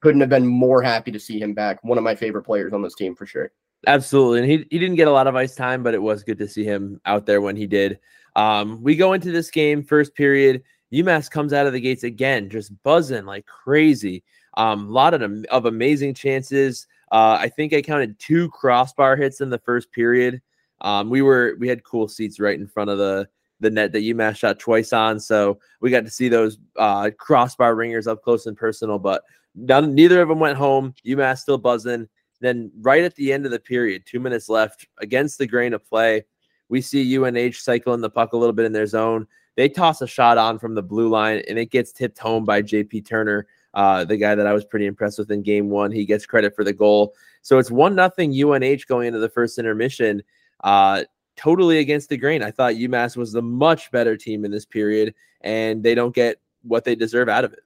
couldn't 0.00 0.20
have 0.20 0.30
been 0.30 0.46
more 0.46 0.82
happy 0.82 1.10
to 1.10 1.20
see 1.20 1.38
him 1.38 1.54
back. 1.54 1.82
One 1.84 1.98
of 1.98 2.04
my 2.04 2.14
favorite 2.14 2.44
players 2.44 2.72
on 2.72 2.82
this 2.82 2.94
team 2.94 3.14
for 3.14 3.26
sure. 3.26 3.52
Absolutely. 3.86 4.40
And 4.40 4.50
he, 4.50 4.66
he 4.70 4.78
didn't 4.78 4.96
get 4.96 5.08
a 5.08 5.12
lot 5.12 5.26
of 5.26 5.36
ice 5.36 5.54
time, 5.54 5.82
but 5.82 5.94
it 5.94 6.02
was 6.02 6.22
good 6.22 6.38
to 6.38 6.48
see 6.48 6.64
him 6.64 7.00
out 7.06 7.26
there 7.26 7.40
when 7.40 7.56
he 7.56 7.66
did. 7.66 7.98
Um, 8.36 8.82
we 8.82 8.96
go 8.96 9.12
into 9.12 9.32
this 9.32 9.50
game, 9.50 9.82
first 9.82 10.14
period. 10.14 10.62
UMass 10.92 11.30
comes 11.30 11.52
out 11.52 11.66
of 11.66 11.72
the 11.72 11.80
gates 11.80 12.04
again, 12.04 12.48
just 12.50 12.72
buzzing 12.82 13.24
like 13.24 13.46
crazy. 13.46 14.22
Um, 14.56 14.88
a 14.88 14.90
lot 14.90 15.14
of, 15.14 15.22
of 15.50 15.66
amazing 15.66 16.14
chances. 16.14 16.86
Uh, 17.12 17.38
I 17.40 17.48
think 17.48 17.72
I 17.72 17.82
counted 17.82 18.18
two 18.18 18.50
crossbar 18.50 19.16
hits 19.16 19.40
in 19.40 19.50
the 19.50 19.58
first 19.58 19.90
period. 19.92 20.40
Um, 20.82 21.10
we 21.10 21.22
were 21.22 21.56
we 21.58 21.68
had 21.68 21.84
cool 21.84 22.08
seats 22.08 22.40
right 22.40 22.58
in 22.58 22.66
front 22.66 22.90
of 22.90 22.98
the 22.98 23.28
the 23.60 23.70
net 23.70 23.92
that 23.92 24.00
UMass 24.00 24.36
shot 24.36 24.58
twice 24.58 24.92
on, 24.92 25.20
so 25.20 25.58
we 25.80 25.90
got 25.90 26.04
to 26.04 26.10
see 26.10 26.28
those 26.28 26.58
uh, 26.76 27.10
crossbar 27.18 27.74
ringers 27.74 28.06
up 28.06 28.22
close 28.22 28.46
and 28.46 28.56
personal. 28.56 28.98
But 28.98 29.22
none, 29.54 29.94
neither 29.94 30.20
of 30.22 30.28
them 30.28 30.40
went 30.40 30.58
home. 30.58 30.94
UMass 31.06 31.38
still 31.38 31.58
buzzing. 31.58 32.08
Then 32.40 32.72
right 32.80 33.04
at 33.04 33.14
the 33.16 33.32
end 33.32 33.44
of 33.44 33.52
the 33.52 33.60
period, 33.60 34.04
two 34.06 34.20
minutes 34.20 34.48
left, 34.48 34.86
against 34.98 35.38
the 35.38 35.46
grain 35.46 35.74
of 35.74 35.86
play, 35.86 36.24
we 36.68 36.80
see 36.80 37.16
UNH 37.16 37.54
cycling 37.54 38.00
the 38.00 38.10
puck 38.10 38.32
a 38.32 38.36
little 38.36 38.54
bit 38.54 38.64
in 38.64 38.72
their 38.72 38.86
zone. 38.86 39.26
They 39.56 39.68
toss 39.68 40.00
a 40.00 40.06
shot 40.06 40.38
on 40.38 40.58
from 40.58 40.74
the 40.74 40.82
blue 40.82 41.08
line, 41.08 41.42
and 41.48 41.58
it 41.58 41.70
gets 41.70 41.92
tipped 41.92 42.18
home 42.18 42.44
by 42.44 42.62
JP 42.62 43.06
Turner, 43.06 43.46
uh, 43.74 44.04
the 44.04 44.16
guy 44.16 44.34
that 44.34 44.46
I 44.46 44.52
was 44.52 44.64
pretty 44.64 44.86
impressed 44.86 45.18
with 45.18 45.30
in 45.30 45.42
game 45.42 45.68
one. 45.68 45.90
He 45.90 46.06
gets 46.06 46.24
credit 46.24 46.54
for 46.56 46.64
the 46.64 46.72
goal. 46.72 47.14
So 47.42 47.58
it's 47.58 47.70
one 47.70 47.94
nothing 47.94 48.32
UNH 48.32 48.86
going 48.86 49.08
into 49.08 49.18
the 49.18 49.28
first 49.28 49.58
intermission. 49.58 50.22
Uh, 50.62 51.04
totally 51.40 51.78
against 51.78 52.08
the 52.10 52.16
grain. 52.16 52.42
I 52.42 52.50
thought 52.50 52.74
UMass 52.74 53.16
was 53.16 53.32
the 53.32 53.42
much 53.42 53.90
better 53.90 54.16
team 54.16 54.44
in 54.44 54.50
this 54.50 54.66
period, 54.66 55.14
and 55.40 55.82
they 55.82 55.94
don't 55.94 56.14
get 56.14 56.38
what 56.62 56.84
they 56.84 56.94
deserve 56.94 57.28
out 57.28 57.44
of 57.44 57.52
it. 57.52 57.60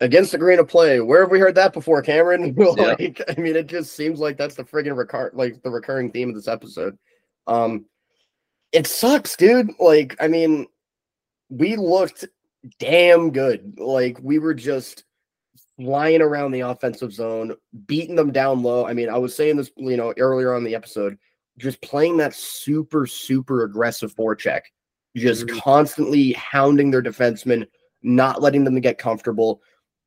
against 0.00 0.32
the 0.32 0.38
grain 0.38 0.58
of 0.58 0.66
play. 0.68 1.00
Where 1.00 1.20
have 1.20 1.30
we 1.30 1.38
heard 1.38 1.54
that 1.56 1.72
before, 1.72 2.02
Cameron? 2.02 2.54
like, 2.56 3.18
yeah. 3.18 3.24
I 3.28 3.40
mean, 3.40 3.56
it 3.56 3.66
just 3.66 3.94
seems 3.94 4.18
like 4.18 4.36
that's 4.36 4.54
the 4.54 4.64
friggin' 4.64 4.96
recur 4.96 5.30
like 5.34 5.62
the 5.62 5.70
recurring 5.70 6.10
theme 6.10 6.30
of 6.30 6.34
this 6.34 6.48
episode. 6.48 6.98
Um, 7.46 7.86
it 8.72 8.86
sucks, 8.86 9.36
dude. 9.36 9.70
Like, 9.78 10.16
I 10.20 10.28
mean, 10.28 10.66
we 11.50 11.76
looked 11.76 12.24
damn 12.78 13.30
good. 13.30 13.78
Like, 13.78 14.18
we 14.22 14.38
were 14.38 14.54
just 14.54 15.04
flying 15.76 16.22
around 16.22 16.52
the 16.52 16.60
offensive 16.60 17.12
zone, 17.12 17.54
beating 17.86 18.16
them 18.16 18.32
down 18.32 18.62
low. 18.62 18.86
I 18.86 18.94
mean, 18.94 19.08
I 19.10 19.18
was 19.18 19.36
saying 19.36 19.56
this, 19.56 19.70
you 19.76 19.96
know, 19.96 20.14
earlier 20.18 20.54
on 20.54 20.64
the 20.64 20.74
episode, 20.74 21.18
just 21.58 21.80
playing 21.82 22.16
that 22.18 22.34
super, 22.34 23.06
super 23.06 23.64
aggressive 23.64 24.14
forecheck, 24.14 24.62
just 25.16 25.46
mm-hmm. 25.46 25.58
constantly 25.58 26.32
hounding 26.32 26.90
their 26.90 27.02
defensemen, 27.02 27.66
not 28.02 28.42
letting 28.42 28.64
them 28.64 28.80
get 28.80 28.98
comfortable. 28.98 29.60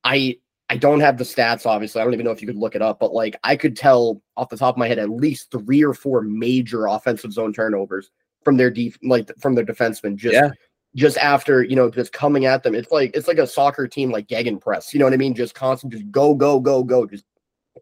I 0.04 0.38
I 0.70 0.78
don't 0.78 1.00
have 1.00 1.18
the 1.18 1.24
stats, 1.24 1.66
obviously. 1.66 2.02
I 2.02 2.04
don't 2.04 2.14
even 2.14 2.26
know 2.26 2.32
if 2.32 2.42
you 2.42 2.48
could 2.48 2.56
look 2.56 2.76
it 2.76 2.82
up, 2.82 3.00
but 3.00 3.14
like 3.14 3.36
I 3.44 3.56
could 3.56 3.76
tell 3.76 4.22
off 4.36 4.50
the 4.50 4.58
top 4.58 4.76
of 4.76 4.80
my 4.80 4.88
head 4.88 4.98
at 4.98 5.10
least 5.10 5.52
three 5.52 5.84
or 5.84 5.94
four 5.94 6.22
major 6.22 6.88
offensive 6.88 7.32
zone 7.32 7.54
turnovers 7.54 8.10
from 8.44 8.58
their 8.58 8.72
deep 8.72 8.96
like 9.04 9.32
from 9.40 9.56
their 9.56 9.66
defensemen 9.66 10.16
just 10.16 10.34
yeah. 10.34 10.50
just 10.96 11.18
after 11.18 11.64
you 11.64 11.76
know 11.76 11.92
just 11.92 12.14
coming 12.14 12.46
at 12.46 12.64
them. 12.64 12.74
It's 12.74 12.92
like 12.92 13.16
it's 13.16 13.28
like 13.28 13.38
a 13.38 13.46
soccer 13.46 13.88
team 13.88 14.12
like 14.12 14.28
press. 14.62 14.94
You 14.94 15.00
know 15.00 15.06
what 15.06 15.14
I 15.14 15.18
mean? 15.18 15.36
Just 15.36 15.54
constant, 15.54 15.94
just 15.94 16.10
go 16.10 16.34
go 16.34 16.60
go 16.60 16.84
go, 16.84 17.06
just 17.06 17.26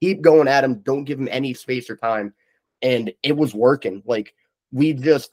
keep 0.01 0.21
going 0.21 0.49
at 0.49 0.61
them. 0.61 0.79
Don't 0.81 1.05
give 1.05 1.19
them 1.19 1.29
any 1.31 1.53
space 1.53 1.89
or 1.89 1.95
time, 1.95 2.33
and 2.83 3.11
it 3.23 3.35
was 3.35 3.55
working. 3.55 4.03
Like 4.05 4.33
we 4.71 4.93
just. 4.93 5.31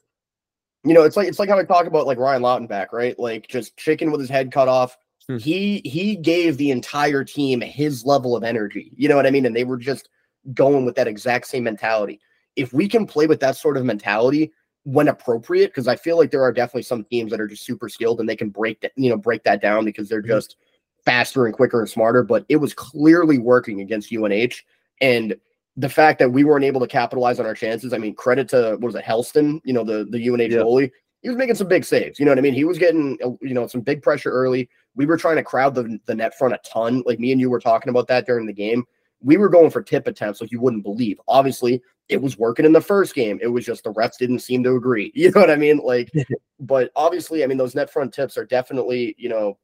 You 0.82 0.94
know, 0.94 1.02
it's 1.02 1.14
like 1.14 1.28
it's 1.28 1.38
like 1.38 1.50
how 1.50 1.58
I 1.58 1.64
talk 1.64 1.84
about 1.84 2.06
like 2.06 2.16
Ryan 2.16 2.40
Lautenbach, 2.40 2.86
right? 2.90 3.18
Like 3.18 3.46
just 3.48 3.76
chicken 3.76 4.10
with 4.10 4.18
his 4.18 4.30
head 4.30 4.50
cut 4.50 4.66
off, 4.66 4.96
Hmm. 5.30 5.38
He 5.38 5.80
he 5.84 6.16
gave 6.16 6.56
the 6.56 6.70
entire 6.70 7.24
team 7.24 7.60
his 7.60 8.04
level 8.04 8.36
of 8.36 8.42
energy. 8.42 8.92
You 8.96 9.08
know 9.08 9.16
what 9.16 9.26
I 9.26 9.30
mean? 9.30 9.46
And 9.46 9.54
they 9.54 9.64
were 9.64 9.76
just 9.76 10.08
going 10.54 10.84
with 10.84 10.96
that 10.96 11.06
exact 11.06 11.46
same 11.46 11.64
mentality. 11.64 12.20
If 12.56 12.72
we 12.72 12.88
can 12.88 13.06
play 13.06 13.26
with 13.26 13.40
that 13.40 13.56
sort 13.56 13.76
of 13.76 13.84
mentality 13.84 14.52
when 14.84 15.08
appropriate, 15.08 15.68
because 15.68 15.86
I 15.86 15.94
feel 15.94 16.16
like 16.16 16.30
there 16.30 16.42
are 16.42 16.52
definitely 16.52 16.82
some 16.82 17.04
teams 17.04 17.30
that 17.30 17.40
are 17.40 17.46
just 17.46 17.64
super 17.64 17.88
skilled 17.88 18.18
and 18.18 18.28
they 18.28 18.36
can 18.36 18.48
break 18.48 18.80
that, 18.80 18.92
you 18.96 19.08
know, 19.08 19.16
break 19.16 19.44
that 19.44 19.62
down 19.62 19.84
because 19.84 20.08
they're 20.08 20.20
mm-hmm. 20.20 20.32
just 20.32 20.56
faster 21.04 21.46
and 21.46 21.54
quicker 21.54 21.78
and 21.78 21.88
smarter. 21.88 22.24
But 22.24 22.44
it 22.48 22.56
was 22.56 22.74
clearly 22.74 23.38
working 23.38 23.80
against 23.80 24.12
UNH. 24.12 24.64
And 25.00 25.36
the 25.76 25.88
fact 25.88 26.18
that 26.18 26.30
we 26.30 26.44
weren't 26.44 26.64
able 26.64 26.80
to 26.80 26.86
capitalize 26.86 27.40
on 27.40 27.46
our 27.46 27.54
chances, 27.54 27.92
I 27.92 27.98
mean, 27.98 28.14
credit 28.14 28.48
to 28.50 28.72
what 28.72 28.80
was 28.80 28.94
it, 28.94 29.04
Hellsten, 29.04 29.60
you 29.64 29.72
know, 29.72 29.84
the 29.84 30.06
the 30.10 30.28
UNH 30.28 30.40
yeah. 30.40 30.58
goalie. 30.58 30.90
He 31.22 31.28
was 31.28 31.36
making 31.36 31.54
some 31.54 31.68
big 31.68 31.84
saves. 31.84 32.18
You 32.18 32.24
know 32.24 32.30
what 32.30 32.38
I 32.38 32.42
mean? 32.42 32.54
He 32.54 32.64
was 32.64 32.78
getting 32.78 33.18
you 33.40 33.54
know 33.54 33.66
some 33.66 33.82
big 33.82 34.02
pressure 34.02 34.30
early 34.30 34.68
we 34.94 35.06
were 35.06 35.16
trying 35.16 35.36
to 35.36 35.42
crowd 35.42 35.74
the, 35.74 35.98
the 36.06 36.14
net 36.14 36.36
front 36.36 36.54
a 36.54 36.60
ton. 36.64 37.02
Like 37.06 37.20
me 37.20 37.32
and 37.32 37.40
you 37.40 37.50
were 37.50 37.60
talking 37.60 37.90
about 37.90 38.08
that 38.08 38.26
during 38.26 38.46
the 38.46 38.52
game. 38.52 38.84
We 39.22 39.36
were 39.36 39.48
going 39.48 39.70
for 39.70 39.82
tip 39.82 40.06
attempts 40.06 40.40
like 40.40 40.50
you 40.50 40.60
wouldn't 40.60 40.82
believe. 40.82 41.20
Obviously, 41.28 41.82
it 42.08 42.20
was 42.20 42.38
working 42.38 42.64
in 42.64 42.72
the 42.72 42.80
first 42.80 43.14
game. 43.14 43.38
It 43.42 43.48
was 43.48 43.64
just 43.64 43.84
the 43.84 43.92
refs 43.92 44.18
didn't 44.18 44.40
seem 44.40 44.62
to 44.64 44.74
agree. 44.74 45.12
You 45.14 45.30
know 45.30 45.40
what 45.42 45.50
I 45.50 45.56
mean? 45.56 45.78
Like, 45.78 46.10
but 46.60 46.90
obviously, 46.96 47.44
I 47.44 47.46
mean, 47.46 47.58
those 47.58 47.74
net 47.74 47.90
front 47.90 48.12
tips 48.12 48.36
are 48.36 48.46
definitely, 48.46 49.14
you 49.18 49.28
know, 49.28 49.58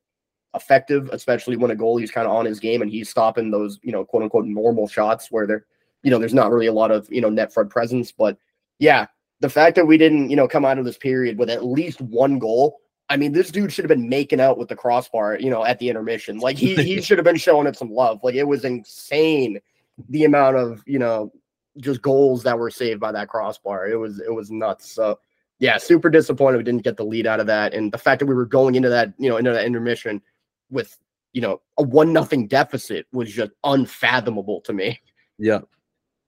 effective, 0.54 1.10
especially 1.12 1.56
when 1.56 1.70
a 1.70 1.76
goalie's 1.76 2.10
kind 2.10 2.26
of 2.26 2.34
on 2.34 2.46
his 2.46 2.60
game 2.60 2.82
and 2.82 2.90
he's 2.90 3.08
stopping 3.08 3.50
those, 3.50 3.78
you 3.82 3.92
know, 3.92 4.04
quote 4.04 4.22
unquote 4.22 4.46
normal 4.46 4.86
shots 4.86 5.30
where 5.30 5.46
they're, 5.46 5.66
you 6.06 6.10
know, 6.10 6.18
there's 6.18 6.32
not 6.32 6.50
really 6.50 6.66
a 6.66 6.72
lot 6.72 6.90
of, 6.90 7.06
you 7.10 7.20
know, 7.20 7.28
net 7.28 7.52
front 7.52 7.68
presence. 7.68 8.12
But 8.12 8.38
yeah, 8.78 9.06
the 9.40 9.50
fact 9.50 9.76
that 9.76 9.86
we 9.86 9.98
didn't, 9.98 10.30
you 10.30 10.36
know, 10.36 10.48
come 10.48 10.64
out 10.64 10.78
of 10.78 10.84
this 10.84 10.96
period 10.96 11.36
with 11.36 11.50
at 11.50 11.64
least 11.64 12.00
one 12.00 12.38
goal 12.38 12.78
I 13.08 13.16
mean, 13.16 13.32
this 13.32 13.50
dude 13.50 13.72
should 13.72 13.84
have 13.84 13.96
been 13.96 14.08
making 14.08 14.40
out 14.40 14.58
with 14.58 14.68
the 14.68 14.76
crossbar, 14.76 15.38
you 15.38 15.50
know, 15.50 15.64
at 15.64 15.78
the 15.78 15.88
intermission. 15.88 16.38
Like 16.38 16.56
he 16.56 16.74
he 16.74 17.00
should 17.02 17.18
have 17.18 17.24
been 17.24 17.36
showing 17.36 17.66
it 17.66 17.76
some 17.76 17.90
love. 17.90 18.20
Like 18.22 18.34
it 18.34 18.44
was 18.44 18.64
insane 18.64 19.60
the 20.08 20.24
amount 20.24 20.56
of, 20.56 20.82
you 20.86 20.98
know, 20.98 21.32
just 21.78 22.02
goals 22.02 22.42
that 22.42 22.58
were 22.58 22.70
saved 22.70 23.00
by 23.00 23.12
that 23.12 23.28
crossbar. 23.28 23.88
It 23.88 23.96
was 23.96 24.20
it 24.20 24.34
was 24.34 24.50
nuts. 24.50 24.90
So 24.90 25.18
yeah, 25.58 25.78
super 25.78 26.10
disappointed 26.10 26.58
we 26.58 26.64
didn't 26.64 26.82
get 26.82 26.96
the 26.96 27.04
lead 27.04 27.26
out 27.26 27.40
of 27.40 27.46
that. 27.46 27.74
And 27.74 27.92
the 27.92 27.98
fact 27.98 28.18
that 28.18 28.26
we 28.26 28.34
were 28.34 28.44
going 28.44 28.74
into 28.74 28.88
that, 28.88 29.12
you 29.18 29.28
know, 29.28 29.36
into 29.36 29.52
that 29.52 29.64
intermission 29.64 30.20
with, 30.68 30.98
you 31.32 31.40
know, 31.40 31.62
a 31.78 31.82
one 31.82 32.12
nothing 32.12 32.48
deficit 32.48 33.06
was 33.12 33.32
just 33.32 33.52
unfathomable 33.62 34.60
to 34.62 34.72
me. 34.72 35.00
Yeah. 35.38 35.60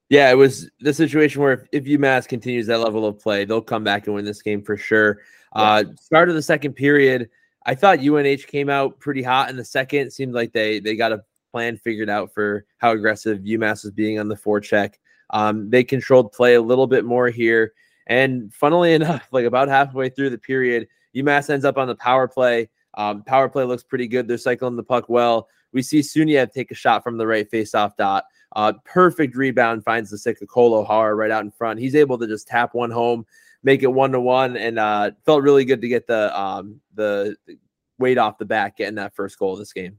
Yeah, 0.09 0.31
it 0.31 0.37
was 0.37 0.71
the 0.81 0.95
situation 0.95 1.43
where 1.43 1.53
if, 1.53 1.69
if 1.73 1.85
UMass 1.85 2.27
continues 2.27 2.67
that 2.69 2.79
level 2.79 3.05
of 3.05 3.19
play, 3.19 3.45
they'll 3.45 3.61
come 3.61 3.85
back 3.85 4.07
and 4.07 4.15
win 4.15 4.25
this 4.25 4.41
game 4.41 4.63
for 4.63 4.77
sure. 4.77 5.21
Uh, 5.53 5.85
start 6.01 6.29
of 6.29 6.35
the 6.35 6.43
second 6.43 6.75
period, 6.75 7.29
I 7.67 7.75
thought 7.75 7.99
UNH 7.99 8.47
came 8.47 8.71
out 8.71 8.99
pretty 8.99 9.23
hot 9.23 9.51
in 9.51 9.57
the 9.57 9.65
second. 9.65 10.07
It 10.07 10.13
seemed 10.13 10.33
like 10.33 10.53
they 10.53 10.81
they 10.81 10.97
got 10.97 11.13
a 11.13 11.25
plan 11.53 11.77
figured 11.77 12.09
out 12.09 12.33
for 12.33 12.65
how 12.79 12.93
aggressive 12.93 13.41
UMass 13.41 13.85
was 13.85 13.93
being 13.93 14.19
on 14.19 14.29
the 14.29 14.37
forecheck. 14.37 14.95
Um, 15.31 15.69
they 15.69 15.85
controlled 15.85 16.33
play 16.33 16.55
a 16.55 16.63
little 16.63 16.87
bit 16.87 17.05
more 17.05 17.29
here, 17.29 17.75
and 18.07 18.53
funnily 18.55 18.95
enough, 18.95 19.29
like 19.33 19.45
about 19.45 19.69
halfway 19.69 20.09
through 20.09 20.31
the 20.31 20.39
period, 20.39 20.89
UMass 21.15 21.51
ends 21.51 21.65
up 21.65 21.77
on 21.77 21.89
the 21.89 21.97
power 21.97 22.27
play. 22.29 22.71
Um, 22.95 23.23
power 23.23 23.49
play 23.49 23.65
looks 23.65 23.83
pretty 23.83 24.09
good. 24.09 24.27
They're 24.27 24.39
cycling 24.39 24.77
the 24.77 24.83
puck 24.83 25.09
well. 25.09 25.49
We 25.73 25.83
see 25.83 26.01
Suniev 26.01 26.53
take 26.53 26.71
a 26.71 26.75
shot 26.75 27.05
from 27.05 27.19
the 27.19 27.27
right 27.27 27.49
face-off 27.51 27.97
dot. 27.97 28.25
Uh, 28.59 28.73
perfect 28.85 29.37
rebound 29.37 29.85
finds 29.85 30.11
the 30.11 30.19
sick 30.19 30.43
of 30.43 30.49
Cole 30.49 30.85
right 30.85 31.31
out 31.31 31.45
in 31.45 31.51
front. 31.51 31.79
He's 31.79 31.95
able 31.95 32.19
to 32.19 32.27
just 32.27 32.49
tap 32.49 32.75
one 32.75 32.91
home 32.91 33.25
make 33.63 33.83
it 33.83 33.93
one 33.93 34.13
to 34.13 34.21
one, 34.21 34.57
and 34.57 34.79
uh, 34.79 35.11
felt 35.25 35.43
really 35.43 35.65
good 35.65 35.81
to 35.81 35.89
get 35.89 36.07
the 36.07 36.39
um, 36.39 36.81
the 36.95 37.37
weight 37.99 38.19
off 38.19 38.39
the 38.39 38.45
back 38.45 38.77
getting 38.77 38.95
that 38.97 39.15
first 39.15 39.39
goal 39.39 39.55
of 39.55 39.59
this 39.59 39.73
game. 39.73 39.99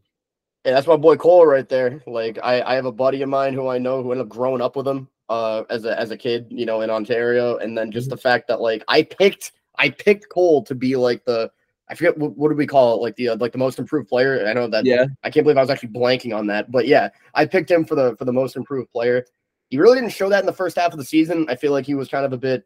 Yeah, 0.65 0.73
that's 0.73 0.87
my 0.87 0.97
boy 0.97 1.15
Cole 1.15 1.45
right 1.45 1.67
there. 1.67 2.01
Like 2.05 2.37
I, 2.43 2.61
I 2.61 2.75
have 2.75 2.85
a 2.85 2.91
buddy 2.91 3.21
of 3.21 3.29
mine 3.29 3.53
who 3.53 3.67
I 3.67 3.77
know 3.77 4.03
who 4.03 4.11
ended 4.11 4.27
up 4.27 4.29
growing 4.29 4.61
up 4.61 4.75
with 4.75 4.87
him 4.87 5.07
uh, 5.29 5.63
as 5.69 5.85
a 5.85 5.97
as 5.99 6.11
a 6.11 6.17
kid, 6.17 6.47
you 6.49 6.65
know, 6.65 6.81
in 6.81 6.89
Ontario, 6.89 7.57
and 7.57 7.77
then 7.77 7.91
just 7.91 8.07
mm-hmm. 8.07 8.15
the 8.15 8.21
fact 8.21 8.47
that 8.47 8.61
like 8.61 8.83
I 8.87 9.03
picked 9.03 9.53
I 9.77 9.89
picked 9.89 10.29
Cole 10.29 10.63
to 10.63 10.75
be 10.75 10.95
like 10.95 11.23
the 11.25 11.51
I 11.89 11.95
forget 11.95 12.17
what, 12.17 12.37
what 12.37 12.49
do 12.49 12.55
we 12.55 12.67
call 12.67 12.95
it 12.95 13.01
like 13.01 13.15
the 13.15 13.29
uh, 13.29 13.37
like 13.37 13.51
the 13.51 13.57
most 13.57 13.79
improved 13.79 14.07
player. 14.07 14.47
I 14.47 14.53
know 14.53 14.67
that 14.67 14.85
yeah 14.85 15.05
I 15.23 15.29
can't 15.29 15.43
believe 15.43 15.57
I 15.57 15.61
was 15.61 15.69
actually 15.69 15.89
blanking 15.89 16.35
on 16.35 16.47
that, 16.47 16.71
but 16.71 16.87
yeah, 16.87 17.09
I 17.33 17.45
picked 17.45 17.71
him 17.71 17.85
for 17.85 17.95
the 17.95 18.15
for 18.17 18.25
the 18.25 18.33
most 18.33 18.55
improved 18.55 18.91
player. 18.91 19.25
He 19.69 19.77
really 19.77 19.99
didn't 19.99 20.13
show 20.13 20.29
that 20.29 20.39
in 20.39 20.45
the 20.45 20.53
first 20.53 20.77
half 20.77 20.91
of 20.91 20.97
the 20.97 21.05
season. 21.05 21.45
I 21.49 21.55
feel 21.55 21.71
like 21.71 21.85
he 21.85 21.95
was 21.95 22.09
kind 22.09 22.25
of 22.25 22.33
a 22.33 22.37
bit 22.37 22.65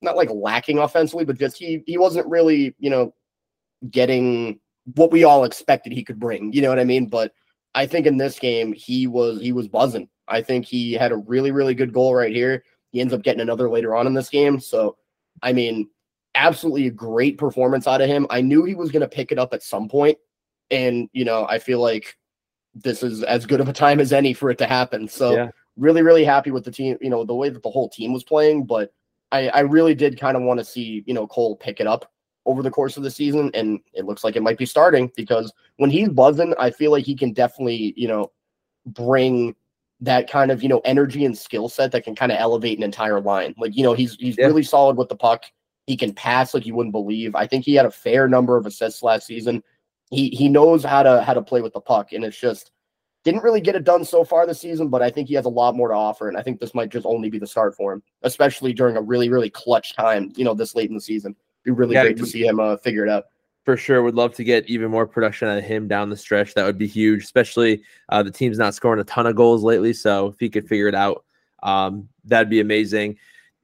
not 0.00 0.16
like 0.16 0.30
lacking 0.30 0.78
offensively, 0.78 1.24
but 1.24 1.38
just 1.38 1.56
he 1.56 1.82
he 1.86 1.98
wasn't 1.98 2.26
really, 2.26 2.74
you 2.78 2.90
know, 2.90 3.14
getting 3.90 4.60
what 4.94 5.12
we 5.12 5.24
all 5.24 5.44
expected 5.44 5.92
he 5.92 6.04
could 6.04 6.18
bring. 6.18 6.52
You 6.52 6.62
know 6.62 6.68
what 6.68 6.80
I 6.80 6.84
mean? 6.84 7.06
But 7.06 7.32
I 7.74 7.86
think 7.86 8.06
in 8.06 8.16
this 8.16 8.38
game 8.38 8.72
he 8.72 9.06
was 9.06 9.40
he 9.40 9.52
was 9.52 9.68
buzzing. 9.68 10.08
I 10.28 10.42
think 10.42 10.66
he 10.66 10.92
had 10.92 11.12
a 11.12 11.16
really 11.16 11.50
really 11.50 11.74
good 11.74 11.92
goal 11.92 12.14
right 12.14 12.32
here. 12.32 12.64
He 12.90 13.00
ends 13.00 13.12
up 13.12 13.22
getting 13.22 13.40
another 13.40 13.70
later 13.70 13.96
on 13.96 14.06
in 14.06 14.14
this 14.14 14.28
game. 14.28 14.60
So, 14.60 14.96
I 15.42 15.52
mean, 15.52 15.88
absolutely 16.34 16.86
a 16.86 16.90
great 16.90 17.38
performance 17.38 17.86
out 17.86 18.00
of 18.00 18.08
him. 18.08 18.26
I 18.30 18.40
knew 18.40 18.64
he 18.64 18.74
was 18.74 18.90
going 18.90 19.02
to 19.02 19.08
pick 19.08 19.32
it 19.32 19.38
up 19.38 19.52
at 19.52 19.62
some 19.62 19.88
point, 19.88 20.18
and 20.70 21.08
you 21.12 21.24
know, 21.24 21.46
I 21.48 21.58
feel 21.58 21.80
like 21.80 22.16
this 22.74 23.02
is 23.02 23.22
as 23.22 23.46
good 23.46 23.60
of 23.60 23.68
a 23.68 23.72
time 23.72 24.00
as 24.00 24.12
any 24.12 24.32
for 24.32 24.50
it 24.50 24.58
to 24.58 24.66
happen. 24.66 25.06
So, 25.08 25.32
yeah. 25.34 25.50
really 25.76 26.02
really 26.02 26.24
happy 26.24 26.50
with 26.50 26.64
the 26.64 26.70
team. 26.70 26.96
You 27.00 27.10
know, 27.10 27.24
the 27.24 27.34
way 27.34 27.48
that 27.48 27.62
the 27.62 27.70
whole 27.70 27.88
team 27.88 28.12
was 28.12 28.24
playing, 28.24 28.64
but 28.64 28.92
I, 29.32 29.48
I 29.48 29.60
really 29.60 29.94
did 29.94 30.20
kind 30.20 30.36
of 30.36 30.42
want 30.42 30.60
to 30.60 30.64
see, 30.64 31.02
you 31.06 31.14
know, 31.14 31.26
Cole 31.26 31.56
pick 31.56 31.80
it 31.80 31.86
up 31.86 32.10
over 32.44 32.62
the 32.62 32.70
course 32.70 32.96
of 32.96 33.02
the 33.02 33.10
season. 33.10 33.50
And 33.54 33.80
it 33.94 34.04
looks 34.04 34.22
like 34.22 34.36
it 34.36 34.42
might 34.42 34.58
be 34.58 34.66
starting 34.66 35.10
because 35.16 35.52
when 35.78 35.90
he's 35.90 36.10
buzzing, 36.10 36.54
I 36.58 36.70
feel 36.70 36.90
like 36.90 37.04
he 37.04 37.16
can 37.16 37.32
definitely, 37.32 37.94
you 37.96 38.08
know, 38.08 38.30
bring 38.86 39.56
that 40.00 40.30
kind 40.30 40.50
of, 40.50 40.62
you 40.62 40.68
know, 40.68 40.82
energy 40.84 41.24
and 41.24 41.36
skill 41.36 41.68
set 41.68 41.92
that 41.92 42.04
can 42.04 42.14
kind 42.14 42.30
of 42.30 42.38
elevate 42.38 42.76
an 42.76 42.84
entire 42.84 43.20
line. 43.20 43.54
Like, 43.56 43.74
you 43.74 43.82
know, 43.82 43.94
he's 43.94 44.16
he's 44.16 44.36
yeah. 44.36 44.46
really 44.46 44.62
solid 44.62 44.96
with 44.96 45.08
the 45.08 45.16
puck. 45.16 45.44
He 45.86 45.96
can 45.96 46.12
pass 46.12 46.54
like 46.54 46.66
you 46.66 46.74
wouldn't 46.74 46.92
believe. 46.92 47.34
I 47.34 47.46
think 47.46 47.64
he 47.64 47.74
had 47.74 47.86
a 47.86 47.90
fair 47.90 48.28
number 48.28 48.56
of 48.56 48.66
assists 48.66 49.02
last 49.02 49.26
season. 49.26 49.62
He 50.10 50.28
he 50.28 50.48
knows 50.48 50.84
how 50.84 51.02
to 51.02 51.22
how 51.22 51.34
to 51.34 51.42
play 51.42 51.60
with 51.60 51.72
the 51.72 51.80
puck. 51.80 52.12
And 52.12 52.24
it's 52.24 52.38
just 52.38 52.70
didn't 53.24 53.42
really 53.42 53.60
get 53.60 53.76
it 53.76 53.84
done 53.84 54.04
so 54.04 54.24
far 54.24 54.46
this 54.46 54.60
season, 54.60 54.88
but 54.88 55.02
I 55.02 55.10
think 55.10 55.28
he 55.28 55.34
has 55.34 55.44
a 55.44 55.50
lot 55.50 55.76
more 55.76 55.88
to 55.88 55.94
offer. 55.94 56.28
And 56.28 56.36
I 56.36 56.42
think 56.42 56.60
this 56.60 56.74
might 56.74 56.90
just 56.90 57.06
only 57.06 57.30
be 57.30 57.38
the 57.38 57.46
start 57.46 57.76
for 57.76 57.92
him, 57.92 58.02
especially 58.22 58.72
during 58.72 58.96
a 58.96 59.02
really, 59.02 59.28
really 59.28 59.50
clutch 59.50 59.94
time, 59.94 60.32
you 60.34 60.44
know, 60.44 60.54
this 60.54 60.74
late 60.74 60.88
in 60.88 60.94
the 60.94 61.00
season. 61.00 61.36
It'd 61.64 61.76
be 61.76 61.80
really 61.80 61.94
yeah, 61.94 62.02
great 62.02 62.16
to 62.16 62.26
see 62.26 62.44
him 62.44 62.58
uh, 62.58 62.76
figure 62.78 63.06
it 63.06 63.10
out. 63.10 63.24
For 63.64 63.76
sure. 63.76 64.02
Would 64.02 64.16
love 64.16 64.34
to 64.34 64.44
get 64.44 64.68
even 64.68 64.90
more 64.90 65.06
production 65.06 65.46
out 65.46 65.58
of 65.58 65.64
him 65.64 65.86
down 65.86 66.10
the 66.10 66.16
stretch. 66.16 66.52
That 66.54 66.64
would 66.66 66.78
be 66.78 66.88
huge, 66.88 67.22
especially 67.22 67.84
uh, 68.08 68.24
the 68.24 68.30
team's 68.30 68.58
not 68.58 68.74
scoring 68.74 69.00
a 69.00 69.04
ton 69.04 69.26
of 69.26 69.36
goals 69.36 69.62
lately. 69.62 69.92
So 69.92 70.28
if 70.28 70.40
he 70.40 70.50
could 70.50 70.66
figure 70.66 70.88
it 70.88 70.96
out, 70.96 71.24
um, 71.62 72.08
that'd 72.24 72.50
be 72.50 72.58
amazing. 72.58 73.18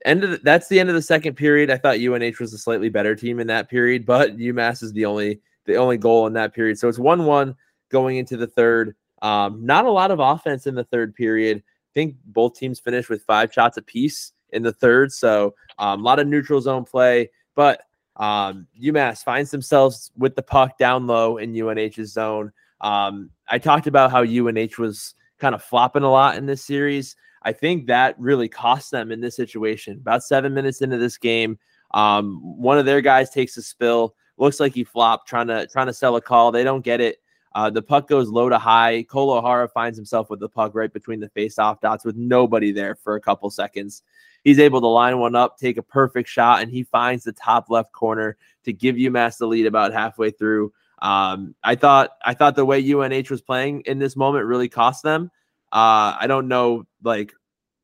End 0.04 0.24
of 0.24 0.30
the, 0.30 0.38
that's 0.38 0.68
the 0.68 0.78
end 0.78 0.88
of 0.88 0.94
the 0.94 1.02
second 1.02 1.34
period. 1.34 1.70
I 1.70 1.76
thought 1.76 1.98
UNH 1.98 2.38
was 2.40 2.52
a 2.52 2.58
slightly 2.58 2.88
better 2.88 3.14
team 3.14 3.40
in 3.40 3.46
that 3.48 3.68
period, 3.68 4.06
but 4.06 4.36
UMass 4.36 4.82
is 4.82 4.92
the 4.92 5.04
only 5.04 5.40
the 5.64 5.76
only 5.76 5.96
goal 5.96 6.26
in 6.26 6.32
that 6.34 6.54
period. 6.54 6.78
So 6.78 6.88
it's 6.88 6.98
one 6.98 7.24
one 7.24 7.56
going 7.90 8.16
into 8.16 8.36
the 8.36 8.46
third. 8.46 8.94
Um, 9.22 9.64
not 9.64 9.84
a 9.84 9.90
lot 9.90 10.10
of 10.10 10.20
offense 10.20 10.66
in 10.66 10.74
the 10.74 10.84
third 10.84 11.14
period. 11.14 11.58
I 11.58 11.92
think 11.94 12.16
both 12.26 12.54
teams 12.54 12.78
finished 12.78 13.10
with 13.10 13.22
five 13.22 13.52
shots 13.52 13.76
apiece 13.76 14.32
in 14.50 14.62
the 14.62 14.72
third. 14.72 15.12
So 15.12 15.54
um, 15.78 16.00
a 16.00 16.04
lot 16.04 16.20
of 16.20 16.26
neutral 16.28 16.60
zone 16.60 16.84
play. 16.84 17.30
But 17.54 17.82
Um, 18.18 18.66
UMass 18.74 19.22
finds 19.22 19.52
themselves 19.52 20.10
with 20.16 20.34
the 20.34 20.42
puck 20.42 20.76
down 20.76 21.06
low 21.06 21.38
in 21.38 21.54
UNH's 21.54 22.12
zone. 22.12 22.52
Um, 22.80 23.30
I 23.48 23.58
talked 23.58 23.86
about 23.86 24.10
how 24.10 24.22
UNH 24.22 24.76
was 24.76 25.14
kind 25.38 25.54
of 25.54 25.62
flopping 25.62 26.02
a 26.02 26.10
lot 26.10 26.36
in 26.36 26.44
this 26.44 26.64
series. 26.64 27.14
I 27.48 27.52
think 27.52 27.86
that 27.86 28.14
really 28.20 28.46
cost 28.46 28.90
them 28.90 29.10
in 29.10 29.22
this 29.22 29.34
situation. 29.34 29.94
About 29.94 30.22
seven 30.22 30.52
minutes 30.52 30.82
into 30.82 30.98
this 30.98 31.16
game, 31.16 31.58
um, 31.92 32.40
one 32.42 32.78
of 32.78 32.84
their 32.84 33.00
guys 33.00 33.30
takes 33.30 33.56
a 33.56 33.62
spill. 33.62 34.14
Looks 34.36 34.60
like 34.60 34.74
he 34.74 34.84
flopped, 34.84 35.26
trying 35.26 35.46
to 35.46 35.66
trying 35.66 35.86
to 35.86 35.94
sell 35.94 36.16
a 36.16 36.20
call. 36.20 36.52
They 36.52 36.62
don't 36.62 36.84
get 36.84 37.00
it. 37.00 37.22
Uh, 37.54 37.70
the 37.70 37.80
puck 37.80 38.06
goes 38.06 38.28
low 38.28 38.50
to 38.50 38.58
high. 38.58 39.02
Cole 39.04 39.30
O'Hara 39.30 39.66
finds 39.66 39.96
himself 39.96 40.28
with 40.28 40.40
the 40.40 40.48
puck 40.48 40.74
right 40.74 40.92
between 40.92 41.20
the 41.20 41.30
face-off 41.30 41.80
dots 41.80 42.04
with 42.04 42.16
nobody 42.16 42.70
there 42.70 42.96
for 42.96 43.14
a 43.14 43.20
couple 43.20 43.48
seconds. 43.48 44.02
He's 44.44 44.58
able 44.58 44.82
to 44.82 44.86
line 44.86 45.18
one 45.18 45.34
up, 45.34 45.56
take 45.56 45.78
a 45.78 45.82
perfect 45.82 46.28
shot, 46.28 46.60
and 46.60 46.70
he 46.70 46.82
finds 46.82 47.24
the 47.24 47.32
top 47.32 47.70
left 47.70 47.92
corner 47.92 48.36
to 48.64 48.74
give 48.74 48.96
UMass 48.96 49.38
the 49.38 49.46
lead 49.46 49.64
about 49.64 49.94
halfway 49.94 50.30
through. 50.30 50.74
Um, 51.00 51.54
I 51.64 51.76
thought 51.76 52.10
I 52.26 52.34
thought 52.34 52.56
the 52.56 52.66
way 52.66 52.92
UNH 52.92 53.30
was 53.30 53.40
playing 53.40 53.84
in 53.86 53.98
this 53.98 54.16
moment 54.16 54.44
really 54.44 54.68
cost 54.68 55.02
them. 55.02 55.30
Uh, 55.72 56.16
I 56.18 56.26
don't 56.26 56.48
know, 56.48 56.86
like 57.02 57.34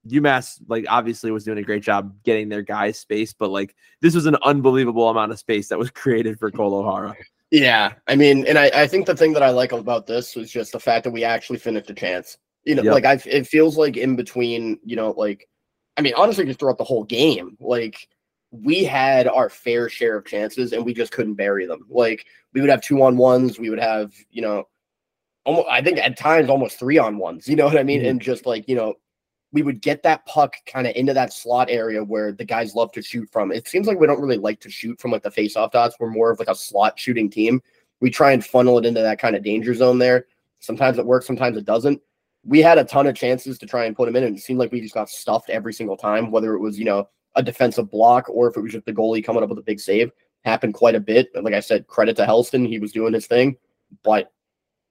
UMass, 0.08 0.60
like 0.68 0.84
obviously 0.88 1.30
was 1.30 1.44
doing 1.44 1.58
a 1.58 1.62
great 1.62 1.82
job 1.82 2.14
getting 2.24 2.48
their 2.48 2.62
guys 2.62 2.98
space, 2.98 3.32
but 3.32 3.50
like 3.50 3.74
this 4.00 4.14
was 4.14 4.26
an 4.26 4.36
unbelievable 4.42 5.08
amount 5.08 5.32
of 5.32 5.38
space 5.38 5.68
that 5.68 5.78
was 5.78 5.90
created 5.92 6.38
for 6.38 6.50
Cole 6.50 6.74
O'Hara. 6.74 7.14
Yeah, 7.50 7.92
I 8.08 8.16
mean, 8.16 8.46
and 8.46 8.58
I, 8.58 8.70
I 8.74 8.86
think 8.86 9.06
the 9.06 9.16
thing 9.16 9.32
that 9.34 9.42
I 9.42 9.50
like 9.50 9.72
about 9.72 10.06
this 10.06 10.34
was 10.34 10.50
just 10.50 10.72
the 10.72 10.80
fact 10.80 11.04
that 11.04 11.12
we 11.12 11.24
actually 11.24 11.58
finished 11.58 11.90
a 11.90 11.94
chance. 11.94 12.36
You 12.64 12.74
know, 12.74 12.82
yep. 12.82 12.94
like 12.94 13.04
I, 13.04 13.20
it 13.26 13.46
feels 13.46 13.76
like 13.76 13.96
in 13.96 14.16
between, 14.16 14.78
you 14.84 14.96
know, 14.96 15.10
like, 15.10 15.48
I 15.96 16.00
mean, 16.00 16.14
honestly, 16.16 16.46
just 16.46 16.58
throughout 16.58 16.78
the 16.78 16.84
whole 16.84 17.04
game, 17.04 17.56
like 17.60 18.08
we 18.50 18.84
had 18.84 19.28
our 19.28 19.50
fair 19.50 19.88
share 19.88 20.16
of 20.16 20.24
chances 20.24 20.72
and 20.72 20.84
we 20.84 20.94
just 20.94 21.12
couldn't 21.12 21.34
bury 21.34 21.66
them. 21.66 21.86
Like 21.88 22.26
we 22.54 22.60
would 22.60 22.70
have 22.70 22.80
two 22.80 23.02
on 23.02 23.16
ones, 23.16 23.58
we 23.58 23.68
would 23.68 23.80
have, 23.80 24.12
you 24.30 24.42
know, 24.42 24.64
almost, 25.44 25.68
I 25.68 25.82
think 25.82 25.98
at 25.98 26.16
times 26.16 26.48
almost 26.48 26.78
three 26.78 26.98
on 26.98 27.18
ones. 27.18 27.48
You 27.48 27.56
know 27.56 27.66
what 27.66 27.78
I 27.78 27.82
mean? 27.82 28.00
Mm-hmm. 28.00 28.08
And 28.08 28.20
just 28.20 28.46
like 28.46 28.68
you 28.68 28.76
know, 28.76 28.94
we 29.54 29.62
would 29.62 29.80
get 29.80 30.02
that 30.02 30.26
puck 30.26 30.56
kind 30.66 30.84
of 30.84 30.96
into 30.96 31.14
that 31.14 31.32
slot 31.32 31.70
area 31.70 32.02
where 32.02 32.32
the 32.32 32.44
guys 32.44 32.74
love 32.74 32.90
to 32.90 33.00
shoot 33.00 33.30
from. 33.30 33.52
It 33.52 33.68
seems 33.68 33.86
like 33.86 34.00
we 34.00 34.06
don't 34.08 34.20
really 34.20 34.36
like 34.36 34.58
to 34.60 34.68
shoot 34.68 35.00
from 35.00 35.12
like 35.12 35.22
the 35.22 35.30
face-off 35.30 35.70
dots. 35.70 35.94
We're 36.00 36.10
more 36.10 36.32
of 36.32 36.40
like 36.40 36.48
a 36.48 36.56
slot 36.56 36.98
shooting 36.98 37.30
team. 37.30 37.62
We 38.00 38.10
try 38.10 38.32
and 38.32 38.44
funnel 38.44 38.78
it 38.78 38.84
into 38.84 39.00
that 39.00 39.20
kind 39.20 39.36
of 39.36 39.44
danger 39.44 39.72
zone 39.72 40.00
there. 40.00 40.26
Sometimes 40.58 40.98
it 40.98 41.06
works, 41.06 41.28
sometimes 41.28 41.56
it 41.56 41.64
doesn't. 41.64 42.02
We 42.44 42.62
had 42.62 42.78
a 42.78 42.84
ton 42.84 43.06
of 43.06 43.14
chances 43.14 43.56
to 43.58 43.66
try 43.66 43.84
and 43.84 43.94
put 43.94 44.06
them 44.06 44.16
in, 44.16 44.24
and 44.24 44.36
it 44.36 44.40
seemed 44.40 44.58
like 44.58 44.72
we 44.72 44.80
just 44.80 44.92
got 44.92 45.08
stuffed 45.08 45.50
every 45.50 45.72
single 45.72 45.96
time, 45.96 46.32
whether 46.32 46.54
it 46.54 46.58
was, 46.58 46.76
you 46.76 46.84
know, 46.84 47.08
a 47.36 47.42
defensive 47.42 47.88
block 47.92 48.28
or 48.28 48.50
if 48.50 48.56
it 48.56 48.60
was 48.60 48.72
just 48.72 48.86
the 48.86 48.92
goalie 48.92 49.24
coming 49.24 49.44
up 49.44 49.50
with 49.50 49.58
a 49.58 49.62
big 49.62 49.78
save. 49.78 50.10
Happened 50.44 50.74
quite 50.74 50.96
a 50.96 51.00
bit. 51.00 51.28
Like 51.40 51.54
I 51.54 51.60
said, 51.60 51.86
credit 51.86 52.16
to 52.16 52.26
Hellsten. 52.26 52.66
He 52.66 52.80
was 52.80 52.90
doing 52.90 53.14
his 53.14 53.28
thing. 53.28 53.56
But 54.02 54.32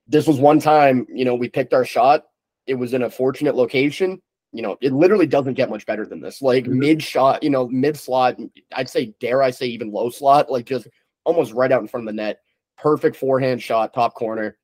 this 0.07 0.26
was 0.26 0.39
one 0.39 0.61
time, 0.61 1.05
you 1.14 1.26
know, 1.26 1.36
we 1.36 1.49
picked 1.49 1.74
our 1.74 1.84
shot. 1.84 2.24
It 2.66 2.76
was 2.76 2.93
in 2.93 3.03
a 3.03 3.09
fortunate 3.09 3.55
location 3.55 4.22
you 4.53 4.61
know, 4.61 4.77
it 4.81 4.93
literally 4.93 5.25
doesn't 5.25 5.55
get 5.55 5.69
much 5.69 5.85
better 5.85 6.05
than 6.05 6.21
this. 6.21 6.41
Like 6.41 6.65
mm-hmm. 6.65 6.79
mid 6.79 7.03
shot, 7.03 7.41
you 7.43 7.49
know, 7.49 7.67
mid 7.67 7.97
slot, 7.97 8.37
I'd 8.73 8.89
say, 8.89 9.13
dare 9.19 9.41
I 9.41 9.49
say, 9.49 9.65
even 9.65 9.91
low 9.91 10.09
slot, 10.09 10.51
like 10.51 10.65
just 10.65 10.87
almost 11.25 11.53
right 11.53 11.71
out 11.71 11.81
in 11.81 11.87
front 11.87 12.07
of 12.07 12.13
the 12.15 12.21
net. 12.21 12.39
Perfect 12.77 13.15
forehand 13.15 13.61
shot, 13.61 13.93
top 13.93 14.13
corner. 14.13 14.57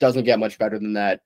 Doesn't 0.00 0.24
get 0.24 0.38
much 0.38 0.58
better 0.58 0.78
than 0.78 0.94
that. 0.94 1.20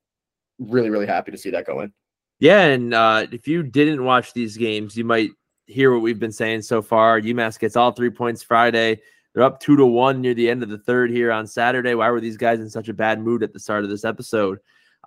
Really, 0.58 0.90
really 0.90 1.06
happy 1.06 1.30
to 1.30 1.38
see 1.38 1.50
that 1.50 1.66
go 1.66 1.80
in. 1.80 1.92
Yeah. 2.38 2.62
And 2.62 2.92
uh, 2.92 3.26
if 3.32 3.48
you 3.48 3.62
didn't 3.62 4.04
watch 4.04 4.32
these 4.32 4.56
games, 4.56 4.96
you 4.96 5.04
might 5.04 5.30
hear 5.66 5.92
what 5.92 6.02
we've 6.02 6.18
been 6.18 6.32
saying 6.32 6.62
so 6.62 6.82
far. 6.82 7.20
UMass 7.20 7.58
gets 7.58 7.76
all 7.76 7.92
three 7.92 8.10
points 8.10 8.42
Friday. 8.42 9.00
They're 9.32 9.44
up 9.44 9.60
two 9.60 9.76
to 9.76 9.86
one 9.86 10.20
near 10.20 10.34
the 10.34 10.50
end 10.50 10.62
of 10.62 10.68
the 10.68 10.78
third 10.78 11.10
here 11.10 11.32
on 11.32 11.46
Saturday. 11.46 11.94
Why 11.94 12.10
were 12.10 12.20
these 12.20 12.36
guys 12.36 12.60
in 12.60 12.68
such 12.68 12.88
a 12.88 12.94
bad 12.94 13.22
mood 13.22 13.42
at 13.42 13.52
the 13.52 13.60
start 13.60 13.84
of 13.84 13.90
this 13.90 14.04
episode? 14.04 14.58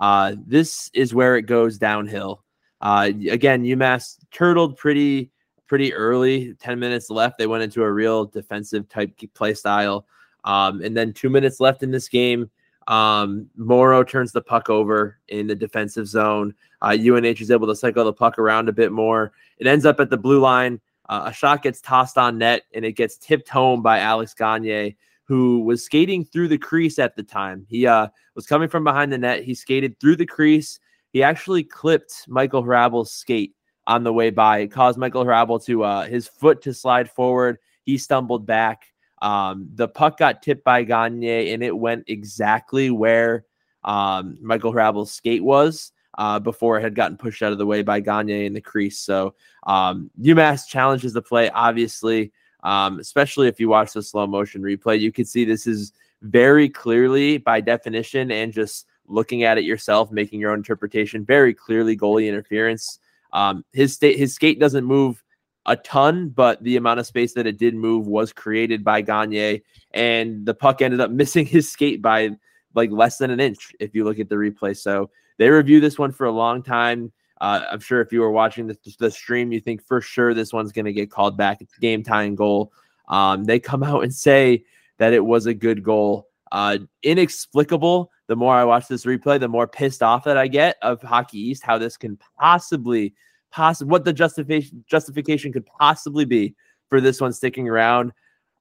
Uh, 0.01 0.35
this 0.47 0.89
is 0.93 1.13
where 1.13 1.35
it 1.35 1.43
goes 1.43 1.77
downhill. 1.77 2.44
Uh, 2.82 3.11
again, 3.30 3.63
UMass 3.63 4.17
turtled 4.32 4.78
pretty 4.78 5.32
pretty 5.67 5.93
early. 5.93 6.53
Ten 6.59 6.80
minutes 6.80 7.09
left, 7.09 7.38
they 7.38 7.47
went 7.47 7.63
into 7.63 7.84
a 7.84 7.91
real 7.91 8.26
defensive 8.26 8.88
type 8.89 9.11
play 9.34 9.53
style. 9.53 10.05
Um, 10.43 10.82
and 10.82 10.95
then 10.95 11.11
two 11.11 11.30
minutes 11.30 11.59
left 11.59 11.82
in 11.82 11.89
this 11.89 12.07
game, 12.07 12.51
um, 12.88 13.49
Morrow 13.55 14.03
turns 14.03 14.32
the 14.32 14.41
puck 14.41 14.69
over 14.69 15.19
in 15.28 15.47
the 15.47 15.55
defensive 15.55 16.07
zone. 16.07 16.53
Uh, 16.82 16.95
UNH 16.99 17.41
is 17.41 17.49
able 17.49 17.67
to 17.67 17.76
cycle 17.76 18.05
the 18.05 18.13
puck 18.13 18.38
around 18.38 18.69
a 18.69 18.73
bit 18.73 18.91
more. 18.91 19.32
It 19.57 19.67
ends 19.67 19.86
up 19.86 19.99
at 19.99 20.09
the 20.09 20.17
blue 20.17 20.39
line. 20.39 20.80
Uh, 21.09 21.23
a 21.26 21.34
shot 21.34 21.63
gets 21.63 21.82
tossed 21.82 22.17
on 22.17 22.38
net 22.38 22.63
and 22.73 22.86
it 22.86 22.93
gets 22.93 23.17
tipped 23.17 23.49
home 23.49 23.82
by 23.82 23.99
Alex 23.99 24.34
Gagne, 24.34 24.95
who 25.23 25.61
was 25.61 25.84
skating 25.84 26.23
through 26.23 26.47
the 26.47 26.57
crease 26.57 26.99
at 26.99 27.15
the 27.15 27.23
time. 27.23 27.65
He 27.67 27.88
uh, 27.88 28.07
was 28.36 28.45
coming 28.45 28.69
from 28.69 28.84
behind 28.84 29.11
the 29.11 29.17
net. 29.17 29.43
He 29.43 29.55
skated 29.55 29.99
through 29.99 30.17
the 30.17 30.26
crease 30.26 30.80
he 31.16 31.24
actually 31.24 31.63
clipped 31.63 32.26
Michael 32.28 32.61
Hrabal's 32.61 33.09
skate 33.09 33.55
on 33.88 34.03
the 34.03 34.11
way 34.11 34.32
by. 34.32 34.57
It 34.57 34.68
caused 34.68 34.97
Michael 34.97 35.24
Hrabel 35.24 35.63
to 35.63 35.82
uh, 35.82 36.05
his 36.07 36.28
foot 36.28 36.61
to 36.63 36.74
slide 36.74 37.09
forward. 37.09 37.57
He 37.84 37.97
stumbled 37.97 38.45
back. 38.45 38.88
Um, 39.22 39.70
the 39.76 39.88
puck 39.88 40.18
got 40.18 40.43
tipped 40.43 40.66
by 40.66 40.84
Gagne, 40.84 41.53
and 41.53 41.63
it 41.63 41.72
went 41.72 42.03
exactly 42.07 42.89
where 42.89 43.45
um, 43.86 44.38
Michael 44.41 44.74
Hrabal's 44.74 45.13
skate 45.13 45.41
was 45.41 45.93
uh, 46.18 46.38
before 46.38 46.78
it 46.78 46.82
had 46.82 46.95
gotten 46.95 47.16
pushed 47.16 47.41
out 47.41 47.53
of 47.53 47.59
the 47.59 47.66
way 47.66 47.82
by 47.82 48.01
Gagne 48.01 48.45
in 48.45 48.51
the 48.51 48.59
crease. 48.59 48.99
So 48.99 49.36
um, 49.66 50.11
UMass 50.22 50.68
challenges 50.68 51.13
the 51.13 51.22
play, 51.22 51.49
obviously, 51.51 52.34
um, 52.66 52.99
especially 52.99 53.47
if 53.47 53.57
you 53.57 53.70
watch 53.70 53.93
the 53.93 54.03
slow 54.03 54.28
motion 54.28 54.61
replay. 54.61 54.99
You 54.99 55.13
can 55.13 55.24
see 55.24 55.45
this 55.45 55.66
is 55.66 55.93
very 56.24 56.68
clearly, 56.68 57.38
by 57.38 57.61
definition, 57.61 58.32
and 58.32 58.51
just 58.51 58.88
looking 59.07 59.43
at 59.43 59.57
it 59.57 59.63
yourself, 59.63 60.11
making 60.11 60.39
your 60.39 60.51
own 60.51 60.59
interpretation. 60.59 61.25
Very 61.25 61.53
clearly 61.53 61.97
goalie 61.97 62.27
interference. 62.27 62.99
Um, 63.33 63.65
his 63.73 63.93
state 63.93 64.17
his 64.17 64.33
skate 64.33 64.59
doesn't 64.59 64.85
move 64.85 65.23
a 65.65 65.75
ton, 65.75 66.29
but 66.29 66.63
the 66.63 66.77
amount 66.77 66.99
of 66.99 67.07
space 67.07 67.33
that 67.33 67.47
it 67.47 67.57
did 67.57 67.75
move 67.75 68.07
was 68.07 68.31
created 68.31 68.83
by 68.83 69.01
Gagne, 69.01 69.61
and 69.91 70.45
the 70.45 70.53
puck 70.53 70.81
ended 70.81 71.01
up 71.01 71.11
missing 71.21 71.45
his 71.45 71.71
skate 71.71 72.01
by 72.01 72.31
like 72.73 72.91
less 72.91 73.17
than 73.17 73.31
an 73.31 73.39
inch 73.39 73.73
if 73.79 73.95
you 73.95 74.03
look 74.03 74.19
at 74.19 74.29
the 74.29 74.35
replay. 74.35 74.75
So 74.75 75.09
they 75.37 75.49
review 75.49 75.79
this 75.79 75.97
one 75.97 76.11
for 76.11 76.25
a 76.25 76.31
long 76.31 76.61
time. 76.61 77.11
Uh, 77.41 77.65
I'm 77.71 77.79
sure 77.79 78.01
if 78.01 78.13
you 78.13 78.21
were 78.21 78.31
watching 78.31 78.67
the, 78.67 78.77
the 78.99 79.11
stream, 79.11 79.51
you 79.51 79.59
think 79.59 79.81
for 79.81 80.01
sure 80.01 80.33
this 80.33 80.53
one's 80.53 80.71
going 80.71 80.85
to 80.85 80.93
get 80.93 81.11
called 81.11 81.37
back. 81.37 81.61
It's 81.61 81.77
game 81.77 82.03
tying 82.03 82.35
goal. 82.35 82.71
Um, 83.07 83.43
they 83.43 83.59
come 83.59 83.83
out 83.83 84.03
and 84.03 84.13
say 84.13 84.63
that 84.97 85.13
it 85.13 85.23
was 85.23 85.45
a 85.45 85.53
good 85.53 85.83
goal. 85.83 86.27
Uh, 86.55 86.77
inexplicable 87.03 88.09
the 88.27 88.35
more 88.37 88.55
I 88.55 88.63
watch 88.63 88.87
this 88.87 89.03
replay, 89.03 89.37
the 89.37 89.49
more 89.49 89.67
pissed 89.67 90.01
off 90.01 90.23
that 90.23 90.37
I 90.37 90.47
get 90.47 90.77
of 90.81 91.01
Hockey 91.01 91.37
East, 91.37 91.63
how 91.63 91.77
this 91.77 91.97
can 91.97 92.17
possibly, 92.39 93.13
possibly, 93.51 93.91
what 93.91 94.05
the 94.05 94.13
justification 94.13 94.85
justification 94.87 95.51
could 95.51 95.65
possibly 95.65 96.23
be 96.23 96.55
for 96.87 97.01
this 97.01 97.19
one 97.19 97.33
sticking 97.33 97.67
around. 97.67 98.13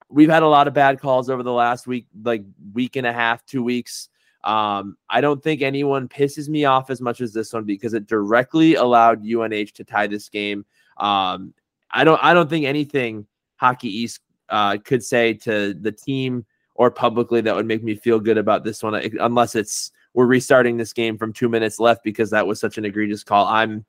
We've 0.08 0.28
had 0.28 0.42
a 0.42 0.48
lot 0.48 0.66
of 0.66 0.74
bad 0.74 1.00
calls 1.00 1.30
over 1.30 1.44
the 1.44 1.52
last 1.52 1.86
week, 1.86 2.08
like 2.24 2.42
week 2.72 2.96
and 2.96 3.06
a 3.06 3.12
half, 3.12 3.46
two 3.46 3.62
weeks. 3.62 4.08
Um, 4.42 4.96
I 5.08 5.20
don't 5.20 5.40
think 5.40 5.62
anyone 5.62 6.08
pisses 6.08 6.48
me 6.48 6.64
off 6.64 6.90
as 6.90 7.00
much 7.00 7.20
as 7.20 7.32
this 7.32 7.52
one 7.52 7.62
because 7.62 7.94
it 7.94 8.08
directly 8.08 8.74
allowed 8.74 9.24
UNH 9.24 9.72
to 9.74 9.84
tie 9.84 10.08
this 10.08 10.28
game. 10.28 10.66
Um, 10.96 11.54
I 11.92 12.02
don't, 12.02 12.18
I 12.24 12.34
don't 12.34 12.50
think 12.50 12.66
anything 12.66 13.28
Hockey 13.54 13.88
East 13.88 14.18
uh, 14.48 14.78
could 14.84 15.04
say 15.04 15.34
to 15.34 15.74
the 15.74 15.92
team 15.92 16.44
or 16.74 16.90
publicly 16.90 17.40
that 17.40 17.54
would 17.54 17.66
make 17.66 17.82
me 17.82 17.94
feel 17.94 18.18
good 18.20 18.38
about 18.38 18.64
this 18.64 18.82
one, 18.82 18.94
unless 19.20 19.54
it's 19.54 19.92
we're 20.12 20.26
restarting 20.26 20.76
this 20.76 20.92
game 20.92 21.18
from 21.18 21.32
two 21.32 21.48
minutes 21.48 21.78
left 21.78 22.04
because 22.04 22.30
that 22.30 22.46
was 22.46 22.60
such 22.60 22.78
an 22.78 22.84
egregious 22.84 23.24
call. 23.24 23.46
I'm 23.46 23.84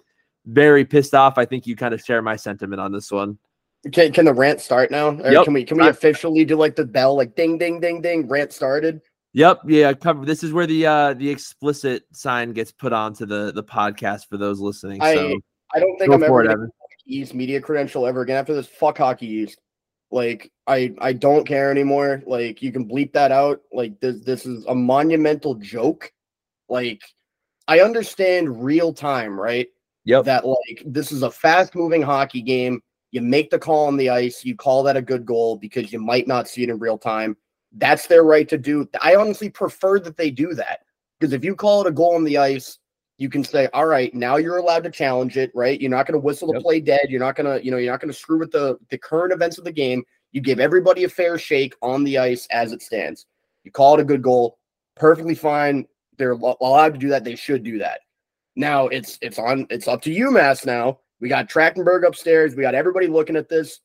very 0.45 0.85
pissed 0.85 1.13
off. 1.13 1.37
I 1.37 1.45
think 1.45 1.67
you 1.67 1.75
kind 1.75 1.93
of 1.93 2.01
share 2.01 2.21
my 2.21 2.35
sentiment 2.35 2.81
on 2.81 2.91
this 2.91 3.11
one. 3.11 3.37
Can, 3.91 4.11
can 4.11 4.25
the 4.25 4.33
rant 4.33 4.61
start 4.61 4.89
now? 4.89 5.09
Or 5.09 5.31
yep. 5.31 5.45
can 5.45 5.53
we 5.53 5.63
can 5.63 5.77
we 5.77 5.87
officially 5.87 6.43
do 6.43 6.55
like 6.55 6.75
the 6.75 6.85
bell 6.85 7.15
like 7.15 7.35
ding 7.35 7.57
ding 7.57 7.79
ding 7.79 8.01
ding 8.01 8.27
rant 8.27 8.51
started? 8.51 9.01
Yep, 9.33 9.61
yeah, 9.67 9.93
cover. 9.93 10.25
This 10.25 10.43
is 10.43 10.53
where 10.53 10.65
the 10.65 10.87
uh 10.87 11.13
the 11.13 11.29
explicit 11.29 12.03
sign 12.11 12.53
gets 12.53 12.71
put 12.71 12.93
onto 12.93 13.25
the 13.25 13.51
the 13.51 13.63
podcast 13.63 14.27
for 14.27 14.37
those 14.37 14.59
listening. 14.59 15.01
I 15.01 15.13
so 15.13 15.39
I 15.75 15.79
don't 15.79 15.97
think 15.99 16.11
I'm 16.11 16.23
ever 16.23 16.69
East 17.05 17.35
media 17.35 17.61
credential 17.61 18.07
ever 18.07 18.21
again 18.21 18.37
after 18.37 18.55
this. 18.55 18.65
Fuck 18.65 18.97
hockey 18.97 19.27
East. 19.27 19.59
Like 20.11 20.51
I 20.67 20.93
I 20.99 21.13
don't 21.13 21.47
care 21.47 21.71
anymore. 21.71 22.23
Like 22.25 22.61
you 22.61 22.71
can 22.71 22.87
bleep 22.87 23.13
that 23.13 23.31
out. 23.31 23.61
Like 23.73 23.99
this 23.99 24.19
this 24.21 24.45
is 24.45 24.65
a 24.65 24.75
monumental 24.75 25.55
joke. 25.55 26.11
Like 26.69 27.01
I 27.67 27.81
understand 27.81 28.63
real 28.63 28.93
time, 28.93 29.39
right? 29.39 29.67
Yep. 30.05 30.25
That 30.25 30.45
like 30.45 30.83
this 30.85 31.11
is 31.11 31.23
a 31.23 31.31
fast 31.31 31.75
moving 31.75 32.01
hockey 32.01 32.41
game. 32.41 32.81
You 33.11 33.21
make 33.21 33.49
the 33.49 33.59
call 33.59 33.87
on 33.87 33.97
the 33.97 34.09
ice, 34.09 34.43
you 34.43 34.55
call 34.55 34.83
that 34.83 34.97
a 34.97 35.01
good 35.01 35.25
goal 35.25 35.57
because 35.57 35.91
you 35.91 35.99
might 35.99 36.27
not 36.27 36.47
see 36.47 36.63
it 36.63 36.69
in 36.69 36.79
real 36.79 36.97
time. 36.97 37.37
That's 37.71 38.07
their 38.07 38.23
right 38.23 38.47
to 38.49 38.57
do. 38.57 38.87
I 39.01 39.15
honestly 39.15 39.49
prefer 39.49 39.99
that 40.01 40.17
they 40.17 40.31
do 40.31 40.53
that 40.53 40.81
because 41.19 41.33
if 41.33 41.43
you 41.43 41.55
call 41.55 41.81
it 41.81 41.87
a 41.87 41.91
goal 41.91 42.15
on 42.15 42.23
the 42.23 42.37
ice, 42.37 42.77
you 43.17 43.29
can 43.29 43.43
say, 43.43 43.69
all 43.73 43.85
right, 43.85 44.13
now 44.13 44.35
you're 44.35 44.57
allowed 44.57 44.83
to 44.83 44.91
challenge 44.91 45.37
it, 45.37 45.51
right? 45.55 45.79
You're 45.79 45.89
not 45.89 46.05
going 46.05 46.19
to 46.19 46.23
whistle 46.23 46.51
the 46.51 46.59
play 46.59 46.81
dead. 46.81 47.07
You're 47.09 47.21
not 47.21 47.35
going 47.35 47.45
to, 47.45 47.63
you 47.63 47.71
know, 47.71 47.77
you're 47.77 47.91
not 47.91 48.01
going 48.01 48.11
to 48.11 48.17
screw 48.17 48.39
with 48.39 48.51
the 48.51 48.77
the 48.89 48.97
current 48.97 49.31
events 49.31 49.57
of 49.57 49.63
the 49.63 49.71
game. 49.71 50.03
You 50.31 50.41
give 50.41 50.59
everybody 50.59 51.05
a 51.05 51.09
fair 51.09 51.37
shake 51.37 51.75
on 51.81 52.03
the 52.03 52.17
ice 52.17 52.45
as 52.51 52.73
it 52.73 52.81
stands. 52.81 53.25
You 53.63 53.71
call 53.71 53.95
it 53.95 54.01
a 54.01 54.05
good 54.05 54.21
goal, 54.21 54.59
perfectly 54.95 55.35
fine. 55.35 55.87
They're 56.17 56.31
allowed 56.31 56.93
to 56.93 56.99
do 56.99 57.09
that. 57.09 57.23
They 57.23 57.35
should 57.35 57.63
do 57.63 57.79
that. 57.79 58.01
Now 58.55 58.87
it's 58.87 59.17
it's 59.21 59.39
on 59.39 59.65
it's 59.69 59.87
up 59.87 60.01
to 60.03 60.13
UMass 60.13 60.65
now. 60.65 60.99
We 61.21 61.29
got 61.29 61.49
Trachtenberg 61.49 62.05
upstairs. 62.05 62.55
We 62.55 62.63
got 62.63 62.75
everybody 62.75 63.07
looking 63.07 63.37
at 63.37 63.49
this. 63.49 63.79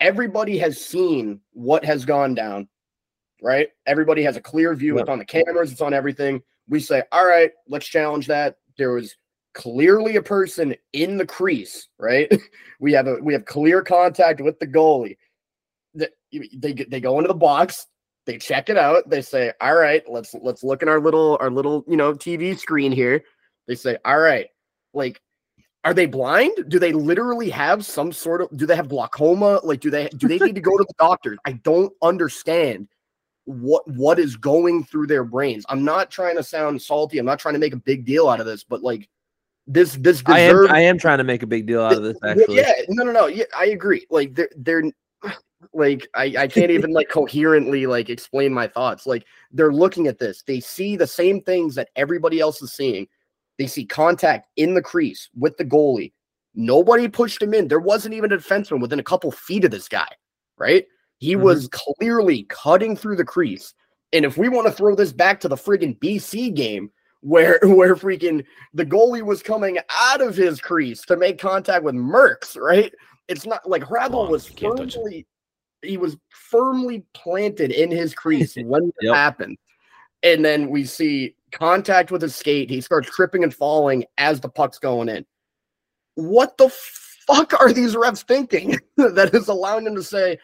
Everybody 0.00 0.56
has 0.58 0.80
seen 0.80 1.40
what 1.52 1.84
has 1.84 2.04
gone 2.04 2.34
down, 2.34 2.68
right? 3.42 3.68
Everybody 3.86 4.22
has 4.22 4.36
a 4.36 4.40
clear 4.40 4.74
view. 4.74 4.94
Yep. 4.94 5.02
It's 5.02 5.10
on 5.10 5.18
the 5.18 5.24
cameras, 5.24 5.72
it's 5.72 5.80
on 5.80 5.92
everything. 5.92 6.40
We 6.68 6.78
say, 6.80 7.02
all 7.10 7.26
right, 7.26 7.50
let's 7.68 7.86
challenge 7.86 8.28
that. 8.28 8.56
There 8.78 8.92
was 8.92 9.14
clearly 9.54 10.16
a 10.16 10.22
person 10.22 10.74
in 10.92 11.18
the 11.18 11.26
crease, 11.26 11.88
right? 11.98 12.30
we 12.80 12.92
have 12.92 13.06
a 13.06 13.16
we 13.16 13.32
have 13.32 13.44
clear 13.44 13.82
contact 13.82 14.40
with 14.40 14.58
the 14.58 14.66
goalie. 14.66 15.16
They, 15.94 16.08
they 16.54 16.72
they 16.72 17.00
go 17.00 17.18
into 17.18 17.28
the 17.28 17.34
box, 17.34 17.86
they 18.24 18.38
check 18.38 18.68
it 18.68 18.78
out, 18.78 19.08
they 19.10 19.22
say, 19.22 19.52
"All 19.60 19.74
right, 19.74 20.02
let's 20.08 20.34
let's 20.42 20.62
look 20.62 20.82
in 20.82 20.88
our 20.88 21.00
little 21.00 21.36
our 21.40 21.50
little, 21.50 21.84
you 21.88 21.96
know, 21.96 22.14
TV 22.14 22.58
screen 22.58 22.92
here." 22.92 23.22
They 23.66 23.74
say, 23.74 23.98
"All 24.04 24.18
right, 24.18 24.46
like 24.94 25.20
are 25.84 25.94
they 25.94 26.06
blind? 26.06 26.52
Do 26.68 26.78
they 26.78 26.92
literally 26.92 27.50
have 27.50 27.84
some 27.84 28.12
sort 28.12 28.42
of 28.42 28.56
do 28.56 28.66
they 28.66 28.76
have 28.76 28.88
glaucoma? 28.88 29.60
Like 29.62 29.80
do 29.80 29.90
they 29.90 30.08
do 30.08 30.28
they 30.28 30.38
need 30.38 30.54
to 30.54 30.60
go 30.60 30.76
to 30.76 30.84
the 30.86 30.94
doctor? 30.98 31.36
I 31.44 31.52
don't 31.52 31.92
understand 32.02 32.88
what 33.48 33.88
what 33.88 34.18
is 34.18 34.36
going 34.36 34.84
through 34.84 35.06
their 35.06 35.24
brains. 35.24 35.64
I'm 35.68 35.82
not 35.82 36.10
trying 36.10 36.36
to 36.36 36.42
sound 36.42 36.80
salty. 36.80 37.18
I'm 37.18 37.26
not 37.26 37.38
trying 37.38 37.54
to 37.54 37.60
make 37.60 37.72
a 37.72 37.78
big 37.78 38.04
deal 38.04 38.28
out 38.28 38.40
of 38.40 38.46
this, 38.46 38.62
but 38.62 38.82
like 38.82 39.08
this 39.66 39.94
this 39.94 40.22
deserves, 40.22 40.70
I 40.70 40.74
am 40.74 40.76
I 40.76 40.80
am 40.80 40.98
trying 40.98 41.18
to 41.18 41.24
make 41.24 41.42
a 41.42 41.46
big 41.46 41.66
deal 41.66 41.82
out 41.82 41.94
of 41.94 42.02
this 42.02 42.18
actually. 42.24 42.56
Yeah, 42.56 42.72
no 42.88 43.04
no 43.04 43.12
no. 43.12 43.26
Yeah, 43.26 43.44
I 43.56 43.66
agree. 43.66 44.06
Like 44.10 44.34
they're 44.34 44.50
they're 44.56 44.84
like 45.72 46.06
I, 46.14 46.34
I 46.38 46.46
can't 46.46 46.70
even 46.70 46.92
like 46.92 47.08
coherently 47.08 47.86
like 47.86 48.10
explain 48.10 48.52
my 48.52 48.68
thoughts. 48.68 49.06
Like 49.06 49.24
they're 49.50 49.72
looking 49.72 50.06
at 50.08 50.18
this, 50.18 50.42
they 50.42 50.60
see 50.60 50.96
the 50.96 51.06
same 51.06 51.40
things 51.40 51.74
that 51.74 51.88
everybody 51.96 52.40
else 52.40 52.60
is 52.60 52.72
seeing. 52.72 53.08
They 53.58 53.66
see 53.66 53.86
contact 53.86 54.48
in 54.56 54.74
the 54.74 54.82
crease 54.82 55.30
with 55.36 55.56
the 55.56 55.64
goalie. 55.64 56.12
Nobody 56.54 57.08
pushed 57.08 57.42
him 57.42 57.54
in. 57.54 57.68
There 57.68 57.80
wasn't 57.80 58.14
even 58.14 58.32
a 58.32 58.36
defenseman 58.36 58.80
within 58.80 59.00
a 59.00 59.04
couple 59.04 59.30
feet 59.32 59.64
of 59.64 59.70
this 59.70 59.88
guy, 59.88 60.08
right? 60.58 60.84
He 61.18 61.34
mm-hmm. 61.34 61.42
was 61.42 61.68
clearly 61.68 62.44
cutting 62.48 62.96
through 62.96 63.16
the 63.16 63.24
crease. 63.24 63.74
And 64.12 64.24
if 64.24 64.38
we 64.38 64.48
want 64.48 64.66
to 64.66 64.72
throw 64.72 64.94
this 64.94 65.12
back 65.12 65.40
to 65.40 65.48
the 65.48 65.56
friggin' 65.56 65.98
BC 65.98 66.54
game, 66.54 66.90
where 67.20 67.58
where 67.62 67.96
freaking 67.96 68.44
the 68.74 68.86
goalie 68.86 69.22
was 69.22 69.42
coming 69.42 69.78
out 69.90 70.20
of 70.20 70.36
his 70.36 70.60
crease 70.60 71.02
to 71.02 71.16
make 71.16 71.38
contact 71.38 71.84
with 71.84 71.94
Merckx, 71.94 72.56
right? 72.56 72.92
It's 73.28 73.46
not 73.46 73.68
like 73.68 73.82
Hrabal 73.82 74.30
was 74.30 74.48
firmly 74.48 75.26
he 75.82 75.96
was 75.96 76.16
firmly 76.30 77.04
planted 77.14 77.70
in 77.70 77.90
his 77.90 78.14
crease 78.14 78.56
when 78.64 78.88
it 78.88 78.94
yep. 79.02 79.14
happened. 79.14 79.58
And 80.22 80.44
then 80.44 80.70
we 80.70 80.84
see 80.84 81.36
contact 81.52 82.10
with 82.10 82.22
his 82.22 82.34
skate. 82.34 82.70
He 82.70 82.80
starts 82.80 83.08
tripping 83.10 83.44
and 83.44 83.54
falling 83.54 84.04
as 84.16 84.40
the 84.40 84.48
puck's 84.48 84.78
going 84.78 85.08
in. 85.08 85.24
What 86.14 86.56
the 86.58 86.68
fuck 87.26 87.58
are 87.60 87.72
these 87.72 87.94
refs 87.94 88.24
thinking 88.24 88.76
that 88.96 89.30
is 89.34 89.46
allowing 89.46 89.84
them 89.84 89.94
to 89.94 90.02
say, 90.02 90.38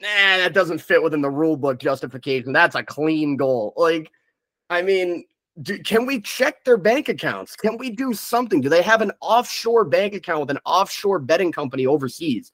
nah, 0.00 0.36
that 0.38 0.54
doesn't 0.54 0.80
fit 0.80 1.02
within 1.02 1.20
the 1.20 1.30
rule 1.30 1.56
book 1.56 1.78
justification. 1.78 2.52
That's 2.52 2.74
a 2.74 2.82
clean 2.82 3.36
goal. 3.36 3.72
Like, 3.76 4.10
I 4.70 4.82
mean, 4.82 5.24
do, 5.62 5.78
can 5.78 6.06
we 6.06 6.20
check 6.20 6.64
their 6.64 6.76
bank 6.76 7.08
accounts? 7.08 7.54
Can 7.56 7.76
we 7.78 7.90
do 7.90 8.12
something? 8.12 8.60
Do 8.60 8.68
they 8.68 8.82
have 8.82 9.02
an 9.02 9.12
offshore 9.20 9.84
bank 9.84 10.14
account 10.14 10.40
with 10.40 10.50
an 10.50 10.58
offshore 10.64 11.18
betting 11.20 11.52
company 11.52 11.86
overseas? 11.86 12.52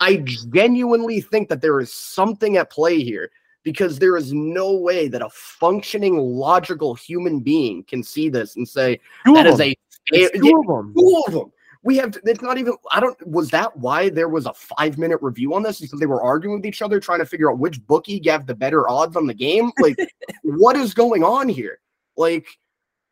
I 0.00 0.16
genuinely 0.16 1.20
think 1.20 1.48
that 1.48 1.60
there 1.60 1.80
is 1.80 1.92
something 1.92 2.56
at 2.56 2.70
play 2.70 3.02
here 3.02 3.30
because 3.62 3.98
there 3.98 4.16
is 4.16 4.32
no 4.32 4.72
way 4.72 5.08
that 5.08 5.22
a 5.22 5.30
functioning, 5.30 6.18
logical 6.18 6.94
human 6.94 7.40
being 7.40 7.84
can 7.84 8.02
see 8.02 8.28
this 8.28 8.56
and 8.56 8.68
say 8.68 9.00
that 9.26 9.46
is 9.46 9.60
a 9.60 9.74
two 10.12 10.60
of 10.60 10.66
them. 10.66 10.94
Two 10.96 11.22
of 11.26 11.32
them. 11.32 11.52
We 11.84 11.96
have. 11.96 12.16
It's 12.24 12.42
not 12.42 12.58
even. 12.58 12.74
I 12.92 13.00
don't. 13.00 13.16
Was 13.26 13.50
that 13.50 13.76
why 13.76 14.08
there 14.08 14.28
was 14.28 14.46
a 14.46 14.54
five 14.54 14.98
minute 14.98 15.18
review 15.20 15.54
on 15.54 15.62
this? 15.62 15.80
Because 15.80 15.98
they 15.98 16.06
were 16.06 16.22
arguing 16.22 16.56
with 16.56 16.66
each 16.66 16.82
other, 16.82 17.00
trying 17.00 17.18
to 17.18 17.26
figure 17.26 17.50
out 17.50 17.58
which 17.58 17.84
bookie 17.86 18.20
gave 18.20 18.46
the 18.46 18.54
better 18.54 18.88
odds 18.88 19.16
on 19.16 19.26
the 19.26 19.34
game. 19.34 19.72
Like, 19.80 19.96
what 20.42 20.76
is 20.76 20.94
going 20.94 21.24
on 21.24 21.48
here? 21.48 21.80
Like, 22.16 22.46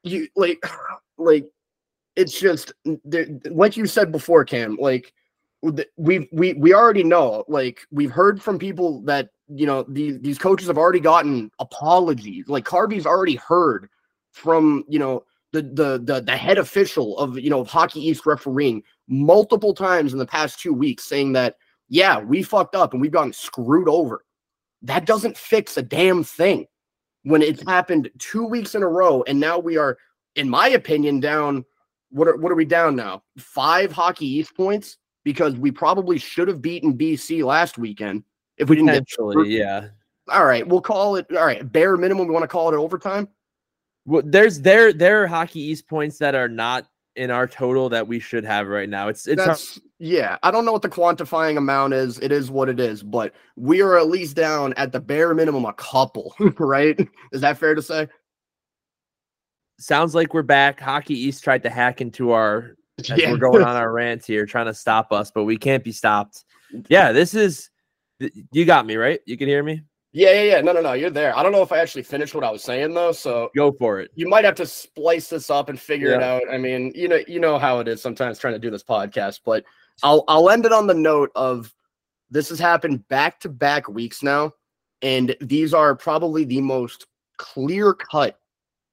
you 0.05 0.29
like, 0.37 0.63
like, 1.19 1.47
it's 2.15 2.39
just 2.39 2.73
like 3.51 3.77
you 3.77 3.87
said 3.87 4.13
before, 4.13 4.45
Cam. 4.45 4.77
Like, 4.81 5.13
we 5.97 6.29
we 6.31 6.53
we 6.55 6.73
already 6.73 7.03
know. 7.03 7.45
Like, 7.49 7.81
we've 7.91 8.13
heard 8.13 8.41
from 8.41 8.59
people 8.59 9.03
that 9.03 9.31
you 9.53 9.67
know 9.67 9.85
these 9.89 10.21
these 10.21 10.39
coaches 10.39 10.69
have 10.69 10.79
already 10.79 11.01
gotten 11.01 11.51
apologies. 11.59 12.49
Like 12.49 12.65
Carby's 12.65 13.07
already 13.07 13.35
heard 13.35 13.89
from 14.33 14.85
you 14.89 14.99
know 14.99 15.25
the 15.53 15.63
the 15.63 16.01
the 16.03 16.21
the 16.21 16.37
head 16.37 16.59
official 16.59 17.19
of 17.19 17.39
you 17.39 17.51
know 17.51 17.65
Hockey 17.65 18.01
East 18.01 18.27
refereeing 18.27 18.83
multiple 19.09 19.75
times 19.75 20.13
in 20.13 20.19
the 20.19 20.27
past 20.27 20.61
two 20.61 20.73
weeks, 20.73 21.05
saying 21.05 21.33
that 21.33 21.57
yeah 21.89 22.21
we 22.21 22.43
fucked 22.43 22.75
up 22.75 22.93
and 22.93 23.01
we've 23.01 23.11
gotten 23.11 23.33
screwed 23.33 23.89
over. 23.89 24.25
That 24.83 25.07
doesn't 25.07 25.37
fix 25.37 25.77
a 25.77 25.83
damn 25.83 26.25
thing 26.25 26.67
when 27.25 27.43
it's 27.43 27.63
happened 27.63 28.11
two 28.19 28.47
weeks 28.47 28.75
in 28.75 28.83
a 28.83 28.89
row, 28.89 29.23
and 29.27 29.39
now 29.39 29.59
we 29.59 29.77
are, 29.77 29.99
in 30.37 30.49
my 30.49 30.69
opinion, 30.69 31.21
down. 31.21 31.65
What 32.11 32.29
are 32.29 32.37
what 32.37 32.51
are 32.51 32.57
we 32.57 32.65
down 32.65 32.97
now? 32.97 33.23
Five 33.39 33.93
Hockey 33.93 34.27
East 34.27 34.57
points 34.57 34.97
because 35.25 35.55
we 35.57 35.71
probably 35.71 36.19
should 36.19 36.49
have 36.49 36.63
beaten 36.63 36.97
BC 36.97 37.45
last 37.45 37.79
weekend 37.79 38.25
if 38.57 38.69
we 38.69 38.77
didn't 38.77 38.93
get 38.93 39.05
yeah. 39.47 39.89
All 40.29 40.45
right, 40.45 40.67
we'll 40.67 40.81
call 40.81 41.17
it. 41.17 41.27
All 41.31 41.45
right, 41.45 41.71
bare 41.71 41.97
minimum. 41.97 42.27
We 42.27 42.33
want 42.33 42.45
to 42.45 42.49
call 42.49 42.73
it 42.73 42.77
overtime. 42.77 43.29
Well, 44.05 44.23
there's 44.25 44.61
there 44.61 44.93
there 44.93 45.23
are 45.23 45.27
hockey 45.27 45.61
east 45.61 45.89
points 45.89 46.19
that 46.19 46.35
are 46.35 46.49
not 46.49 46.87
in 47.17 47.31
our 47.31 47.47
total 47.47 47.89
that 47.91 48.07
we 48.07 48.19
should 48.19 48.45
have 48.45 48.69
right 48.69 48.89
now. 48.89 49.09
It's 49.09 49.27
it's 49.27 49.45
That's, 49.45 49.81
yeah. 49.99 50.39
I 50.43 50.51
don't 50.51 50.65
know 50.65 50.73
what 50.73 50.83
the 50.83 50.89
quantifying 50.89 51.57
amount 51.57 51.93
is. 51.95 52.19
It 52.21 52.33
is 52.33 52.51
what 52.51 52.69
it 52.69 52.81
is, 52.81 53.03
but 53.03 53.35
we 53.57 53.83
are 53.83 53.99
at 53.99 54.09
least 54.09 54.37
down 54.37 54.73
at 54.75 54.93
the 54.93 55.01
bare 55.01 55.35
minimum 55.35 55.65
a 55.65 55.73
couple, 55.75 56.35
right? 56.59 56.99
Is 57.33 57.41
that 57.43 57.59
fair 57.59 57.75
to 57.75 57.83
say? 57.83 58.09
Sounds 59.79 60.15
like 60.15 60.35
we're 60.35 60.43
back. 60.43 60.79
Hockey 60.79 61.15
East 61.15 61.43
tried 61.43 61.63
to 61.63 61.71
hack 61.71 62.01
into 62.01 62.33
our 62.33 62.77
yeah. 63.17 63.31
we're 63.31 63.39
going 63.39 63.63
on 63.63 63.77
our 63.77 63.93
rants 63.93 64.27
here, 64.27 64.47
trying 64.47 64.67
to 64.67 64.75
stop 64.75 65.13
us, 65.13 65.31
but 65.31 65.45
we 65.45 65.57
can't 65.57 65.83
be 65.85 65.93
stopped. 65.93 66.45
Yeah, 66.89 67.13
this 67.13 67.35
is 67.35 67.71
you 68.53 68.65
got 68.65 68.87
me 68.87 68.97
right. 68.97 69.21
You 69.27 69.37
can 69.37 69.49
hear 69.49 69.63
me. 69.63 69.83
Yeah, 70.13 70.33
yeah, 70.33 70.43
yeah. 70.43 70.61
No, 70.61 70.73
no, 70.73 70.81
no. 70.81 70.93
You're 70.95 71.11
there. 71.11 71.37
I 71.37 71.43
don't 71.43 71.53
know 71.53 71.63
if 71.63 71.71
I 71.71 71.79
actually 71.79 72.03
finished 72.03 72.35
what 72.35 72.43
I 72.43 72.51
was 72.51 72.65
saying 72.65 72.95
though. 72.95 73.13
So 73.13 73.51
go 73.55 73.73
for 73.73 74.01
it. 74.01 74.11
You 74.17 74.29
might 74.29 74.45
have 74.45 74.57
to 74.57 74.67
splice 74.67 75.29
this 75.29 75.51
up 75.51 75.69
and 75.69 75.79
figure 75.79 76.11
yeah. 76.11 76.17
it 76.17 76.23
out. 76.23 76.43
I 76.51 76.59
mean, 76.59 76.93
you 76.95 77.09
know, 77.09 77.21
you 77.29 77.39
know 77.39 77.59
how 77.59 77.79
it 77.79 77.89
is 77.89 78.03
sometimes 78.03 78.39
trying 78.39 78.55
to 78.55 78.59
do 78.59 78.71
this 78.71 78.83
podcast, 78.83 79.41
but 79.45 79.65
I'll 80.03 80.25
I'll 80.27 80.51
end 80.51 80.67
it 80.67 80.73
on 80.73 80.87
the 80.87 80.95
note 80.95 81.31
of 81.37 81.73
this 82.31 82.49
has 82.49 82.59
happened 82.59 83.07
back 83.09 83.41
to 83.41 83.49
back 83.49 83.89
weeks 83.89 84.23
now, 84.23 84.53
and 85.03 85.37
these 85.41 85.73
are 85.75 85.95
probably 85.95 86.45
the 86.45 86.61
most 86.61 87.07
clear 87.39 87.95
cut 87.95 88.39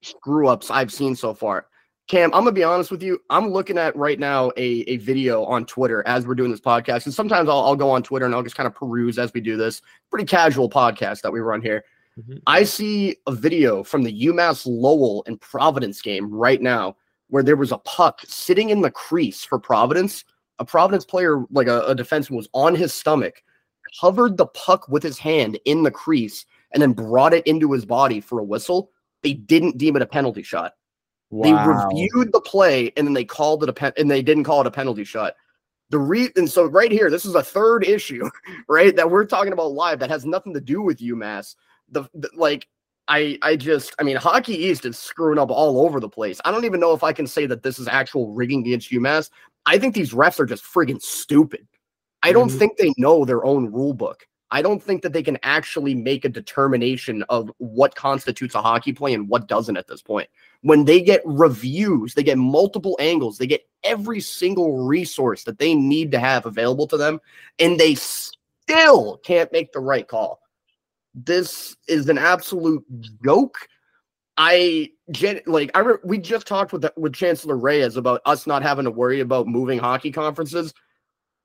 screw 0.02 0.48
ups 0.48 0.70
I've 0.70 0.92
seen 0.92 1.16
so 1.16 1.34
far. 1.34 1.66
Cam, 2.08 2.32
I'm 2.32 2.40
gonna 2.40 2.52
be 2.52 2.64
honest 2.64 2.90
with 2.90 3.02
you. 3.02 3.20
I'm 3.28 3.50
looking 3.50 3.76
at 3.76 3.94
right 3.94 4.18
now 4.18 4.50
a, 4.56 4.80
a 4.88 4.96
video 4.96 5.44
on 5.44 5.66
Twitter 5.66 6.02
as 6.06 6.26
we're 6.26 6.34
doing 6.34 6.50
this 6.50 6.60
podcast. 6.60 7.04
And 7.04 7.12
sometimes 7.12 7.50
I'll, 7.50 7.60
I'll 7.60 7.76
go 7.76 7.90
on 7.90 8.02
Twitter 8.02 8.24
and 8.24 8.34
I'll 8.34 8.42
just 8.42 8.56
kind 8.56 8.66
of 8.66 8.74
peruse 8.74 9.18
as 9.18 9.30
we 9.34 9.42
do 9.42 9.58
this. 9.58 9.82
Pretty 10.10 10.24
casual 10.24 10.70
podcast 10.70 11.20
that 11.20 11.30
we 11.30 11.40
run 11.40 11.60
here. 11.60 11.84
Mm-hmm. 12.18 12.38
I 12.46 12.64
see 12.64 13.16
a 13.26 13.32
video 13.32 13.84
from 13.84 14.04
the 14.04 14.26
UMass 14.26 14.64
Lowell 14.66 15.22
and 15.26 15.38
Providence 15.38 16.00
game 16.00 16.32
right 16.32 16.62
now 16.62 16.96
where 17.28 17.42
there 17.42 17.56
was 17.56 17.72
a 17.72 17.78
puck 17.78 18.22
sitting 18.26 18.70
in 18.70 18.80
the 18.80 18.90
crease 18.90 19.44
for 19.44 19.58
Providence. 19.58 20.24
A 20.60 20.64
Providence 20.64 21.04
player, 21.04 21.44
like 21.50 21.68
a, 21.68 21.82
a 21.82 21.94
defenseman, 21.94 22.36
was 22.36 22.48
on 22.54 22.74
his 22.74 22.94
stomach, 22.94 23.42
covered 24.00 24.38
the 24.38 24.46
puck 24.46 24.88
with 24.88 25.02
his 25.02 25.18
hand 25.18 25.58
in 25.66 25.82
the 25.82 25.90
crease, 25.90 26.46
and 26.72 26.82
then 26.82 26.92
brought 26.92 27.34
it 27.34 27.46
into 27.46 27.70
his 27.70 27.84
body 27.84 28.22
for 28.22 28.38
a 28.38 28.44
whistle. 28.44 28.92
They 29.22 29.34
didn't 29.34 29.76
deem 29.76 29.94
it 29.94 30.02
a 30.02 30.06
penalty 30.06 30.42
shot. 30.42 30.72
Wow. 31.30 31.88
They 31.90 32.02
reviewed 32.02 32.32
the 32.32 32.40
play 32.40 32.92
and 32.96 33.06
then 33.06 33.14
they 33.14 33.24
called 33.24 33.62
it 33.62 33.68
a 33.68 33.72
pen 33.72 33.92
and 33.96 34.10
they 34.10 34.22
didn't 34.22 34.44
call 34.44 34.60
it 34.62 34.66
a 34.66 34.70
penalty 34.70 35.04
shot. 35.04 35.34
The 35.90 35.98
re 35.98 36.30
and 36.36 36.48
so 36.48 36.64
right 36.64 36.90
here, 36.90 37.10
this 37.10 37.24
is 37.24 37.34
a 37.34 37.42
third 37.42 37.84
issue, 37.84 38.28
right? 38.68 38.94
That 38.94 39.10
we're 39.10 39.24
talking 39.24 39.52
about 39.52 39.72
live 39.72 39.98
that 40.00 40.10
has 40.10 40.24
nothing 40.24 40.54
to 40.54 40.60
do 40.60 40.82
with 40.82 40.98
UMass. 40.98 41.54
The, 41.90 42.04
the 42.14 42.30
like 42.34 42.68
I 43.08 43.38
I 43.42 43.56
just 43.56 43.94
I 43.98 44.02
mean 44.02 44.16
Hockey 44.16 44.54
East 44.54 44.84
is 44.84 44.98
screwing 44.98 45.38
up 45.38 45.50
all 45.50 45.80
over 45.84 46.00
the 46.00 46.08
place. 46.08 46.40
I 46.44 46.50
don't 46.50 46.64
even 46.64 46.80
know 46.80 46.92
if 46.92 47.02
I 47.02 47.12
can 47.12 47.26
say 47.26 47.46
that 47.46 47.62
this 47.62 47.78
is 47.78 47.88
actual 47.88 48.32
rigging 48.32 48.60
against 48.60 48.90
UMass. 48.90 49.30
I 49.66 49.78
think 49.78 49.94
these 49.94 50.12
refs 50.12 50.40
are 50.40 50.46
just 50.46 50.64
friggin' 50.64 51.02
stupid. 51.02 51.66
I 52.22 52.32
don't 52.32 52.48
mm-hmm. 52.48 52.58
think 52.58 52.76
they 52.76 52.92
know 52.96 53.24
their 53.24 53.44
own 53.44 53.70
rule 53.70 53.94
book. 53.94 54.26
I 54.50 54.62
don't 54.62 54.82
think 54.82 55.02
that 55.02 55.12
they 55.12 55.22
can 55.22 55.38
actually 55.42 55.94
make 55.94 56.24
a 56.24 56.30
determination 56.30 57.22
of 57.28 57.50
what 57.58 57.94
constitutes 57.94 58.54
a 58.54 58.62
hockey 58.62 58.92
play 58.92 59.12
and 59.12 59.28
what 59.28 59.46
doesn't 59.46 59.76
at 59.76 59.86
this 59.86 60.00
point. 60.00 60.28
When 60.62 60.84
they 60.84 61.02
get 61.02 61.20
reviews, 61.24 62.14
they 62.14 62.22
get 62.22 62.38
multiple 62.38 62.96
angles, 62.98 63.38
they 63.38 63.46
get 63.46 63.68
every 63.84 64.20
single 64.20 64.86
resource 64.86 65.44
that 65.44 65.58
they 65.58 65.74
need 65.74 66.10
to 66.12 66.18
have 66.18 66.46
available 66.46 66.86
to 66.88 66.96
them, 66.96 67.20
and 67.58 67.78
they 67.78 67.94
still 67.94 69.18
can't 69.18 69.52
make 69.52 69.72
the 69.72 69.80
right 69.80 70.08
call. 70.08 70.40
This 71.14 71.76
is 71.86 72.08
an 72.08 72.18
absolute 72.18 72.84
joke. 73.24 73.56
I 74.36 74.92
like 75.46 75.70
I 75.74 75.80
re- 75.80 75.98
we 76.04 76.18
just 76.18 76.46
talked 76.46 76.72
with 76.72 76.86
with 76.96 77.12
Chancellor 77.12 77.56
Reyes 77.56 77.96
about 77.96 78.22
us 78.24 78.46
not 78.46 78.62
having 78.62 78.84
to 78.84 78.90
worry 78.90 79.20
about 79.20 79.48
moving 79.48 79.78
hockey 79.78 80.12
conferences. 80.12 80.72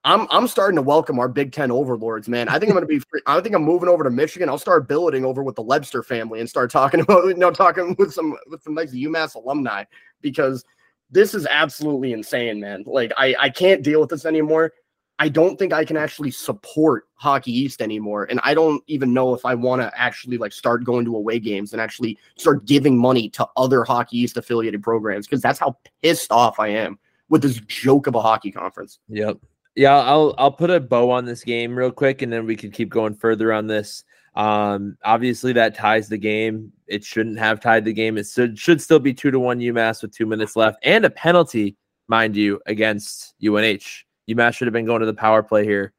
I'm 0.06 0.28
I'm 0.30 0.48
starting 0.48 0.76
to 0.76 0.82
welcome 0.82 1.18
our 1.20 1.30
Big 1.30 1.52
Ten 1.54 1.72
overlords, 1.72 2.28
man. 2.28 2.50
I 2.50 2.60
think 2.60 2.70
I'm 2.70 2.76
gonna 2.76 2.86
be. 2.86 3.00
Free- 3.00 3.22
I 3.26 3.40
think 3.40 3.56
I'm 3.56 3.64
moving 3.64 3.88
over 3.88 4.04
to 4.04 4.10
Michigan. 4.10 4.50
I'll 4.50 4.58
start 4.58 4.88
billeting 4.88 5.24
over 5.24 5.44
with 5.44 5.56
the 5.56 5.64
Lebster 5.64 6.04
family 6.04 6.40
and 6.40 6.50
start 6.50 6.72
talking 6.72 7.00
about 7.02 7.26
you 7.26 7.36
know 7.36 7.52
talking 7.52 7.96
with 7.98 8.14
some 8.14 8.36
with 8.48 8.62
some 8.64 8.74
nice 8.74 8.94
UMass 8.94 9.36
alumni 9.36 9.86
because 10.22 10.66
this 11.10 11.34
is 11.34 11.48
absolutely 11.48 12.12
insane, 12.12 12.60
man. 12.60 12.84
Like 12.86 13.14
I 13.18 13.36
I 13.40 13.50
can't 13.50 13.82
deal 13.82 14.02
with 14.02 14.10
this 14.10 14.26
anymore. 14.26 14.74
I 15.20 15.30
don't 15.30 15.58
think 15.58 15.72
I 15.72 15.86
can 15.86 15.96
actually 15.96 16.32
support 16.32 17.06
Hockey 17.16 17.58
East 17.58 17.82
anymore, 17.82 18.26
and 18.26 18.42
I 18.44 18.54
don't 18.54 18.84
even 18.88 19.14
know 19.14 19.34
if 19.34 19.46
I 19.46 19.56
want 19.56 19.82
to 19.84 19.92
actually 19.98 20.38
like 20.38 20.52
start 20.52 20.84
going 20.84 21.06
to 21.06 21.16
away 21.16 21.40
games 21.40 21.72
and 21.72 21.82
actually 21.82 22.18
start 22.36 22.66
giving 22.66 22.98
money 22.98 23.30
to 23.30 23.48
other 23.56 23.86
Hockey 23.86 24.18
East 24.18 24.36
affiliated 24.36 24.84
programs 24.84 25.28
because 25.28 25.42
that's 25.42 25.60
how 25.60 25.78
pissed 26.02 26.32
off 26.32 26.60
I 26.60 26.70
am 26.70 27.00
with 27.30 27.42
this 27.42 27.62
joke 27.68 28.08
of 28.08 28.16
a 28.16 28.22
hockey 28.22 28.52
conference. 28.52 29.00
Yep. 29.08 29.38
Yeah, 29.76 29.96
I'll 29.96 30.36
I'll 30.38 30.52
put 30.52 30.70
a 30.70 30.80
bow 30.80 31.10
on 31.10 31.26
this 31.26 31.44
game 31.44 31.76
real 31.76 31.92
quick, 31.92 32.22
and 32.22 32.32
then 32.32 32.46
we 32.46 32.56
can 32.56 32.72
keep 32.72 32.90
going 32.90 33.16
further 33.16 33.52
on 33.52 33.68
this. 33.68 34.04
Um, 34.36 34.98
obviously 35.04 35.54
that 35.54 35.76
ties 35.76 36.10
the 36.10 36.18
game. 36.18 36.72
It 36.88 37.04
shouldn't 37.04 37.40
have 37.40 37.60
tied 37.60 37.86
the 37.86 37.94
game. 37.94 38.18
It 38.18 38.28
should 38.28 38.58
should 38.58 38.82
still 38.82 39.00
be 39.00 39.14
two 39.14 39.32
to 39.32 39.40
one 39.40 39.60
UMass 39.60 40.02
with 40.02 40.16
two 40.16 40.26
minutes 40.26 40.56
left, 40.56 40.78
and 40.84 41.06
a 41.06 41.10
penalty, 41.10 41.76
mind 42.08 42.36
you, 42.36 42.62
against 42.68 43.34
UNH. 43.44 44.06
UMass 44.30 44.56
should 44.56 44.68
have 44.68 44.74
been 44.74 44.86
going 44.86 45.02
to 45.02 45.06
the 45.08 45.14
power 45.14 45.42
play 45.42 45.66
here. 45.66 45.94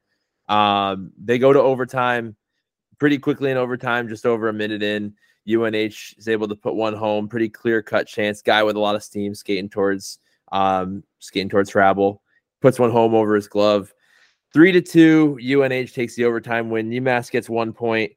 Um, 0.47 1.11
they 1.21 1.37
go 1.37 1.51
to 1.51 1.59
overtime 1.59 2.35
pretty 2.97 3.17
quickly 3.17 3.51
in 3.51 3.57
overtime, 3.57 4.07
just 4.07 4.25
over 4.25 4.47
a 4.47 4.53
minute 4.53 4.83
in. 4.83 5.13
UNH 5.47 6.15
is 6.17 6.27
able 6.27 6.47
to 6.47 6.55
put 6.55 6.75
one 6.75 6.93
home, 6.93 7.27
pretty 7.27 7.49
clear 7.49 7.81
cut 7.81 8.07
chance. 8.07 8.41
Guy 8.41 8.63
with 8.63 8.77
a 8.77 8.79
lot 8.79 8.95
of 8.95 9.03
steam 9.03 9.35
skating 9.35 9.69
towards 9.69 10.19
um 10.51 11.03
skating 11.19 11.49
towards 11.49 11.71
Hrabal 11.71 12.19
puts 12.65 12.79
one 12.79 12.89
home 12.89 13.13
over 13.13 13.35
his 13.35 13.47
glove. 13.47 13.93
Three 14.51 14.71
to 14.71 14.81
two, 14.81 15.37
UNH 15.39 15.93
takes 15.93 16.15
the 16.15 16.25
overtime 16.25 16.71
win. 16.71 16.89
UMass 16.89 17.29
gets 17.29 17.47
one 17.47 17.73
point. 17.73 18.13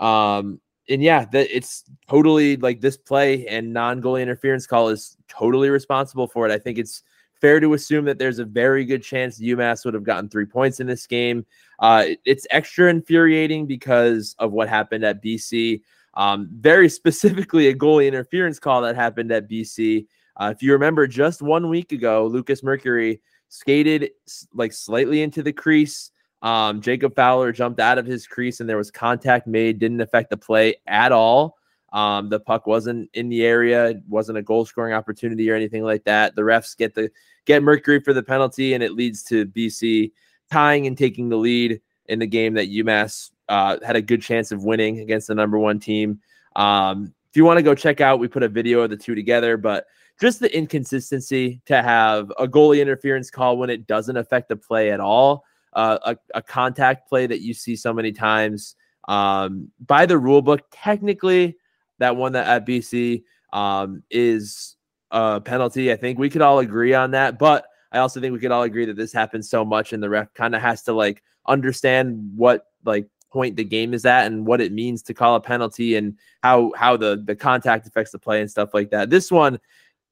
Um, 0.00 0.58
and 0.88 1.02
yeah, 1.02 1.26
that 1.26 1.54
it's 1.54 1.84
totally 2.08 2.56
like 2.56 2.80
this 2.80 2.96
play 2.96 3.46
and 3.46 3.74
non-goalie 3.74 4.22
interference 4.22 4.66
call 4.66 4.88
is 4.88 5.18
totally 5.28 5.68
responsible 5.68 6.26
for 6.26 6.48
it. 6.48 6.50
I 6.50 6.56
think 6.56 6.78
it's 6.78 7.02
fair 7.42 7.60
to 7.60 7.74
assume 7.74 8.06
that 8.06 8.18
there's 8.18 8.38
a 8.38 8.44
very 8.46 8.86
good 8.86 9.02
chance 9.02 9.38
UMass 9.38 9.84
would 9.84 9.92
have 9.92 10.04
gotten 10.04 10.30
three 10.30 10.46
points 10.46 10.80
in 10.80 10.86
this 10.86 11.06
game. 11.06 11.44
Uh, 11.78 12.06
it's 12.24 12.46
extra 12.50 12.88
infuriating 12.88 13.66
because 13.66 14.34
of 14.38 14.50
what 14.50 14.70
happened 14.70 15.04
at 15.04 15.22
BC. 15.22 15.82
Um, 16.14 16.48
very 16.50 16.88
specifically, 17.00 17.68
a 17.68 17.74
goalie 17.74 18.08
interference 18.08 18.58
call 18.58 18.80
that 18.80 18.96
happened 18.96 19.30
at 19.30 19.46
BC. 19.46 20.06
Uh, 20.40 20.54
if 20.56 20.62
you 20.62 20.72
remember, 20.72 21.06
just 21.06 21.42
one 21.42 21.68
week 21.68 21.92
ago, 21.92 22.24
Lucas 22.24 22.62
Mercuri 22.62 23.20
skated 23.50 24.10
like 24.54 24.72
slightly 24.72 25.22
into 25.22 25.42
the 25.42 25.52
crease. 25.52 26.10
Um, 26.40 26.80
Jacob 26.80 27.14
Fowler 27.14 27.52
jumped 27.52 27.80
out 27.80 27.98
of 27.98 28.06
his 28.06 28.26
crease 28.26 28.60
and 28.60 28.68
there 28.68 28.78
was 28.78 28.90
contact 28.90 29.46
made, 29.46 29.78
didn't 29.78 30.00
affect 30.00 30.30
the 30.30 30.38
play 30.38 30.76
at 30.86 31.12
all. 31.12 31.58
Um, 31.92 32.30
the 32.30 32.40
puck 32.40 32.66
wasn't 32.66 33.10
in 33.14 33.28
the 33.28 33.44
area, 33.44 33.90
it 33.90 34.02
wasn't 34.08 34.38
a 34.38 34.42
goal 34.42 34.64
scoring 34.64 34.94
opportunity 34.94 35.50
or 35.50 35.56
anything 35.56 35.82
like 35.82 36.04
that. 36.04 36.36
The 36.36 36.42
refs 36.42 36.76
get 36.76 36.94
the 36.94 37.10
get 37.44 37.62
Mercuri 37.62 38.02
for 38.02 38.12
the 38.12 38.22
penalty, 38.22 38.74
and 38.74 38.82
it 38.82 38.92
leads 38.92 39.24
to 39.24 39.44
BC 39.46 40.12
tying 40.50 40.86
and 40.86 40.96
taking 40.96 41.28
the 41.28 41.36
lead 41.36 41.80
in 42.06 42.20
the 42.20 42.26
game 42.26 42.54
that 42.54 42.70
UMass 42.70 43.32
uh, 43.48 43.78
had 43.84 43.96
a 43.96 44.02
good 44.02 44.22
chance 44.22 44.52
of 44.52 44.62
winning 44.62 45.00
against 45.00 45.26
the 45.26 45.34
number 45.34 45.58
one 45.58 45.80
team. 45.80 46.20
Um, 46.54 47.12
if 47.30 47.36
you 47.36 47.44
want 47.44 47.58
to 47.58 47.62
go 47.62 47.74
check 47.74 48.00
out, 48.00 48.18
we 48.18 48.26
put 48.26 48.42
a 48.42 48.48
video 48.48 48.80
of 48.80 48.90
the 48.90 48.96
two 48.96 49.14
together, 49.14 49.56
but 49.56 49.86
just 50.20 50.40
the 50.40 50.54
inconsistency 50.54 51.60
to 51.66 51.80
have 51.80 52.30
a 52.38 52.48
goalie 52.48 52.82
interference 52.82 53.30
call 53.30 53.56
when 53.56 53.70
it 53.70 53.86
doesn't 53.86 54.16
affect 54.16 54.48
the 54.48 54.56
play 54.56 54.90
at 54.90 54.98
all, 54.98 55.44
uh, 55.74 55.98
a, 56.02 56.16
a, 56.34 56.42
contact 56.42 57.08
play 57.08 57.28
that 57.28 57.40
you 57.40 57.54
see 57.54 57.76
so 57.76 57.92
many 57.92 58.10
times. 58.10 58.74
Um, 59.08 59.70
by 59.86 60.06
the 60.06 60.18
rule 60.18 60.42
book, 60.42 60.62
technically, 60.72 61.56
that 61.98 62.16
one 62.16 62.32
that 62.32 62.48
at 62.48 62.66
BC 62.66 63.22
um, 63.52 64.02
is 64.10 64.76
a 65.12 65.40
penalty. 65.40 65.92
I 65.92 65.96
think 65.96 66.18
we 66.18 66.30
could 66.30 66.42
all 66.42 66.58
agree 66.58 66.94
on 66.94 67.12
that, 67.12 67.38
but 67.38 67.66
I 67.92 67.98
also 67.98 68.20
think 68.20 68.32
we 68.32 68.40
could 68.40 68.52
all 68.52 68.64
agree 68.64 68.86
that 68.86 68.96
this 68.96 69.12
happens 69.12 69.48
so 69.48 69.64
much, 69.64 69.92
and 69.92 70.02
the 70.02 70.10
ref 70.10 70.34
kind 70.34 70.54
of 70.54 70.62
has 70.62 70.82
to 70.82 70.92
like 70.92 71.22
understand 71.46 72.32
what 72.34 72.66
like 72.84 73.06
point 73.30 73.56
the 73.56 73.64
game 73.64 73.94
is 73.94 74.04
at 74.04 74.26
and 74.26 74.46
what 74.46 74.60
it 74.60 74.72
means 74.72 75.02
to 75.02 75.14
call 75.14 75.36
a 75.36 75.40
penalty 75.40 75.96
and 75.96 76.16
how 76.42 76.72
how 76.76 76.96
the 76.96 77.22
the 77.24 77.36
contact 77.36 77.86
affects 77.86 78.12
the 78.12 78.18
play 78.18 78.40
and 78.40 78.50
stuff 78.50 78.74
like 78.74 78.90
that. 78.90 79.10
This 79.10 79.30
one 79.30 79.58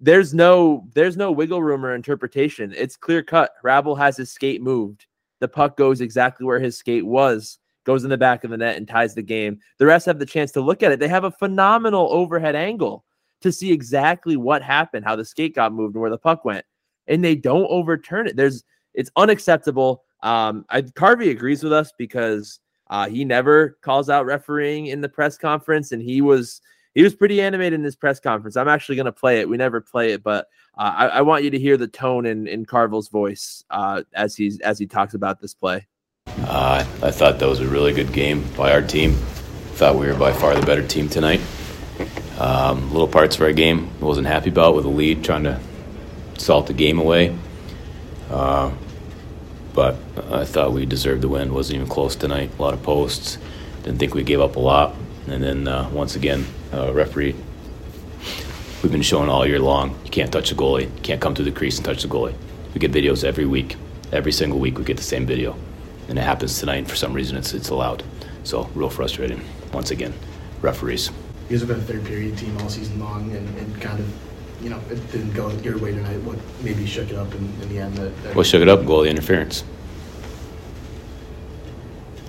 there's 0.01 0.33
no 0.33 0.87
there's 0.95 1.17
no 1.17 1.33
wiggle 1.33 1.63
room 1.63 1.85
or 1.85 1.95
interpretation. 1.95 2.73
It's 2.77 2.97
clear 2.97 3.23
cut. 3.23 3.53
Hrabal 3.63 3.99
has 3.99 4.17
his 4.17 4.31
skate 4.31 4.63
moved. 4.63 5.07
The 5.41 5.49
puck 5.49 5.77
goes 5.77 6.01
exactly 6.01 6.47
where 6.47 6.61
his 6.61 6.77
skate 6.77 7.07
was, 7.07 7.59
goes 7.85 8.05
in 8.05 8.11
the 8.11 8.17
back 8.17 8.45
of 8.45 8.51
the 8.51 8.57
net 8.57 8.77
and 8.77 8.87
ties 8.87 9.15
the 9.15 9.23
game. 9.23 9.59
The 9.79 9.87
rest 9.87 10.07
have 10.07 10.19
the 10.19 10.27
chance 10.27 10.53
to 10.53 10.61
look 10.61 10.83
at 10.83 10.93
it. 10.93 11.01
They 11.01 11.09
have 11.09 11.25
a 11.25 11.31
phenomenal 11.31 12.09
overhead 12.11 12.57
angle 12.57 13.05
to 13.41 13.53
see 13.53 13.73
exactly 13.73 14.37
what 14.37 14.63
happened, 14.63 15.05
how 15.05 15.17
the 15.17 15.25
skate 15.25 15.55
got 15.55 15.73
moved 15.73 15.95
and 15.95 16.01
where 16.01 16.11
the 16.11 16.19
puck 16.19 16.45
went. 16.45 16.65
And 17.07 17.25
they 17.25 17.35
don't 17.35 17.67
overturn 17.71 18.27
it. 18.27 18.37
There's 18.37 18.65
it's 18.95 19.11
unacceptable. 19.17 20.05
Um, 20.23 20.65
I 20.71 20.83
Carvey 20.83 21.31
agrees 21.31 21.63
with 21.63 21.73
us 21.73 21.93
because 21.97 22.61
uh, 22.91 23.09
he 23.09 23.25
never 23.25 23.79
calls 23.83 24.09
out 24.09 24.27
refereeing 24.27 24.87
in 24.87 25.01
the 25.01 25.09
press 25.09 25.37
conference, 25.37 25.93
and 25.93 26.03
he 26.03 26.21
was 26.21 26.61
he 26.95 27.03
was 27.03 27.15
pretty 27.15 27.41
animated 27.41 27.75
in 27.75 27.83
this 27.83 27.97
press 27.97 28.19
conference. 28.19 28.57
I'm 28.57 28.69
actually 28.69 28.97
going 28.97 29.07
to 29.07 29.13
play 29.13 29.41
it. 29.41 29.49
We 29.49 29.57
never 29.57 29.81
play 29.81 30.13
it, 30.13 30.23
but 30.23 30.49
uh, 30.77 30.93
I, 30.97 31.07
I, 31.07 31.21
want 31.23 31.45
you 31.45 31.51
to 31.51 31.59
hear 31.59 31.77
the 31.77 31.87
tone 31.87 32.27
in, 32.27 32.49
in 32.49 32.65
Carvel's 32.65 33.09
voice 33.09 33.63
uh, 33.71 34.03
as 34.15 34.35
he's 34.35 34.59
as 34.61 34.79
he 34.79 34.87
talks 34.87 35.15
about 35.15 35.41
this 35.41 35.55
play. 35.55 35.87
Uh, 36.27 36.85
I 37.03 37.11
thought 37.11 37.39
that 37.39 37.49
was 37.49 37.61
a 37.61 37.69
really 37.69 37.93
good 37.93 38.13
game 38.13 38.45
by 38.57 38.73
our 38.73 38.83
team. 38.83 39.13
Thought 39.75 39.97
we 39.97 40.07
were 40.07 40.15
by 40.15 40.33
far 40.33 40.55
the 40.55 40.67
better 40.67 40.87
team 40.87 41.09
tonight. 41.09 41.41
Um, 42.39 42.91
little 42.93 43.09
parts 43.09 43.37
of 43.37 43.43
our 43.43 43.53
game 43.53 43.91
wasn't 44.01 44.27
happy 44.27 44.51
about 44.51 44.75
with 44.75 44.85
a 44.85 44.89
lead, 44.89 45.25
trying 45.25 45.45
to 45.45 45.61
salt 46.37 46.69
the 46.69 46.73
game 46.73 46.99
away. 46.99 47.37
But 49.79 49.95
I 50.33 50.45
thought 50.45 50.73
we 50.73 50.87
deserved 50.87 51.23
the 51.23 51.29
win. 51.29 51.55
wasn't 51.55 51.77
even 51.77 51.89
close 51.89 52.17
tonight. 52.17 52.51
A 52.59 52.61
lot 52.61 52.75
of 52.75 52.83
posts. 52.83 53.39
Didn't 53.85 54.01
think 54.01 54.13
we 54.13 54.25
gave 54.25 54.41
up 54.41 54.57
a 54.57 54.59
lot. 54.59 54.93
And 55.29 55.41
then 55.41 55.69
uh, 55.69 55.89
once 55.91 56.17
again, 56.17 56.47
uh, 56.73 56.93
referee, 56.93 57.37
we've 58.83 58.91
been 58.91 59.03
showing 59.03 59.29
all 59.29 59.47
year 59.47 59.61
long 59.61 59.97
you 60.05 60.11
can't 60.11 60.33
touch 60.33 60.51
the 60.51 60.57
goalie, 60.57 60.93
you 60.97 61.03
can't 61.03 61.21
come 61.21 61.33
to 61.37 61.45
the 61.45 61.53
crease 61.53 61.77
and 61.77 61.85
touch 61.85 62.03
the 62.03 62.09
goalie. 62.09 62.35
We 62.75 62.81
get 62.81 62.91
videos 62.91 63.23
every 63.23 63.47
week. 63.47 63.77
Every 64.11 64.33
single 64.33 64.59
week 64.59 64.79
we 64.79 64.85
get 64.85 64.97
the 64.97 65.05
same 65.05 65.27
video. 65.27 65.55
And 66.09 66.19
it 66.19 66.23
happens 66.23 66.59
tonight, 66.59 66.79
and 66.79 66.91
for 66.91 66.97
some 66.97 67.13
reason 67.13 67.37
it's, 67.37 67.55
it's 67.55 67.69
allowed. 67.69 68.03
So, 68.43 68.65
real 68.75 68.91
frustrating. 68.91 69.45
Once 69.73 69.93
again, 69.93 70.13
referees. 70.61 71.13
You 71.49 71.51
guys 71.51 71.61
have 71.61 71.69
been 71.69 71.79
a 71.79 71.83
third 71.83 72.05
period 72.05 72.37
team 72.37 72.59
all 72.59 72.69
season 72.69 72.99
long, 72.99 73.31
and, 73.31 73.59
and 73.59 73.81
kind 73.81 74.01
of, 74.01 74.13
you 74.63 74.71
know, 74.71 74.81
it 74.91 75.13
didn't 75.13 75.33
go 75.33 75.51
your 75.51 75.79
way 75.79 75.93
tonight. 75.93 76.21
What 76.23 76.39
maybe 76.63 76.87
shook 76.87 77.11
it 77.11 77.17
up 77.17 77.33
in, 77.35 77.45
in 77.63 77.69
the 77.69 77.79
end? 77.79 77.97
That, 77.97 78.23
that 78.23 78.35
what 78.37 78.47
shook 78.47 78.63
it 78.63 78.69
up? 78.69 78.81
Goalie 78.81 79.11
interference. 79.11 79.65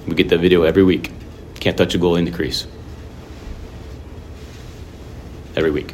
We 0.07 0.15
get 0.15 0.29
that 0.29 0.39
video 0.39 0.63
every 0.63 0.83
week. 0.83 1.11
Can't 1.55 1.77
touch 1.77 1.93
a 1.95 1.99
goalie 1.99 2.19
in 2.19 2.25
the 2.25 2.31
crease 2.31 2.67
every 5.55 5.71
week. 5.71 5.93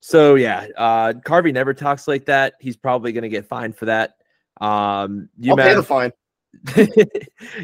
So 0.00 0.34
yeah, 0.34 0.66
uh, 0.76 1.12
Carvey 1.24 1.52
never 1.52 1.72
talks 1.72 2.06
like 2.06 2.26
that. 2.26 2.54
He's 2.60 2.76
probably 2.76 3.12
going 3.12 3.22
to 3.22 3.28
get 3.28 3.46
fined 3.46 3.76
for 3.76 3.86
that. 3.86 4.16
Um, 4.60 5.28
UMass, 5.40 5.50
I'll 5.50 5.56
pay 5.56 5.74
the 5.74 5.82
fine. 5.82 6.12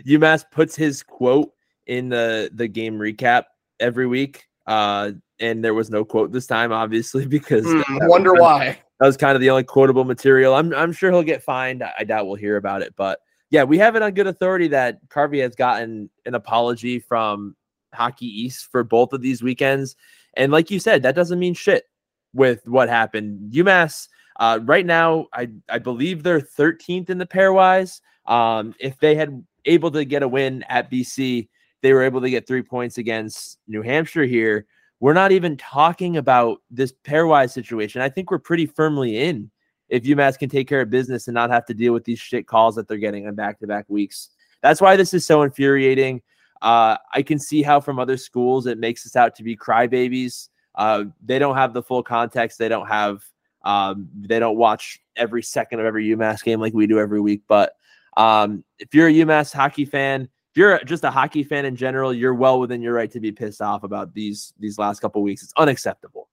UMass 0.06 0.44
puts 0.50 0.74
his 0.74 1.02
quote 1.02 1.52
in 1.86 2.08
the 2.08 2.50
the 2.54 2.68
game 2.68 2.98
recap 2.98 3.44
every 3.78 4.06
week, 4.06 4.46
uh, 4.66 5.12
and 5.40 5.64
there 5.64 5.74
was 5.74 5.90
no 5.90 6.04
quote 6.04 6.32
this 6.32 6.46
time, 6.46 6.72
obviously, 6.72 7.26
because 7.28 7.64
mm, 7.64 7.84
wonder 8.08 8.32
was, 8.32 8.40
why. 8.40 8.78
That 9.00 9.06
was 9.06 9.16
kind 9.16 9.34
of 9.34 9.40
the 9.40 9.50
only 9.50 9.64
quotable 9.64 10.04
material. 10.04 10.54
I'm 10.54 10.74
I'm 10.74 10.92
sure 10.92 11.10
he'll 11.10 11.22
get 11.22 11.42
fined. 11.42 11.82
I 11.82 12.04
doubt 12.04 12.26
we'll 12.26 12.36
hear 12.36 12.56
about 12.56 12.82
it, 12.82 12.94
but 12.96 13.20
yeah, 13.50 13.64
we 13.64 13.78
have 13.78 13.96
it 13.96 14.02
on 14.02 14.12
good 14.12 14.28
authority 14.28 14.68
that 14.68 15.00
Carvey 15.08 15.42
has 15.42 15.56
gotten 15.56 16.08
an 16.24 16.34
apology 16.34 17.00
from 17.00 17.56
Hockey 17.92 18.26
East 18.26 18.68
for 18.70 18.84
both 18.84 19.12
of 19.12 19.22
these 19.22 19.42
weekends. 19.42 19.96
And 20.34 20.52
like 20.52 20.70
you 20.70 20.78
said, 20.78 21.02
that 21.02 21.16
doesn't 21.16 21.38
mean 21.40 21.54
shit 21.54 21.84
with 22.32 22.60
what 22.68 22.88
happened. 22.88 23.52
UMass 23.52 24.06
uh, 24.38 24.60
right 24.62 24.86
now, 24.86 25.26
I 25.32 25.48
I 25.68 25.78
believe 25.78 26.22
they're 26.22 26.40
13th 26.40 27.10
in 27.10 27.18
the 27.18 27.26
pairwise. 27.26 28.00
Um, 28.26 28.74
if 28.78 28.98
they 28.98 29.14
had 29.14 29.44
able 29.66 29.90
to 29.90 30.04
get 30.04 30.22
a 30.22 30.28
win 30.28 30.64
at 30.68 30.90
BC, 30.90 31.48
they 31.82 31.92
were 31.92 32.02
able 32.02 32.20
to 32.20 32.30
get 32.30 32.46
three 32.46 32.62
points 32.62 32.98
against 32.98 33.58
New 33.66 33.82
Hampshire 33.82 34.24
here. 34.24 34.66
We're 35.00 35.14
not 35.14 35.32
even 35.32 35.56
talking 35.56 36.18
about 36.18 36.60
this 36.70 36.92
pairwise 37.04 37.52
situation. 37.52 38.02
I 38.02 38.10
think 38.10 38.30
we're 38.30 38.38
pretty 38.38 38.66
firmly 38.66 39.18
in 39.18 39.50
if 39.88 40.04
UMass 40.04 40.38
can 40.38 40.48
take 40.48 40.68
care 40.68 40.82
of 40.82 40.90
business 40.90 41.26
and 41.26 41.34
not 41.34 41.50
have 41.50 41.64
to 41.66 41.74
deal 41.74 41.92
with 41.92 42.04
these 42.04 42.20
shit 42.20 42.46
calls 42.46 42.76
that 42.76 42.86
they're 42.86 42.98
getting 42.98 43.26
on 43.26 43.34
back 43.34 43.58
to 43.60 43.66
back 43.66 43.86
weeks. 43.88 44.30
that's 44.62 44.80
why 44.80 44.96
this 44.96 45.14
is 45.14 45.26
so 45.26 45.42
infuriating. 45.42 46.22
Uh, 46.62 46.96
I 47.14 47.22
can 47.22 47.38
see 47.38 47.62
how 47.62 47.80
from 47.80 47.98
other 47.98 48.18
schools 48.18 48.66
it 48.66 48.78
makes 48.78 49.06
us 49.06 49.16
out 49.16 49.34
to 49.36 49.42
be 49.42 49.56
crybabies. 49.56 50.48
Uh, 50.74 51.04
they 51.24 51.38
don't 51.38 51.56
have 51.56 51.72
the 51.72 51.82
full 51.82 52.02
context. 52.02 52.58
They 52.58 52.68
don't 52.68 52.86
have. 52.86 53.22
Um, 53.62 54.08
they 54.18 54.38
don't 54.38 54.56
watch 54.56 55.00
every 55.16 55.42
second 55.42 55.80
of 55.80 55.86
every 55.86 56.08
UMass 56.08 56.42
game 56.42 56.60
like 56.60 56.72
we 56.72 56.86
do 56.86 56.98
every 56.98 57.20
week. 57.20 57.42
But 57.46 57.74
um, 58.16 58.64
if 58.78 58.94
you're 58.94 59.08
a 59.08 59.12
UMass 59.12 59.52
hockey 59.52 59.84
fan, 59.84 60.28
if 60.52 60.56
you're 60.56 60.82
just 60.84 61.04
a 61.04 61.10
hockey 61.10 61.44
fan 61.44 61.64
in 61.64 61.76
general, 61.76 62.12
you're 62.12 62.34
well 62.34 62.58
within 62.58 62.82
your 62.82 62.94
right 62.94 63.10
to 63.12 63.20
be 63.20 63.30
pissed 63.30 63.62
off 63.62 63.84
about 63.84 64.14
these 64.14 64.52
these 64.58 64.78
last 64.78 65.00
couple 65.00 65.22
weeks. 65.22 65.42
It's 65.42 65.52
unacceptable. 65.56 66.28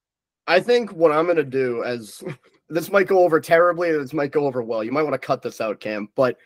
I 0.46 0.60
think 0.60 0.92
what 0.92 1.12
I'm 1.12 1.26
gonna 1.26 1.44
do 1.44 1.84
as 1.84 2.22
this 2.68 2.90
might 2.90 3.06
go 3.06 3.20
over 3.20 3.40
terribly, 3.40 3.92
this 3.92 4.12
might 4.12 4.32
go 4.32 4.46
over 4.46 4.62
well. 4.62 4.82
You 4.82 4.92
might 4.92 5.02
want 5.02 5.14
to 5.14 5.18
cut 5.18 5.42
this 5.42 5.60
out, 5.60 5.78
Cam, 5.78 6.08
but 6.16 6.36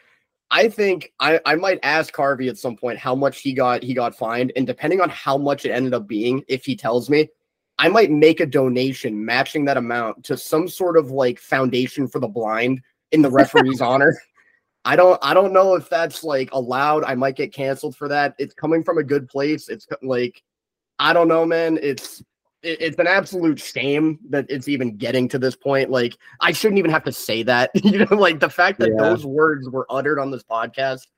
I 0.50 0.68
think 0.68 1.12
I, 1.18 1.40
I 1.46 1.54
might 1.54 1.78
ask 1.82 2.14
Harvey 2.14 2.48
at 2.48 2.58
some 2.58 2.76
point 2.76 2.98
how 2.98 3.14
much 3.14 3.40
he 3.40 3.54
got 3.54 3.82
he 3.82 3.94
got 3.94 4.14
fined, 4.14 4.52
and 4.54 4.66
depending 4.66 5.00
on 5.00 5.08
how 5.08 5.38
much 5.38 5.64
it 5.64 5.70
ended 5.70 5.94
up 5.94 6.06
being, 6.06 6.44
if 6.48 6.66
he 6.66 6.76
tells 6.76 7.08
me, 7.08 7.28
I 7.78 7.88
might 7.88 8.10
make 8.10 8.40
a 8.40 8.46
donation 8.46 9.24
matching 9.24 9.64
that 9.64 9.78
amount 9.78 10.24
to 10.24 10.36
some 10.36 10.68
sort 10.68 10.98
of 10.98 11.10
like 11.10 11.38
foundation 11.38 12.06
for 12.06 12.18
the 12.18 12.28
blind 12.28 12.82
in 13.12 13.22
the 13.22 13.30
referee's 13.30 13.80
honor. 13.80 14.14
I 14.84 14.96
don't 14.96 15.18
I 15.22 15.32
don't 15.34 15.52
know 15.52 15.74
if 15.74 15.88
that's 15.88 16.24
like 16.24 16.50
allowed. 16.52 17.04
I 17.04 17.14
might 17.14 17.36
get 17.36 17.52
canceled 17.52 17.96
for 17.96 18.08
that. 18.08 18.34
It's 18.38 18.54
coming 18.54 18.82
from 18.82 18.98
a 18.98 19.04
good 19.04 19.28
place. 19.28 19.68
It's 19.68 19.86
like 20.02 20.42
I 20.98 21.12
don't 21.12 21.28
know, 21.28 21.46
man. 21.46 21.78
It's 21.82 22.22
it's 22.62 22.98
an 22.98 23.08
absolute 23.08 23.58
shame 23.58 24.18
that 24.30 24.46
it's 24.48 24.68
even 24.68 24.96
getting 24.96 25.28
to 25.28 25.38
this 25.38 25.56
point. 25.56 25.90
Like, 25.90 26.16
I 26.40 26.52
shouldn't 26.52 26.78
even 26.78 26.92
have 26.92 27.04
to 27.04 27.12
say 27.12 27.42
that. 27.42 27.70
you 27.74 28.04
know, 28.04 28.16
like 28.16 28.38
the 28.38 28.50
fact 28.50 28.78
that 28.80 28.90
yeah. 28.90 29.02
those 29.02 29.26
words 29.26 29.68
were 29.68 29.86
uttered 29.90 30.18
on 30.18 30.30
this 30.30 30.44
podcast 30.44 31.08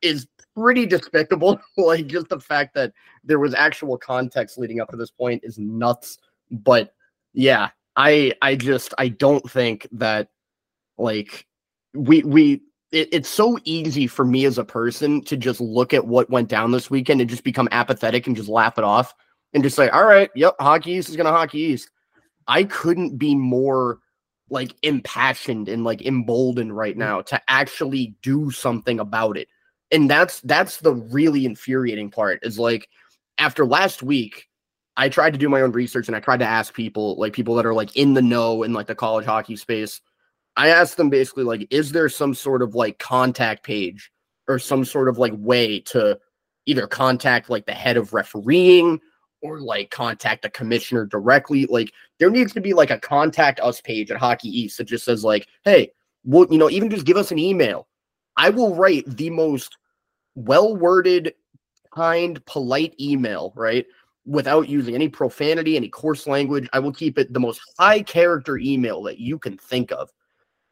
is 0.00 0.28
pretty 0.54 0.86
despicable. 0.86 1.60
like, 1.76 2.06
just 2.06 2.28
the 2.28 2.40
fact 2.40 2.74
that 2.74 2.92
there 3.24 3.40
was 3.40 3.54
actual 3.54 3.98
context 3.98 4.58
leading 4.58 4.80
up 4.80 4.90
to 4.90 4.96
this 4.96 5.10
point 5.10 5.42
is 5.42 5.58
nuts. 5.58 6.18
But 6.50 6.94
yeah, 7.32 7.70
I 7.96 8.32
I 8.40 8.54
just 8.54 8.94
I 8.96 9.08
don't 9.08 9.50
think 9.50 9.88
that 9.92 10.28
like 10.98 11.46
we 11.94 12.22
we 12.22 12.62
it, 12.96 13.08
it's 13.12 13.28
so 13.28 13.58
easy 13.64 14.06
for 14.06 14.24
me 14.24 14.46
as 14.46 14.56
a 14.56 14.64
person 14.64 15.22
to 15.24 15.36
just 15.36 15.60
look 15.60 15.92
at 15.92 16.06
what 16.06 16.30
went 16.30 16.48
down 16.48 16.70
this 16.70 16.90
weekend 16.90 17.20
and 17.20 17.28
just 17.28 17.44
become 17.44 17.68
apathetic 17.70 18.26
and 18.26 18.34
just 18.34 18.48
laugh 18.48 18.78
it 18.78 18.84
off 18.84 19.14
and 19.52 19.62
just 19.62 19.76
say, 19.76 19.90
all 19.90 20.06
right, 20.06 20.30
yep, 20.34 20.54
Hockey 20.58 20.92
East 20.92 21.10
is 21.10 21.16
going 21.16 21.26
to 21.26 21.32
Hockey 21.32 21.58
East. 21.58 21.90
I 22.48 22.64
couldn't 22.64 23.18
be 23.18 23.34
more 23.34 23.98
like 24.48 24.72
impassioned 24.82 25.68
and 25.68 25.84
like 25.84 26.02
emboldened 26.02 26.74
right 26.74 26.96
now 26.96 27.20
to 27.20 27.40
actually 27.48 28.14
do 28.22 28.50
something 28.50 28.98
about 28.98 29.36
it. 29.36 29.48
And 29.92 30.08
that's 30.08 30.40
that's 30.40 30.78
the 30.78 30.94
really 30.94 31.44
infuriating 31.44 32.10
part 32.10 32.40
is 32.42 32.58
like 32.58 32.88
after 33.38 33.66
last 33.66 34.02
week, 34.02 34.48
I 34.96 35.10
tried 35.10 35.34
to 35.34 35.38
do 35.38 35.50
my 35.50 35.60
own 35.60 35.72
research 35.72 36.06
and 36.06 36.16
I 36.16 36.20
tried 36.20 36.38
to 36.38 36.46
ask 36.46 36.72
people, 36.72 37.16
like 37.18 37.34
people 37.34 37.56
that 37.56 37.66
are 37.66 37.74
like 37.74 37.94
in 37.94 38.14
the 38.14 38.22
know 38.22 38.62
in 38.62 38.72
like 38.72 38.86
the 38.86 38.94
college 38.94 39.26
hockey 39.26 39.56
space. 39.56 40.00
I 40.56 40.68
asked 40.68 40.96
them 40.96 41.10
basically 41.10 41.44
like, 41.44 41.66
is 41.70 41.92
there 41.92 42.08
some 42.08 42.34
sort 42.34 42.62
of 42.62 42.74
like 42.74 42.98
contact 42.98 43.62
page 43.62 44.10
or 44.48 44.58
some 44.58 44.84
sort 44.84 45.08
of 45.08 45.18
like 45.18 45.32
way 45.36 45.80
to 45.80 46.18
either 46.66 46.86
contact 46.86 47.48
like 47.48 47.66
the 47.66 47.72
head 47.72 47.96
of 47.96 48.12
refereeing 48.12 49.00
or 49.42 49.60
like 49.60 49.90
contact 49.90 50.42
the 50.42 50.50
commissioner 50.50 51.06
directly. 51.06 51.66
Like 51.66 51.92
there 52.18 52.30
needs 52.30 52.52
to 52.54 52.60
be 52.60 52.74
like 52.74 52.90
a 52.90 52.98
contact 52.98 53.60
us 53.60 53.80
page 53.80 54.10
at 54.10 54.18
Hockey 54.18 54.48
East 54.48 54.78
that 54.78 54.84
just 54.84 55.04
says 55.04 55.24
like, 55.24 55.46
hey, 55.64 55.92
well, 56.24 56.46
you 56.50 56.58
know, 56.58 56.70
even 56.70 56.90
just 56.90 57.06
give 57.06 57.16
us 57.16 57.30
an 57.30 57.38
email. 57.38 57.86
I 58.36 58.50
will 58.50 58.74
write 58.74 59.04
the 59.16 59.30
most 59.30 59.78
well 60.34 60.76
worded, 60.76 61.34
kind, 61.94 62.44
polite 62.46 62.94
email, 63.00 63.52
right? 63.56 63.86
Without 64.26 64.68
using 64.68 64.94
any 64.94 65.08
profanity, 65.08 65.76
any 65.76 65.88
coarse 65.88 66.26
language. 66.26 66.68
I 66.72 66.80
will 66.80 66.92
keep 66.92 67.18
it 67.18 67.32
the 67.32 67.40
most 67.40 67.60
high 67.78 68.02
character 68.02 68.58
email 68.58 69.02
that 69.04 69.18
you 69.18 69.38
can 69.38 69.56
think 69.56 69.92
of. 69.92 70.10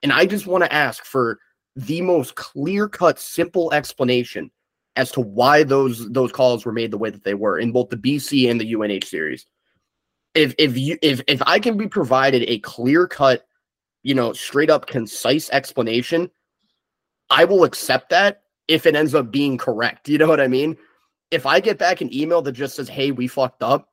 And 0.04 0.12
I 0.12 0.26
just 0.26 0.46
want 0.46 0.62
to 0.62 0.72
ask 0.72 1.04
for 1.04 1.40
the 1.76 2.02
most 2.02 2.36
clear 2.36 2.88
cut, 2.88 3.18
simple 3.18 3.72
explanation 3.72 4.50
as 4.96 5.10
to 5.12 5.20
why 5.20 5.64
those 5.64 6.08
those 6.12 6.30
calls 6.30 6.64
were 6.64 6.72
made 6.72 6.90
the 6.90 6.98
way 6.98 7.10
that 7.10 7.24
they 7.24 7.34
were 7.34 7.58
in 7.58 7.72
both 7.72 7.88
the 7.88 7.96
BC 7.96 8.48
and 8.48 8.60
the 8.60 8.74
UNH 8.74 9.06
series. 9.06 9.46
If 10.34 10.54
if 10.58 10.76
you 10.76 10.98
if 11.00 11.22
if 11.26 11.42
I 11.46 11.58
can 11.58 11.78
be 11.78 11.88
provided 11.88 12.44
a 12.46 12.58
clear 12.58 13.08
cut, 13.08 13.46
you 14.02 14.14
know, 14.14 14.34
straight 14.34 14.70
up 14.70 14.86
concise 14.86 15.48
explanation, 15.50 16.30
I 17.30 17.46
will 17.46 17.64
accept 17.64 18.10
that 18.10 18.42
if 18.68 18.84
it 18.84 18.94
ends 18.94 19.14
up 19.14 19.30
being 19.30 19.56
correct. 19.56 20.08
You 20.08 20.18
know 20.18 20.28
what 20.28 20.40
I 20.40 20.48
mean? 20.48 20.76
If 21.30 21.46
I 21.46 21.60
get 21.60 21.78
back 21.78 22.02
an 22.02 22.14
email 22.14 22.42
that 22.42 22.52
just 22.52 22.76
says, 22.76 22.90
"Hey, 22.90 23.10
we 23.10 23.26
fucked 23.26 23.62
up," 23.62 23.88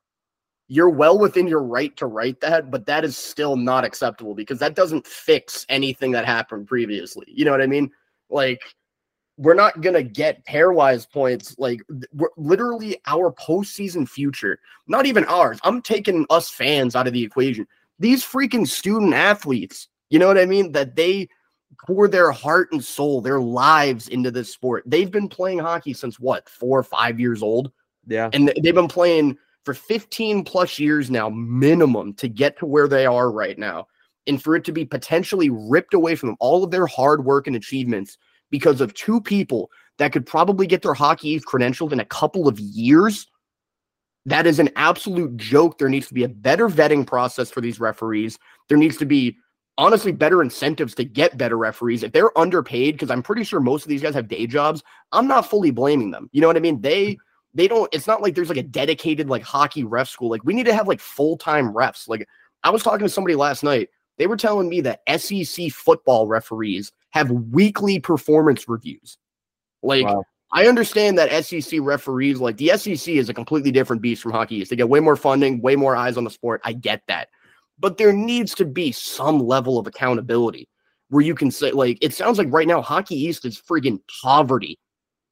you're 0.72 0.90
well 0.90 1.20
within 1.20 1.48
your 1.48 1.62
right 1.62 1.98
to 1.98 2.06
write 2.06 2.40
that, 2.40 2.72
but 2.72 2.86
that 2.86 3.04
is 3.04 3.18
still 3.18 3.58
not 3.58 3.84
acceptable 3.84 4.34
because 4.34 4.58
that 4.60 4.74
doesn't 4.74 5.06
fix 5.06 5.66
anything 5.68 6.12
that 6.12 6.26
happened 6.26 6.66
previously. 6.66 7.26
You 7.28 7.44
know 7.44 7.52
what 7.52 7.62
I 7.62 7.68
mean? 7.68 7.92
Like 8.30 8.62
we're 9.36 9.54
not 9.54 9.82
gonna 9.82 10.02
get 10.02 10.46
pairwise 10.46 11.12
points. 11.12 11.58
Like 11.60 11.82
literally 12.38 12.98
our 13.06 13.34
postseason 13.34 14.08
future, 14.08 14.60
not 14.88 15.06
even 15.06 15.26
ours. 15.26 15.60
I'm 15.66 15.82
taking 15.82 16.26
us 16.30 16.50
fans 16.50 16.96
out 16.96 17.06
of 17.06 17.12
the 17.12 17.22
equation. 17.22 17.68
These 18.00 18.24
freaking 18.24 18.66
student 18.66 19.14
athletes, 19.14 19.90
you 20.10 20.20
know 20.20 20.28
what 20.28 20.38
I 20.38 20.46
mean? 20.46 20.72
That 20.72 20.96
they 20.96 21.28
pour 21.86 22.08
their 22.08 22.32
heart 22.32 22.70
and 22.72 22.82
soul, 22.82 23.20
their 23.20 23.42
lives 23.42 24.08
into 24.08 24.32
this 24.32 24.54
sport. 24.54 24.84
They've 24.86 25.12
been 25.12 25.28
playing 25.28 25.60
hockey 25.60 25.92
since 25.92 26.18
what, 26.18 26.48
four 26.48 26.80
or 26.80 26.84
five 26.84 27.20
years 27.20 27.44
old? 27.44 27.74
Yeah. 28.08 28.30
And 28.32 28.54
they've 28.64 28.74
been 28.74 28.88
playing 28.88 29.38
for 29.64 29.74
15 29.74 30.44
plus 30.44 30.80
years 30.80 31.12
now, 31.12 31.30
minimum, 31.30 32.14
to 32.16 32.28
get 32.28 32.58
to 32.60 32.66
where 32.66 32.88
they 32.88 33.06
are 33.06 33.32
right 33.32 33.58
now. 33.58 33.88
And 34.28 34.42
for 34.42 34.56
it 34.56 34.64
to 34.66 34.72
be 34.72 34.86
potentially 34.86 35.50
ripped 35.50 35.94
away 35.94 36.16
from 36.16 36.36
all 36.40 36.64
of 36.64 36.72
their 36.72 36.88
hard 36.88 37.26
work 37.26 37.48
and 37.48 37.56
achievements 37.56 38.18
because 38.50 38.82
of 38.82 38.94
two 38.94 39.22
people 39.22 39.72
that 39.98 40.12
could 40.12 40.26
probably 40.26 40.68
get 40.68 40.82
their 40.82 40.94
hockey 40.94 41.40
credentialed 41.40 41.92
in 41.92 42.00
a 42.00 42.06
couple 42.06 42.48
of 42.48 42.60
years. 42.60 43.28
That 44.26 44.46
is 44.46 44.60
an 44.60 44.70
absolute 44.76 45.38
joke. 45.38 45.78
There 45.78 45.90
needs 45.90 46.08
to 46.08 46.14
be 46.14 46.24
a 46.24 46.30
better 46.30 46.70
vetting 46.70 47.08
process 47.08 47.50
for 47.50 47.62
these 47.62 47.80
referees. 47.80 48.38
There 48.70 48.78
needs 48.78 48.98
to 48.98 49.06
be 49.06 49.38
honestly 49.78 50.12
better 50.12 50.44
incentives 50.44 50.94
to 50.96 51.04
get 51.04 51.38
better 51.38 51.58
referees. 51.58 52.04
If 52.04 52.12
they're 52.12 52.38
underpaid, 52.38 52.96
because 52.96 53.10
I'm 53.10 53.24
pretty 53.24 53.44
sure 53.44 53.60
most 53.60 53.84
of 53.84 53.90
these 53.90 54.02
guys 54.02 54.14
have 54.14 54.28
day 54.28 54.46
jobs, 54.46 54.84
I'm 55.12 55.28
not 55.28 55.50
fully 55.50 55.72
blaming 55.72 56.12
them. 56.12 56.30
You 56.32 56.42
know 56.42 56.48
what 56.48 56.58
I 56.58 56.60
mean? 56.60 56.82
They 56.82 57.14
mm. 57.14 57.18
They 57.54 57.68
don't, 57.68 57.94
it's 57.94 58.08
not 58.08 58.22
like 58.22 58.36
there's 58.36 58.50
like 58.50 58.58
a 58.58 58.64
dedicated 58.64 59.30
like 59.30 59.44
hockey 59.44 59.84
ref 59.84 60.10
school. 60.10 60.30
Like 60.30 60.44
we 60.44 60.54
need 60.54 60.66
to 60.66 60.74
have 60.74 60.88
like 60.88 61.00
full-time 61.00 61.74
refs. 61.74 62.08
Like 62.08 62.28
I 62.64 62.70
was 62.70 62.84
talking 62.84 63.06
to 63.06 63.10
somebody 63.10 63.36
last 63.36 63.64
night. 63.64 63.90
They 64.18 64.28
were 64.28 64.38
telling 64.38 64.70
me 64.70 64.82
that 64.82 65.02
SEC 65.20 65.72
football 65.72 66.28
referees 66.28 66.92
have 67.10 67.32
weekly 67.32 68.00
performance 68.00 68.70
reviews. 68.70 69.18
Like, 69.82 70.06
wow. 70.06 70.24
I 70.54 70.68
understand 70.68 71.18
that 71.18 71.46
SEC 71.46 71.80
referees, 71.82 72.40
like 72.40 72.58
the 72.58 72.78
SEC 72.78 73.16
is 73.16 73.30
a 73.30 73.34
completely 73.34 73.72
different 73.72 74.02
beast 74.02 74.22
from 74.22 74.32
hockey. 74.32 74.58
East. 74.58 74.70
They 74.70 74.76
get 74.76 74.90
way 74.90 75.00
more 75.00 75.16
funding, 75.16 75.62
way 75.62 75.76
more 75.76 75.96
eyes 75.96 76.18
on 76.18 76.24
the 76.24 76.30
sport. 76.30 76.62
I 76.64 76.74
get 76.74 77.02
that. 77.08 77.30
But 77.80 77.98
there 77.98 78.14
needs 78.14 78.54
to 78.56 78.66
be 78.66 78.92
some 78.92 79.40
level 79.40 79.80
of 79.80 79.88
accountability 79.88 80.68
where 81.10 81.24
you 81.24 81.34
can 81.34 81.50
say, 81.50 81.72
like, 81.72 81.98
it 82.00 82.14
sounds 82.14 82.38
like 82.38 82.48
right 82.52 82.68
now 82.68 82.82
Hockey 82.82 83.16
East 83.16 83.44
is 83.44 83.60
friggin' 83.60 84.00
poverty. 84.22 84.78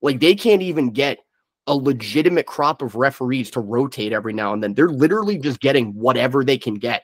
Like, 0.02 0.20
they 0.20 0.36
can't 0.36 0.62
even 0.62 0.92
get 0.92 1.20
a 1.70 1.76
legitimate 1.76 2.48
crop 2.48 2.82
of 2.82 2.96
referees 2.96 3.52
to 3.52 3.60
rotate 3.60 4.12
every 4.12 4.34
now 4.34 4.54
and 4.54 4.62
then. 4.62 4.74
They're 4.74 4.90
literally 4.90 5.38
just 5.38 5.60
getting 5.60 5.94
whatever 5.94 6.44
they 6.44 6.58
can 6.58 6.74
get 6.74 7.04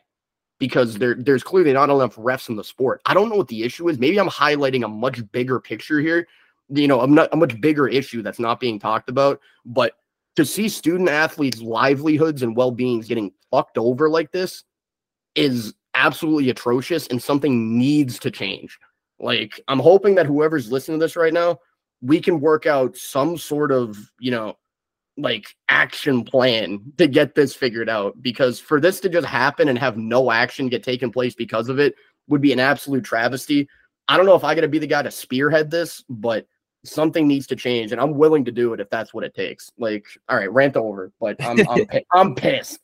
because 0.57 0.95
there, 0.95 1.13
there's 1.13 1.43
clearly 1.43 1.72
not 1.72 1.91
enough 1.91 2.16
refs 2.16 2.49
in 2.49 2.55
the 2.55 2.63
sport. 2.63 2.99
I 3.05 3.13
don't 3.13 3.30
know 3.30 3.36
what 3.36 3.47
the 3.47 3.63
issue 3.63 3.88
is. 3.89 3.99
Maybe 3.99 4.20
I'm 4.20 4.28
highlighting 4.28 4.84
a 4.84 4.88
much 4.88 5.22
bigger 5.32 5.59
picture 5.59 5.99
here. 5.99 6.28
You 6.70 6.88
know, 6.88 6.99
I'm 7.01 7.13
not 7.13 7.30
a 7.32 7.38
much 7.38 7.61
bigger 7.61 7.88
issue 7.88 8.24
that's 8.24 8.39
not 8.39 8.59
being 8.59 8.80
talked 8.80 9.07
about. 9.07 9.39
But 9.68 9.93
to 10.36 10.43
see 10.43 10.68
student 10.68 11.09
athletes' 11.09 11.61
livelihoods 11.61 12.41
and 12.41 12.55
well 12.55 12.72
beings 12.72 13.07
getting 13.07 13.32
fucked 13.51 13.78
over 13.78 14.09
like 14.09 14.32
this 14.32 14.63
is 15.36 15.76
absolutely 15.93 16.49
atrocious 16.49 17.05
and 17.07 17.22
something 17.22 17.78
needs 17.78 18.18
to 18.20 18.32
change. 18.32 18.80
Like, 19.20 19.61
I'm 19.68 19.80
hoping 19.80 20.16
that 20.16 20.26
whoever's 20.26 20.72
listening 20.72 20.99
to 20.99 21.05
this 21.05 21.16
right 21.16 21.34
now, 21.34 21.59
we 22.06 22.22
can 22.22 22.39
work 22.39 22.66
out 22.66 22.95
some 22.95 23.38
sort 23.38 23.72
of, 23.72 23.97
you 24.20 24.30
know, 24.30 24.58
like 25.18 25.56
action 25.70 26.24
plan 26.24 26.80
to 26.97 27.08
get 27.08 27.36
this 27.36 27.56
figured 27.56 27.89
out 27.89 28.22
because 28.22 28.60
for 28.60 28.80
this 28.80 28.99
to 28.99 29.10
just 29.10 29.26
happen 29.26 29.70
and 29.70 29.80
have 29.80 29.97
no 29.97 30.30
action 30.30 30.68
get 30.68 30.84
taken 30.84 31.12
place 31.12 31.34
because 31.34 31.70
of 31.70 31.80
it 31.80 31.95
would 32.28 32.41
be 32.41 32.53
an 32.53 32.60
absolute 32.60 33.03
travesty. 33.03 33.68
I 34.08 34.18
don't 34.18 34.26
know 34.26 34.36
if 34.36 34.43
I 34.43 34.53
got 34.53 34.62
to 34.62 34.68
be 34.68 34.78
the 34.78 34.88
guy 34.88 35.01
to 35.01 35.10
spearhead 35.10 35.72
this, 35.72 36.03
but 36.10 36.45
something 36.84 37.28
needs 37.28 37.47
to 37.47 37.56
change 37.56 37.91
and 37.91 37.99
I'm 37.99 38.14
willing 38.14 38.45
to 38.45 38.51
do 38.51 38.74
it 38.74 38.80
if 38.80 38.89
that's 38.89 39.14
what 39.14 39.24
it 39.24 39.34
takes. 39.34 39.72
Like, 39.78 40.06
all 40.30 40.38
right, 40.38 40.51
rant 40.51 40.78
over, 40.78 41.12
but 41.20 41.41
I'm 41.43 41.68
I'm, 41.68 41.88
I'm 42.14 42.36
pissed. 42.36 42.80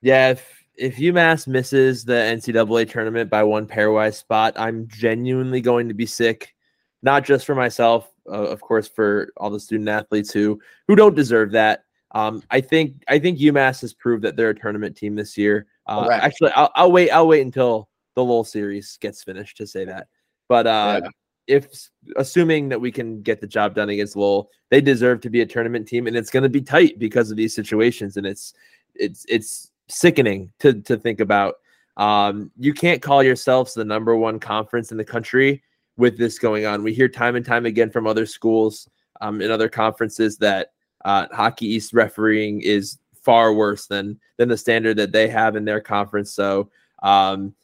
Yeah, 0.00 0.30
if 0.30 0.64
if 0.76 0.96
UMass 0.96 1.46
misses 1.46 2.04
the 2.04 2.12
NCAA 2.12 2.88
tournament 2.88 3.28
by 3.28 3.42
one 3.42 3.66
pairwise 3.66 4.14
spot, 4.14 4.54
I'm 4.56 4.86
genuinely 4.88 5.60
going 5.60 5.88
to 5.88 5.94
be 5.94 6.06
sick, 6.06 6.54
not 7.02 7.24
just 7.24 7.44
for 7.44 7.54
myself, 7.54 8.10
uh, 8.28 8.48
of 8.48 8.60
course, 8.60 8.88
for 8.88 9.32
all 9.36 9.50
the 9.50 9.60
student 9.60 9.88
athletes 9.88 10.32
who 10.32 10.60
who 10.86 10.96
don't 10.96 11.14
deserve 11.14 11.52
that. 11.52 11.84
Um, 12.12 12.42
I 12.50 12.60
think 12.60 13.02
I 13.08 13.18
think 13.18 13.38
UMass 13.38 13.80
has 13.80 13.92
proved 13.92 14.22
that 14.24 14.36
they're 14.36 14.50
a 14.50 14.54
tournament 14.54 14.96
team 14.96 15.14
this 15.14 15.36
year. 15.36 15.66
Uh, 15.86 16.08
actually, 16.10 16.50
I'll, 16.52 16.70
I'll 16.74 16.92
wait. 16.92 17.10
I'll 17.10 17.28
wait 17.28 17.42
until 17.42 17.88
the 18.14 18.24
Lowell 18.24 18.44
series 18.44 18.96
gets 19.00 19.22
finished 19.22 19.56
to 19.58 19.66
say 19.66 19.84
that. 19.84 20.08
But 20.48 20.66
uh, 20.66 21.00
yeah. 21.04 21.10
if 21.46 21.88
assuming 22.16 22.68
that 22.70 22.80
we 22.80 22.90
can 22.90 23.22
get 23.22 23.40
the 23.40 23.46
job 23.46 23.74
done 23.74 23.90
against 23.90 24.16
Lowell, 24.16 24.50
they 24.70 24.80
deserve 24.80 25.20
to 25.22 25.30
be 25.30 25.42
a 25.42 25.46
tournament 25.46 25.86
team, 25.86 26.06
and 26.06 26.16
it's 26.16 26.30
going 26.30 26.42
to 26.42 26.48
be 26.48 26.62
tight 26.62 26.98
because 26.98 27.30
of 27.30 27.36
these 27.36 27.54
situations, 27.54 28.16
and 28.16 28.26
it's 28.26 28.54
it's 28.94 29.26
it's 29.28 29.70
sickening 29.88 30.52
to 30.60 30.80
to 30.82 30.96
think 30.96 31.20
about. 31.20 31.56
Um, 31.96 32.50
you 32.58 32.74
can't 32.74 33.00
call 33.00 33.22
yourselves 33.22 33.72
the 33.72 33.84
number 33.84 34.14
one 34.16 34.38
conference 34.38 34.92
in 34.92 34.98
the 34.98 35.04
country 35.04 35.62
with 35.96 36.18
this 36.18 36.38
going 36.38 36.66
on. 36.66 36.82
We 36.82 36.92
hear 36.92 37.08
time 37.08 37.36
and 37.36 37.44
time 37.44 37.66
again 37.66 37.90
from 37.90 38.06
other 38.06 38.26
schools 38.26 38.88
um, 39.20 39.40
in 39.40 39.50
other 39.50 39.68
conferences 39.68 40.36
that 40.38 40.72
uh, 41.04 41.26
Hockey 41.32 41.66
East 41.66 41.92
refereeing 41.92 42.60
is 42.60 42.98
far 43.22 43.52
worse 43.52 43.86
than 43.86 44.18
than 44.36 44.48
the 44.48 44.56
standard 44.56 44.96
that 44.96 45.12
they 45.12 45.28
have 45.28 45.56
in 45.56 45.64
their 45.64 45.80
conference. 45.80 46.32
So 46.32 46.70
um, 47.02 47.54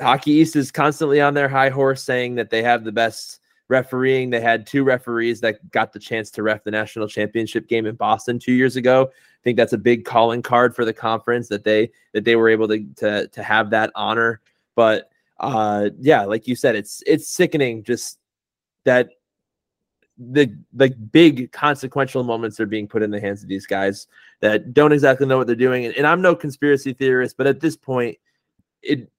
Hockey 0.00 0.32
East 0.32 0.56
is 0.56 0.72
constantly 0.72 1.20
on 1.20 1.34
their 1.34 1.48
high 1.48 1.68
horse, 1.68 2.02
saying 2.02 2.34
that 2.36 2.50
they 2.50 2.62
have 2.62 2.84
the 2.84 2.92
best 2.92 3.40
refereeing. 3.68 4.30
They 4.30 4.40
had 4.40 4.66
two 4.66 4.84
referees 4.84 5.40
that 5.40 5.70
got 5.70 5.92
the 5.92 5.98
chance 5.98 6.30
to 6.32 6.42
ref 6.42 6.64
the 6.64 6.70
national 6.70 7.08
championship 7.08 7.68
game 7.68 7.86
in 7.86 7.94
Boston 7.94 8.38
two 8.38 8.52
years 8.52 8.76
ago. 8.76 9.10
I 9.12 9.42
think 9.44 9.56
that's 9.56 9.72
a 9.72 9.78
big 9.78 10.04
calling 10.04 10.42
card 10.42 10.74
for 10.74 10.84
the 10.84 10.92
conference 10.92 11.48
that 11.48 11.64
they 11.64 11.90
that 12.12 12.24
they 12.24 12.36
were 12.36 12.48
able 12.48 12.68
to 12.68 12.84
to, 12.96 13.28
to 13.28 13.42
have 13.42 13.70
that 13.70 13.90
honor. 13.94 14.40
But 14.74 15.11
uh, 15.42 15.90
yeah, 15.98 16.22
like 16.24 16.46
you 16.46 16.56
said, 16.56 16.76
it's 16.76 17.02
it's 17.06 17.28
sickening 17.28 17.82
just 17.82 18.18
that 18.84 19.10
the 20.18 20.56
the 20.72 20.90
big 20.90 21.50
consequential 21.52 22.22
moments 22.22 22.60
are 22.60 22.66
being 22.66 22.86
put 22.86 23.02
in 23.02 23.10
the 23.10 23.20
hands 23.20 23.42
of 23.42 23.48
these 23.48 23.66
guys 23.66 24.06
that 24.40 24.72
don't 24.72 24.92
exactly 24.92 25.26
know 25.26 25.38
what 25.38 25.46
they're 25.46 25.56
doing. 25.56 25.86
And, 25.86 25.96
and 25.96 26.06
I'm 26.06 26.22
no 26.22 26.34
conspiracy 26.34 26.92
theorist, 26.92 27.36
but 27.36 27.46
at 27.46 27.60
this 27.60 27.76
point, 27.76 28.16
it 28.82 29.10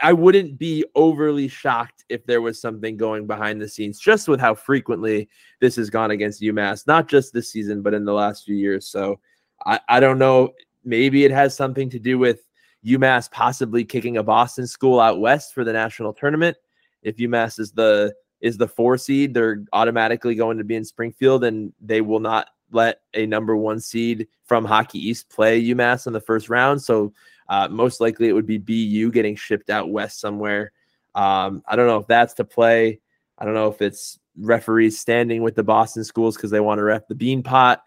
I 0.00 0.14
wouldn't 0.14 0.58
be 0.58 0.84
overly 0.94 1.48
shocked 1.48 2.04
if 2.08 2.24
there 2.24 2.40
was 2.40 2.58
something 2.58 2.96
going 2.96 3.26
behind 3.26 3.60
the 3.60 3.68
scenes, 3.68 4.00
just 4.00 4.26
with 4.26 4.40
how 4.40 4.54
frequently 4.54 5.28
this 5.60 5.76
has 5.76 5.90
gone 5.90 6.12
against 6.12 6.40
UMass, 6.40 6.86
not 6.86 7.08
just 7.08 7.34
this 7.34 7.50
season, 7.50 7.82
but 7.82 7.92
in 7.92 8.06
the 8.06 8.12
last 8.12 8.44
few 8.44 8.56
years. 8.56 8.86
So 8.86 9.20
I, 9.66 9.80
I 9.88 10.00
don't 10.00 10.18
know. 10.18 10.54
Maybe 10.82 11.24
it 11.24 11.30
has 11.30 11.54
something 11.54 11.90
to 11.90 11.98
do 11.98 12.18
with 12.18 12.40
UMass 12.84 13.30
possibly 13.30 13.84
kicking 13.84 14.16
a 14.16 14.22
Boston 14.22 14.66
school 14.66 15.00
out 15.00 15.20
west 15.20 15.54
for 15.54 15.64
the 15.64 15.72
national 15.72 16.12
tournament. 16.12 16.56
If 17.02 17.16
UMass 17.16 17.58
is 17.58 17.72
the 17.72 18.14
is 18.40 18.56
the 18.56 18.68
four 18.68 18.98
seed, 18.98 19.34
they're 19.34 19.64
automatically 19.72 20.34
going 20.34 20.58
to 20.58 20.64
be 20.64 20.74
in 20.74 20.84
Springfield, 20.84 21.44
and 21.44 21.72
they 21.80 22.00
will 22.00 22.20
not 22.20 22.48
let 22.72 23.00
a 23.14 23.26
number 23.26 23.56
one 23.56 23.78
seed 23.78 24.26
from 24.44 24.64
Hockey 24.64 24.98
East 24.98 25.30
play 25.30 25.62
UMass 25.62 26.06
in 26.06 26.12
the 26.12 26.20
first 26.20 26.48
round. 26.48 26.82
So 26.82 27.12
uh, 27.48 27.68
most 27.68 28.00
likely 28.00 28.28
it 28.28 28.32
would 28.32 28.46
be 28.46 28.58
BU 28.58 29.12
getting 29.12 29.36
shipped 29.36 29.70
out 29.70 29.90
west 29.90 30.20
somewhere. 30.20 30.72
Um, 31.14 31.62
I 31.68 31.76
don't 31.76 31.86
know 31.86 31.98
if 31.98 32.06
that's 32.06 32.34
to 32.34 32.44
play. 32.44 33.00
I 33.38 33.44
don't 33.44 33.54
know 33.54 33.68
if 33.68 33.82
it's 33.82 34.18
referees 34.38 34.98
standing 34.98 35.42
with 35.42 35.54
the 35.54 35.62
Boston 35.62 36.04
schools 36.04 36.36
because 36.36 36.50
they 36.50 36.60
want 36.60 36.78
to 36.78 36.84
ref 36.84 37.06
the 37.06 37.14
Beanpot. 37.14 37.78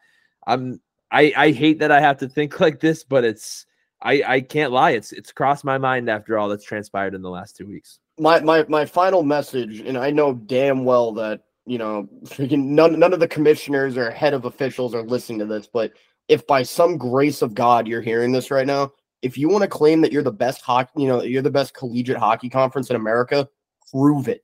I'm 0.48 0.80
I, 1.12 1.34
I 1.36 1.52
hate 1.52 1.80
that 1.80 1.92
I 1.92 2.02
have 2.02 2.18
to 2.18 2.30
think 2.30 2.60
like 2.60 2.80
this, 2.80 3.04
but 3.04 3.24
it's 3.24 3.66
I, 4.06 4.24
I 4.26 4.42
can't 4.42 4.72
lie. 4.72 4.92
It's 4.92 5.12
it's 5.12 5.32
crossed 5.32 5.66
my 5.66 5.80
mind 5.80 6.10
after 6.10 6.38
all 6.38 6.48
that's 6.48 6.64
transpired 6.64 7.16
in 7.16 7.24
the 7.24 7.30
last 7.30 7.58
two 7.58 7.66
weeks. 7.66 8.00
My 8.20 8.40
my 8.40 8.64
my 8.70 8.86
final 8.86 9.24
message, 9.24 9.80
and 9.80 9.98
I 9.98 10.12
know 10.12 10.34
damn 10.34 10.86
well 10.86 11.12
that 11.14 11.42
you 11.66 11.80
know 11.80 12.08
none 12.40 13.00
none 13.00 13.14
of 13.14 13.20
the 13.20 13.28
commissioners 13.28 13.98
or 13.98 14.12
head 14.12 14.36
of 14.36 14.46
officials 14.46 14.94
are 14.94 15.04
listening 15.04 15.40
to 15.40 15.46
this, 15.46 15.68
but 15.68 15.92
if 16.28 16.46
by 16.46 16.62
some 16.64 16.98
grace 16.98 17.42
of 17.42 17.54
God 17.56 17.88
you're 17.88 18.02
hearing 18.02 18.32
this 18.32 18.52
right 18.52 18.68
now, 18.68 18.92
if 19.22 19.40
you 19.40 19.50
want 19.50 19.64
to 19.64 19.68
claim 19.68 20.02
that 20.02 20.12
you're 20.12 20.24
the 20.24 20.32
best 20.32 20.62
hockey, 20.62 20.92
you 21.02 21.08
know, 21.08 21.24
you're 21.24 21.42
the 21.42 21.50
best 21.50 21.74
collegiate 21.74 22.18
hockey 22.18 22.50
conference 22.50 22.92
in 22.92 22.96
America, 22.96 23.48
prove 23.92 24.28
it. 24.28 24.44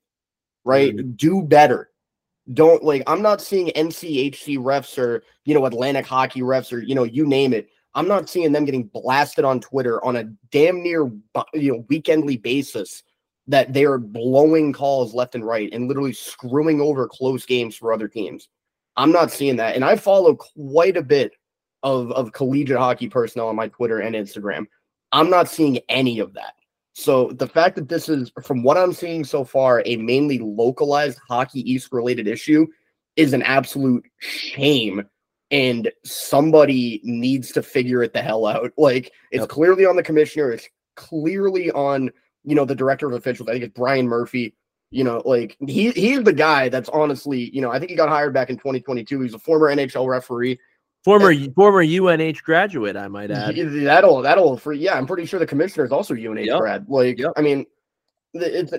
Right? 0.63 0.95
Mm-hmm. 0.95 1.11
Do 1.11 1.43
better. 1.43 1.91
Don't 2.53 2.83
like 2.83 3.03
I'm 3.05 3.21
not 3.21 3.41
seeing 3.41 3.67
NCHC 3.67 4.57
refs 4.57 4.97
or, 4.97 5.23
you 5.45 5.53
know, 5.53 5.65
Atlantic 5.65 6.07
hockey 6.07 6.41
refs 6.41 6.73
or, 6.73 6.79
you 6.79 6.95
know, 6.95 7.03
you 7.03 7.27
name 7.27 7.53
it. 7.53 7.69
I'm 7.93 8.07
not 8.07 8.29
seeing 8.29 8.51
them 8.51 8.65
getting 8.65 8.83
blasted 8.85 9.43
on 9.43 9.59
Twitter 9.59 10.03
on 10.03 10.15
a 10.15 10.23
damn 10.51 10.81
near 10.81 11.11
you 11.53 11.71
know 11.71 11.83
weekendly 11.89 12.41
basis 12.41 13.03
that 13.47 13.73
they 13.73 13.85
are 13.85 13.97
blowing 13.97 14.71
calls 14.71 15.13
left 15.13 15.35
and 15.35 15.45
right 15.45 15.71
and 15.73 15.87
literally 15.87 16.13
screwing 16.13 16.79
over 16.79 17.07
close 17.07 17.45
games 17.45 17.75
for 17.75 17.91
other 17.91 18.07
teams. 18.07 18.47
I'm 18.95 19.11
not 19.11 19.31
seeing 19.31 19.55
that. 19.57 19.75
And 19.75 19.83
I 19.83 19.95
follow 19.95 20.35
quite 20.35 20.97
a 20.97 21.01
bit 21.01 21.33
of, 21.83 22.11
of 22.11 22.33
collegiate 22.33 22.77
hockey 22.77 23.09
personnel 23.09 23.47
on 23.47 23.55
my 23.55 23.67
Twitter 23.67 23.99
and 23.99 24.15
Instagram. 24.15 24.65
I'm 25.11 25.29
not 25.29 25.49
seeing 25.49 25.79
any 25.89 26.19
of 26.19 26.33
that. 26.33 26.53
So 26.93 27.31
the 27.31 27.47
fact 27.47 27.75
that 27.75 27.89
this 27.89 28.09
is, 28.09 28.31
from 28.43 28.63
what 28.63 28.77
I'm 28.77 28.93
seeing 28.93 29.23
so 29.23 29.43
far, 29.43 29.81
a 29.85 29.95
mainly 29.95 30.39
localized 30.39 31.19
Hockey 31.27 31.69
East 31.69 31.89
related 31.91 32.27
issue 32.27 32.67
is 33.15 33.33
an 33.33 33.41
absolute 33.43 34.05
shame. 34.19 35.03
And 35.51 35.91
somebody 36.05 37.01
needs 37.03 37.51
to 37.51 37.61
figure 37.61 38.01
it 38.03 38.13
the 38.13 38.21
hell 38.21 38.45
out. 38.45 38.71
Like 38.77 39.11
it's 39.31 39.41
yep. 39.41 39.49
clearly 39.49 39.85
on 39.85 39.95
the 39.95 40.03
commissioner. 40.03 40.51
It's 40.51 40.67
clearly 40.95 41.71
on, 41.71 42.09
you 42.43 42.55
know, 42.55 42.65
the 42.65 42.75
director 42.75 43.07
of 43.07 43.13
officials. 43.13 43.49
I 43.49 43.53
think 43.53 43.65
it's 43.65 43.73
Brian 43.73 44.07
Murphy. 44.07 44.55
You 44.91 45.05
know, 45.05 45.21
like 45.25 45.55
he 45.67 45.91
he's 45.91 46.23
the 46.23 46.33
guy 46.33 46.67
that's 46.67 46.89
honestly, 46.89 47.49
you 47.53 47.61
know, 47.61 47.71
I 47.71 47.79
think 47.79 47.91
he 47.91 47.95
got 47.95 48.09
hired 48.09 48.33
back 48.33 48.49
in 48.49 48.57
2022. 48.57 49.21
He's 49.21 49.33
a 49.33 49.39
former 49.39 49.73
NHL 49.73 50.07
referee. 50.07 50.59
Former 51.03 51.33
former 51.55 51.81
UNH 51.81 52.43
graduate, 52.43 52.95
I 52.95 53.07
might 53.07 53.31
add. 53.31 53.55
That'll 53.55 54.21
that'll 54.21 54.57
for 54.57 54.73
yeah. 54.73 54.95
I'm 54.95 55.07
pretty 55.07 55.25
sure 55.25 55.39
the 55.39 55.47
commissioner 55.47 55.85
is 55.85 55.91
also 55.91 56.13
UNH 56.13 56.45
yep. 56.45 56.59
grad. 56.59 56.85
Like, 56.87 57.17
yep. 57.17 57.31
I 57.37 57.41
mean, 57.41 57.65
it's 58.33 58.71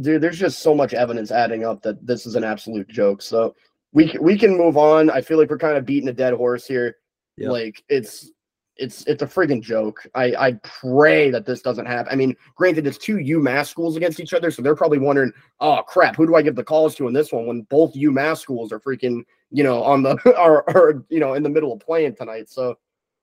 dude. 0.00 0.20
There's 0.20 0.38
just 0.38 0.60
so 0.60 0.74
much 0.74 0.94
evidence 0.94 1.30
adding 1.30 1.64
up 1.64 1.82
that 1.82 2.04
this 2.04 2.26
is 2.26 2.34
an 2.34 2.42
absolute 2.42 2.88
joke. 2.88 3.22
So 3.22 3.54
we 3.94 4.14
we 4.20 4.36
can 4.36 4.56
move 4.56 4.76
on. 4.76 5.08
I 5.08 5.22
feel 5.22 5.38
like 5.38 5.48
we're 5.48 5.56
kind 5.56 5.78
of 5.78 5.86
beating 5.86 6.08
a 6.08 6.12
dead 6.12 6.34
horse 6.34 6.66
here. 6.66 6.96
Yep. 7.38 7.50
Like 7.50 7.84
it's 7.88 8.30
it's 8.76 9.06
it's 9.06 9.22
a 9.22 9.26
friggin' 9.26 9.62
joke. 9.62 10.04
I 10.14 10.34
I 10.34 10.52
pray 10.64 11.30
that 11.30 11.46
this 11.46 11.62
doesn't 11.62 11.86
happen. 11.86 12.12
I 12.12 12.16
mean, 12.16 12.36
granted, 12.56 12.86
it's 12.86 12.98
two 12.98 13.16
UMass 13.16 13.68
schools 13.68 13.96
against 13.96 14.18
each 14.18 14.34
other, 14.34 14.50
so 14.50 14.62
they're 14.62 14.74
probably 14.74 14.98
wondering, 14.98 15.32
oh 15.60 15.82
crap, 15.86 16.16
who 16.16 16.26
do 16.26 16.34
I 16.34 16.42
give 16.42 16.56
the 16.56 16.64
calls 16.64 16.96
to 16.96 17.06
in 17.08 17.14
this 17.14 17.32
one 17.32 17.46
when 17.46 17.62
both 17.62 17.94
UMass 17.94 18.38
schools 18.38 18.72
are 18.72 18.80
freaking, 18.80 19.22
you 19.50 19.62
know, 19.62 19.82
on 19.82 20.02
the 20.02 20.16
are, 20.36 20.68
are 20.70 21.04
you 21.08 21.20
know 21.20 21.34
in 21.34 21.44
the 21.44 21.48
middle 21.48 21.72
of 21.72 21.80
playing 21.80 22.16
tonight. 22.16 22.50
So 22.50 22.76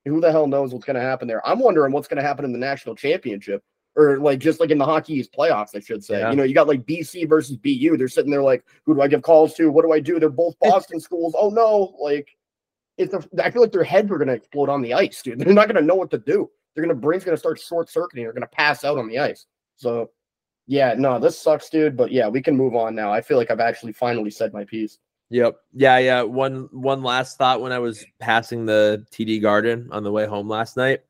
who 0.06 0.22
the 0.22 0.32
hell 0.32 0.48
knows 0.48 0.74
what's 0.74 0.86
gonna 0.86 1.02
happen 1.02 1.28
there? 1.28 1.46
I'm 1.46 1.60
wondering 1.60 1.92
what's 1.92 2.08
gonna 2.08 2.22
happen 2.22 2.46
in 2.46 2.54
the 2.54 2.58
national 2.58 2.96
championship. 2.96 3.62
Or 3.98 4.20
like 4.20 4.40
just 4.40 4.62
like 4.62 4.72
in 4.72 4.78
the 4.78 4.86
hockey 4.86 5.16
East 5.16 5.34
playoffs, 5.38 5.76
I 5.76 5.80
should 5.80 6.04
say. 6.04 6.20
Yeah. 6.20 6.30
You 6.30 6.36
know, 6.38 6.44
you 6.44 6.54
got 6.54 6.68
like 6.68 6.86
BC 6.86 7.28
versus 7.28 7.58
BU. 7.58 7.98
They're 7.98 8.08
sitting 8.08 8.32
there 8.32 8.42
like, 8.42 8.64
who 8.86 8.96
do 8.96 9.02
I 9.02 9.08
give 9.08 9.22
calls 9.22 9.54
to? 9.56 9.70
What 9.70 9.84
do 9.84 9.92
I 9.92 10.00
do? 10.00 10.20
They're 10.20 10.30
both 10.30 10.56
Boston 10.62 11.00
schools. 11.00 11.36
Oh 11.38 11.50
no, 11.50 11.96
like 12.02 12.30
it's 12.98 13.14
a, 13.14 13.44
I 13.44 13.52
feel 13.52 13.62
like 13.62 13.72
their 13.72 13.84
heads 13.84 14.12
are 14.12 14.18
going 14.18 14.28
to 14.28 14.34
explode 14.34 14.70
on 14.70 14.82
the 14.82 14.94
ice, 14.94 15.22
dude. 15.22 15.40
They're 15.46 15.54
not 15.54 15.68
going 15.68 15.82
to 15.82 15.86
know 15.86 15.96
what 15.96 16.12
to 16.12 16.18
do. 16.18 16.50
They're 16.74 16.86
going 16.86 16.96
to 16.96 17.02
brain's 17.02 17.24
going 17.24 17.36
to 17.36 17.40
start 17.40 17.60
short 17.60 17.90
circuiting. 17.90 18.24
They're 18.24 18.34
going 18.34 18.42
to 18.42 18.48
pass 18.48 18.84
out 18.84 18.98
on 18.98 19.08
the 19.08 19.20
ice. 19.20 19.46
So, 19.76 20.12
yeah, 20.68 20.94
no, 20.98 21.20
this 21.20 21.38
sucks, 21.38 21.70
dude. 21.70 21.98
But 21.98 22.12
yeah, 22.12 22.30
we 22.30 22.42
can 22.42 22.56
move 22.56 22.76
on 22.76 22.96
now. 22.96 23.12
I 23.12 23.22
feel 23.22 23.38
like 23.38 23.52
I've 23.52 23.60
actually 23.60 23.94
finally 23.94 24.30
said 24.30 24.54
my 24.54 24.64
piece. 24.64 25.00
Yep. 25.30 25.56
Yeah, 25.74 25.98
yeah. 25.98 26.22
One 26.24 26.68
one 26.72 27.04
last 27.04 27.38
thought 27.38 27.62
when 27.62 27.72
I 27.72 27.80
was 27.80 28.06
passing 28.20 28.66
the 28.66 29.06
TD 29.12 29.42
Garden 29.42 29.88
on 29.92 30.04
the 30.04 30.12
way 30.12 30.26
home 30.26 30.48
last 30.48 30.78
night, 30.78 31.02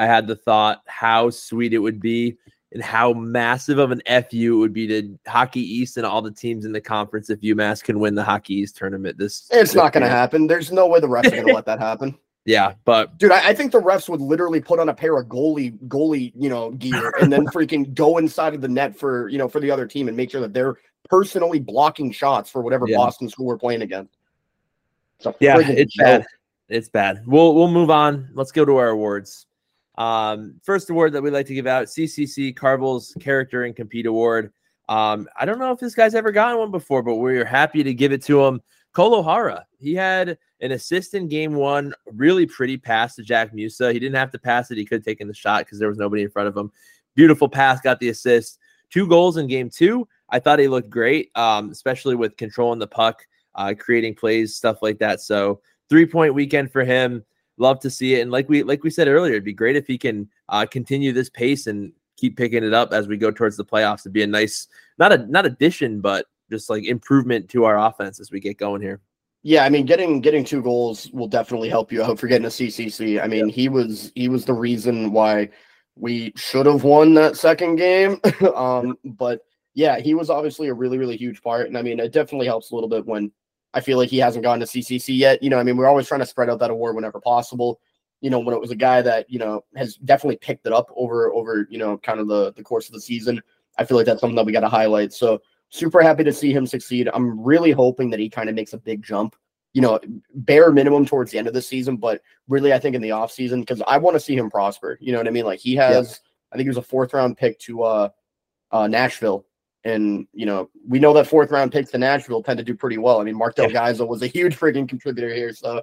I 0.00 0.06
had 0.06 0.26
the 0.26 0.34
thought 0.34 0.82
how 0.86 1.28
sweet 1.28 1.74
it 1.74 1.78
would 1.78 2.00
be 2.00 2.38
and 2.72 2.82
how 2.82 3.12
massive 3.12 3.76
of 3.76 3.90
an 3.90 4.00
FU 4.06 4.56
it 4.56 4.58
would 4.58 4.72
be 4.72 4.86
to 4.86 5.18
Hockey 5.26 5.60
East 5.60 5.98
and 5.98 6.06
all 6.06 6.22
the 6.22 6.30
teams 6.30 6.64
in 6.64 6.72
the 6.72 6.80
conference 6.80 7.28
if 7.28 7.38
UMass 7.40 7.84
can 7.84 8.00
win 8.00 8.14
the 8.14 8.24
Hockey 8.24 8.54
East 8.54 8.78
tournament. 8.78 9.18
This 9.18 9.46
it's 9.50 9.74
not 9.74 9.92
going 9.92 10.02
to 10.02 10.08
happen. 10.08 10.46
There's 10.46 10.72
no 10.72 10.86
way 10.86 11.00
the 11.00 11.06
refs 11.06 11.26
are 11.26 11.30
going 11.32 11.46
to 11.48 11.52
let 11.52 11.66
that 11.66 11.80
happen. 11.80 12.16
Yeah, 12.46 12.72
but 12.86 13.18
dude, 13.18 13.30
I, 13.30 13.48
I, 13.48 13.54
think 13.54 13.72
the 13.72 13.82
refs 13.82 14.08
would 14.08 14.22
literally 14.22 14.62
put 14.62 14.78
on 14.78 14.88
a 14.88 14.94
pair 14.94 15.18
of 15.18 15.26
goalie 15.26 15.78
goalie 15.88 16.32
you 16.34 16.48
know 16.48 16.70
gear 16.70 17.12
and 17.20 17.30
then 17.30 17.44
freaking 17.54 17.92
go 17.92 18.16
inside 18.16 18.54
of 18.54 18.62
the 18.62 18.68
net 18.68 18.96
for 18.96 19.28
you 19.28 19.36
know 19.36 19.46
for 19.46 19.60
the 19.60 19.70
other 19.70 19.86
team 19.86 20.08
and 20.08 20.16
make 20.16 20.30
sure 20.30 20.40
that 20.40 20.54
they're 20.54 20.76
personally 21.10 21.58
blocking 21.58 22.10
shots 22.10 22.48
for 22.48 22.62
whatever 22.62 22.88
yeah. 22.88 22.96
Boston 22.96 23.28
school 23.28 23.44
we're 23.44 23.58
playing 23.58 23.82
against. 23.82 24.16
yeah, 25.40 25.58
it's 25.58 25.94
joke. 25.94 26.06
bad. 26.06 26.26
It's 26.70 26.88
bad. 26.88 27.22
We'll 27.26 27.54
we'll 27.54 27.70
move 27.70 27.90
on. 27.90 28.30
Let's 28.32 28.52
go 28.52 28.64
to 28.64 28.78
our 28.78 28.88
awards. 28.88 29.44
Um, 30.00 30.58
first 30.62 30.88
award 30.88 31.12
that 31.12 31.22
we 31.22 31.30
like 31.30 31.44
to 31.46 31.54
give 31.54 31.66
out 31.66 31.86
CCC 31.86 32.56
Carvel's 32.56 33.14
Character 33.20 33.64
and 33.64 33.76
Compete 33.76 34.06
Award. 34.06 34.50
Um, 34.88 35.28
I 35.38 35.44
don't 35.44 35.58
know 35.58 35.72
if 35.72 35.78
this 35.78 35.94
guy's 35.94 36.14
ever 36.14 36.32
gotten 36.32 36.58
one 36.58 36.70
before, 36.70 37.02
but 37.02 37.16
we're 37.16 37.44
happy 37.44 37.82
to 37.82 37.92
give 37.92 38.10
it 38.10 38.24
to 38.24 38.42
him. 38.42 38.62
Cole 38.94 39.14
O'Hara, 39.14 39.66
he 39.78 39.94
had 39.94 40.38
an 40.62 40.72
assist 40.72 41.12
in 41.12 41.28
game 41.28 41.54
one, 41.54 41.92
really 42.06 42.46
pretty 42.46 42.78
pass 42.78 43.14
to 43.16 43.22
Jack 43.22 43.52
Musa. 43.52 43.92
He 43.92 43.98
didn't 43.98 44.16
have 44.16 44.30
to 44.32 44.38
pass 44.38 44.70
it, 44.70 44.78
he 44.78 44.86
could 44.86 45.00
have 45.00 45.04
taken 45.04 45.28
the 45.28 45.34
shot 45.34 45.66
because 45.66 45.78
there 45.78 45.88
was 45.88 45.98
nobody 45.98 46.22
in 46.22 46.30
front 46.30 46.48
of 46.48 46.56
him. 46.56 46.72
Beautiful 47.14 47.48
pass, 47.48 47.80
got 47.82 48.00
the 48.00 48.08
assist. 48.08 48.58
Two 48.88 49.06
goals 49.06 49.36
in 49.36 49.48
game 49.48 49.68
two. 49.68 50.08
I 50.30 50.38
thought 50.38 50.58
he 50.58 50.66
looked 50.66 50.88
great, 50.88 51.30
um, 51.36 51.70
especially 51.70 52.14
with 52.14 52.36
controlling 52.38 52.78
the 52.78 52.86
puck. 52.86 53.26
uh, 53.54 53.74
creating 53.78 54.14
plays, 54.14 54.56
stuff 54.56 54.78
like 54.82 54.98
that. 54.98 55.20
So 55.20 55.60
three 55.88 56.06
point 56.06 56.34
weekend 56.34 56.72
for 56.72 56.84
him. 56.84 57.24
Love 57.60 57.78
to 57.80 57.90
see 57.90 58.14
it. 58.14 58.22
And 58.22 58.30
like 58.30 58.48
we 58.48 58.62
like 58.62 58.82
we 58.82 58.88
said 58.88 59.06
earlier, 59.06 59.34
it'd 59.34 59.44
be 59.44 59.52
great 59.52 59.76
if 59.76 59.86
he 59.86 59.98
can 59.98 60.26
uh, 60.48 60.64
continue 60.64 61.12
this 61.12 61.28
pace 61.28 61.66
and 61.66 61.92
keep 62.16 62.36
picking 62.36 62.64
it 62.64 62.72
up 62.72 62.94
as 62.94 63.06
we 63.06 63.18
go 63.18 63.30
towards 63.30 63.58
the 63.58 63.64
playoffs. 63.64 64.00
It'd 64.00 64.14
be 64.14 64.22
a 64.22 64.26
nice, 64.26 64.66
not 64.98 65.12
a 65.12 65.18
not 65.26 65.44
addition, 65.44 66.00
but 66.00 66.24
just 66.50 66.70
like 66.70 66.84
improvement 66.84 67.50
to 67.50 67.64
our 67.64 67.78
offense 67.78 68.18
as 68.18 68.30
we 68.30 68.40
get 68.40 68.56
going 68.56 68.80
here. 68.80 69.02
Yeah, 69.42 69.64
I 69.64 69.68
mean, 69.68 69.84
getting 69.84 70.22
getting 70.22 70.42
two 70.42 70.62
goals 70.62 71.10
will 71.12 71.28
definitely 71.28 71.68
help 71.68 71.92
you 71.92 72.02
out 72.02 72.18
for 72.18 72.28
getting 72.28 72.46
a 72.46 72.48
CCC. 72.48 73.22
I 73.22 73.26
mean, 73.26 73.48
yeah. 73.48 73.54
he 73.54 73.68
was 73.68 74.10
he 74.14 74.28
was 74.28 74.46
the 74.46 74.54
reason 74.54 75.12
why 75.12 75.50
we 75.96 76.32
should 76.36 76.64
have 76.64 76.82
won 76.82 77.12
that 77.14 77.36
second 77.36 77.76
game. 77.76 78.20
um, 78.54 78.96
but 79.04 79.40
yeah, 79.74 79.98
he 79.98 80.14
was 80.14 80.30
obviously 80.30 80.68
a 80.68 80.74
really 80.74 80.96
really 80.96 81.18
huge 81.18 81.42
part, 81.42 81.66
and 81.68 81.76
I 81.76 81.82
mean, 81.82 82.00
it 82.00 82.12
definitely 82.12 82.46
helps 82.46 82.70
a 82.70 82.74
little 82.74 82.88
bit 82.88 83.04
when 83.04 83.32
I 83.72 83.80
feel 83.80 83.98
like 83.98 84.08
he 84.08 84.18
hasn't 84.18 84.42
gone 84.42 84.60
to 84.60 84.66
CCC 84.66 85.16
yet. 85.16 85.42
You 85.42 85.50
know, 85.50 85.58
I 85.58 85.62
mean, 85.62 85.76
we're 85.76 85.86
always 85.86 86.08
trying 86.08 86.20
to 86.20 86.26
spread 86.26 86.50
out 86.50 86.58
that 86.58 86.70
award 86.70 86.96
whenever 86.96 87.20
possible. 87.20 87.80
You 88.20 88.30
know, 88.30 88.38
when 88.38 88.54
it 88.54 88.60
was 88.60 88.70
a 88.70 88.76
guy 88.76 89.00
that 89.02 89.30
you 89.30 89.38
know 89.38 89.64
has 89.76 89.96
definitely 89.96 90.36
picked 90.36 90.66
it 90.66 90.72
up 90.72 90.90
over 90.96 91.32
over 91.32 91.66
you 91.70 91.78
know 91.78 91.96
kind 91.98 92.20
of 92.20 92.28
the 92.28 92.52
the 92.54 92.62
course 92.62 92.88
of 92.88 92.94
the 92.94 93.00
season. 93.00 93.40
I 93.78 93.84
feel 93.84 93.96
like 93.96 94.06
that's 94.06 94.20
something 94.20 94.36
that 94.36 94.44
we 94.44 94.52
got 94.52 94.60
to 94.60 94.68
highlight. 94.68 95.12
So 95.12 95.40
super 95.70 96.02
happy 96.02 96.24
to 96.24 96.32
see 96.32 96.52
him 96.52 96.66
succeed. 96.66 97.08
I'm 97.12 97.40
really 97.40 97.70
hoping 97.70 98.10
that 98.10 98.20
he 98.20 98.28
kind 98.28 98.48
of 98.48 98.54
makes 98.54 98.72
a 98.72 98.78
big 98.78 99.02
jump. 99.02 99.36
You 99.72 99.82
know, 99.82 100.00
bare 100.34 100.72
minimum 100.72 101.06
towards 101.06 101.30
the 101.30 101.38
end 101.38 101.46
of 101.46 101.54
the 101.54 101.62
season, 101.62 101.96
but 101.96 102.20
really, 102.48 102.72
I 102.72 102.80
think 102.80 102.96
in 102.96 103.02
the 103.02 103.12
off 103.12 103.30
season 103.30 103.60
because 103.60 103.80
I 103.86 103.98
want 103.98 104.16
to 104.16 104.20
see 104.20 104.36
him 104.36 104.50
prosper. 104.50 104.98
You 105.00 105.12
know 105.12 105.18
what 105.18 105.28
I 105.28 105.30
mean? 105.30 105.44
Like 105.44 105.60
he 105.60 105.76
has, 105.76 106.20
I 106.50 106.56
think 106.56 106.64
he 106.64 106.70
was 106.70 106.76
a 106.76 106.82
fourth 106.82 107.14
round 107.14 107.36
pick 107.36 107.58
to 107.60 107.84
uh, 107.84 108.08
uh 108.72 108.88
Nashville 108.88 109.46
and 109.84 110.26
you 110.32 110.46
know, 110.46 110.68
we 110.86 110.98
know 110.98 111.12
that 111.14 111.26
fourth 111.26 111.50
round 111.50 111.72
picks 111.72 111.90
to 111.92 111.98
Nashville 111.98 112.42
tend 112.42 112.58
to 112.58 112.64
do 112.64 112.74
pretty 112.74 112.98
well. 112.98 113.20
I 113.20 113.24
mean, 113.24 113.36
Mark 113.36 113.54
Del 113.56 113.70
yeah. 113.70 113.90
was 114.02 114.22
a 114.22 114.26
huge 114.26 114.58
freaking 114.58 114.88
contributor 114.88 115.32
here. 115.32 115.52
So 115.52 115.82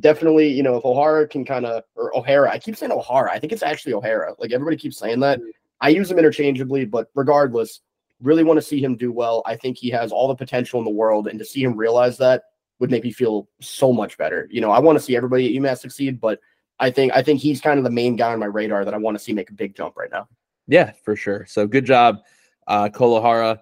definitely, 0.00 0.48
you 0.48 0.62
know, 0.62 0.76
if 0.76 0.84
O'Hara 0.84 1.26
can 1.26 1.44
kind 1.44 1.66
of 1.66 1.82
or 1.94 2.16
O'Hara, 2.16 2.50
I 2.50 2.58
keep 2.58 2.76
saying 2.76 2.92
O'Hara. 2.92 3.32
I 3.32 3.38
think 3.38 3.52
it's 3.52 3.62
actually 3.62 3.94
O'Hara. 3.94 4.34
Like 4.38 4.52
everybody 4.52 4.76
keeps 4.76 4.98
saying 4.98 5.20
that. 5.20 5.38
Mm-hmm. 5.38 5.50
I 5.80 5.90
use 5.90 6.08
them 6.08 6.18
interchangeably, 6.18 6.84
but 6.84 7.08
regardless, 7.14 7.80
really 8.20 8.42
want 8.42 8.58
to 8.58 8.62
see 8.62 8.82
him 8.82 8.96
do 8.96 9.12
well. 9.12 9.42
I 9.46 9.56
think 9.56 9.78
he 9.78 9.90
has 9.90 10.10
all 10.10 10.26
the 10.26 10.34
potential 10.34 10.80
in 10.80 10.84
the 10.84 10.90
world, 10.90 11.28
and 11.28 11.38
to 11.38 11.44
see 11.44 11.62
him 11.62 11.76
realize 11.76 12.18
that 12.18 12.42
would 12.80 12.90
make 12.90 13.04
me 13.04 13.12
feel 13.12 13.48
so 13.60 13.92
much 13.92 14.18
better. 14.18 14.48
You 14.50 14.60
know, 14.60 14.70
I 14.70 14.80
want 14.80 14.98
to 14.98 15.04
see 15.04 15.16
everybody 15.16 15.56
at 15.56 15.62
UMass 15.62 15.78
succeed, 15.78 16.20
but 16.20 16.40
I 16.80 16.90
think 16.90 17.12
I 17.14 17.22
think 17.22 17.40
he's 17.40 17.60
kind 17.60 17.78
of 17.78 17.84
the 17.84 17.90
main 17.90 18.16
guy 18.16 18.32
on 18.32 18.40
my 18.40 18.46
radar 18.46 18.84
that 18.84 18.94
I 18.94 18.98
want 18.98 19.16
to 19.16 19.22
see 19.22 19.32
make 19.32 19.50
a 19.50 19.54
big 19.54 19.74
jump 19.74 19.96
right 19.96 20.10
now. 20.10 20.28
Yeah, 20.66 20.92
for 21.02 21.16
sure. 21.16 21.46
So 21.46 21.66
good 21.66 21.84
job 21.84 22.18
uh, 22.68 22.88
Cole 22.88 23.16
O'Hara. 23.16 23.60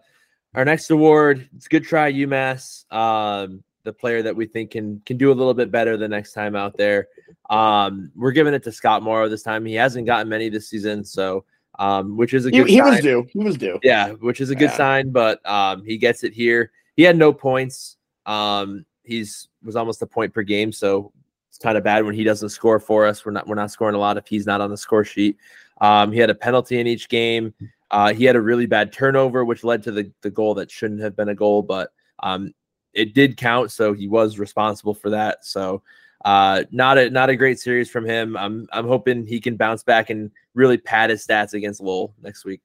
Our 0.55 0.65
next 0.65 0.91
award, 0.91 1.49
it's 1.57 1.69
good 1.69 1.85
try 1.85 2.13
UMass. 2.13 2.91
Um, 2.93 3.63
the 3.85 3.93
player 3.93 4.23
that 4.23 4.35
we 4.35 4.47
think 4.47 4.73
can 4.73 5.01
can 5.07 5.17
do 5.17 5.31
a 5.31 5.35
little 5.35 5.55
bit 5.55 5.71
better 5.71 5.97
the 5.97 6.09
next 6.09 6.33
time 6.33 6.55
out 6.57 6.77
there. 6.77 7.09
Um, 7.49 8.11
we're 8.15 8.33
giving 8.33 8.53
it 8.53 8.63
to 8.65 8.73
Scott 8.73 9.03
Morrow 9.03 9.29
this 9.29 9.43
time. 9.43 9.65
He 9.65 9.75
hasn't 9.75 10.07
gotten 10.07 10.29
many 10.29 10.49
this 10.49 10.69
season, 10.69 11.05
so 11.05 11.45
um, 11.79 12.17
which 12.17 12.35
is 12.35 12.47
a 12.47 12.51
good. 12.51 12.67
He, 12.67 12.75
he 12.75 12.83
was 12.83 13.01
due. 13.01 13.27
He 13.31 13.39
was 13.39 13.57
due. 13.57 13.79
Yeah, 13.83 14.11
which 14.13 14.41
is 14.41 14.51
a 14.51 14.55
good 14.55 14.71
yeah. 14.71 14.77
sign. 14.77 15.11
But 15.11 15.49
um, 15.49 15.85
he 15.85 15.97
gets 15.97 16.25
it 16.25 16.33
here. 16.33 16.73
He 16.97 17.03
had 17.03 17.17
no 17.17 17.33
points. 17.33 17.97
Um, 18.27 18.85
he's 19.05 19.49
was 19.63 19.77
almost 19.77 20.03
a 20.03 20.07
point 20.07 20.35
per 20.35 20.43
game, 20.43 20.73
so 20.73 21.13
it's 21.49 21.59
kind 21.59 21.79
of 21.79 21.85
bad 21.85 22.05
when 22.05 22.15
he 22.15 22.25
doesn't 22.25 22.49
score 22.49 22.81
for 22.81 23.07
us. 23.07 23.25
We're 23.25 23.33
not 23.33 23.47
we're 23.47 23.55
not 23.55 23.71
scoring 23.71 23.95
a 23.95 23.99
lot 23.99 24.17
if 24.17 24.27
he's 24.27 24.47
not 24.47 24.61
on 24.61 24.71
the 24.71 24.77
score 24.77 25.05
sheet. 25.05 25.37
Um, 25.81 26.13
he 26.13 26.19
had 26.19 26.31
a 26.31 26.35
penalty 26.35 26.81
in 26.81 26.87
each 26.87 27.09
game. 27.09 27.55
Uh, 27.97 28.13
he 28.13 28.27
had 28.27 28.37
a 28.37 28.41
really 28.43 28.67
bad 28.67 28.93
turnover, 28.93 29.43
which 29.43 29.65
led 29.65 29.83
to 29.83 29.91
the, 29.91 30.13
the 30.21 30.31
goal 30.31 30.53
that 30.53 30.71
shouldn't 30.71 31.01
have 31.01 31.17
been 31.17 31.31
a 31.31 31.35
goal, 31.35 31.63
but 31.63 31.93
um, 32.23 32.53
it 32.93 33.15
did 33.15 33.39
count, 33.39 33.73
so 33.73 33.95
he 33.95 34.07
was 34.07 34.39
responsible 34.39 34.93
for 34.93 35.09
that. 35.09 35.43
So 35.47 35.83
uh, 36.23 36.65
not 36.71 36.99
a 36.99 37.09
not 37.09 37.31
a 37.31 37.37
great 37.37 37.59
series 37.59 37.89
from 37.89 38.05
him. 38.05 38.37
I'm 38.37 38.69
I'm 38.71 38.87
hoping 38.87 39.27
he 39.27 39.41
can 39.41 39.57
bounce 39.57 39.83
back 39.83 40.11
and 40.11 40.31
really 40.53 40.77
pad 40.77 41.09
his 41.09 41.27
stats 41.27 41.55
against 41.55 41.81
Lowell 41.81 42.15
next 42.23 42.45
week. 42.45 42.61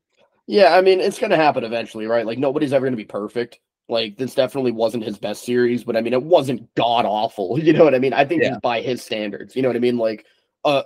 Yeah, 0.47 0.75
I 0.75 0.81
mean 0.81 0.99
it's 0.99 1.17
gonna 1.17 1.37
happen 1.37 1.63
eventually, 1.63 2.07
right? 2.07 2.25
Like 2.25 2.37
nobody's 2.37 2.73
ever 2.73 2.85
gonna 2.85 2.97
be 2.97 3.05
perfect. 3.05 3.61
Like 3.87 4.17
this 4.17 4.35
definitely 4.35 4.73
wasn't 4.73 5.05
his 5.05 5.17
best 5.17 5.45
series, 5.45 5.85
but 5.85 5.95
I 5.95 6.01
mean 6.01 6.11
it 6.11 6.23
wasn't 6.23 6.67
god 6.75 7.05
awful. 7.05 7.57
You 7.63 7.71
know 7.71 7.85
what 7.85 7.95
I 7.95 7.99
mean? 7.99 8.11
I 8.11 8.25
think 8.25 8.43
yeah. 8.43 8.59
by 8.61 8.81
his 8.81 9.01
standards. 9.01 9.55
You 9.55 9.61
know 9.61 9.69
what 9.69 9.77
I 9.77 9.79
mean? 9.79 9.97
Like 9.97 10.25
uh, 10.65 10.83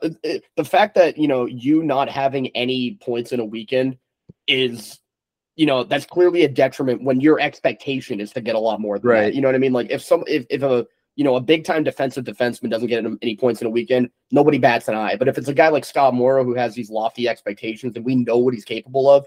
the 0.56 0.64
fact 0.64 0.94
that 0.94 1.18
you 1.18 1.28
know 1.28 1.46
you 1.48 1.82
not 1.82 2.10
having 2.10 2.50
any 2.50 3.00
points 3.02 3.32
in 3.32 3.40
a 3.40 3.46
weekend 3.46 3.98
is 4.48 5.00
you 5.56 5.66
know 5.66 5.84
that's 5.84 6.06
clearly 6.06 6.44
a 6.44 6.50
detriment 6.50 7.04
when 7.04 7.22
your 7.22 7.40
expectation 7.40 8.20
is 8.20 8.32
to 8.32 8.42
get 8.42 8.56
a 8.56 8.60
lot 8.60 8.82
more 8.82 9.00
than 9.00 9.10
right. 9.10 9.22
that. 9.22 9.36
You 9.36 9.42
know 9.42 9.48
what 9.48 9.56
I 9.56 9.60
mean? 9.60 9.74
Like 9.74 9.90
if 9.90 10.02
some 10.02 10.24
if, 10.28 10.46
if 10.50 10.62
a 10.62 10.86
you 11.16 11.24
know 11.24 11.36
a 11.36 11.42
big 11.42 11.64
time 11.64 11.84
defensive 11.84 12.26
defenseman 12.26 12.70
doesn't 12.70 12.88
get 12.88 13.06
any 13.22 13.36
points 13.38 13.62
in 13.62 13.68
a 13.68 13.70
weekend, 13.70 14.10
nobody 14.32 14.58
bats 14.58 14.88
an 14.88 14.96
eye. 14.96 15.16
But 15.16 15.28
if 15.28 15.38
it's 15.38 15.48
a 15.48 15.54
guy 15.54 15.70
like 15.70 15.86
Scott 15.86 16.14
Morrow 16.14 16.44
who 16.44 16.56
has 16.56 16.76
these 16.76 16.90
lofty 16.90 17.28
expectations 17.28 17.96
and 17.96 18.06
we 18.06 18.16
know 18.16 18.38
what 18.38 18.54
he's 18.54 18.66
capable 18.66 19.10
of, 19.10 19.26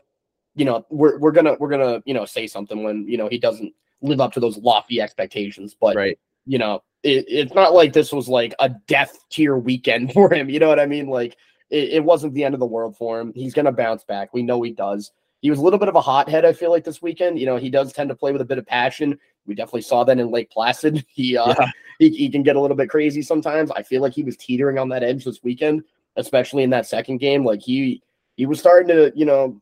you 0.54 0.64
know 0.64 0.84
we're 0.90 1.18
we're 1.18 1.32
gonna 1.32 1.56
we're 1.58 1.70
gonna 1.70 2.02
you 2.04 2.14
know 2.14 2.24
say 2.24 2.46
something 2.46 2.82
when 2.82 3.06
you 3.08 3.16
know 3.16 3.28
he 3.28 3.38
doesn't 3.38 3.72
live 4.02 4.20
up 4.20 4.32
to 4.32 4.40
those 4.40 4.58
lofty 4.58 5.00
expectations. 5.00 5.74
But 5.80 5.96
right. 5.96 6.18
you 6.44 6.58
know 6.58 6.82
it, 7.02 7.24
it's 7.28 7.54
not 7.54 7.72
like 7.72 7.92
this 7.92 8.12
was 8.12 8.28
like 8.28 8.54
a 8.58 8.68
death 8.68 9.18
tier 9.30 9.56
weekend 9.56 10.12
for 10.14 10.32
him. 10.32 10.50
You 10.50 10.58
know 10.58 10.68
what 10.68 10.80
I 10.80 10.86
mean? 10.86 11.08
Like 11.08 11.36
it, 11.70 11.90
it 11.90 12.04
wasn't 12.04 12.34
the 12.34 12.44
end 12.44 12.54
of 12.54 12.60
the 12.60 12.66
world 12.66 12.96
for 12.96 13.20
him. 13.20 13.32
He's 13.34 13.54
going 13.54 13.66
to 13.66 13.72
bounce 13.72 14.04
back. 14.04 14.32
We 14.32 14.42
know 14.42 14.62
he 14.62 14.72
does. 14.72 15.12
He 15.40 15.50
was 15.50 15.58
a 15.58 15.62
little 15.62 15.78
bit 15.78 15.88
of 15.88 15.94
a 15.94 16.00
hothead, 16.00 16.44
I 16.44 16.52
feel 16.52 16.70
like, 16.70 16.84
this 16.84 17.00
weekend. 17.00 17.38
You 17.38 17.46
know, 17.46 17.56
he 17.56 17.70
does 17.70 17.92
tend 17.92 18.08
to 18.08 18.16
play 18.16 18.32
with 18.32 18.40
a 18.40 18.46
bit 18.46 18.58
of 18.58 18.66
passion. 18.66 19.18
We 19.46 19.54
definitely 19.54 19.82
saw 19.82 20.04
that 20.04 20.18
in 20.18 20.30
Lake 20.30 20.50
Placid. 20.50 21.04
He, 21.14 21.36
uh, 21.36 21.54
yeah. 21.58 21.70
he, 21.98 22.10
he 22.10 22.28
can 22.30 22.42
get 22.42 22.56
a 22.56 22.60
little 22.60 22.76
bit 22.76 22.90
crazy 22.90 23.22
sometimes. 23.22 23.70
I 23.70 23.82
feel 23.82 24.02
like 24.02 24.12
he 24.12 24.22
was 24.22 24.36
teetering 24.36 24.78
on 24.78 24.88
that 24.90 25.02
edge 25.02 25.24
this 25.24 25.42
weekend, 25.42 25.84
especially 26.16 26.62
in 26.62 26.70
that 26.70 26.86
second 26.86 27.18
game. 27.18 27.44
Like 27.44 27.60
he 27.60 28.02
he 28.36 28.46
was 28.46 28.60
starting 28.60 28.88
to, 28.88 29.12
you 29.16 29.24
know, 29.24 29.60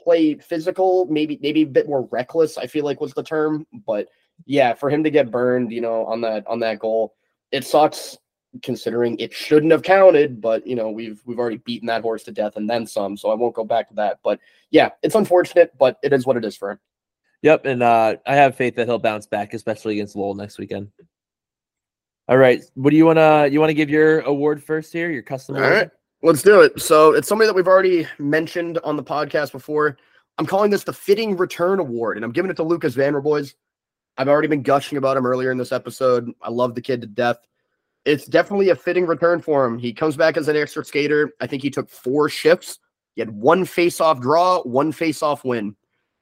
play 0.00 0.34
physical, 0.34 1.06
maybe 1.06 1.38
maybe 1.42 1.62
a 1.62 1.66
bit 1.66 1.88
more 1.88 2.08
reckless. 2.10 2.56
I 2.56 2.66
feel 2.66 2.84
like 2.84 3.00
was 3.00 3.12
the 3.12 3.22
term, 3.22 3.66
but 3.86 4.08
yeah, 4.46 4.74
for 4.74 4.88
him 4.88 5.02
to 5.04 5.10
get 5.10 5.30
burned, 5.30 5.72
you 5.72 5.80
know, 5.80 6.06
on 6.06 6.20
that 6.22 6.46
on 6.46 6.60
that 6.60 6.78
goal, 6.78 7.14
it 7.52 7.64
sucks 7.64 8.16
considering 8.62 9.18
it 9.18 9.32
shouldn't 9.32 9.72
have 9.72 9.82
counted, 9.82 10.40
but 10.40 10.66
you 10.66 10.74
know, 10.74 10.90
we've 10.90 11.20
we've 11.24 11.38
already 11.38 11.58
beaten 11.58 11.86
that 11.86 12.02
horse 12.02 12.24
to 12.24 12.32
death 12.32 12.56
and 12.56 12.68
then 12.68 12.86
some, 12.86 13.16
so 13.16 13.30
I 13.30 13.34
won't 13.34 13.54
go 13.54 13.64
back 13.64 13.88
to 13.88 13.94
that. 13.94 14.18
But 14.22 14.40
yeah, 14.70 14.90
it's 15.02 15.14
unfortunate, 15.14 15.72
but 15.78 15.98
it 16.02 16.12
is 16.12 16.26
what 16.26 16.36
it 16.36 16.44
is 16.44 16.56
for 16.56 16.72
him. 16.72 16.80
Yep, 17.42 17.66
and 17.66 17.82
uh, 17.82 18.16
I 18.26 18.34
have 18.34 18.56
faith 18.56 18.76
that 18.76 18.86
he'll 18.86 18.98
bounce 18.98 19.26
back, 19.26 19.54
especially 19.54 19.94
against 19.94 20.16
Lowell 20.16 20.34
next 20.34 20.58
weekend. 20.58 20.90
All 22.28 22.36
right, 22.36 22.62
what 22.74 22.90
do 22.90 22.96
you 22.96 23.06
want 23.06 23.18
to 23.18 23.48
you 23.50 23.60
want 23.60 23.70
to 23.70 23.74
give 23.74 23.90
your 23.90 24.20
award 24.20 24.62
first 24.62 24.92
here? 24.92 25.10
Your 25.10 25.22
custom. 25.22 25.56
All 25.56 25.62
right, 25.62 25.90
let's 26.22 26.42
do 26.42 26.60
it. 26.62 26.80
So 26.80 27.12
it's 27.12 27.28
somebody 27.28 27.46
that 27.46 27.54
we've 27.54 27.68
already 27.68 28.06
mentioned 28.18 28.78
on 28.84 28.96
the 28.96 29.04
podcast 29.04 29.52
before. 29.52 29.96
I'm 30.38 30.46
calling 30.46 30.70
this 30.70 30.84
the 30.84 30.92
fitting 30.92 31.36
return 31.36 31.78
award, 31.78 32.16
and 32.18 32.24
I'm 32.24 32.32
giving 32.32 32.50
it 32.50 32.56
to 32.56 32.62
Lucas 32.62 32.94
Vanderboys. 32.94 33.54
I've 34.18 34.28
already 34.28 34.48
been 34.48 34.62
gushing 34.62 34.98
about 34.98 35.16
him 35.16 35.26
earlier 35.26 35.50
in 35.50 35.58
this 35.58 35.72
episode. 35.72 36.30
I 36.42 36.50
love 36.50 36.74
the 36.74 36.80
kid 36.80 37.00
to 37.02 37.06
death 37.06 37.38
it's 38.06 38.24
definitely 38.24 38.70
a 38.70 38.76
fitting 38.76 39.04
return 39.04 39.40
for 39.42 39.66
him. 39.66 39.78
He 39.78 39.92
comes 39.92 40.16
back 40.16 40.36
as 40.36 40.46
an 40.46 40.56
extra 40.56 40.84
skater. 40.84 41.32
I 41.40 41.48
think 41.48 41.60
he 41.60 41.70
took 41.70 41.90
four 41.90 42.28
shifts. 42.28 42.78
He 43.16 43.20
had 43.20 43.30
one 43.30 43.64
face-off 43.64 44.20
draw, 44.20 44.62
one 44.62 44.92
face-off 44.92 45.44
win. 45.44 45.74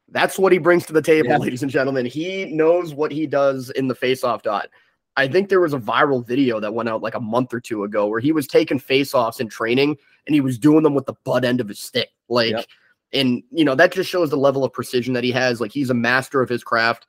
That's 0.09 0.39
what 0.39 0.53
he 0.53 0.59
brings 0.59 0.87
to 0.87 0.95
the 0.95 1.03
table, 1.03 1.29
yeah. 1.29 1.37
ladies 1.37 1.63
and 1.63 1.71
gentlemen. 1.71 2.07
He 2.07 2.47
knows 2.47 2.95
what 2.95 3.13
he 3.13 3.27
does 3.27 3.71
in 3.71 3.87
the 3.87 3.95
face-off 3.95 4.43
dot. 4.43 4.69
I 5.17 5.29
think 5.29 5.49
there 5.49 5.61
was 5.61 5.75
a 5.75 5.79
viral 5.79 6.27
video 6.27 6.59
that 6.59 6.73
went 6.73 6.89
out 6.89 7.03
like 7.03 7.15
a 7.15 7.21
month 7.21 7.53
or 7.53 7.61
two 7.61 7.85
ago 7.85 8.07
where 8.07 8.21
he 8.21 8.33
was 8.33 8.47
taking 8.47 8.79
face-offs 8.79 9.39
in 9.39 9.49
training 9.49 9.97
and 10.27 10.35
he 10.35 10.41
was 10.41 10.59
doing 10.59 10.83
them 10.83 10.95
with 10.95 11.07
the 11.07 11.15
butt 11.25 11.45
end 11.45 11.61
of 11.61 11.69
his 11.69 11.79
stick. 11.79 12.09
Like, 12.29 12.53
yep. 12.53 12.67
and 13.13 13.43
you 13.51 13.65
know, 13.65 13.75
that 13.75 13.93
just 13.93 14.09
shows 14.09 14.31
the 14.31 14.37
level 14.37 14.65
of 14.65 14.73
precision 14.73 15.13
that 15.15 15.25
he 15.25 15.33
has. 15.33 15.61
Like 15.61 15.73
he's 15.73 15.91
a 15.91 15.95
master 15.95 16.41
of 16.41 16.49
his 16.49 16.65
craft. 16.65 17.07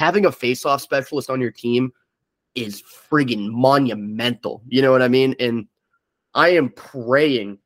Having 0.00 0.26
a 0.26 0.32
face-off 0.32 0.80
specialist 0.80 1.30
on 1.30 1.40
your 1.40 1.52
team 1.52 1.92
is 2.54 2.82
friggin' 2.82 3.50
monumental. 3.50 4.62
You 4.66 4.82
know 4.82 4.90
what 4.90 5.02
I 5.02 5.08
mean? 5.08 5.34
And 5.38 5.66
I 6.34 6.50
am 6.50 6.70
praying 6.70 7.58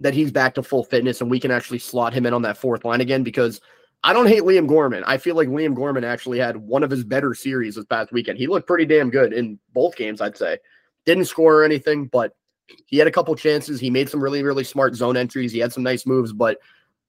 that 0.00 0.14
he's 0.14 0.32
back 0.32 0.54
to 0.54 0.62
full 0.62 0.84
fitness 0.84 1.20
and 1.20 1.30
we 1.30 1.40
can 1.40 1.50
actually 1.50 1.78
slot 1.78 2.12
him 2.12 2.26
in 2.26 2.34
on 2.34 2.42
that 2.42 2.58
fourth 2.58 2.84
line 2.84 3.00
again 3.00 3.22
because 3.22 3.60
I 4.04 4.12
don't 4.12 4.26
hate 4.26 4.42
Liam 4.42 4.66
Gorman. 4.66 5.04
I 5.06 5.16
feel 5.16 5.36
like 5.36 5.48
Liam 5.48 5.76
Gorman 5.76 6.02
actually 6.02 6.38
had 6.38 6.56
one 6.56 6.82
of 6.82 6.90
his 6.90 7.04
better 7.04 7.34
series 7.34 7.76
this 7.76 7.84
past 7.84 8.12
weekend. 8.12 8.38
He 8.38 8.48
looked 8.48 8.66
pretty 8.66 8.84
damn 8.84 9.10
good 9.10 9.32
in 9.32 9.60
both 9.72 9.96
games, 9.96 10.20
I'd 10.20 10.36
say. 10.36 10.58
Didn't 11.06 11.26
score 11.26 11.60
or 11.60 11.64
anything, 11.64 12.06
but 12.06 12.34
he 12.86 12.98
had 12.98 13.06
a 13.06 13.12
couple 13.12 13.34
chances. 13.36 13.78
He 13.78 13.90
made 13.90 14.08
some 14.08 14.22
really, 14.22 14.42
really 14.42 14.64
smart 14.64 14.94
zone 14.96 15.16
entries. 15.16 15.52
He 15.52 15.60
had 15.60 15.72
some 15.72 15.84
nice 15.84 16.04
moves, 16.04 16.32
but 16.32 16.58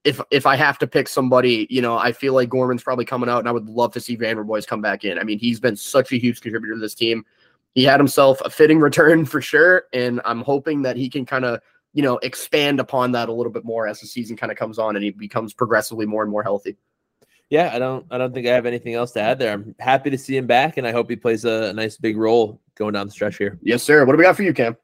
if 0.03 0.19
if 0.31 0.45
I 0.45 0.55
have 0.55 0.77
to 0.80 0.88
pick 0.88 1.07
somebody, 1.07 1.67
you 1.69 1.81
know, 1.81 1.97
I 1.97 2.11
feel 2.11 2.34
like 2.34 2.49
Gorman's 2.49 2.84
probably 2.84 3.05
coming 3.05 3.30
out, 3.30 3.39
and 3.39 3.47
I 3.47 3.51
would 3.51 3.69
love 3.69 3.93
to 3.93 3.99
see 3.99 4.17
Vanderboys 4.17 4.67
come 4.67 4.81
back 4.81 5.03
in. 5.05 5.17
I 5.17 5.23
mean, 5.23 5.39
he's 5.39 5.59
been 5.59 5.75
such 5.75 6.11
a 6.11 6.17
huge 6.17 6.41
contributor 6.41 6.75
to 6.75 6.80
this 6.80 6.95
team. 6.95 7.25
He 7.73 7.84
had 7.84 7.99
himself 7.99 8.41
a 8.41 8.49
fitting 8.49 8.80
return 8.80 9.25
for 9.25 9.41
sure, 9.41 9.85
and 9.93 10.21
I'm 10.25 10.41
hoping 10.41 10.81
that 10.84 10.97
he 10.97 11.09
can 11.09 11.25
kind 11.25 11.45
of, 11.45 11.61
you 11.93 12.03
know, 12.03 12.17
expand 12.17 12.80
upon 12.80 13.13
that 13.13 13.30
a 13.30 13.34
little 13.34 13.51
bit 13.51 13.63
more 13.63 13.88
as 13.88 14.01
the 14.01 14.07
season 14.07 14.35
kind 14.35 14.51
of 14.51 14.57
comes 14.57 14.77
on 14.77 14.95
and 14.95 15.03
he 15.03 15.11
becomes 15.11 15.53
progressively 15.53 16.05
more 16.05 16.21
and 16.21 16.31
more 16.31 16.43
healthy. 16.43 16.77
Yeah, 17.49 17.71
I 17.73 17.80
don't 17.80 18.05
I 18.09 18.17
don't 18.17 18.34
think 18.34 18.47
I 18.47 18.53
have 18.53 18.65
anything 18.65 18.95
else 18.95 19.11
to 19.11 19.21
add 19.21 19.39
there. 19.39 19.53
I'm 19.53 19.75
happy 19.80 20.09
to 20.09 20.17
see 20.17 20.35
him 20.35 20.47
back, 20.47 20.77
and 20.77 20.88
I 20.88 20.91
hope 20.91 21.09
he 21.09 21.15
plays 21.15 21.45
a, 21.45 21.69
a 21.69 21.73
nice 21.73 21.97
big 21.97 22.17
role 22.17 22.59
going 22.75 22.93
down 22.93 23.07
the 23.07 23.11
stretch 23.13 23.38
here. 23.38 23.59
Yes, 23.61 23.84
sir. 23.84 24.05
What 24.05 24.13
do 24.13 24.17
we 24.17 24.23
got 24.23 24.35
for 24.35 24.43
you, 24.43 24.53
Cam? 24.53 24.75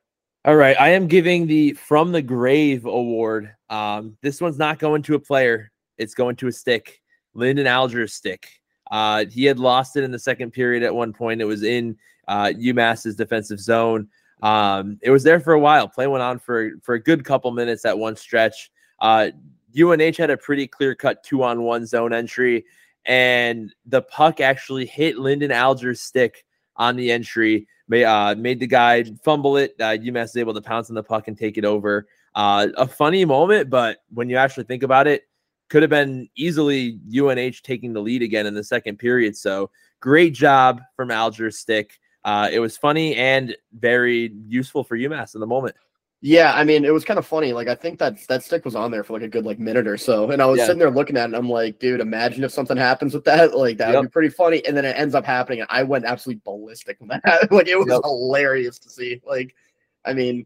All 0.45 0.55
right, 0.55 0.79
I 0.79 0.89
am 0.89 1.07
giving 1.07 1.47
the 1.47 1.73
From 1.73 2.11
the 2.11 2.21
Grave 2.21 2.85
award. 2.85 3.53
Um, 3.69 4.17
this 4.21 4.41
one's 4.41 4.57
not 4.57 4.79
going 4.79 5.03
to 5.03 5.15
a 5.15 5.19
player; 5.19 5.71
it's 5.97 6.13
going 6.13 6.35
to 6.37 6.47
a 6.47 6.51
stick. 6.51 7.01
Lyndon 7.33 7.67
Alger's 7.67 8.13
stick. 8.13 8.49
Uh, 8.89 9.25
he 9.25 9.45
had 9.45 9.59
lost 9.59 9.95
it 9.95 10.03
in 10.03 10.11
the 10.11 10.19
second 10.19 10.51
period 10.51 10.83
at 10.83 10.93
one 10.93 11.13
point. 11.13 11.41
It 11.41 11.45
was 11.45 11.63
in 11.63 11.97
uh, 12.27 12.51
UMass's 12.55 13.15
defensive 13.15 13.59
zone. 13.59 14.07
Um, 14.41 14.97
it 15.01 15.11
was 15.11 15.23
there 15.23 15.39
for 15.39 15.53
a 15.53 15.59
while. 15.59 15.87
Play 15.87 16.07
went 16.07 16.23
on 16.23 16.39
for 16.39 16.71
for 16.81 16.95
a 16.95 17.01
good 17.01 17.25
couple 17.25 17.51
minutes 17.51 17.85
at 17.85 17.97
one 17.97 18.15
stretch. 18.15 18.71
Uh, 18.99 19.29
UNH 19.77 20.17
had 20.17 20.29
a 20.29 20.37
pretty 20.37 20.67
clear 20.67 20.95
cut 20.95 21.23
two 21.23 21.43
on 21.43 21.63
one 21.63 21.85
zone 21.85 22.13
entry, 22.13 22.65
and 23.05 23.73
the 23.85 24.01
puck 24.01 24.39
actually 24.39 24.85
hit 24.85 25.17
Lyndon 25.17 25.51
Alger's 25.51 26.01
stick 26.01 26.45
on 26.75 26.95
the 26.95 27.11
entry. 27.11 27.67
Made, 27.87 28.05
uh, 28.05 28.35
made 28.35 28.59
the 28.59 28.67
guy 28.67 29.03
fumble 29.23 29.57
it. 29.57 29.75
Uh, 29.79 29.97
UMass 29.97 30.25
is 30.25 30.37
able 30.37 30.53
to 30.53 30.61
pounce 30.61 30.89
on 30.89 30.95
the 30.95 31.03
puck 31.03 31.27
and 31.27 31.37
take 31.37 31.57
it 31.57 31.65
over. 31.65 32.07
Uh, 32.35 32.67
a 32.77 32.87
funny 32.87 33.25
moment, 33.25 33.69
but 33.69 34.03
when 34.13 34.29
you 34.29 34.37
actually 34.37 34.63
think 34.63 34.83
about 34.83 35.07
it, 35.07 35.23
could 35.69 35.83
have 35.83 35.89
been 35.89 36.27
easily 36.35 36.99
UNH 37.11 37.61
taking 37.63 37.93
the 37.93 38.01
lead 38.01 38.21
again 38.21 38.45
in 38.45 38.53
the 38.53 38.63
second 38.63 38.97
period. 38.97 39.37
So 39.37 39.69
great 39.99 40.33
job 40.33 40.81
from 40.95 41.11
Alger 41.11 41.51
stick. 41.51 41.99
Uh, 42.25 42.49
it 42.51 42.59
was 42.59 42.75
funny 42.77 43.15
and 43.15 43.55
very 43.73 44.33
useful 44.47 44.83
for 44.83 44.97
UMass 44.97 45.35
in 45.35 45.41
the 45.41 45.47
moment. 45.47 45.75
Yeah, 46.21 46.51
I 46.53 46.65
mean, 46.65 46.83
it 46.83 46.91
was 46.93 47.05
kind 47.05 47.17
of 47.17 47.25
funny. 47.25 47.53
Like, 47.53 47.69
I 47.69 47.75
think 47.75 47.97
that 47.99 48.17
that 48.27 48.43
stick 48.43 48.65
was 48.65 48.75
on 48.75 48.91
there 48.91 49.05
for 49.05 49.13
like 49.13 49.21
a 49.21 49.27
good 49.29 49.45
like 49.45 49.57
minute 49.57 49.87
or 49.87 49.95
so, 49.95 50.31
and 50.31 50.41
I 50.41 50.47
was 50.47 50.57
Yeah. 50.57 50.65
sitting 50.65 50.79
there 50.79 50.91
looking 50.91 51.15
at 51.15 51.21
it. 51.21 51.25
and 51.27 51.35
I'm 51.35 51.49
like, 51.49 51.79
dude, 51.79 52.01
imagine 52.01 52.43
if 52.43 52.51
something 52.51 52.75
happens 52.75 53.13
with 53.13 53.23
that. 53.23 53.53
Like, 53.55 53.77
that 53.77 53.95
would 53.95 54.01
be 54.07 54.09
pretty 54.09 54.29
funny. 54.29 54.65
And 54.65 54.75
then 54.75 54.83
it 54.83 54.97
ends 54.97 55.15
up 55.15 55.23
happening, 55.23 55.61
and 55.61 55.69
I 55.71 55.83
went 55.83 56.03
absolutely 56.03 56.41
ballistic 56.43 56.97
like, 57.07 57.21
it 57.67 57.77
was 57.79 57.87
Yep. 57.87 58.01
hilarious 58.03 58.79
to 58.79 58.89
see. 58.89 59.21
Like, 59.25 59.55
I 60.03 60.13
mean, 60.13 60.45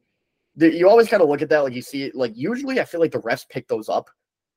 you 0.57 0.87
always 0.89 1.07
kind 1.07 1.21
of 1.23 1.29
look 1.29 1.41
at 1.41 1.49
that. 1.49 1.59
Like, 1.63 1.73
you 1.73 1.81
see 1.81 2.03
it. 2.03 2.15
Like, 2.15 2.33
usually, 2.35 2.79
I 2.79 2.85
feel 2.85 2.99
like 2.99 3.11
the 3.11 3.21
refs 3.21 3.47
pick 3.47 3.67
those 3.67 3.89
up. 3.89 4.09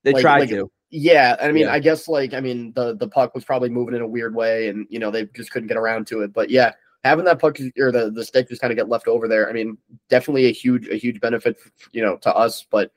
They 0.03 0.13
Like- 0.13 0.23
tried 0.23 0.41
like- 0.41 0.49
to. 0.51 0.71
Yeah, 0.91 1.35
I 1.41 1.51
mean, 1.51 1.65
Yeah. 1.65 1.73
I 1.73 1.81
guess 1.81 2.07
like 2.07 2.33
I 2.33 2.39
mean 2.41 2.73
the 2.77 2.95
the 2.95 3.09
puck 3.09 3.35
was 3.35 3.45
probably 3.45 3.69
moving 3.69 3.97
in 3.97 4.03
a 4.03 4.07
weird 4.07 4.37
way, 4.37 4.69
and 4.69 4.87
you 4.89 5.01
know 5.01 5.11
they 5.11 5.25
just 5.35 5.51
couldn't 5.51 5.67
get 5.67 5.77
around 5.77 6.07
to 6.07 6.21
it. 6.23 6.33
But 6.33 6.49
yeah, 6.49 6.75
having 7.03 7.25
that 7.25 7.41
puck 7.41 7.59
or 7.77 7.91
the 7.91 8.11
the 8.13 8.25
stick 8.25 8.49
just 8.49 8.61
kind 8.61 8.71
of 8.71 8.77
get 8.77 8.89
left 8.89 9.09
over 9.09 9.27
there, 9.27 9.49
I 9.51 9.53
mean, 9.53 9.77
definitely 10.09 10.47
a 10.47 10.53
huge 10.53 10.89
a 10.89 10.95
huge 10.95 11.21
benefit, 11.21 11.57
you 11.91 12.03
know, 12.03 12.17
to 12.19 12.33
us. 12.33 12.65
But 12.71 12.93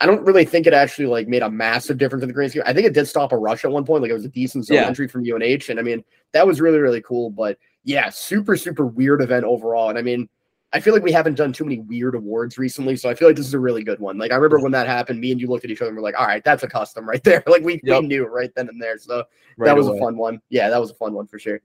I 0.00 0.06
don't 0.06 0.22
really 0.26 0.44
think 0.44 0.66
it 0.66 0.72
actually 0.74 1.06
like 1.06 1.28
made 1.28 1.42
a 1.42 1.48
massive 1.50 1.96
difference 1.96 2.22
in 2.24 2.28
the 2.28 2.34
grand 2.34 2.50
scheme. 2.50 2.64
I 2.66 2.72
think 2.72 2.88
it 2.88 2.92
did 2.92 3.06
stop 3.06 3.30
a 3.30 3.36
rush 3.38 3.64
at 3.64 3.70
one 3.70 3.84
point, 3.84 4.02
like 4.02 4.10
it 4.10 4.14
was 4.14 4.24
a 4.24 4.28
decent 4.28 4.66
zone 4.66 4.78
Yeah. 4.78 4.86
entry 4.88 5.06
from 5.06 5.22
UNH, 5.24 5.68
and 5.70 5.78
I 5.78 5.82
mean 5.82 6.02
that 6.32 6.44
was 6.44 6.60
really 6.60 6.78
really 6.80 7.02
cool. 7.02 7.30
But 7.30 7.56
yeah, 7.84 8.08
super 8.10 8.56
super 8.56 8.84
weird 8.84 9.22
event 9.22 9.44
overall, 9.44 9.90
and 9.90 9.98
I 9.98 10.02
mean. 10.02 10.28
I 10.72 10.80
feel 10.80 10.92
like 10.92 11.02
we 11.02 11.12
haven't 11.12 11.34
done 11.34 11.52
too 11.52 11.64
many 11.64 11.80
weird 11.80 12.14
awards 12.14 12.58
recently, 12.58 12.94
so 12.96 13.08
I 13.08 13.14
feel 13.14 13.26
like 13.28 13.36
this 13.36 13.46
is 13.46 13.54
a 13.54 13.58
really 13.58 13.82
good 13.82 14.00
one. 14.00 14.18
Like 14.18 14.32
I 14.32 14.34
remember 14.34 14.60
when 14.60 14.72
that 14.72 14.86
happened, 14.86 15.18
me 15.20 15.32
and 15.32 15.40
you 15.40 15.46
looked 15.46 15.64
at 15.64 15.70
each 15.70 15.80
other 15.80 15.88
and 15.88 15.96
we're 15.96 16.02
like, 16.02 16.18
"All 16.18 16.26
right, 16.26 16.44
that's 16.44 16.62
a 16.62 16.68
custom 16.68 17.08
right 17.08 17.22
there." 17.24 17.42
Like 17.46 17.62
we, 17.62 17.80
Yep. 17.84 18.02
we 18.02 18.06
knew 18.08 18.26
right 18.26 18.50
then 18.54 18.68
and 18.68 18.80
there. 18.80 18.98
So 18.98 19.24
Right 19.56 19.66
that 19.68 19.76
was 19.76 19.86
away. 19.88 19.96
a 19.96 20.00
fun 20.00 20.16
one. 20.18 20.40
Yeah, 20.50 20.68
that 20.68 20.78
was 20.80 20.90
a 20.90 20.94
fun 20.94 21.14
one 21.14 21.26
for 21.26 21.38
sure. 21.38 21.60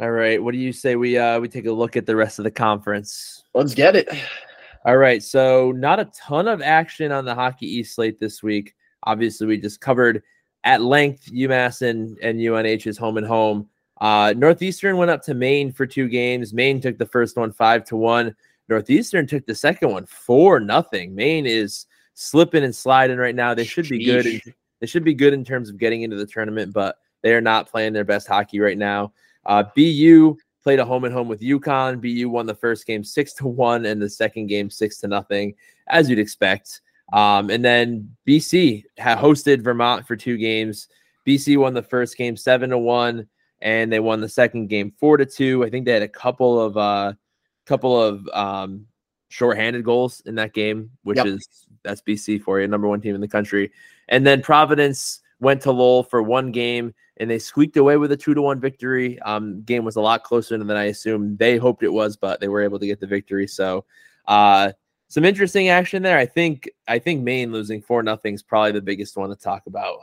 All 0.00 0.10
right. 0.10 0.42
What 0.42 0.52
do 0.52 0.58
you 0.58 0.72
say 0.72 0.96
we 0.96 1.18
uh 1.18 1.38
we 1.40 1.48
take 1.48 1.66
a 1.66 1.72
look 1.72 1.96
at 1.96 2.06
the 2.06 2.16
rest 2.16 2.38
of 2.38 2.44
the 2.44 2.50
conference? 2.50 3.44
Let's 3.54 3.74
get 3.74 3.94
it. 3.96 4.08
All 4.86 4.96
right. 4.96 5.22
So 5.22 5.70
not 5.72 6.00
a 6.00 6.06
ton 6.06 6.48
of 6.48 6.62
action 6.62 7.12
on 7.12 7.24
the 7.26 7.34
Hockey 7.34 7.66
East 7.66 7.94
slate 7.94 8.18
this 8.18 8.42
week. 8.42 8.74
Obviously, 9.04 9.46
we 9.46 9.58
just 9.58 9.80
covered 9.80 10.22
at 10.64 10.80
length 10.80 11.26
UMass 11.30 11.82
and, 11.88 12.16
and 12.22 12.40
UNH's 12.40 12.96
home 12.96 13.16
and 13.18 13.26
home. 13.26 13.68
Uh, 14.02 14.34
Northeastern 14.36 14.96
went 14.96 15.12
up 15.12 15.22
to 15.22 15.32
Maine 15.32 15.70
for 15.70 15.86
two 15.86 16.08
games. 16.08 16.52
Maine 16.52 16.80
took 16.80 16.98
the 16.98 17.06
first 17.06 17.36
one 17.36 17.52
five 17.52 17.84
to 17.84 17.96
one. 17.96 18.34
Northeastern 18.68 19.28
took 19.28 19.46
the 19.46 19.54
second 19.54 19.90
one 19.90 20.06
four 20.06 20.58
nothing. 20.58 21.14
Maine 21.14 21.46
is 21.46 21.86
slipping 22.14 22.64
and 22.64 22.74
sliding 22.74 23.16
right 23.16 23.36
now. 23.36 23.54
They 23.54 23.64
should 23.64 23.88
be 23.88 24.04
good. 24.04 24.26
In, 24.26 24.40
they 24.80 24.88
should 24.88 25.04
be 25.04 25.14
good 25.14 25.32
in 25.32 25.44
terms 25.44 25.70
of 25.70 25.78
getting 25.78 26.02
into 26.02 26.16
the 26.16 26.26
tournament, 26.26 26.72
but 26.72 26.96
they 27.22 27.32
are 27.32 27.40
not 27.40 27.70
playing 27.70 27.92
their 27.92 28.04
best 28.04 28.26
hockey 28.26 28.58
right 28.58 28.76
now. 28.76 29.12
Uh, 29.46 29.62
BU 29.76 30.36
played 30.64 30.80
a 30.80 30.84
home 30.84 31.04
and 31.04 31.14
home 31.14 31.28
with 31.28 31.40
UConn. 31.40 32.00
BU 32.00 32.28
won 32.28 32.46
the 32.46 32.56
first 32.56 32.88
game 32.88 33.04
six 33.04 33.32
to 33.34 33.46
one, 33.46 33.86
and 33.86 34.02
the 34.02 34.10
second 34.10 34.48
game 34.48 34.68
six 34.68 34.98
to 34.98 35.06
nothing, 35.06 35.54
as 35.86 36.10
you'd 36.10 36.18
expect. 36.18 36.80
Um, 37.12 37.50
and 37.50 37.64
then 37.64 38.16
BC 38.26 38.82
hosted 38.98 39.62
Vermont 39.62 40.08
for 40.08 40.16
two 40.16 40.36
games. 40.38 40.88
BC 41.24 41.56
won 41.56 41.72
the 41.72 41.82
first 41.84 42.16
game 42.16 42.36
seven 42.36 42.70
to 42.70 42.78
one, 42.78 43.28
and 43.62 43.92
they 43.92 44.00
won 44.00 44.20
the 44.20 44.28
second 44.28 44.66
game 44.66 44.92
four 44.98 45.16
to 45.16 45.24
two. 45.24 45.64
I 45.64 45.70
think 45.70 45.86
they 45.86 45.92
had 45.92 46.02
a 46.02 46.08
couple 46.08 46.60
of 46.60 46.76
uh, 46.76 47.12
couple 47.64 48.00
of 48.00 48.28
um, 48.32 48.86
shorthanded 49.28 49.84
goals 49.84 50.20
in 50.26 50.34
that 50.34 50.52
game, 50.52 50.90
which 51.04 51.16
Yep. 51.16 51.26
is 51.26 51.66
that's 51.82 52.02
BC 52.02 52.42
for 52.42 52.60
you, 52.60 52.68
number 52.68 52.88
one 52.88 53.00
team 53.00 53.14
in 53.14 53.20
the 53.20 53.28
country. 53.28 53.70
And 54.08 54.26
then 54.26 54.42
Providence 54.42 55.20
went 55.40 55.62
to 55.62 55.72
Lowell 55.72 56.02
for 56.02 56.22
one 56.22 56.52
game 56.52 56.94
and 57.16 57.30
they 57.30 57.38
squeaked 57.38 57.76
away 57.76 57.96
with 57.96 58.12
a 58.12 58.16
two 58.16 58.34
to 58.34 58.42
one 58.42 58.60
victory. 58.60 59.18
Um, 59.20 59.62
game 59.62 59.84
was 59.84 59.96
a 59.96 60.00
lot 60.00 60.24
closer 60.24 60.56
than 60.58 60.70
I 60.70 60.84
assumed 60.84 61.38
they 61.38 61.56
hoped 61.56 61.82
it 61.82 61.92
was, 61.92 62.16
but 62.16 62.40
they 62.40 62.48
were 62.48 62.62
able 62.62 62.78
to 62.78 62.86
get 62.86 63.00
the 63.00 63.06
victory. 63.06 63.46
So, 63.46 63.84
uh, 64.26 64.72
some 65.08 65.24
interesting 65.24 65.68
action 65.68 66.02
there. 66.02 66.16
I 66.16 66.24
think 66.24 66.70
I 66.88 66.98
think 66.98 67.22
Maine 67.22 67.52
losing 67.52 67.82
four 67.82 68.02
nothing 68.02 68.34
is 68.34 68.42
probably 68.42 68.72
the 68.72 68.80
biggest 68.80 69.16
one 69.16 69.28
to 69.28 69.36
talk 69.36 69.64
about. 69.66 69.98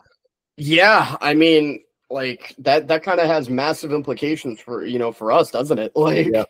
Yeah, 0.55 1.15
I 1.19 1.33
mean, 1.33 1.83
like 2.09 2.55
that 2.59 2.87
that 2.87 3.03
kind 3.03 3.19
of 3.19 3.27
has 3.27 3.49
massive 3.49 3.91
implications 3.91 4.59
for 4.59 4.85
you 4.85 4.99
know 4.99 5.11
for 5.11 5.31
us, 5.31 5.51
doesn't 5.51 5.79
it? 5.79 5.91
Like 5.95 6.27
Yeah. 6.27 6.43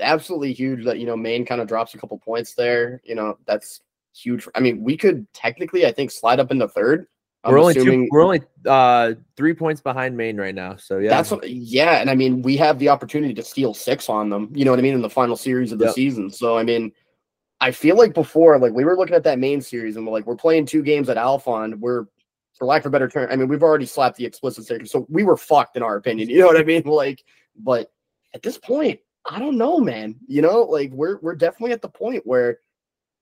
absolutely 0.00 0.52
huge 0.52 0.84
that 0.84 0.98
you 0.98 1.06
know 1.06 1.16
Maine 1.16 1.44
kind 1.44 1.60
of 1.60 1.68
drops 1.68 1.94
a 1.94 1.98
couple 1.98 2.18
points 2.18 2.54
there. 2.54 3.00
You 3.04 3.14
know, 3.14 3.38
that's 3.46 3.80
huge. 4.14 4.46
I 4.54 4.60
mean, 4.60 4.82
we 4.82 4.96
could 4.96 5.26
technically, 5.32 5.86
I 5.86 5.92
think, 5.92 6.10
slide 6.10 6.40
up 6.40 6.50
into 6.50 6.68
third. 6.68 7.06
I'm 7.42 7.52
we're 7.52 7.60
only 7.60 7.72
assuming 7.72 8.04
two, 8.04 8.08
we're 8.12 8.22
only 8.22 8.42
uh, 8.66 9.14
three 9.36 9.54
points 9.54 9.80
behind 9.80 10.16
Maine 10.16 10.36
right 10.36 10.54
now. 10.54 10.76
So 10.76 10.98
yeah, 10.98 11.10
That's 11.10 11.30
what, 11.30 11.48
yeah, 11.48 12.00
and 12.00 12.10
I 12.10 12.14
mean 12.14 12.42
we 12.42 12.56
have 12.58 12.78
the 12.78 12.90
opportunity 12.90 13.32
to 13.34 13.42
steal 13.42 13.72
six 13.72 14.08
on 14.08 14.28
them. 14.28 14.50
You 14.54 14.64
know 14.64 14.70
what 14.72 14.78
I 14.78 14.82
mean 14.82 14.94
in 14.94 15.00
the 15.02 15.10
final 15.10 15.36
series 15.36 15.72
of 15.72 15.78
the 15.78 15.86
Yep. 15.86 15.94
season. 15.94 16.30
So 16.30 16.58
I 16.58 16.62
mean, 16.62 16.92
I 17.60 17.70
feel 17.70 17.96
like 17.96 18.14
before, 18.14 18.58
like 18.58 18.72
we 18.72 18.84
were 18.84 18.96
looking 18.96 19.14
at 19.14 19.24
that 19.24 19.38
Maine 19.38 19.60
series 19.60 19.96
and 19.96 20.06
we're 20.06 20.12
like, 20.12 20.26
we're 20.26 20.36
playing 20.36 20.66
two 20.66 20.82
games 20.82 21.08
at 21.08 21.16
Alfond. 21.16 21.76
We're, 21.78 22.06
for 22.60 22.66
lack 22.66 22.82
of 22.82 22.86
a 22.86 22.90
better 22.90 23.08
term, 23.08 23.26
I 23.32 23.36
mean, 23.36 23.48
we've 23.48 23.62
already 23.62 23.86
slapped 23.86 24.18
the 24.18 24.26
explicit 24.26 24.64
sticker, 24.66 24.84
so 24.84 25.06
we 25.08 25.24
were 25.24 25.36
fucked 25.38 25.76
in 25.78 25.82
our 25.82 25.96
opinion. 25.96 26.28
You 26.30 26.40
know 26.40 26.46
what 26.46 26.60
I 26.60 26.62
mean? 26.62 26.82
Like, 26.84 27.24
but 27.56 27.90
at 28.34 28.42
this 28.42 28.58
point, 28.58 29.00
I 29.28 29.38
don't 29.38 29.56
know, 29.56 29.80
man. 29.80 30.16
You 30.28 30.42
know, 30.42 30.60
like 30.62 30.90
we're 30.92 31.18
we're 31.20 31.34
definitely 31.34 31.72
at 31.72 31.80
the 31.80 31.88
point 31.88 32.22
where, 32.26 32.58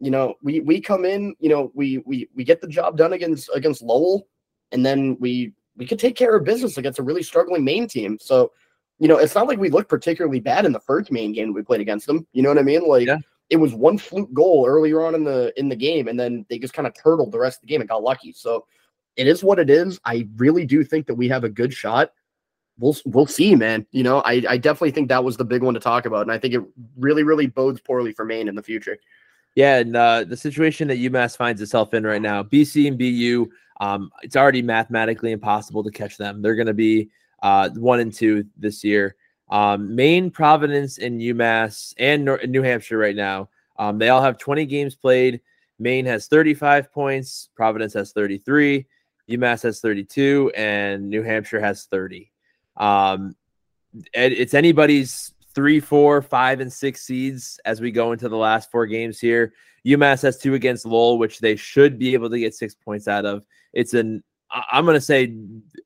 you 0.01 0.11
know, 0.11 0.35
we 0.43 0.59
we 0.61 0.81
come 0.81 1.05
in, 1.05 1.37
you 1.39 1.49
know, 1.49 1.71
we 1.73 1.99
we 2.05 2.29
we 2.35 2.43
get 2.43 2.61
the 2.61 2.67
job 2.67 2.97
done 2.97 3.13
against 3.13 3.49
against 3.55 3.81
Lowell, 3.81 4.27
and 4.73 4.85
then 4.85 5.17
we 5.21 5.53
we 5.77 5.87
could 5.87 6.01
take 6.01 6.17
care 6.17 6.37
of 6.37 6.45
business 6.45 6.77
against 6.77 6.99
a 6.99 7.03
really 7.05 7.23
struggling 7.23 7.65
Maine 7.65 7.87
team. 7.87 8.19
So, 8.21 8.51
you 8.99 9.07
know, 9.07 9.19
it's 9.19 9.37
not 9.37 9.47
like 9.47 9.61
we 9.61 9.71
looked 9.71 9.89
particularly 9.89 10.41
bad 10.41 10.67
in 10.67 10.73
the 10.73 10.81
first 10.81 11.13
Maine 11.13 11.33
game 11.33 11.53
we 11.55 11.63
played 11.63 11.81
against 11.81 12.09
them. 12.09 12.27
You 12.33 12.43
know 12.43 12.49
what 12.49 12.59
I 12.59 12.63
mean? 12.63 12.85
Like 12.87 13.07
Yeah. 13.07 13.19
it 13.51 13.57
was 13.57 13.73
one 13.73 13.99
fluke 13.99 14.33
goal 14.35 14.67
earlier 14.67 15.05
on 15.07 15.15
in 15.15 15.23
the 15.23 15.53
in 15.57 15.69
the 15.69 15.77
game, 15.77 16.09
and 16.09 16.19
then 16.19 16.45
they 16.51 16.59
just 16.59 16.75
kind 16.75 16.87
of 16.89 16.95
turtled 16.95 17.31
the 17.31 17.39
rest 17.39 17.59
of 17.59 17.63
the 17.63 17.69
game 17.69 17.81
and 17.81 17.89
got 17.89 18.03
lucky. 18.03 18.33
So 18.33 18.67
it 19.19 19.27
is 19.27 19.43
what 19.43 19.59
it 19.59 19.69
is. 19.69 20.01
I 20.05 20.29
really 20.37 20.65
do 20.65 20.85
think 20.85 21.07
that 21.09 21.17
we 21.17 21.29
have 21.29 21.45
a 21.45 21.49
good 21.49 21.75
shot. 21.75 22.13
We'll 22.79 22.97
we'll 23.05 23.27
see, 23.27 23.57
man. 23.57 23.85
You 23.91 24.05
know, 24.05 24.21
I, 24.21 24.45
I 24.49 24.57
definitely 24.57 24.93
think 24.93 25.09
that 25.09 25.25
was 25.25 25.37
the 25.37 25.45
big 25.45 25.63
one 25.63 25.75
to 25.75 25.81
talk 25.81 26.07
about, 26.07 26.23
and 26.23 26.33
I 26.33 26.39
think 26.39 26.55
it 26.55 26.63
really, 26.97 27.25
really 27.25 27.49
bodes 27.49 27.81
poorly 27.81 28.13
for 28.13 28.25
Maine 28.25 28.47
in 28.47 28.55
the 28.55 28.63
future. 28.63 28.97
Yeah, 29.57 29.79
and 29.79 29.97
uh, 29.97 30.25
the 30.25 30.37
situation 30.37 30.87
that 30.89 30.99
UMass 30.99 31.37
finds 31.37 31.61
itself 31.61 31.93
in 31.93 32.05
right 32.05 32.23
now, 32.23 32.45
BC 32.45 32.87
and 32.87 32.97
BU, 32.97 33.51
um, 33.81 34.11
it's 34.23 34.37
already 34.37 34.63
mathematically 34.63 35.33
impossible 35.33 35.83
to 35.83 35.91
catch 35.91 36.17
them. 36.17 36.41
They're 36.41 36.55
going 36.55 36.69
to 36.69 36.75
be 36.75 37.11
uh, 37.43 37.71
one 37.71 37.99
and 37.99 38.13
two 38.13 38.45
this 38.57 38.85
year. 38.85 39.17
Um, 39.51 39.97
Maine, 39.97 40.31
Providence, 40.31 40.99
and 40.99 41.21
UMass 41.21 41.93
and 41.99 42.25
New 42.49 42.63
Hampshire 42.63 42.99
right 42.99 43.17
now, 43.17 43.49
um, 43.81 43.99
they 43.99 44.11
all 44.11 44.23
have 44.23 44.39
20 44.39 44.65
games 44.67 44.95
played. 44.95 45.41
Maine 45.81 46.07
has 46.07 46.29
35 46.29 46.93
points, 46.93 47.49
Providence 47.57 47.95
has 47.95 48.13
33, 48.13 48.87
UMass 49.29 49.63
has 49.63 49.81
32, 49.81 50.53
and 50.57 51.09
New 51.09 51.23
Hampshire 51.23 51.61
has 51.61 51.85
30. 51.85 52.31
Um, 52.77 53.35
it's 54.15 54.55
anybody's 54.55 55.33
three, 55.55 55.81
four, 55.81 56.23
five, 56.23 56.61
and 56.61 56.73
six 56.73 57.03
seeds 57.03 57.59
as 57.65 57.81
we 57.81 57.91
go 57.91 58.13
into 58.13 58.29
the 58.29 58.37
last 58.37 58.71
four 58.71 58.87
games 58.87 59.19
here. 59.19 59.53
UMass 59.87 60.23
has 60.23 60.39
two 60.39 60.55
against 60.55 60.87
Lowell, 60.87 61.19
which 61.19 61.39
they 61.41 61.57
should 61.57 61.99
be 61.99 62.15
able 62.15 62.31
to 62.31 62.39
get 62.39 62.55
six 62.55 62.75
points 62.75 63.09
out 63.09 63.25
of. 63.25 63.45
It's 63.73 63.95
an 63.95 64.23
I'm 64.51 64.85
going 64.85 64.95
to 64.95 65.01
say 65.01 65.35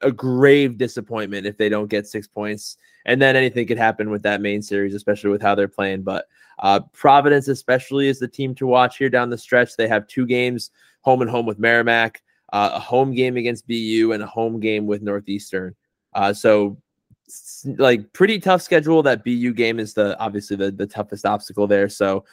a 0.03 0.13
grave 0.13 0.79
disappointment 0.79 1.47
if 1.47 1.57
they 1.57 1.69
don't 1.69 1.89
get 1.89 2.07
six 2.07 2.29
points, 2.29 2.77
and 3.07 3.21
then 3.21 3.35
anything 3.35 3.67
could 3.67 3.79
happen 3.79 4.11
with 4.11 4.23
that 4.23 4.41
Maine 4.41 4.63
series, 4.63 4.95
especially 4.95 5.31
with 5.31 5.43
how 5.43 5.55
they're 5.55 5.69
playing. 5.69 6.03
But 6.03 6.27
uh, 6.61 6.81
Providence, 6.93 7.49
especially, 7.49 8.09
is 8.09 8.19
the 8.19 8.29
team 8.29 8.55
to 8.57 8.67
watch 8.67 8.99
here 8.99 9.11
down 9.11 9.31
the 9.31 9.39
stretch. 9.39 9.77
They 9.77 9.89
have 9.89 10.07
two 10.07 10.27
games, 10.27 10.71
home 11.01 11.23
and 11.23 11.31
home 11.31 11.47
with 11.47 11.59
Merrimack. 11.59 12.23
Uh, 12.53 12.71
a 12.75 12.81
home 12.81 13.15
game 13.15 13.37
against 13.37 13.67
BU, 13.67 14.13
and 14.13 14.23
a 14.23 14.27
home 14.27 14.61
game 14.61 14.87
with 14.87 15.03
Northeastern. 15.03 15.75
Uh, 16.15 16.33
so 16.33 16.77
like 17.79 18.13
pretty 18.13 18.39
tough 18.39 18.63
schedule. 18.63 19.03
That 19.03 19.25
BU 19.25 19.55
game 19.55 19.79
is 19.79 19.95
the 19.95 20.19
obviously 20.19 20.57
the, 20.57 20.71
the 20.71 20.87
toughest 20.87 21.25
obstacle 21.25 21.67
there. 21.67 21.89
So 21.89 22.25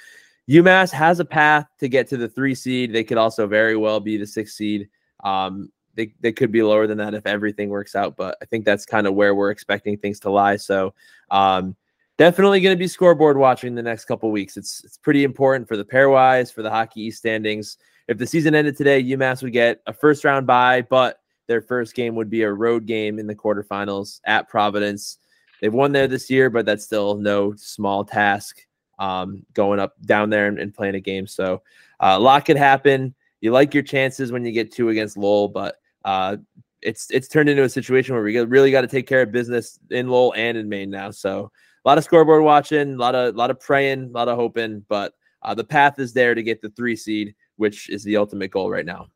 UMass 0.50 0.92
has 0.92 1.20
a 1.20 1.26
path 1.26 1.68
to 1.80 1.88
get 1.88 2.08
to 2.10 2.18
the 2.18 2.28
three 2.28 2.56
seed. 2.56 2.92
They 2.94 3.04
could 3.04 3.18
also 3.18 3.48
very 3.48 3.78
well 3.78 4.00
be 4.00 4.18
the 4.18 4.26
six 4.26 4.56
seed. 4.56 4.90
Um, 5.24 5.72
they, 5.96 6.14
they 6.22 6.32
could 6.32 6.52
be 6.52 6.64
lower 6.64 6.88
than 6.88 6.98
that 7.00 7.14
if 7.14 7.28
everything 7.28 7.70
works 7.70 7.96
out, 7.96 8.16
but 8.16 8.38
I 8.42 8.46
think 8.46 8.64
that's 8.64 8.86
kind 8.86 9.06
of 9.06 9.16
where 9.16 9.36
we're 9.36 9.52
expecting 9.52 9.98
things 9.98 10.20
to 10.22 10.32
lie. 10.32 10.56
So 10.56 10.94
um, 11.30 11.76
definitely 12.18 12.62
going 12.62 12.76
to 12.76 12.80
be 12.80 12.88
scoreboard 12.88 13.38
watching 13.38 13.76
the 13.76 13.84
next 13.84 14.06
couple 14.06 14.32
weeks. 14.32 14.58
It's 14.58 14.84
it's 14.84 14.98
pretty 14.98 15.24
important 15.24 15.68
for 15.68 15.78
the 15.78 15.86
pairwise 15.86 16.54
for 16.54 16.62
the 16.62 16.70
Hockey 16.70 17.02
East 17.02 17.20
standings. 17.20 17.78
If 18.10 18.18
the 18.18 18.26
season 18.26 18.56
ended 18.56 18.76
today, 18.76 19.04
UMass 19.04 19.44
would 19.44 19.54
get 19.54 19.82
a 19.86 19.94
first 19.94 20.24
round 20.24 20.48
bye, 20.48 20.82
but 20.82 21.20
their 21.48 21.62
first 21.62 21.94
game 21.94 22.16
would 22.16 22.30
be 22.30 22.42
a 22.42 22.52
road 22.52 22.88
game 22.88 23.20
in 23.20 23.28
the 23.28 23.36
quarterfinals 23.36 24.20
at 24.26 24.50
Providence. 24.50 25.20
They've 25.62 25.72
won 25.72 25.92
there 25.92 26.08
this 26.08 26.28
year, 26.28 26.50
but 26.50 26.66
that's 26.66 26.84
still 26.84 27.18
no 27.18 27.54
small 27.56 28.04
task 28.04 28.66
um, 28.98 29.46
going 29.54 29.80
up 29.80 29.94
down 30.06 30.32
there 30.32 30.48
and, 30.48 30.58
and 30.58 30.74
playing 30.74 30.96
a 30.96 31.00
game. 31.00 31.28
So 31.28 31.62
uh, 32.00 32.16
a 32.18 32.20
lot 32.20 32.46
could 32.46 32.58
happen. 32.58 33.14
You 33.42 33.52
like 33.52 33.76
your 33.76 33.84
chances 33.84 34.32
when 34.32 34.44
you 34.44 34.52
get 34.52 34.72
two 34.72 34.90
against 34.90 35.16
Lowell, 35.16 35.48
but 35.48 35.76
uh, 36.04 36.38
it's 36.82 37.12
it's 37.12 37.28
turned 37.28 37.48
into 37.48 37.64
a 37.64 37.70
situation 37.70 38.16
where 38.16 38.24
we 38.24 38.40
really 38.40 38.72
got 38.72 38.82
to 38.82 38.88
take 38.88 39.06
care 39.06 39.22
of 39.22 39.32
business 39.32 39.78
in 39.92 40.08
Lowell 40.08 40.34
and 40.36 40.58
in 40.58 40.68
Maine 40.68 40.90
now. 40.90 41.12
So 41.12 41.52
a 41.86 41.88
lot 41.88 42.00
of 42.00 42.04
scoreboard 42.04 42.42
watching, 42.42 42.96
a 42.96 42.98
lot 42.98 43.14
of 43.14 43.36
a 43.36 43.38
lot 43.38 43.52
of 43.52 43.60
praying, 43.60 44.06
a 44.06 44.12
lot 44.18 44.30
of 44.30 44.36
hoping, 44.36 44.84
but 44.90 45.14
uh, 45.44 45.54
the 45.54 45.64
path 45.64 46.00
is 46.00 46.12
there 46.12 46.34
to 46.34 46.44
get 46.44 46.60
the 46.60 46.70
three 46.72 46.96
seed, 46.96 47.36
which 47.60 47.90
is 47.90 48.04
the 48.04 48.18
ultimate 48.18 48.52
goal 48.52 48.70
right 48.70 48.86
now 48.86 49.08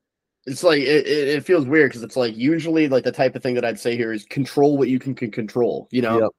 it's 0.45 0.63
like 0.63 0.81
it, 0.81 1.07
it 1.07 1.45
feels 1.45 1.65
weird 1.65 1.91
because 1.91 2.03
it's 2.03 2.17
like 2.17 2.35
usually 2.35 2.87
like 2.89 3.03
the 3.03 3.11
type 3.11 3.35
of 3.35 3.41
thing 3.41 3.55
that 3.55 3.65
I'd 3.65 3.79
say 3.79 3.95
here 3.95 4.11
is 4.11 4.25
control 4.25 4.77
what 4.77 4.89
you 4.89 4.99
can, 4.99 5.15
can 5.15 5.31
control. 5.31 5.87
You 5.91 6.01
know, 6.01 6.21
yep. 6.21 6.31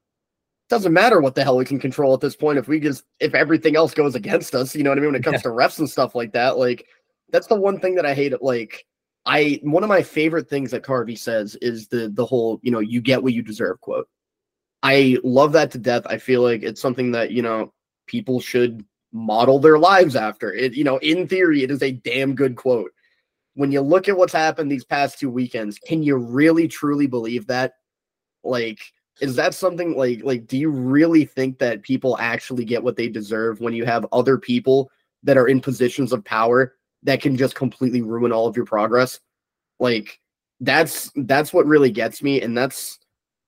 doesn't 0.68 0.92
matter 0.92 1.20
what 1.20 1.34
the 1.34 1.42
hell 1.42 1.56
we 1.56 1.64
can 1.64 1.78
control 1.78 2.12
at 2.12 2.20
this 2.20 2.36
point 2.36 2.58
if 2.58 2.68
we 2.68 2.80
just 2.80 3.04
if 3.20 3.34
everything 3.34 3.76
else 3.76 3.94
goes 3.94 4.14
against 4.14 4.54
us. 4.54 4.76
You 4.76 4.82
know 4.82 4.90
what 4.90 4.98
I 4.98 5.00
mean? 5.00 5.12
When 5.12 5.20
it 5.20 5.24
comes 5.24 5.36
yeah. 5.36 5.42
to 5.42 5.48
refs 5.48 5.78
and 5.78 5.88
stuff 5.88 6.14
like 6.14 6.32
that, 6.32 6.58
like 6.58 6.86
that's 7.30 7.46
the 7.46 7.54
one 7.54 7.80
thing 7.80 7.94
that 7.94 8.06
I 8.06 8.14
hate. 8.14 8.32
It. 8.32 8.42
Like 8.42 8.84
I 9.24 9.60
one 9.62 9.82
of 9.82 9.88
my 9.88 10.02
favorite 10.02 10.50
things 10.50 10.70
that 10.72 10.84
Carvey 10.84 11.18
says 11.18 11.56
is 11.56 11.88
the 11.88 12.10
the 12.12 12.26
whole 12.26 12.60
you 12.62 12.70
know 12.70 12.80
you 12.80 13.00
get 13.00 13.22
what 13.22 13.32
you 13.32 13.42
deserve 13.42 13.80
quote. 13.80 14.08
I 14.82 15.16
love 15.24 15.52
that 15.52 15.70
to 15.70 15.78
death. 15.78 16.02
I 16.04 16.18
feel 16.18 16.42
like 16.42 16.62
it's 16.62 16.80
something 16.80 17.12
that 17.12 17.30
you 17.30 17.40
know 17.40 17.72
people 18.06 18.38
should 18.38 18.84
model 19.14 19.58
their 19.58 19.78
lives 19.78 20.14
after. 20.14 20.52
It 20.52 20.74
you 20.74 20.84
know 20.84 20.98
in 20.98 21.26
theory 21.26 21.62
it 21.62 21.70
is 21.70 21.82
a 21.82 21.92
damn 21.92 22.34
good 22.34 22.56
quote 22.56 22.90
when 23.54 23.70
you 23.72 23.80
look 23.80 24.08
at 24.08 24.16
what's 24.16 24.32
happened 24.32 24.70
these 24.70 24.84
past 24.84 25.18
two 25.18 25.30
weekends, 25.30 25.78
can 25.78 26.02
you 26.02 26.16
really 26.16 26.68
truly 26.68 27.06
believe 27.06 27.46
that? 27.46 27.74
Like, 28.42 28.80
is 29.20 29.36
that 29.36 29.54
something 29.54 29.96
like 29.96 30.22
like 30.24 30.46
do 30.46 30.58
you 30.58 30.70
really 30.70 31.24
think 31.24 31.58
that 31.58 31.82
people 31.82 32.18
actually 32.18 32.64
get 32.64 32.82
what 32.82 32.96
they 32.96 33.08
deserve 33.08 33.60
when 33.60 33.72
you 33.72 33.84
have 33.84 34.06
other 34.12 34.38
people 34.38 34.90
that 35.22 35.36
are 35.36 35.46
in 35.46 35.60
positions 35.60 36.12
of 36.12 36.24
power 36.24 36.74
that 37.04 37.22
can 37.22 37.36
just 37.36 37.54
completely 37.54 38.02
ruin 38.02 38.32
all 38.32 38.48
of 38.48 38.56
your 38.56 38.66
progress? 38.66 39.20
Like 39.78 40.20
that's 40.60 41.12
that's 41.14 41.52
what 41.52 41.66
really 41.66 41.90
gets 41.90 42.22
me 42.22 42.40
and 42.40 42.58
that's 42.58 42.98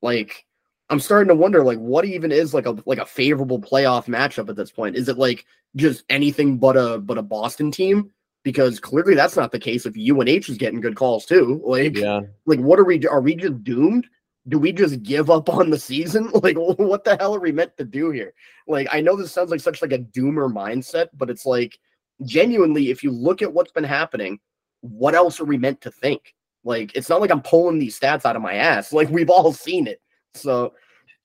like 0.03 0.46
I'm 0.89 1.01
starting 1.01 1.29
to 1.29 1.35
wonder 1.35 1.65
like 1.65 1.79
what 1.79 2.05
even 2.05 2.31
is 2.31 2.55
like 2.55 2.67
a 2.67 2.77
like 2.87 2.99
a 2.99 3.07
favorable 3.07 3.61
playoff 3.61 4.07
matchup 4.07 4.49
at 4.49 4.57
this 4.57 4.71
point. 4.71 4.97
Is 4.97 5.09
it 5.09 5.19
like 5.19 5.47
just 5.75 6.05
anything 6.09 6.59
but 6.59 6.77
a 6.77 6.99
but 6.99 7.19
a 7.19 7.23
Boston 7.23 7.71
team? 7.71 8.13
because 8.47 8.79
clearly 8.79 9.17
that's 9.17 9.35
not 9.35 9.51
the 9.51 9.59
case 9.59 9.87
if 9.87 9.97
UNH 9.97 10.49
is 10.49 10.57
getting 10.57 10.81
good 10.81 10.95
calls 10.95 11.27
too. 11.27 11.61
Like, 11.67 11.97
yeah. 11.97 12.21
like 12.47 12.61
what 12.61 12.79
are 12.79 12.85
we? 12.85 13.05
Are 13.09 13.21
we 13.21 13.35
just 13.35 13.65
doomed? 13.65 14.07
Do 14.47 14.61
we 14.61 14.71
just 14.71 15.03
give 15.03 15.31
up 15.31 15.49
on 15.49 15.69
the 15.71 15.79
season? 15.79 16.31
Like, 16.43 16.57
what 16.57 17.03
the 17.03 17.17
hell 17.17 17.35
are 17.35 17.41
we 17.41 17.51
meant 17.51 17.77
to 17.77 17.85
do 17.85 18.13
here? 18.13 18.35
Like, 18.69 18.87
I 18.93 19.01
know 19.01 19.17
this 19.17 19.33
sounds 19.33 19.51
like 19.51 19.59
such 19.59 19.83
like 19.83 19.91
a 19.91 19.99
doomer 19.99 20.49
mindset, 20.49 21.09
but 21.15 21.29
it's 21.29 21.45
like 21.45 21.77
genuinely, 22.25 22.91
if 22.91 23.03
you 23.03 23.11
look 23.11 23.43
at 23.43 23.53
what's 23.53 23.73
been 23.73 23.83
happening, 23.83 24.39
what 24.81 25.17
else 25.17 25.41
are 25.41 25.45
we 25.45 25.59
meant 25.59 25.81
to 25.81 25.91
think? 25.91 26.33
Like, 26.63 26.95
it's 26.95 27.09
not 27.09 27.21
like 27.21 27.33
I'm 27.33 27.43
pulling 27.43 27.81
these 27.81 27.99
stats 27.99 28.25
out 28.25 28.37
of 28.37 28.43
my 28.43 28.55
ass. 28.55 28.93
Like, 28.93 29.11
we've 29.11 29.31
all 29.31 29.53
seen 29.53 29.89
it. 29.89 30.01
So, 30.37 30.75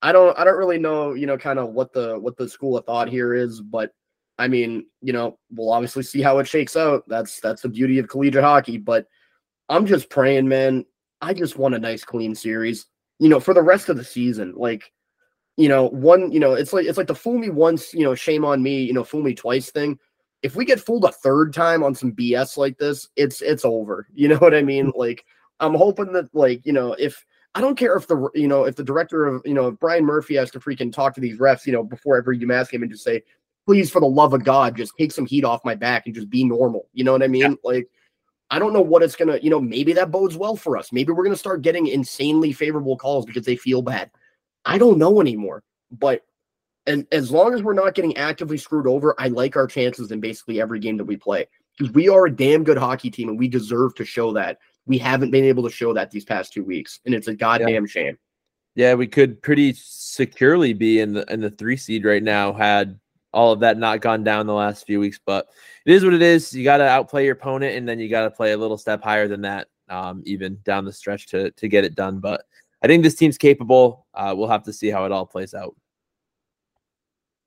I 0.01 0.11
don't, 0.11 0.37
I 0.37 0.43
don't 0.43 0.57
really 0.57 0.79
know, 0.79 1.13
you 1.13 1.27
know, 1.27 1.37
kind 1.37 1.59
of 1.59 1.69
what 1.69 1.93
the 1.93 2.19
what 2.19 2.35
the 2.37 2.49
school 2.49 2.77
of 2.77 2.85
thought 2.85 3.07
here 3.07 3.33
is, 3.33 3.61
but 3.61 3.91
I 4.41 4.47
mean, 4.47 4.87
you 5.01 5.13
know, 5.13 5.37
we'll 5.51 5.71
obviously 5.71 6.01
see 6.01 6.19
how 6.19 6.39
it 6.39 6.47
shakes 6.47 6.75
out. 6.75 7.03
That's 7.07 7.39
that's 7.39 7.61
the 7.61 7.69
beauty 7.69 7.99
of 7.99 8.07
collegiate 8.07 8.43
hockey. 8.43 8.79
But 8.79 9.05
I'm 9.69 9.85
just 9.85 10.09
praying, 10.09 10.47
man. 10.47 10.83
I 11.21 11.35
just 11.35 11.57
want 11.57 11.75
a 11.75 11.79
nice 11.79 12.03
clean 12.03 12.33
series. 12.33 12.87
You 13.19 13.29
know, 13.29 13.39
for 13.39 13.53
the 13.53 13.61
rest 13.61 13.89
of 13.89 13.97
the 13.97 14.03
season. 14.03 14.55
Like, 14.57 14.91
you 15.57 15.69
know, 15.69 15.89
one, 15.89 16.31
you 16.31 16.39
know, 16.39 16.53
it's 16.53 16.73
like 16.73 16.87
it's 16.87 16.97
like 16.97 17.05
the 17.05 17.13
fool 17.13 17.37
me 17.37 17.49
once, 17.51 17.93
you 17.93 18.03
know, 18.03 18.15
shame 18.15 18.43
on 18.43 18.63
me, 18.63 18.81
you 18.81 18.93
know, 18.93 19.03
fool 19.03 19.21
me 19.21 19.35
twice 19.35 19.69
thing. 19.69 19.99
If 20.41 20.55
we 20.55 20.65
get 20.65 20.79
fooled 20.79 21.05
a 21.05 21.11
third 21.11 21.53
time 21.53 21.83
on 21.83 21.93
some 21.93 22.13
BS 22.13 22.57
like 22.57 22.79
this, 22.79 23.09
it's 23.15 23.43
it's 23.43 23.63
over. 23.63 24.07
You 24.11 24.29
know 24.29 24.37
what 24.37 24.55
I 24.55 24.63
mean? 24.63 24.87
Mm. 24.87 24.97
Like, 24.97 25.23
I'm 25.59 25.75
hoping 25.75 26.13
that, 26.13 26.33
like, 26.33 26.65
you 26.65 26.73
know, 26.73 26.93
if 26.93 27.23
I 27.53 27.61
don't 27.61 27.77
care 27.77 27.95
if 27.95 28.07
the 28.07 28.29
you 28.33 28.47
know 28.47 28.63
if 28.63 28.75
the 28.75 28.83
director 28.83 29.25
of 29.25 29.41
you 29.45 29.53
know 29.53 29.67
if 29.67 29.79
Brian 29.79 30.05
Murphy 30.05 30.35
has 30.35 30.51
to 30.51 30.59
freaking 30.59 30.91
talk 30.91 31.13
to 31.15 31.21
these 31.21 31.37
refs, 31.37 31.65
you 31.65 31.73
know, 31.73 31.83
before 31.83 32.17
every 32.17 32.39
UMass 32.39 32.69
game 32.69 32.81
and 32.81 32.91
just 32.91 33.03
say, 33.03 33.23
please, 33.65 33.89
for 33.89 33.99
the 33.99 34.07
love 34.07 34.33
of 34.33 34.43
God, 34.43 34.75
just 34.75 34.93
take 34.97 35.11
some 35.11 35.25
heat 35.25 35.43
off 35.43 35.65
my 35.65 35.75
back 35.75 36.05
and 36.05 36.15
just 36.15 36.29
be 36.29 36.43
normal. 36.43 36.87
You 36.93 37.03
know 37.03 37.11
what 37.11 37.23
I 37.23 37.27
mean? 37.27 37.41
Yeah. 37.41 37.53
Like, 37.63 37.89
I 38.49 38.59
don't 38.59 38.73
know 38.73 38.81
what 38.81 39.03
it's 39.03 39.15
gonna, 39.15 39.37
you 39.41 39.49
know, 39.49 39.61
maybe 39.61 39.93
that 39.93 40.11
bodes 40.11 40.37
well 40.37 40.55
for 40.55 40.77
us. 40.77 40.91
Maybe 40.91 41.11
we're 41.11 41.23
gonna 41.23 41.35
start 41.35 41.61
getting 41.61 41.87
insanely 41.87 42.53
favorable 42.53 42.97
calls 42.97 43.25
because 43.25 43.45
they 43.45 43.55
feel 43.55 43.81
bad. 43.81 44.11
I 44.65 44.77
don't 44.77 44.97
know 44.97 45.21
anymore. 45.21 45.63
But 45.91 46.25
and 46.87 47.05
as 47.11 47.31
long 47.31 47.53
as 47.53 47.61
we're 47.61 47.73
not 47.73 47.93
getting 47.93 48.17
actively 48.17 48.57
screwed 48.57 48.87
over, 48.87 49.13
I 49.19 49.27
like 49.27 49.55
our 49.55 49.67
chances 49.67 50.11
in 50.11 50.19
basically 50.19 50.59
every 50.59 50.79
game 50.79 50.97
that 50.97 51.05
we 51.05 51.17
play. 51.17 51.47
Because 51.77 51.93
we 51.93 52.09
are 52.09 52.25
a 52.25 52.35
damn 52.35 52.63
good 52.63 52.77
hockey 52.77 53.09
team 53.09 53.29
and 53.29 53.39
we 53.39 53.47
deserve 53.47 53.95
to 53.95 54.05
show 54.05 54.33
that. 54.33 54.57
We 54.85 54.97
haven't 54.97 55.31
been 55.31 55.45
able 55.45 55.63
to 55.63 55.69
show 55.69 55.93
that 55.93 56.11
these 56.11 56.25
past 56.25 56.53
two 56.53 56.63
weeks. 56.63 56.99
And 57.05 57.13
it's 57.13 57.27
a 57.27 57.35
goddamn 57.35 57.83
yeah. 57.83 57.89
shame. 57.89 58.17
Yeah, 58.75 58.93
we 58.93 59.07
could 59.07 59.41
pretty 59.41 59.73
securely 59.75 60.73
be 60.73 61.01
in 61.01 61.13
the 61.13 61.31
in 61.31 61.41
the 61.41 61.51
three 61.51 61.77
seed 61.77 62.05
right 62.05 62.23
now 62.23 62.53
had 62.53 62.99
all 63.33 63.51
of 63.51 63.59
that 63.61 63.77
not 63.77 64.01
gone 64.01 64.23
down 64.23 64.47
the 64.47 64.53
last 64.53 64.85
few 64.85 64.99
weeks. 64.99 65.19
But 65.25 65.47
it 65.85 65.93
is 65.93 66.03
what 66.03 66.13
it 66.13 66.21
is. 66.21 66.53
You 66.53 66.63
got 66.63 66.77
to 66.77 66.87
outplay 66.87 67.25
your 67.25 67.33
opponent, 67.33 67.75
and 67.75 67.87
then 67.87 67.99
you 67.99 68.09
got 68.09 68.23
to 68.23 68.31
play 68.31 68.53
a 68.53 68.57
little 68.57 68.77
step 68.77 69.03
higher 69.03 69.27
than 69.27 69.41
that, 69.41 69.67
um, 69.89 70.23
even 70.25 70.57
down 70.63 70.85
the 70.85 70.93
stretch 70.93 71.27
to 71.27 71.51
to 71.51 71.67
get 71.67 71.83
it 71.83 71.95
done. 71.95 72.19
But 72.19 72.45
I 72.81 72.87
think 72.87 73.03
this 73.03 73.15
team's 73.15 73.37
capable. 73.37 74.07
Uh, 74.13 74.33
we'll 74.37 74.47
have 74.47 74.63
to 74.63 74.73
see 74.73 74.89
how 74.89 75.05
it 75.05 75.11
all 75.11 75.25
plays 75.25 75.53
out. 75.53 75.75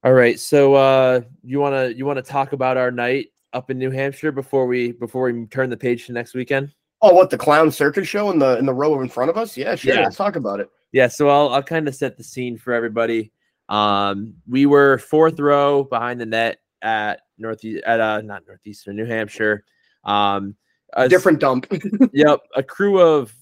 All 0.02 0.12
right, 0.12 0.38
so 0.38 0.74
uh, 0.74 1.22
you 1.42 1.58
wanna 1.58 1.88
you 1.88 2.04
wanna 2.04 2.20
talk 2.20 2.52
about 2.52 2.76
our 2.76 2.90
night 2.90 3.28
up 3.54 3.70
in 3.70 3.78
New 3.78 3.90
Hampshire 3.90 4.32
before 4.32 4.66
we 4.66 4.92
before 4.92 5.30
we 5.30 5.46
turn 5.46 5.70
the 5.70 5.76
page 5.78 6.06
to 6.06 6.12
next 6.12 6.34
weekend? 6.34 6.74
Oh, 7.06 7.12
what 7.12 7.28
the 7.28 7.36
clown 7.36 7.70
circus 7.70 8.08
show 8.08 8.30
in 8.30 8.38
the 8.38 8.58
in 8.58 8.64
the 8.64 8.72
row 8.72 8.98
in 9.02 9.10
front 9.10 9.28
of 9.28 9.36
us? 9.36 9.58
Yeah, 9.58 9.74
sure. 9.74 9.94
Yeah. 9.94 10.04
Let's 10.04 10.16
talk 10.16 10.36
about 10.36 10.60
it. 10.60 10.70
Yeah, 10.92 11.08
so 11.08 11.28
I'll 11.28 11.50
I'll 11.50 11.62
kind 11.62 11.86
of 11.86 11.94
set 11.94 12.16
the 12.16 12.24
scene 12.24 12.56
for 12.56 12.72
everybody. 12.72 13.30
Um, 13.68 14.34
we 14.48 14.64
were 14.64 14.96
fourth 14.96 15.38
row 15.38 15.84
behind 15.84 16.18
the 16.18 16.24
net 16.24 16.60
at 16.80 17.20
Northeast 17.36 17.84
at 17.84 18.00
uh 18.00 18.22
not 18.22 18.44
Northeastern 18.46 18.96
New 18.96 19.04
Hampshire. 19.04 19.64
Um, 20.04 20.56
a 20.94 21.06
different 21.06 21.40
dump. 21.40 21.66
yep, 22.14 22.40
a 22.56 22.62
crew 22.62 22.98
of 22.98 23.34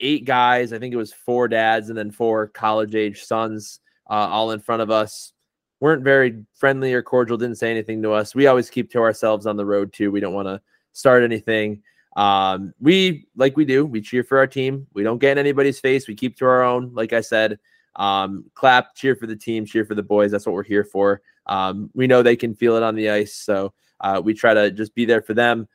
eight 0.00 0.26
guys. 0.26 0.74
I 0.74 0.78
think 0.78 0.92
it 0.92 0.98
was 0.98 1.14
four 1.14 1.48
dads 1.48 1.88
and 1.88 1.96
then 1.96 2.10
four 2.10 2.48
college 2.48 2.94
age 2.94 3.24
sons, 3.24 3.80
uh, 4.10 4.28
all 4.28 4.50
in 4.50 4.60
front 4.60 4.82
of 4.82 4.90
us. 4.90 5.32
weren't 5.80 6.02
very 6.02 6.44
friendly 6.54 6.92
or 6.92 7.02
cordial. 7.02 7.38
Didn't 7.38 7.56
say 7.56 7.70
anything 7.70 8.02
to 8.02 8.12
us. 8.12 8.34
We 8.34 8.46
always 8.46 8.68
keep 8.68 8.90
to 8.90 8.98
ourselves 8.98 9.46
on 9.46 9.56
the 9.56 9.64
road 9.64 9.94
too. 9.94 10.10
We 10.10 10.20
don't 10.20 10.34
want 10.34 10.48
to 10.48 10.60
start 10.92 11.22
anything. 11.22 11.82
Um, 12.16 12.72
we 12.80 13.28
like 13.36 13.56
we 13.56 13.64
do. 13.64 13.84
We 13.84 14.00
cheer 14.00 14.24
for 14.24 14.38
our 14.38 14.46
team. 14.46 14.86
We 14.94 15.02
don't 15.02 15.18
get 15.18 15.32
in 15.32 15.38
anybody's 15.38 15.78
face. 15.78 16.08
We 16.08 16.14
keep 16.14 16.36
to 16.38 16.46
our 16.46 16.62
own. 16.62 16.92
Like 16.94 17.12
I 17.12 17.20
said, 17.20 17.58
um, 17.94 18.46
clap, 18.54 18.94
cheer 18.94 19.14
for 19.14 19.26
the 19.26 19.36
team, 19.36 19.66
cheer 19.66 19.84
for 19.84 19.94
the 19.94 20.02
boys. 20.02 20.30
That's 20.30 20.46
what 20.46 20.54
we're 20.54 20.62
here 20.62 20.84
for. 20.84 21.20
Um, 21.46 21.90
we 21.94 22.06
know 22.06 22.22
they 22.22 22.36
can 22.36 22.54
feel 22.54 22.76
it 22.76 22.82
on 22.82 22.94
the 22.94 23.10
ice, 23.10 23.34
so 23.34 23.72
uh, 24.00 24.20
we 24.24 24.34
try 24.34 24.54
to 24.54 24.70
just 24.70 24.94
be 24.94 25.04
there 25.04 25.22
for 25.22 25.34
them. 25.34 25.68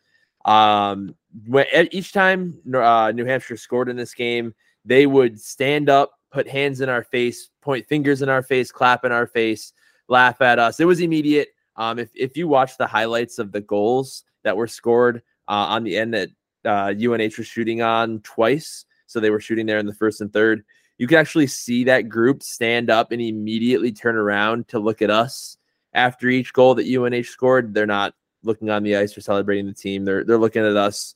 Um, 0.46 1.16
when, 1.46 1.66
each 1.92 2.12
time 2.12 2.60
uh, 2.74 3.12
New 3.14 3.26
Hampshire 3.26 3.56
scored 3.56 3.88
in 3.88 3.96
this 3.96 4.14
game, 4.14 4.54
they 4.84 5.06
would 5.06 5.40
stand 5.40 5.90
up, 5.90 6.20
put 6.32 6.48
hands 6.48 6.82
in 6.82 6.90
our 6.90 7.04
face, 7.04 7.50
point 7.62 7.88
fingers 7.88 8.24
in 8.24 8.30
our 8.30 8.42
face, 8.42 8.72
clap 8.72 9.06
in 9.06 9.12
our 9.12 9.28
face, 9.28 9.74
laugh 10.08 10.42
at 10.42 10.58
us. 10.58 10.80
It 10.80 10.86
was 10.86 11.00
immediate. 11.00 11.50
Um, 11.76 12.00
if 12.00 12.10
if 12.16 12.36
you 12.36 12.48
watch 12.48 12.78
the 12.78 12.88
highlights 12.88 13.38
of 13.40 13.52
the 13.52 13.62
goals 13.62 14.24
that 14.44 14.58
were 14.58 14.68
scored 14.68 15.22
on 15.56 15.84
the 15.84 15.98
end 15.98 16.14
that 16.14 16.30
uh, 16.66 16.94
UNH 16.98 17.38
was 17.38 17.48
shooting 17.48 17.82
on 17.82 18.20
twice, 18.22 18.86
so 19.08 19.20
they 19.20 19.30
were 19.30 19.40
shooting 19.40 19.66
there 19.66 19.80
in 19.80 19.86
the 19.86 19.94
first 19.94 20.22
and 20.22 20.32
third 20.32 20.64
you 21.02 21.08
can 21.08 21.18
actually 21.18 21.48
see 21.48 21.86
that 21.86 22.10
group 22.10 22.44
stand 22.44 22.92
up 22.92 23.12
and 23.12 23.20
immediately 23.20 23.92
turn 23.92 24.16
around 24.16 24.68
to 24.68 24.78
look 24.78 25.02
at 25.02 25.10
us 25.10 25.58
after 25.96 26.30
each 26.30 26.54
goal 26.54 26.76
that 26.76 26.86
UNH 26.86 27.26
scored. 27.26 27.74
They're 27.74 27.88
not 27.88 28.14
looking 28.44 28.70
on 28.70 28.84
the 28.84 28.96
ice 28.96 29.18
or 29.18 29.22
celebrating 29.22 29.66
the 29.66 29.74
team. 29.74 30.06
They're 30.06 30.24
they're 30.24 30.38
looking 30.38 30.64
at 30.64 30.76
us 30.76 31.16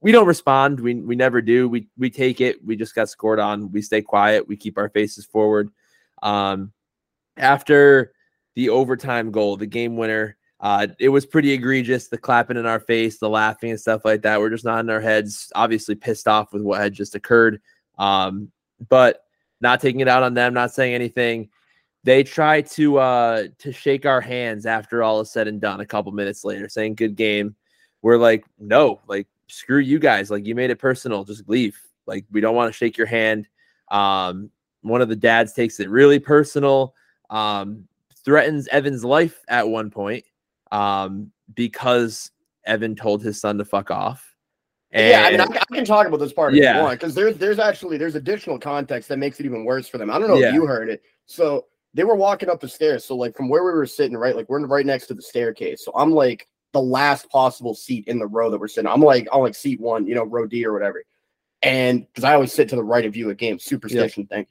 we 0.00 0.12
don't 0.12 0.28
respond. 0.28 0.78
We 0.78 0.94
we 0.94 1.16
never 1.16 1.42
do. 1.42 1.68
We 1.68 1.88
we 1.98 2.10
take 2.10 2.40
it. 2.40 2.64
We 2.64 2.76
just 2.76 2.94
got 2.94 3.08
scored 3.08 3.40
on. 3.40 3.72
We 3.72 3.82
stay 3.82 4.02
quiet. 4.02 4.46
We 4.46 4.56
keep 4.56 4.78
our 4.78 4.88
faces 4.88 5.26
forward. 5.26 5.70
Um, 6.22 6.72
after 7.36 8.12
the 8.54 8.68
overtime 8.68 9.32
goal, 9.32 9.56
the 9.56 9.66
game 9.66 9.96
winner, 9.96 10.36
uh, 10.60 10.86
it 10.98 11.08
was 11.08 11.26
pretty 11.26 11.52
egregious. 11.52 12.08
The 12.08 12.18
clapping 12.18 12.56
in 12.56 12.66
our 12.66 12.80
face, 12.80 13.18
the 13.18 13.28
laughing 13.28 13.70
and 13.70 13.80
stuff 13.80 14.04
like 14.04 14.22
that. 14.22 14.40
We're 14.40 14.50
just 14.50 14.64
nodding 14.64 14.90
our 14.90 15.00
heads, 15.00 15.52
obviously 15.54 15.94
pissed 15.94 16.28
off 16.28 16.52
with 16.52 16.62
what 16.62 16.80
had 16.80 16.92
just 16.92 17.14
occurred. 17.14 17.60
Um, 17.98 18.50
but 18.88 19.24
not 19.60 19.80
taking 19.80 20.00
it 20.00 20.08
out 20.08 20.22
on 20.22 20.34
them, 20.34 20.54
not 20.54 20.72
saying 20.72 20.94
anything. 20.94 21.48
They 22.02 22.22
try 22.22 22.60
to 22.60 22.98
uh 22.98 23.44
to 23.58 23.72
shake 23.72 24.04
our 24.04 24.20
hands 24.20 24.66
after 24.66 25.02
all 25.02 25.20
is 25.20 25.30
said 25.30 25.48
and 25.48 25.60
done 25.60 25.80
a 25.80 25.86
couple 25.86 26.12
minutes 26.12 26.44
later, 26.44 26.68
saying 26.68 26.96
good 26.96 27.16
game. 27.16 27.56
We're 28.02 28.18
like, 28.18 28.44
no, 28.58 29.00
like 29.08 29.26
screw 29.48 29.78
you 29.78 29.98
guys. 29.98 30.30
Like 30.30 30.46
you 30.46 30.54
made 30.54 30.70
it 30.70 30.78
personal. 30.78 31.24
Just 31.24 31.48
leave. 31.48 31.78
Like 32.06 32.26
we 32.30 32.42
don't 32.42 32.54
want 32.54 32.68
to 32.68 32.76
shake 32.76 32.98
your 32.98 33.06
hand. 33.06 33.48
Um, 33.90 34.50
one 34.82 35.00
of 35.00 35.08
the 35.08 35.16
dads 35.16 35.54
takes 35.54 35.80
it 35.80 35.88
really 35.88 36.18
personal. 36.18 36.94
Um, 37.30 37.88
threatens 38.24 38.68
Evan's 38.68 39.04
life 39.04 39.42
at 39.48 39.66
one 39.66 39.90
point. 39.90 40.24
Um, 40.74 41.30
because 41.54 42.32
Evan 42.66 42.96
told 42.96 43.22
his 43.22 43.40
son 43.40 43.58
to 43.58 43.64
fuck 43.64 43.90
off. 43.90 44.34
And, 44.90 45.08
yeah, 45.08 45.22
I 45.24 45.30
mean, 45.30 45.40
I, 45.40 45.44
I, 45.44 45.74
can 45.74 45.84
talk 45.84 46.06
about 46.06 46.18
this 46.18 46.32
part 46.32 46.54
yeah. 46.54 46.70
if 46.70 46.76
you 46.76 46.82
want, 46.82 47.00
because 47.00 47.14
there's 47.14 47.36
there's 47.36 47.58
actually 47.58 47.96
there's 47.96 48.14
additional 48.14 48.58
context 48.58 49.08
that 49.08 49.18
makes 49.18 49.40
it 49.40 49.46
even 49.46 49.64
worse 49.64 49.88
for 49.88 49.98
them. 49.98 50.10
I 50.10 50.18
don't 50.18 50.28
know 50.28 50.36
Yeah. 50.36 50.48
if 50.48 50.54
you 50.54 50.66
heard 50.66 50.88
it. 50.88 51.02
So 51.26 51.66
they 51.94 52.04
were 52.04 52.16
walking 52.16 52.48
up 52.48 52.60
the 52.60 52.68
stairs. 52.68 53.04
So 53.04 53.16
like 53.16 53.36
from 53.36 53.48
where 53.48 53.64
we 53.64 53.72
were 53.72 53.86
sitting, 53.86 54.16
right, 54.16 54.36
like 54.36 54.48
we're 54.48 54.64
right 54.66 54.86
next 54.86 55.06
to 55.08 55.14
the 55.14 55.22
staircase. 55.22 55.84
So 55.84 55.92
I'm 55.94 56.12
like 56.12 56.48
the 56.72 56.80
last 56.80 57.28
possible 57.30 57.74
seat 57.74 58.06
in 58.08 58.18
the 58.18 58.26
row 58.26 58.50
that 58.50 58.58
we're 58.58 58.68
sitting. 58.68 58.90
I'm 58.90 59.00
like 59.00 59.28
I'm 59.32 59.40
like 59.40 59.54
seat 59.54 59.80
one, 59.80 60.06
you 60.06 60.14
know, 60.14 60.24
row 60.24 60.46
D 60.46 60.64
or 60.66 60.72
whatever. 60.72 61.04
And 61.62 62.06
because 62.06 62.24
I 62.24 62.34
always 62.34 62.52
sit 62.52 62.68
to 62.70 62.76
the 62.76 62.84
right 62.84 63.04
of 63.04 63.16
you 63.16 63.30
at 63.30 63.36
games, 63.36 63.64
superstition 63.64 64.26
thing. 64.26 64.46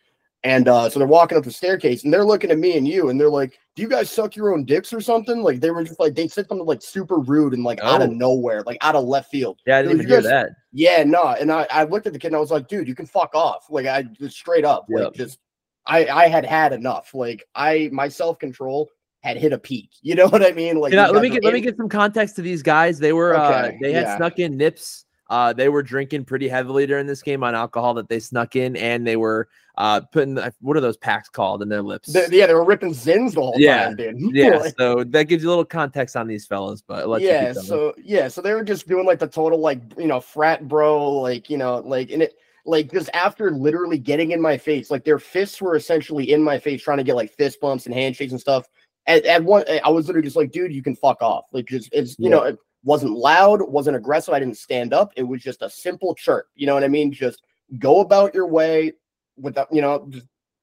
And 0.45 0.67
uh, 0.67 0.89
so 0.89 0.99
they're 0.99 1.07
walking 1.07 1.37
up 1.37 1.45
the 1.45 1.51
staircase 1.51 2.03
and 2.03 2.13
they're 2.13 2.25
looking 2.25 2.51
at 2.51 2.57
me 2.57 2.77
and 2.77 2.85
you 2.85 3.09
and 3.09 3.17
they're 3.19 3.29
like, 3.29 3.57
Do 3.75 3.81
you 3.81 3.87
guys 3.87 4.09
suck 4.09 4.35
your 4.35 4.53
own 4.53 4.65
dicks 4.65 4.91
or 4.91 4.99
something? 4.99 5.41
Like 5.41 5.61
they 5.61 5.71
were 5.71 5.85
just 5.85 5.99
like 6.01 6.15
they 6.15 6.27
said 6.27 6.47
something 6.47 6.67
like 6.67 6.81
super 6.81 7.19
rude 7.19 7.53
and 7.53 7.63
like 7.63 7.79
out 7.81 8.01
of 8.01 8.09
Oh. 8.09 8.13
nowhere, 8.13 8.61
like 8.63 8.77
out 8.81 8.95
of 8.95 9.05
left 9.05 9.31
field. 9.31 9.61
Yeah, 9.65 9.77
I 9.77 9.81
didn't 9.83 9.99
even 9.99 10.07
you 10.07 10.13
hear 10.13 10.21
that. 10.21 10.49
Yeah, 10.73 11.03
no. 11.05 11.27
And 11.27 11.49
I, 11.49 11.65
I 11.71 11.83
looked 11.85 12.07
at 12.07 12.13
the 12.13 12.19
kid 12.19 12.27
and 12.27 12.35
I 12.35 12.39
was 12.39 12.51
like, 12.51 12.67
dude, 12.67 12.89
you 12.89 12.95
can 12.95 13.05
fuck 13.05 13.33
off. 13.33 13.67
Like 13.69 13.85
I 13.85 14.03
just 14.03 14.35
straight 14.35 14.65
up, 14.65 14.85
like 14.89 15.13
just 15.13 15.39
I 15.85 16.07
I 16.07 16.27
had 16.27 16.45
had 16.45 16.73
enough. 16.73 17.13
Like 17.13 17.43
I 17.55 17.89
my 17.93 18.09
self 18.09 18.37
control 18.37 18.89
had 19.21 19.37
hit 19.37 19.53
a 19.53 19.57
peak. 19.57 19.91
You 20.01 20.15
know 20.15 20.27
what 20.27 20.45
I 20.45 20.51
mean? 20.51 20.77
Like 20.77 20.91
let 20.91 21.13
me 21.21 21.29
get 21.29 21.41
were 21.41 21.51
let 21.51 21.53
me 21.53 21.61
get 21.61 21.77
some 21.77 21.87
context 21.87 22.35
to 22.35 22.41
these 22.41 22.61
guys. 22.61 22.99
They 22.99 23.13
were 23.13 23.33
uh 23.33 23.71
they 23.81 23.93
had 23.93 24.03
yeah. 24.03 24.17
snuck 24.17 24.39
in 24.39 24.57
nips. 24.57 25.05
Uh 25.29 25.53
they 25.53 25.69
were 25.69 25.83
drinking 25.83 26.25
pretty 26.25 26.47
heavily 26.47 26.85
during 26.85 27.07
this 27.07 27.21
game 27.21 27.43
on 27.43 27.55
alcohol 27.55 27.93
that 27.95 28.09
they 28.09 28.19
snuck 28.19 28.55
in 28.55 28.75
and 28.75 29.05
they 29.07 29.15
were 29.15 29.47
uh 29.77 30.01
putting 30.11 30.35
the, 30.35 30.53
what 30.61 30.77
are 30.77 30.81
those 30.81 30.97
packs 30.97 31.29
called 31.29 31.61
in 31.61 31.69
their 31.69 31.81
lips. 31.81 32.11
They- 32.13 32.37
yeah, 32.37 32.45
they 32.47 32.53
were 32.53 32.65
ripping 32.65 32.91
Zyns 32.91 33.33
the 33.33 33.41
whole 33.41 33.59
Yeah, 33.59 33.87
time, 33.87 33.95
dude. 33.95 34.19
yeah, 34.35 34.61
so 34.77 35.03
that 35.05 35.23
gives 35.23 35.43
you 35.43 35.49
a 35.49 35.51
little 35.51 35.65
context 35.65 36.15
on 36.15 36.27
these 36.27 36.45
fellas, 36.45 36.81
but 36.85 36.99
I'll 36.99 37.07
let 37.07 37.21
you 37.21 37.27
yeah 37.29 37.53
so 37.53 37.93
yeah 37.97 38.27
so 38.27 38.41
they 38.41 38.53
were 38.53 38.63
just 38.63 38.87
doing 38.87 39.05
like 39.05 39.19
the 39.19 39.27
total 39.27 39.59
like 39.59 39.81
you 39.97 40.07
know 40.07 40.19
frat 40.19 40.67
bro 40.67 41.09
like 41.11 41.49
you 41.49 41.57
know 41.57 41.77
like 41.85 42.11
and 42.11 42.21
it 42.23 42.35
like 42.65 42.91
just 42.91 43.09
after 43.13 43.51
literally 43.51 43.97
getting 43.97 44.31
in 44.31 44.41
my 44.41 44.57
face 44.57 44.89
like 44.89 45.03
their 45.03 45.19
fists 45.19 45.61
were 45.61 45.75
essentially 45.75 46.31
in 46.31 46.41
my 46.41 46.57
face 46.57 46.81
trying 46.81 46.97
to 46.97 47.03
get 47.03 47.15
like 47.15 47.31
fist 47.33 47.59
bumps 47.61 47.85
and 47.85 47.93
handshakes 47.93 48.31
and 48.31 48.39
stuff 48.41 48.67
at, 49.05 49.25
at 49.25 49.43
one 49.43 49.63
i 49.83 49.89
was 49.89 50.07
literally 50.07 50.25
just 50.25 50.35
like 50.37 50.51
dude 50.51 50.73
you 50.73 50.81
can 50.81 50.95
fuck 50.95 51.21
off 51.21 51.45
like 51.51 51.65
just 51.65 51.89
it's 51.91 52.17
you 52.19 52.29
Yeah. 52.29 52.35
know 52.37 52.57
wasn't 52.83 53.11
loud 53.11 53.61
wasn't 53.61 53.95
aggressive 53.95 54.33
i 54.33 54.39
didn't 54.39 54.57
stand 54.57 54.93
up 54.93 55.11
it 55.15 55.23
was 55.23 55.41
just 55.41 55.61
a 55.61 55.69
simple 55.69 56.13
chirp 56.15 56.47
you 56.55 56.65
know 56.65 56.73
what 56.73 56.83
i 56.83 56.87
mean 56.87 57.11
just 57.11 57.43
go 57.79 58.01
about 58.01 58.33
your 58.33 58.47
way 58.47 58.91
without 59.37 59.67
you 59.71 59.81
know 59.81 60.09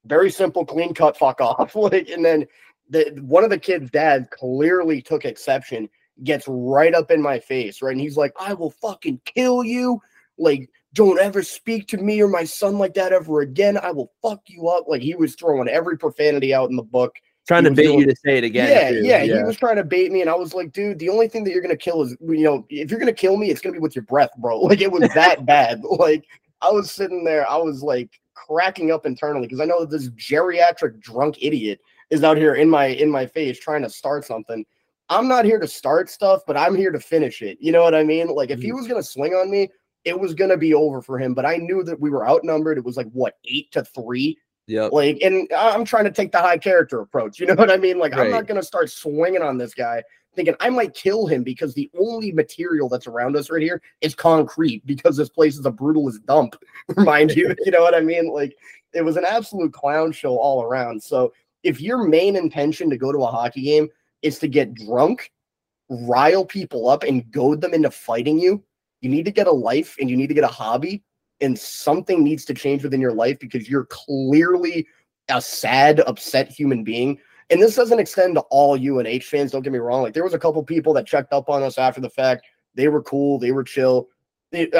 very 0.05 0.31
simple 0.31 0.65
clean 0.65 0.93
cut 0.93 1.17
fuck 1.17 1.41
off 1.41 1.75
like 1.75 2.09
and 2.09 2.23
then 2.23 2.45
the 2.89 3.17
one 3.21 3.43
of 3.43 3.49
the 3.49 3.57
kids 3.57 3.89
dad 3.89 4.27
clearly 4.31 5.01
took 5.01 5.25
exception 5.25 5.89
gets 6.23 6.45
right 6.47 6.93
up 6.93 7.11
in 7.11 7.21
my 7.21 7.39
face, 7.39 7.81
right? 7.81 7.91
And 7.91 8.01
he's 8.01 8.17
like, 8.17 8.33
I 8.39 8.53
will 8.53 8.71
fucking 8.71 9.21
kill 9.25 9.63
you. 9.63 10.01
Like, 10.37 10.69
don't 10.93 11.19
ever 11.19 11.41
speak 11.43 11.87
to 11.89 11.97
me 11.97 12.21
or 12.21 12.27
my 12.27 12.43
son 12.43 12.77
like 12.77 12.93
that 12.95 13.13
ever 13.13 13.41
again. 13.41 13.77
I 13.77 13.91
will 13.91 14.11
fuck 14.21 14.41
you 14.47 14.67
up. 14.67 14.85
Like, 14.87 15.01
he 15.01 15.15
was 15.15 15.35
throwing 15.35 15.67
every 15.67 15.97
profanity 15.97 16.53
out 16.53 16.69
in 16.69 16.75
the 16.75 16.83
book. 16.83 17.15
Trying 17.47 17.63
to 17.63 17.71
bait 17.71 17.87
doing- 17.87 17.99
you 17.99 18.05
to 18.05 18.15
say 18.15 18.37
it 18.37 18.43
again. 18.43 18.69
yeah, 18.69 18.89
too. 18.91 19.29
yeah, 19.29 19.37
He 19.37 19.43
was 19.43 19.57
trying 19.57 19.77
to 19.77 19.83
bait 19.83 20.11
me, 20.11 20.21
and 20.21 20.29
I 20.29 20.35
was 20.35 20.53
like, 20.53 20.71
dude, 20.71 20.99
the 20.99 21.09
only 21.09 21.27
thing 21.27 21.43
that 21.43 21.51
you're 21.51 21.61
gonna 21.61 21.75
kill 21.75 22.01
is, 22.03 22.15
you 22.21 22.43
know, 22.43 22.65
if 22.69 22.89
you're 22.89 22.99
gonna 22.99 23.13
kill 23.13 23.37
me, 23.37 23.49
it's 23.49 23.61
gonna 23.61 23.73
be 23.73 23.79
with 23.79 23.95
your 23.95 24.05
breath, 24.05 24.31
bro. 24.37 24.59
Like, 24.71 24.81
it 24.81 24.91
was 24.91 25.09
that 25.13 25.45
bad. 25.45 25.81
Like, 25.83 26.25
I 26.61 26.69
was 26.69 26.91
sitting 26.91 27.23
there, 27.23 27.49
I 27.49 27.57
was 27.57 27.81
like 27.83 28.19
cracking 28.33 28.91
up 28.91 29.05
internally 29.05 29.47
because 29.47 29.59
I 29.59 29.65
know 29.65 29.81
that 29.81 29.89
this 29.89 30.09
geriatric 30.11 30.99
drunk 30.99 31.37
idiot 31.41 31.79
is 32.09 32.23
out 32.23 32.37
here 32.37 32.55
in 32.55 32.69
my 32.69 32.87
in 32.87 33.09
my 33.09 33.25
face 33.25 33.59
trying 33.59 33.81
to 33.83 33.89
start 33.89 34.25
something. 34.25 34.65
I'm 35.09 35.27
not 35.27 35.45
here 35.45 35.59
to 35.59 35.67
start 35.67 36.09
stuff, 36.09 36.41
but 36.47 36.55
I'm 36.55 36.75
here 36.75 36.91
to 36.91 36.99
finish 36.99 37.41
it. 37.41 37.57
You 37.59 37.71
know 37.71 37.83
what 37.83 37.95
I 37.95 38.03
mean? 38.03 38.27
Like 38.27 38.49
if 38.49 38.61
he 38.61 38.67
mm-hmm. 38.67 38.77
was 38.77 38.87
gonna 38.87 39.03
swing 39.03 39.33
on 39.33 39.49
me, 39.49 39.69
it 40.05 40.17
was 40.17 40.33
gonna 40.33 40.57
be 40.57 40.73
over 40.73 41.01
for 41.01 41.17
him. 41.19 41.33
But 41.33 41.45
I 41.45 41.57
knew 41.57 41.83
that 41.83 41.99
we 41.99 42.09
were 42.09 42.27
outnumbered. 42.27 42.77
It 42.77 42.85
was 42.85 42.97
like 42.97 43.09
what 43.11 43.37
eight 43.45 43.71
to 43.71 43.83
three. 43.83 44.37
Yep. 44.67 44.91
Like, 44.91 45.19
and 45.21 45.49
I'm 45.57 45.85
trying 45.85 46.05
to 46.05 46.11
take 46.11 46.31
the 46.31 46.39
high 46.39 46.57
character 46.57 47.01
approach. 47.01 47.39
You 47.39 47.47
know 47.47 47.55
what 47.55 47.71
I 47.71 47.77
mean? 47.77 47.99
Like, 47.99 48.15
I'm 48.15 48.31
not 48.31 48.47
gonna 48.47 48.63
start 48.63 48.89
swinging 48.89 49.41
on 49.41 49.57
this 49.57 49.73
guy, 49.73 50.03
thinking 50.35 50.55
I 50.59 50.69
might 50.69 50.93
kill 50.93 51.27
him 51.27 51.43
because 51.43 51.73
the 51.73 51.89
only 51.99 52.31
material 52.31 52.87
that's 52.87 53.07
around 53.07 53.35
us 53.35 53.49
right 53.49 53.61
here 53.61 53.81
is 54.01 54.15
concrete 54.15 54.85
because 54.85 55.17
this 55.17 55.29
place 55.29 55.57
is 55.57 55.65
a 55.65 55.71
brutalist 55.71 56.25
dump. 56.25 56.55
Remind 56.95 57.31
you, 57.31 57.55
you 57.65 57.71
know 57.71 57.81
what 57.81 57.95
I 57.95 58.01
mean? 58.01 58.31
Like, 58.31 58.55
it 58.93 59.03
was 59.03 59.17
an 59.17 59.25
absolute 59.25 59.73
clown 59.73 60.11
show 60.11 60.37
all 60.37 60.63
around. 60.63 61.01
So, 61.01 61.33
if 61.63 61.81
your 61.81 62.03
main 62.03 62.35
intention 62.35 62.89
to 62.89 62.97
go 62.97 63.11
to 63.11 63.19
a 63.19 63.27
hockey 63.27 63.63
game 63.63 63.89
is 64.21 64.39
to 64.39 64.47
get 64.47 64.73
drunk, 64.73 65.31
rile 65.89 66.45
people 66.45 66.87
up, 66.87 67.03
and 67.03 67.29
goad 67.31 67.61
them 67.61 67.73
into 67.73 67.91
fighting 67.91 68.39
you, 68.39 68.63
you 69.01 69.09
need 69.09 69.25
to 69.25 69.31
get 69.31 69.47
a 69.47 69.51
life 69.51 69.95
and 69.99 70.09
you 70.09 70.15
need 70.15 70.27
to 70.27 70.33
get 70.33 70.43
a 70.43 70.47
hobby 70.47 71.03
and 71.41 71.57
something 71.57 72.23
needs 72.23 72.45
to 72.45 72.53
change 72.53 72.83
within 72.83 73.01
your 73.01 73.13
life 73.13 73.39
because 73.39 73.69
you're 73.69 73.85
clearly 73.85 74.87
a 75.29 75.41
sad, 75.41 76.01
upset 76.01 76.49
human 76.49 76.83
being. 76.83 77.19
And 77.49 77.61
this 77.61 77.75
doesn't 77.75 77.99
extend 77.99 78.35
to 78.35 78.41
all 78.49 78.75
UNH 78.75 79.23
fans. 79.23 79.51
Don't 79.51 79.61
get 79.61 79.73
me 79.73 79.79
wrong. 79.79 80.03
Like 80.03 80.13
there 80.13 80.23
was 80.23 80.33
a 80.33 80.39
couple 80.39 80.63
people 80.63 80.93
that 80.93 81.05
checked 81.05 81.33
up 81.33 81.49
on 81.49 81.63
us 81.63 81.77
after 81.77 81.99
the 81.99 82.09
fact. 82.09 82.45
They 82.75 82.87
were 82.87 83.03
cool. 83.03 83.39
They 83.39 83.51
were 83.51 83.63
chill. 83.63 84.07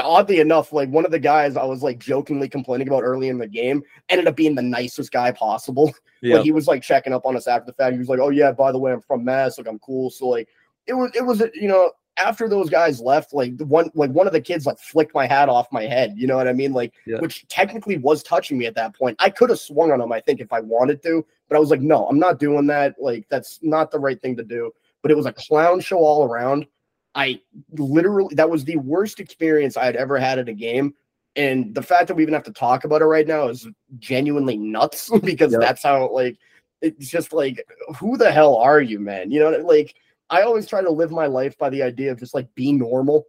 Oddly 0.02 0.40
enough, 0.40 0.74
like 0.74 0.90
one 0.90 1.06
of 1.06 1.12
the 1.12 1.20
guys 1.20 1.56
I 1.56 1.64
was 1.64 1.82
like 1.82 1.98
jokingly 1.98 2.50
complaining 2.50 2.88
about 2.88 3.04
early 3.04 3.30
in 3.30 3.38
the 3.38 3.48
game 3.48 3.82
ended 4.10 4.28
up 4.28 4.36
being 4.36 4.56
the 4.56 4.62
nicest 4.62 5.12
guy 5.12 5.32
possible. 5.32 5.94
Yep. 6.24 6.38
Like 6.38 6.46
he 6.46 6.52
was 6.52 6.68
like 6.68 6.84
checking 6.84 7.14
up 7.14 7.26
on 7.26 7.36
us 7.36 7.48
after 7.48 7.66
the 7.66 7.74
fact. 7.74 7.94
He 7.94 7.98
was 7.98 8.08
like, 8.08 8.20
"Oh 8.20 8.30
yeah, 8.30 8.52
by 8.52 8.72
the 8.72 8.78
way, 8.78 8.92
I'm 8.94 9.02
from 9.02 9.26
Mass. 9.26 9.58
Like 9.58 9.68
I'm 9.68 9.80
cool." 9.80 10.12
So 10.12 10.28
like 10.28 10.48
it 10.86 10.94
was 10.94 11.10
it 11.16 11.26
was 11.26 11.42
you 11.56 11.68
know 11.68 11.92
after 12.26 12.48
those 12.50 12.70
guys 12.70 13.00
left, 13.02 13.34
like 13.34 13.58
the 13.58 13.66
one 13.66 13.90
like 13.96 14.12
one 14.12 14.28
of 14.28 14.34
the 14.34 14.42
kids 14.42 14.66
like 14.66 14.80
flicked 14.80 15.14
my 15.16 15.26
hat 15.26 15.50
off 15.50 15.68
my 15.72 15.84
head. 15.84 16.14
You 16.18 16.28
know 16.28 16.38
what 16.38 16.48
I 16.48 16.54
mean? 16.54 16.74
Like 16.74 16.94
Yeah. 17.06 17.20
which 17.20 17.48
technically 17.48 17.98
was 17.98 18.24
touching 18.24 18.58
me 18.58 18.66
at 18.66 18.76
that 18.76 18.96
point. 18.96 19.16
I 19.20 19.30
could 19.30 19.50
have 19.50 19.60
swung 19.60 19.92
on 19.92 20.00
him, 20.02 20.12
I 20.12 20.20
think, 20.22 20.40
if 20.40 20.52
I 20.54 20.60
wanted 20.60 21.02
to, 21.04 21.26
but 21.50 21.56
I 21.56 21.60
was 21.60 21.70
like, 21.70 21.82
no, 21.82 22.08
I'm 22.08 22.20
not 22.20 22.40
doing 22.40 22.68
that. 22.68 22.96
Like 23.00 23.26
that's 23.30 23.60
not 23.62 23.92
the 23.92 24.00
right 24.00 24.22
thing 24.22 24.36
to 24.38 24.44
do. 24.44 24.72
But 25.02 25.12
it 25.12 25.18
was 25.18 25.26
a 25.26 25.34
clown 25.34 25.80
show 25.80 25.98
all 26.00 26.24
around. 26.26 26.68
I 27.16 27.42
literally 27.78 28.36
that 28.36 28.50
was 28.50 28.64
the 28.64 28.78
worst 28.78 29.20
experience 29.20 29.76
I 29.78 29.86
had 29.86 29.96
ever 29.96 30.18
had 30.18 30.40
at 30.40 30.48
a 30.50 30.54
game. 30.54 30.94
And 31.36 31.74
the 31.74 31.82
fact 31.82 32.08
that 32.08 32.16
we 32.16 32.24
even 32.24 32.34
have 32.34 32.44
to 32.44 32.54
talk 32.54 32.84
about 32.84 33.02
it 33.02 33.06
right 33.06 33.28
now 33.28 33.48
is 33.48 33.68
genuinely 34.00 34.58
nuts 34.58 35.10
because 35.24 35.52
Yep. 35.54 35.62
that's 35.62 35.84
how 35.84 36.10
like 36.14 36.38
it's 36.82 37.10
just 37.10 37.32
like 37.34 37.64
who 37.98 38.18
the 38.18 38.32
hell 38.32 38.56
are 38.56 38.82
you, 38.82 39.00
man? 39.00 39.30
You 39.32 39.40
know, 39.40 39.50
like 39.60 39.96
I 40.32 40.42
always 40.42 40.66
try 40.66 40.82
to 40.82 40.90
live 40.90 41.12
my 41.12 41.28
life 41.28 41.58
by 41.58 41.70
the 41.70 41.84
idea 41.84 42.12
of 42.12 42.20
just 42.20 42.34
like 42.34 42.48
be 42.56 42.72
normal. 42.72 43.26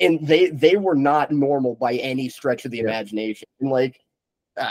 And 0.00 0.26
they 0.26 0.48
they 0.48 0.76
were 0.76 0.94
not 0.94 1.30
normal 1.30 1.76
by 1.76 1.94
any 1.94 2.28
stretch 2.28 2.64
of 2.64 2.70
the 2.70 2.78
Yeah. 2.78 2.84
imagination. 2.84 3.46
And 3.60 3.70
like 3.70 4.00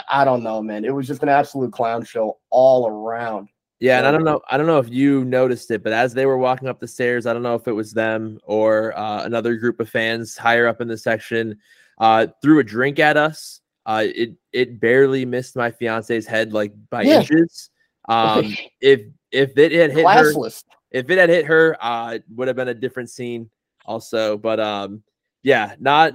I, 0.08 0.24
don't 0.24 0.42
know, 0.42 0.62
man. 0.62 0.84
It 0.84 0.94
was 0.94 1.06
just 1.06 1.22
an 1.22 1.28
absolute 1.28 1.72
clown 1.72 2.04
show 2.04 2.38
all 2.50 2.86
around. 2.86 3.48
Yeah, 3.80 3.98
and 3.98 4.06
I 4.06 4.10
don't 4.10 4.24
know. 4.24 4.42
I 4.50 4.58
don't 4.58 4.66
know 4.66 4.78
if 4.78 4.90
you 4.90 5.24
noticed 5.24 5.70
it, 5.70 5.82
but 5.82 5.92
as 5.92 6.12
they 6.12 6.26
were 6.26 6.36
walking 6.36 6.68
up 6.68 6.80
the 6.80 6.86
stairs, 6.86 7.24
I 7.24 7.32
don't 7.32 7.42
know 7.42 7.54
if 7.54 7.66
it 7.66 7.72
was 7.72 7.92
them 7.92 8.38
or 8.44 8.96
uh, 8.96 9.24
another 9.24 9.56
group 9.56 9.80
of 9.80 9.88
fans 9.88 10.36
higher 10.36 10.68
up 10.68 10.82
in 10.82 10.86
the 10.88 10.98
section, 10.98 11.58
uh, 11.98 12.26
threw 12.42 12.58
a 12.58 12.64
drink 12.64 12.98
at 12.98 13.16
us. 13.16 13.60
Uh, 13.86 14.04
it 14.14 14.34
it 14.52 14.80
barely 14.80 15.24
missed 15.24 15.56
my 15.56 15.70
fiance's 15.70 16.26
head 16.26 16.52
like 16.52 16.72
by 16.90 17.04
Yeah. 17.04 17.20
inches. 17.20 17.70
Um, 18.06 18.54
if 18.82 19.00
if 19.32 19.56
it 19.56 19.72
had 19.72 19.92
hit 19.92 20.06
her, 20.06 20.34
Classless. 20.34 20.62
If 20.90 21.08
it 21.10 21.18
had 21.18 21.28
hit 21.28 21.44
her, 21.46 21.76
uh, 21.80 22.14
it 22.14 22.24
would 22.34 22.48
have 22.48 22.56
been 22.56 22.68
a 22.68 22.74
different 22.74 23.10
scene 23.10 23.50
also. 23.86 24.36
But 24.36 24.60
um, 24.60 25.02
yeah, 25.42 25.74
not 25.78 26.14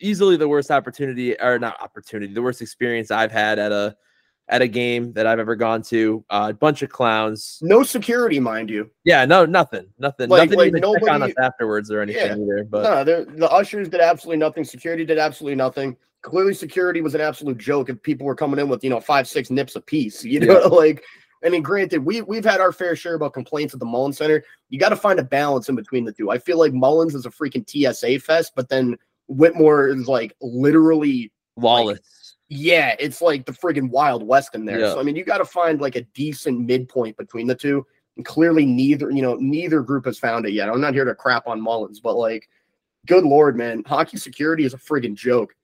easily 0.00 0.36
the 0.36 0.48
worst 0.48 0.70
opportunity 0.70 1.38
or 1.40 1.58
not 1.58 1.80
opportunity, 1.80 2.32
the 2.32 2.42
worst 2.42 2.60
experience 2.62 3.10
I've 3.10 3.32
had 3.32 3.58
at 3.58 3.72
a 3.72 3.96
at 4.48 4.60
a 4.60 4.66
game 4.68 5.12
that 5.12 5.26
I've 5.26 5.38
ever 5.38 5.54
gone 5.54 5.82
to. 5.84 6.24
Uh, 6.28 6.48
a 6.50 6.52
bunch 6.54 6.82
of 6.82 6.90
clowns. 6.90 7.58
No 7.62 7.82
security, 7.84 8.40
mind 8.40 8.68
you. 8.70 8.90
Yeah, 9.04 9.24
no, 9.24 9.46
nothing, 9.46 9.86
nothing, 9.98 10.28
Like- 10.28 10.50
nothing. 10.50 10.58
like 10.58 10.66
even 10.68 10.82
check 10.82 10.88
on 11.10 11.20
nobody- 11.20 11.32
us 11.32 11.38
afterwards 11.44 11.90
or 11.90 12.00
anything 12.00 12.26
Yeah. 12.38 12.44
either. 12.44 12.64
But 12.68 13.06
no, 13.06 13.24
the 13.24 13.50
ushers 13.50 13.88
did 13.88 14.00
absolutely 14.00 14.38
nothing. 14.38 14.64
Security 14.64 15.04
did 15.04 15.16
absolutely 15.18 15.54
nothing. 15.54 15.96
Clearly, 16.22 16.54
security 16.54 17.00
was 17.00 17.14
an 17.14 17.20
absolute 17.20 17.56
joke 17.58 17.88
if 17.88 18.02
people 18.02 18.26
were 18.26 18.34
coming 18.34 18.58
in 18.60 18.68
with 18.68 18.82
you 18.84 18.90
know 18.90 19.00
five, 19.00 19.26
six 19.28 19.48
nips 19.50 19.76
a 19.76 19.80
piece, 19.80 20.22
You 20.24 20.40
know, 20.40 20.58
like 20.68 21.02
I 21.44 21.48
mean, 21.48 21.62
granted, 21.62 22.04
we 22.04 22.22
we've 22.22 22.44
had 22.44 22.60
our 22.60 22.72
fair 22.72 22.94
share 22.94 23.14
about 23.14 23.34
complaints 23.34 23.74
at 23.74 23.80
the 23.80 23.86
Mullins 23.86 24.18
Center. 24.18 24.44
You 24.68 24.78
got 24.78 24.90
to 24.90 24.96
find 24.96 25.18
a 25.18 25.24
balance 25.24 25.68
in 25.68 25.74
between 25.74 26.04
the 26.04 26.12
two. 26.12 26.30
I 26.30 26.38
feel 26.38 26.58
like 26.58 26.72
Mullins 26.72 27.14
is 27.14 27.26
a 27.26 27.30
freaking 27.30 27.66
TSA 27.68 28.20
fest, 28.20 28.52
but 28.54 28.68
then 28.68 28.96
Whittemore 29.28 29.88
is 29.88 30.06
like 30.06 30.34
literally 30.40 31.32
lawless. 31.56 32.36
yeah, 32.48 32.94
it's 32.98 33.20
like 33.20 33.46
the 33.46 33.52
friggin' 33.52 33.90
Wild 33.90 34.22
West 34.22 34.54
in 34.54 34.64
there. 34.64 34.80
Yeah. 34.80 34.92
So 34.92 35.00
I 35.00 35.02
mean, 35.02 35.16
you 35.16 35.24
got 35.24 35.38
to 35.38 35.44
find 35.44 35.80
like 35.80 35.96
a 35.96 36.02
decent 36.02 36.60
midpoint 36.60 37.16
between 37.16 37.46
the 37.46 37.54
two. 37.54 37.86
And 38.16 38.26
clearly, 38.26 38.66
neither 38.66 39.10
you 39.10 39.22
know 39.22 39.36
neither 39.36 39.80
group 39.80 40.04
has 40.04 40.18
found 40.18 40.46
it 40.46 40.52
yet. 40.52 40.68
I'm 40.68 40.80
not 40.80 40.94
here 40.94 41.04
to 41.04 41.14
crap 41.14 41.46
on 41.46 41.60
Mullins, 41.60 41.98
but 42.00 42.16
like, 42.16 42.48
good 43.06 43.24
lord, 43.24 43.56
man, 43.56 43.82
hockey 43.86 44.18
security 44.18 44.64
is 44.64 44.74
a 44.74 44.78
friggin' 44.78 45.14
joke. 45.14 45.54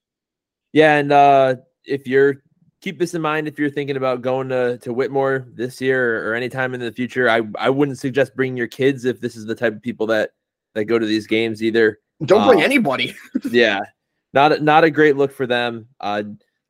Yeah, 0.72 0.96
and 0.96 1.12
uh, 1.12 1.56
if 1.84 2.06
you're 2.06 2.42
keep 2.80 2.98
this 2.98 3.14
in 3.14 3.22
mind, 3.22 3.48
if 3.48 3.58
you're 3.58 3.70
thinking 3.70 3.96
about 3.96 4.22
going 4.22 4.48
to 4.50 4.78
to 4.78 4.92
Whittemore 4.92 5.46
this 5.54 5.80
year 5.80 6.26
or, 6.26 6.30
or 6.30 6.34
anytime 6.34 6.74
in 6.74 6.80
the 6.80 6.92
future, 6.92 7.28
I 7.28 7.42
I 7.58 7.70
wouldn't 7.70 7.98
suggest 7.98 8.36
bringing 8.36 8.56
your 8.56 8.68
kids 8.68 9.04
if 9.04 9.20
this 9.20 9.36
is 9.36 9.46
the 9.46 9.54
type 9.54 9.74
of 9.74 9.82
people 9.82 10.06
that 10.08 10.30
that 10.74 10.84
go 10.84 10.98
to 10.98 11.06
these 11.06 11.26
games 11.26 11.62
either. 11.62 11.98
Don't 12.24 12.46
bring 12.46 12.60
Uh, 12.60 12.64
anybody. 12.64 13.14
yeah, 13.50 13.80
not 14.32 14.52
a- 14.52 14.60
not 14.60 14.84
a 14.84 14.90
great 14.90 15.16
look 15.16 15.32
for 15.32 15.46
them. 15.46 15.88
Uh, 16.00 16.22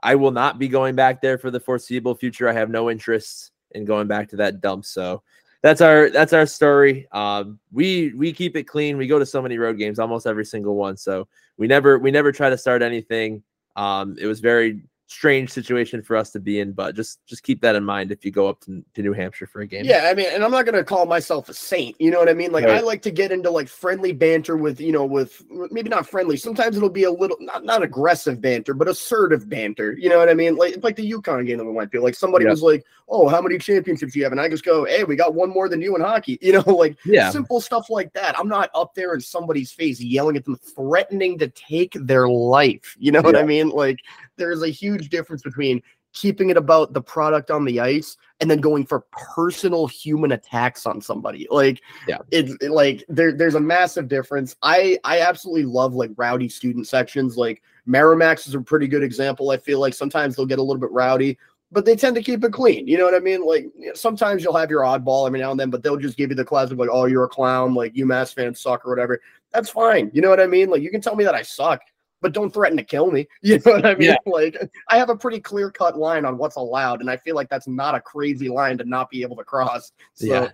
I 0.02 0.14
will 0.14 0.30
not 0.30 0.58
be 0.58 0.68
going 0.68 0.94
back 0.94 1.20
there 1.20 1.38
for 1.38 1.50
the 1.50 1.60
foreseeable 1.60 2.14
future. 2.14 2.48
I 2.48 2.52
have 2.52 2.70
no 2.70 2.90
interest 2.90 3.50
in 3.72 3.84
going 3.84 4.06
back 4.06 4.28
to 4.30 4.36
that 4.36 4.60
dump. 4.60 4.84
So 4.84 5.22
that's 5.62 5.80
our 5.80 6.08
that's 6.10 6.32
our 6.32 6.46
story. 6.46 7.08
Um, 7.12 7.58
we 7.72 8.12
we 8.14 8.32
keep 8.32 8.56
it 8.56 8.64
clean. 8.64 8.96
We 8.96 9.06
go 9.06 9.18
to 9.18 9.26
so 9.26 9.42
many 9.42 9.58
road 9.58 9.76
games, 9.78 9.98
almost 9.98 10.26
every 10.26 10.44
single 10.44 10.76
one. 10.76 10.96
So 10.96 11.26
we 11.56 11.66
never 11.66 11.98
we 11.98 12.10
never 12.10 12.30
try 12.30 12.48
to 12.50 12.58
start 12.58 12.82
anything. 12.82 13.42
Um, 13.74 14.16
it 14.20 14.26
was 14.26 14.40
very 14.40 14.82
strange 15.08 15.50
situation 15.50 16.02
for 16.02 16.16
us 16.16 16.30
to 16.30 16.38
be 16.38 16.60
in, 16.60 16.72
but 16.72 16.94
just 16.94 17.24
just 17.26 17.42
keep 17.42 17.60
that 17.62 17.74
in 17.74 17.82
mind 17.82 18.12
if 18.12 18.24
you 18.24 18.30
go 18.30 18.46
up 18.46 18.60
to, 18.60 18.84
to 18.94 19.02
New 19.02 19.14
Hampshire 19.14 19.46
for 19.46 19.62
a 19.62 19.66
game. 19.66 19.84
Yeah, 19.84 20.08
I 20.10 20.14
mean, 20.14 20.26
and 20.30 20.44
I'm 20.44 20.50
not 20.50 20.66
gonna 20.66 20.84
call 20.84 21.06
myself 21.06 21.48
a 21.48 21.54
saint. 21.54 21.96
You 21.98 22.10
know 22.10 22.18
what 22.18 22.28
I 22.28 22.34
mean? 22.34 22.52
Like, 22.52 22.66
I 22.66 22.80
like 22.80 23.02
to 23.02 23.10
get 23.10 23.32
into 23.32 23.50
like 23.50 23.68
friendly 23.68 24.12
banter 24.12 24.56
with, 24.56 24.80
you 24.80 24.92
know, 24.92 25.06
with 25.06 25.42
maybe 25.70 25.88
not 25.88 26.06
friendly. 26.06 26.36
Sometimes 26.36 26.76
it'll 26.76 26.90
be 26.90 27.04
a 27.04 27.10
little 27.10 27.38
not 27.40 27.64
not 27.64 27.82
aggressive 27.82 28.40
banter, 28.40 28.74
but 28.74 28.86
assertive 28.86 29.48
banter. 29.48 29.96
You 29.98 30.10
know 30.10 30.18
what 30.18 30.28
I 30.28 30.34
mean? 30.34 30.56
Like 30.56 30.76
like 30.82 30.96
the 30.96 31.10
UConn 31.10 31.46
game 31.46 31.58
that 31.58 31.64
we 31.64 31.72
went 31.72 31.90
to. 31.92 32.00
Like 32.00 32.14
somebody 32.14 32.44
was 32.44 32.62
like, 32.62 32.84
"Oh, 33.08 33.28
how 33.28 33.40
many 33.40 33.58
championships 33.58 34.12
do 34.12 34.18
you 34.18 34.24
have?" 34.24 34.32
And 34.32 34.40
I 34.40 34.48
just 34.48 34.64
go, 34.64 34.84
"Hey, 34.84 35.04
we 35.04 35.16
got 35.16 35.34
one 35.34 35.48
more 35.48 35.68
than 35.68 35.80
you 35.80 35.96
in 35.96 36.02
hockey." 36.02 36.38
You 36.48 36.54
know, 36.54 36.74
like 36.74 36.96
yeah, 37.04 37.30
simple 37.30 37.60
stuff 37.60 37.90
like 37.90 38.10
that. 38.14 38.38
I'm 38.38 38.48
not 38.48 38.70
up 38.74 38.94
there 38.94 39.12
in 39.12 39.20
somebody's 39.20 39.70
face 39.70 40.00
yelling 40.00 40.34
at 40.38 40.46
them, 40.46 40.56
threatening 40.56 41.38
to 41.40 41.48
take 41.48 41.92
their 41.92 42.26
life. 42.26 42.96
You 42.98 43.12
know 43.12 43.20
what 43.20 43.36
I 43.36 43.42
mean? 43.42 43.68
Like 43.68 44.00
there's 44.38 44.62
a 44.62 44.68
huge 44.68 44.97
difference 45.06 45.42
between 45.42 45.80
keeping 46.14 46.48
it 46.50 46.56
about 46.56 46.94
the 46.94 47.02
product 47.02 47.50
on 47.50 47.64
the 47.66 47.78
ice 47.78 48.16
and 48.40 48.50
then 48.50 48.58
going 48.60 48.86
for 48.86 49.04
personal 49.12 49.86
human 49.86 50.32
attacks 50.32 50.86
on 50.86 51.00
somebody. 51.00 51.46
Like 51.50 51.80
Yeah. 52.08 52.18
it's 52.30 52.54
it- 52.62 52.70
like 52.70 53.04
there 53.08 53.32
there's 53.32 53.54
a 53.54 53.60
massive 53.60 54.08
difference. 54.08 54.56
I 54.62 54.98
I 55.04 55.20
absolutely 55.20 55.64
love 55.66 55.94
like 55.94 56.10
rowdy 56.16 56.48
student 56.48 56.86
sections. 56.88 57.36
Like 57.36 57.62
Merrimack's 57.86 58.46
is 58.46 58.54
a 58.54 58.60
pretty 58.60 58.88
good 58.88 59.02
example. 59.02 59.50
I 59.50 59.58
feel 59.58 59.80
like 59.80 59.94
sometimes 59.94 60.34
they'll 60.34 60.46
get 60.46 60.58
a 60.58 60.62
little 60.62 60.80
bit 60.80 60.90
rowdy, 60.92 61.38
but 61.70 61.84
they 61.84 61.94
tend 61.94 62.16
to 62.16 62.22
keep 62.22 62.42
it 62.42 62.52
clean. 62.52 62.86
You 62.88 62.96
know 62.96 63.04
what 63.04 63.14
I 63.14 63.18
mean? 63.20 63.44
Like 63.46 63.66
you 63.76 63.88
know, 63.88 63.94
sometimes 63.94 64.42
you'll 64.42 64.56
have 64.56 64.70
your 64.70 64.82
oddball 64.82 65.26
every 65.26 65.40
now 65.40 65.50
and 65.50 65.60
then, 65.60 65.68
but 65.70 65.82
they'll 65.82 65.96
just 65.98 66.16
give 66.16 66.30
you 66.30 66.36
the 66.36 66.44
classic 66.44 66.78
like, 66.78 66.88
"Oh, 66.90 67.04
you're 67.04 67.24
a 67.24 67.28
clown," 67.28 67.74
like 67.74 67.92
UMass 67.94 68.32
fans 68.34 68.60
suck 68.60 68.86
or 68.86 68.90
whatever. 68.90 69.20
That's 69.52 69.68
fine. 69.70 70.10
You 70.14 70.22
know 70.22 70.30
what 70.30 70.40
I 70.40 70.46
mean? 70.46 70.70
Like 70.70 70.80
you 70.82 70.90
can 70.90 71.00
tell 71.02 71.16
me 71.16 71.24
that 71.24 71.34
I 71.34 71.42
suck, 71.42 71.80
but 72.20 72.32
don't 72.32 72.52
threaten 72.52 72.76
to 72.76 72.84
kill 72.84 73.10
me. 73.10 73.26
You 73.42 73.60
know 73.64 73.72
what 73.72 73.86
I 73.86 73.94
mean? 73.94 74.08
Yeah. 74.08 74.16
Like 74.26 74.56
I 74.88 74.98
have 74.98 75.10
a 75.10 75.16
pretty 75.16 75.40
clear 75.40 75.70
cut 75.70 75.98
line 75.98 76.24
on 76.24 76.38
what's 76.38 76.56
allowed, 76.56 77.00
and 77.00 77.10
I 77.10 77.16
feel 77.16 77.34
like 77.34 77.48
that's 77.48 77.68
not 77.68 77.94
a 77.94 78.00
crazy 78.00 78.48
line 78.48 78.78
to 78.78 78.84
not 78.84 79.10
be 79.10 79.22
able 79.22 79.36
to 79.36 79.44
cross. 79.44 79.92
So 80.14 80.26
Yeah. 80.26 80.48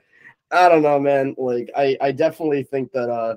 I 0.50 0.68
don't 0.68 0.82
know, 0.82 0.98
man. 1.00 1.34
Like 1.38 1.70
I 1.76 1.96
I 2.00 2.12
definitely 2.12 2.62
think 2.62 2.92
that 2.92 3.10
uh 3.10 3.36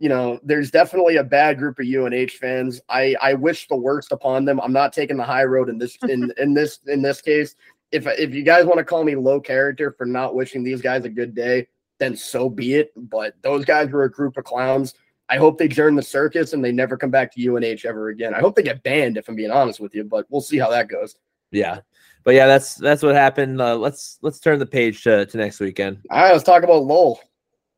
you 0.00 0.08
know, 0.08 0.38
there's 0.44 0.70
definitely 0.70 1.16
a 1.16 1.24
bad 1.24 1.58
group 1.58 1.78
of 1.80 1.86
UNH 1.86 2.30
fans. 2.30 2.80
I 2.88 3.16
I 3.20 3.34
wish 3.34 3.66
the 3.68 3.76
worst 3.76 4.12
upon 4.12 4.44
them. 4.44 4.60
I'm 4.60 4.72
not 4.72 4.92
taking 4.92 5.16
the 5.16 5.24
high 5.24 5.44
road 5.44 5.68
in 5.68 5.78
this 5.78 5.96
in 6.08 6.32
in 6.38 6.54
this 6.54 6.80
in 6.86 7.02
this 7.02 7.20
case. 7.20 7.54
If 7.90 8.06
if 8.06 8.34
you 8.34 8.42
guys 8.42 8.64
want 8.64 8.78
to 8.78 8.84
call 8.84 9.04
me 9.04 9.16
low 9.16 9.40
character 9.40 9.92
for 9.96 10.06
not 10.06 10.34
wishing 10.34 10.62
these 10.62 10.82
guys 10.82 11.04
a 11.04 11.08
good 11.08 11.34
day, 11.34 11.68
then 11.98 12.16
so 12.16 12.48
be 12.48 12.74
it. 12.74 12.92
But 12.96 13.34
those 13.42 13.64
guys 13.64 13.90
were 13.90 14.04
a 14.04 14.10
group 14.10 14.36
of 14.36 14.44
clowns. 14.44 14.94
I 15.28 15.36
hope 15.36 15.58
they 15.58 15.68
join 15.68 15.94
the 15.94 16.02
circus 16.02 16.52
and 16.52 16.64
they 16.64 16.72
never 16.72 16.96
come 16.96 17.10
back 17.10 17.32
to 17.34 17.56
UNH 17.56 17.84
ever 17.84 18.08
again. 18.08 18.34
I 18.34 18.40
hope 18.40 18.56
they 18.56 18.62
get 18.62 18.82
banned 18.82 19.16
if 19.16 19.28
I'm 19.28 19.36
being 19.36 19.50
honest 19.50 19.78
with 19.80 19.94
you, 19.94 20.04
but 20.04 20.26
we'll 20.30 20.40
see 20.40 20.58
how 20.58 20.70
that 20.70 20.88
goes. 20.88 21.16
yeah, 21.50 21.80
but 22.24 22.34
yeah, 22.34 22.46
that's 22.46 22.74
that's 22.74 23.02
what 23.02 23.14
happened. 23.14 23.60
Uh, 23.60 23.76
let's 23.76 24.18
let's 24.22 24.40
turn 24.40 24.58
the 24.58 24.66
page 24.66 25.02
to, 25.04 25.26
to 25.26 25.36
next 25.36 25.60
weekend. 25.60 25.98
All 26.10 26.22
right, 26.22 26.32
let's 26.32 26.44
talk 26.44 26.62
about 26.62 26.84
Lowell. 26.84 27.20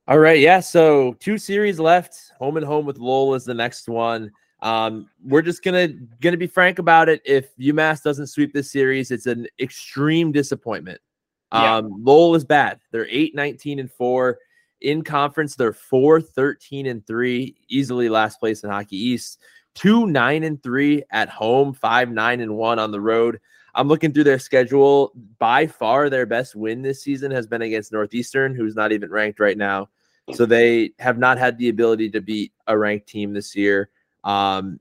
All 0.08 0.18
right, 0.18 0.40
yeah. 0.40 0.60
So 0.60 1.14
two 1.20 1.38
series 1.38 1.78
left. 1.78 2.32
Home 2.38 2.56
and 2.56 2.66
home 2.66 2.86
with 2.86 2.98
Lowell 2.98 3.34
is 3.34 3.44
the 3.44 3.54
next 3.54 3.88
one. 3.88 4.32
Um, 4.62 5.08
we're 5.24 5.42
just 5.42 5.62
gonna 5.62 5.88
gonna 6.20 6.36
be 6.36 6.46
frank 6.46 6.78
about 6.78 7.08
it. 7.08 7.22
If 7.24 7.56
UMass 7.56 8.02
doesn't 8.02 8.26
sweep 8.26 8.52
this 8.52 8.70
series, 8.70 9.10
it's 9.10 9.26
an 9.26 9.46
extreme 9.60 10.32
disappointment. 10.32 11.00
Yeah. 11.52 11.76
Um, 11.76 12.04
Lowell 12.04 12.34
is 12.34 12.44
bad. 12.44 12.78
They're 12.92 13.08
8, 13.08 13.34
19, 13.34 13.80
and 13.80 13.90
4. 13.90 14.38
In 14.80 15.02
conference, 15.02 15.56
they're 15.56 15.72
4, 15.72 16.20
13, 16.20 16.86
and 16.86 17.06
3, 17.06 17.54
easily 17.68 18.08
last 18.08 18.40
place 18.40 18.64
in 18.64 18.70
Hockey 18.70 18.96
East. 18.96 19.40
2, 19.74 20.06
9, 20.06 20.44
and 20.44 20.62
3 20.62 21.02
at 21.10 21.28
home, 21.28 21.72
5, 21.72 22.10
9, 22.10 22.40
and 22.40 22.56
1 22.56 22.78
on 22.78 22.90
the 22.90 23.00
road. 23.00 23.40
I'm 23.74 23.88
looking 23.88 24.12
through 24.12 24.24
their 24.24 24.38
schedule. 24.38 25.12
By 25.38 25.66
far, 25.66 26.10
their 26.10 26.26
best 26.26 26.56
win 26.56 26.82
this 26.82 27.02
season 27.02 27.30
has 27.30 27.46
been 27.46 27.62
against 27.62 27.92
Northeastern, 27.92 28.54
who's 28.54 28.74
not 28.74 28.92
even 28.92 29.10
ranked 29.10 29.38
right 29.38 29.56
now. 29.56 29.88
So 30.32 30.46
they 30.46 30.92
have 30.98 31.18
not 31.18 31.38
had 31.38 31.58
the 31.58 31.68
ability 31.68 32.10
to 32.10 32.20
beat 32.20 32.52
a 32.66 32.76
ranked 32.76 33.08
team 33.08 33.32
this 33.32 33.54
year. 33.56 33.90
Um, 34.24 34.80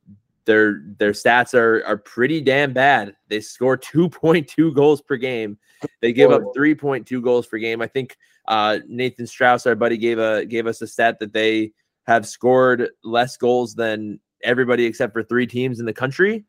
their 0.50 0.82
their 0.98 1.12
stats 1.12 1.54
are 1.54 1.86
are 1.86 1.98
pretty 1.98 2.42
damn 2.42 2.74
bad. 2.74 3.16
They 3.28 3.40
score 3.40 3.78
2.2 3.78 4.74
goals 4.74 5.00
per 5.00 5.16
game. 5.16 5.60
They 6.02 6.12
give 6.12 6.32
up 6.32 6.42
3.2 6.58 7.24
goals 7.24 7.46
per 7.46 7.60
game. 7.60 7.82
I 7.82 7.88
think 7.88 8.18
uh, 8.48 8.80
Nathan 8.88 9.28
Strauss, 9.28 9.68
our 9.68 9.76
buddy, 9.76 9.96
gave 9.96 10.18
a 10.18 10.46
gave 10.46 10.66
us 10.66 10.82
a 10.82 10.88
stat 10.88 11.20
that 11.20 11.34
they 11.34 11.72
have 12.08 12.28
scored 12.28 12.90
less 13.04 13.38
goals 13.38 13.76
than 13.76 14.20
everybody 14.44 14.86
except 14.86 15.14
for 15.14 15.22
three 15.22 15.46
teams 15.46 15.80
in 15.80 15.86
the 15.86 15.94
country. 15.94 16.46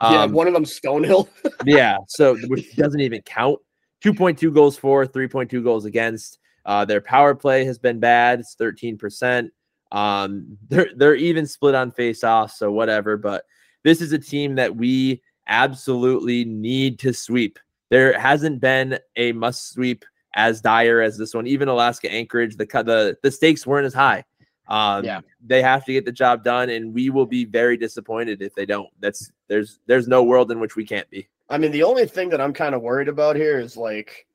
yeah, 0.00 0.22
Um, 0.22 0.32
one 0.32 0.46
of 0.46 0.54
them 0.54 0.64
Stonehill. 0.64 1.28
yeah, 1.66 1.98
so 2.06 2.36
which 2.46 2.76
doesn't 2.76 3.00
even 3.00 3.20
count. 3.22 3.58
2.2 4.04 4.54
goals 4.54 4.78
for, 4.78 5.04
3.2 5.04 5.62
goals 5.62 5.84
against. 5.84 6.38
Uh, 6.64 6.84
their 6.84 7.00
power 7.00 7.34
play 7.34 7.64
has 7.64 7.78
been 7.78 7.98
bad. 7.98 8.40
It's 8.40 8.54
13%. 8.54 9.50
Um, 9.92 10.58
they're 10.68 10.90
they're 10.96 11.14
even 11.14 11.46
split 11.46 11.74
on 11.74 11.90
face 11.90 12.24
off, 12.24 12.52
so 12.52 12.70
whatever. 12.70 13.16
But 13.16 13.44
this 13.82 14.00
is 14.00 14.12
a 14.12 14.18
team 14.18 14.54
that 14.56 14.76
we 14.76 15.22
absolutely 15.46 16.44
need 16.44 16.98
to 17.00 17.12
sweep. 17.12 17.58
There 17.90 18.18
hasn't 18.18 18.60
been 18.60 18.98
a 19.16 19.32
must 19.32 19.72
sweep 19.72 20.04
as 20.34 20.60
dire 20.60 21.00
as 21.00 21.18
this 21.18 21.34
one. 21.34 21.46
Even 21.46 21.68
Alaska 21.68 22.10
Anchorage, 22.10 22.56
the 22.56 22.66
cut 22.66 22.86
the 22.86 23.16
the 23.22 23.30
stakes 23.30 23.66
weren't 23.66 23.86
as 23.86 23.94
high. 23.94 24.24
Um, 24.68 25.04
Yeah. 25.04 25.20
they 25.44 25.60
have 25.62 25.84
to 25.86 25.92
get 25.92 26.04
the 26.04 26.12
job 26.12 26.44
done, 26.44 26.70
and 26.70 26.94
we 26.94 27.10
will 27.10 27.26
be 27.26 27.44
very 27.44 27.76
disappointed 27.76 28.40
if 28.40 28.54
they 28.54 28.64
don't. 28.66 28.88
That's 29.00 29.32
there's 29.48 29.80
there's 29.86 30.06
no 30.06 30.22
world 30.22 30.52
in 30.52 30.60
which 30.60 30.76
we 30.76 30.84
can't 30.86 31.10
be. 31.10 31.28
I 31.48 31.58
mean, 31.58 31.72
the 31.72 31.82
only 31.82 32.06
thing 32.06 32.28
that 32.28 32.40
I'm 32.40 32.52
kind 32.52 32.76
of 32.76 32.82
worried 32.82 33.08
about 33.08 33.34
here 33.34 33.58
is 33.58 33.76
like 33.76 34.28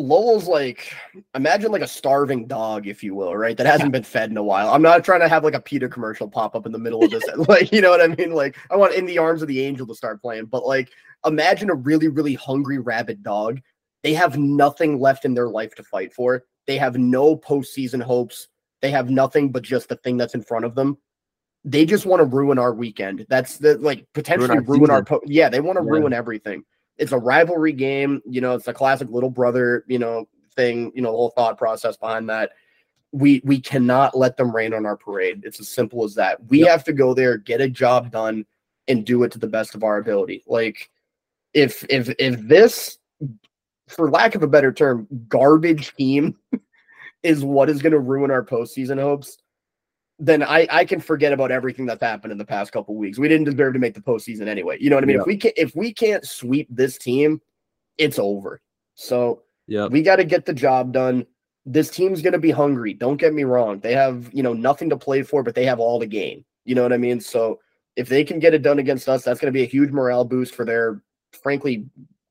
Lowell's 0.00 0.48
like 0.48 0.92
imagine 1.34 1.70
like 1.72 1.82
a 1.82 1.88
starving 1.88 2.46
dog, 2.46 2.86
if 2.86 3.02
you 3.02 3.14
will, 3.14 3.36
right? 3.36 3.56
That 3.56 3.66
hasn't 3.66 3.92
been 3.92 4.02
fed 4.02 4.30
in 4.30 4.36
a 4.36 4.42
while. 4.42 4.72
I'm 4.72 4.82
not 4.82 5.04
trying 5.04 5.20
to 5.20 5.28
have 5.28 5.44
like 5.44 5.54
a 5.54 5.60
PETA 5.60 5.88
commercial 5.88 6.28
pop 6.28 6.54
up 6.54 6.66
in 6.66 6.72
the 6.72 6.78
middle 6.78 7.04
of 7.04 7.10
this. 7.10 7.24
like, 7.48 7.72
you 7.72 7.80
know 7.80 7.90
what 7.90 8.00
I 8.00 8.08
mean? 8.08 8.32
Like, 8.32 8.56
I 8.70 8.76
want 8.76 8.94
in 8.94 9.06
the 9.06 9.18
arms 9.18 9.42
of 9.42 9.48
the 9.48 9.60
angel 9.60 9.86
to 9.86 9.94
start 9.94 10.20
playing, 10.20 10.46
but 10.46 10.66
like 10.66 10.90
imagine 11.24 11.70
a 11.70 11.74
really, 11.74 12.08
really 12.08 12.34
hungry 12.34 12.78
rabid 12.78 13.22
dog. 13.22 13.60
They 14.02 14.14
have 14.14 14.38
nothing 14.38 14.98
left 14.98 15.24
in 15.24 15.34
their 15.34 15.48
life 15.48 15.74
to 15.76 15.82
fight 15.82 16.12
for. 16.12 16.44
They 16.66 16.78
have 16.78 16.96
no 16.96 17.36
postseason 17.36 18.02
hopes. 18.02 18.48
They 18.80 18.90
have 18.90 19.10
nothing 19.10 19.52
but 19.52 19.62
just 19.62 19.88
the 19.88 19.96
thing 19.96 20.16
that's 20.16 20.34
in 20.34 20.42
front 20.42 20.64
of 20.64 20.74
them. 20.74 20.98
They 21.64 21.84
just 21.84 22.06
want 22.06 22.20
to 22.20 22.24
ruin 22.24 22.58
our 22.58 22.72
weekend. 22.72 23.26
That's 23.28 23.58
the 23.58 23.76
like 23.78 24.06
potentially 24.14 24.56
our 24.56 24.62
ruin 24.62 24.90
our, 24.90 25.04
po- 25.04 25.20
yeah, 25.26 25.50
they 25.50 25.60
want 25.60 25.78
to 25.78 25.84
Yeah. 25.84 25.90
ruin 25.90 26.12
everything. 26.12 26.64
It's 27.00 27.12
a 27.12 27.18
rivalry 27.18 27.72
game, 27.72 28.22
you 28.26 28.40
know, 28.40 28.54
it's 28.54 28.68
a 28.68 28.74
classic 28.74 29.08
little 29.10 29.30
brother, 29.30 29.84
you 29.88 29.98
know, 29.98 30.28
thing, 30.54 30.92
you 30.94 31.02
know, 31.02 31.10
the 31.10 31.16
whole 31.16 31.30
thought 31.30 31.58
process 31.58 31.96
behind 31.96 32.28
that. 32.28 32.52
We 33.12 33.40
we 33.44 33.58
cannot 33.60 34.16
let 34.16 34.36
them 34.36 34.54
rain 34.54 34.72
on 34.74 34.86
our 34.86 34.96
parade. 34.96 35.42
It's 35.44 35.58
as 35.58 35.68
simple 35.68 36.04
as 36.04 36.14
that. 36.14 36.44
We 36.48 36.60
Yep. 36.60 36.68
have 36.68 36.84
to 36.84 36.92
go 36.92 37.14
there, 37.14 37.38
get 37.38 37.60
a 37.60 37.68
job 37.68 38.12
done, 38.12 38.44
and 38.86 39.04
do 39.04 39.22
it 39.24 39.32
to 39.32 39.38
the 39.38 39.48
best 39.48 39.74
of 39.74 39.82
our 39.82 39.96
ability. 39.96 40.44
Like 40.46 40.90
if 41.54 41.84
if 41.88 42.10
if 42.20 42.38
this, 42.46 42.98
for 43.88 44.10
lack 44.10 44.34
of 44.36 44.42
a 44.42 44.46
better 44.46 44.72
term, 44.72 45.08
garbage 45.28 45.94
team 45.96 46.36
is 47.22 47.42
what 47.42 47.70
is 47.70 47.82
going 47.82 47.92
to 47.92 47.98
ruin 47.98 48.30
our 48.30 48.44
postseason 48.44 49.00
hopes, 49.00 49.38
then 50.20 50.42
I 50.42 50.68
I 50.70 50.84
can 50.84 51.00
forget 51.00 51.32
about 51.32 51.50
everything 51.50 51.86
that's 51.86 52.02
happened 52.02 52.30
in 52.30 52.38
the 52.38 52.44
past 52.44 52.72
couple 52.72 52.94
weeks. 52.94 53.18
We 53.18 53.26
didn't 53.26 53.46
deserve 53.50 53.72
to 53.72 53.78
make 53.78 53.94
the 53.94 54.00
postseason 54.02 54.46
anyway. 54.46 54.76
You 54.78 54.90
know 54.90 54.96
what 54.96 55.04
I 55.04 55.06
mean? 55.06 55.16
Yeah. 55.16 55.22
If 55.22 55.26
we 55.26 55.36
can 55.38 55.52
if 55.56 55.74
we 55.74 55.92
can't 55.92 56.24
sweep 56.26 56.68
this 56.70 56.98
team, 56.98 57.40
it's 57.98 58.18
over. 58.18 58.60
So 58.94 59.42
Yeah. 59.66 59.86
we 59.86 60.02
got 60.02 60.16
to 60.16 60.24
get 60.24 60.44
the 60.44 60.52
job 60.52 60.92
done. 60.92 61.26
This 61.64 61.90
team's 61.90 62.20
going 62.22 62.32
to 62.34 62.38
be 62.38 62.50
hungry. 62.50 62.92
Don't 62.94 63.16
get 63.16 63.32
me 63.34 63.44
wrong. 63.44 63.80
They 63.80 63.94
have, 63.94 64.30
you 64.32 64.42
know, 64.42 64.52
nothing 64.52 64.90
to 64.90 64.96
play 64.96 65.22
for, 65.22 65.42
but 65.42 65.54
they 65.54 65.64
have 65.64 65.80
all 65.80 65.98
to 66.00 66.06
gain. 66.06 66.44
You 66.64 66.74
know 66.74 66.82
what 66.82 66.92
I 66.92 66.98
mean? 66.98 67.20
So 67.20 67.60
if 67.96 68.08
they 68.08 68.22
can 68.24 68.38
get 68.38 68.54
it 68.54 68.62
done 68.62 68.78
against 68.78 69.08
us, 69.08 69.24
that's 69.24 69.40
going 69.40 69.52
to 69.52 69.56
be 69.58 69.62
a 69.62 69.66
huge 69.66 69.90
morale 69.90 70.24
boost 70.24 70.54
for 70.54 70.64
their 70.64 71.02
frankly 71.32 71.86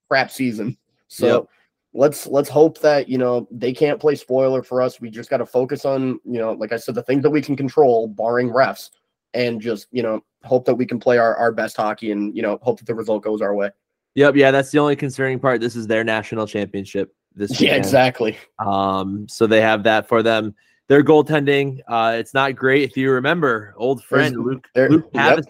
crap 0.10 0.32
season. 0.32 0.78
So 1.08 1.28
Yep. 1.28 1.50
Let's 1.94 2.28
let's 2.28 2.50
hope 2.50 2.80
that, 2.82 3.10
you 3.10 3.18
know, 3.18 3.48
they 3.52 3.74
can't 3.74 4.00
play 4.00 4.16
spoiler 4.16 4.64
for 4.64 4.82
us. 4.82 5.02
We 5.02 5.10
just 5.10 5.30
got 5.30 5.38
to 5.38 5.46
focus 5.46 5.86
on, 5.86 6.20
you 6.24 6.40
know, 6.40 6.54
like 6.54 6.72
I 6.72 6.78
said 6.78 6.96
the 6.96 7.04
things 7.04 7.24
that 7.24 7.30
we 7.30 7.42
can 7.42 7.56
control 7.56 8.08
barring 8.08 8.50
refs 8.50 8.92
and 9.34 9.62
just, 9.62 9.88
you 9.92 10.04
know, 10.04 10.24
hope 10.44 10.66
that 10.66 10.76
we 10.76 10.86
can 10.86 11.00
play 11.00 11.18
our, 11.18 11.36
our 11.36 11.52
best 11.52 11.78
hockey 11.78 12.12
and, 12.12 12.36
you 12.36 12.42
know, 12.42 12.60
hope 12.62 12.80
that 12.80 12.86
the 12.86 12.96
result 12.96 13.24
goes 13.24 13.42
our 13.42 13.54
way. 13.54 13.70
Yep. 14.16 14.36
Yeah. 14.36 14.52
That's 14.52 14.72
the 14.72 14.80
only 14.80 14.96
concerning 14.96 15.40
part. 15.40 15.62
This 15.62 15.76
is 15.76 15.88
their 15.88 16.04
national 16.04 16.48
championship. 16.48 17.14
This 17.36 17.62
Yeah, 17.62 17.76
exactly. 17.76 18.38
Um, 18.58 19.28
so 19.28 19.48
they 19.48 19.62
have 19.62 19.84
that 19.84 20.08
for 20.08 20.24
them. 20.24 20.56
Their 20.88 21.04
goaltending, 21.04 21.80
uh, 21.88 22.16
it's 22.18 22.34
not 22.34 22.56
great. 22.56 22.90
If 22.90 22.98
you 22.98 23.12
remember, 23.12 23.76
old 23.78 24.04
friend 24.04 24.34
There's- 24.34 24.46
Luke 24.46 24.68
there- 24.74 24.90
Luke 24.90 25.10
yep. 25.14 25.46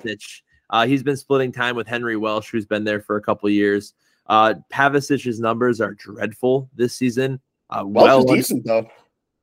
Uh, 0.71 0.85
he's 0.85 1.01
been 1.01 1.17
splitting 1.17 1.51
time 1.51 1.75
with 1.75 1.87
Henry 1.87 2.15
Welsh, 2.15 2.51
who's 2.51 2.65
been 2.65 2.83
there 2.83 3.01
for 3.01 3.15
a 3.15 3.21
couple 3.21 3.49
years. 3.49 3.93
Uh, 4.29 4.53
Pavicic's 4.71 5.39
numbers 5.39 5.81
are 5.81 5.93
dreadful 5.95 6.69
this 6.75 6.93
season. 6.95 7.39
Uh, 7.69 7.83
well, 7.85 8.19
is 8.19 8.25
decent 8.47 8.63
though. 8.65 8.87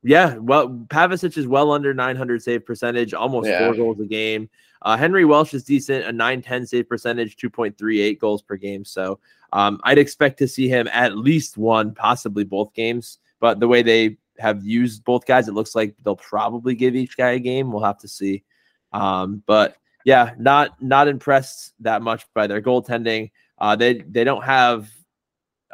yeah, 0.02 0.36
well, 0.36 0.68
Pavicic 0.88 1.36
is 1.36 1.46
well 1.46 1.72
under 1.72 1.92
900 1.92 2.42
save 2.42 2.64
percentage, 2.64 3.12
almost 3.12 3.48
Yeah. 3.48 3.66
four 3.66 3.74
goals 3.74 4.00
a 4.00 4.04
game. 4.06 4.48
Uh, 4.82 4.96
Henry 4.96 5.24
Welsh 5.24 5.54
is 5.54 5.64
decent, 5.64 6.04
a 6.06 6.12
910 6.12 6.66
save 6.66 6.88
percentage, 6.88 7.36
2.38 7.36 8.18
goals 8.20 8.42
per 8.42 8.56
game. 8.56 8.84
So 8.84 9.18
um, 9.52 9.80
I'd 9.84 9.98
expect 9.98 10.38
to 10.38 10.48
see 10.48 10.68
him 10.68 10.88
at 10.92 11.16
least 11.16 11.56
one, 11.56 11.92
possibly 11.94 12.44
both 12.44 12.72
games. 12.74 13.18
But 13.40 13.58
the 13.58 13.68
way 13.68 13.82
they 13.82 14.18
have 14.38 14.64
used 14.64 15.02
both 15.04 15.26
guys, 15.26 15.48
it 15.48 15.54
looks 15.54 15.74
like 15.74 15.94
they'll 16.04 16.14
probably 16.16 16.74
give 16.74 16.94
each 16.94 17.16
guy 17.16 17.30
a 17.32 17.38
game. 17.40 17.72
We'll 17.72 17.82
have 17.84 17.98
to 17.98 18.08
see. 18.08 18.44
Um, 18.92 19.42
but 19.46 19.76
yeah, 20.04 20.34
not 20.38 20.80
not 20.80 21.08
impressed 21.08 21.74
that 21.80 22.02
much 22.02 22.24
by 22.34 22.46
their 22.46 22.62
goaltending. 22.62 23.30
Uh, 23.58 23.76
they 23.76 23.94
they 23.94 24.24
don't 24.24 24.44
have 24.44 24.90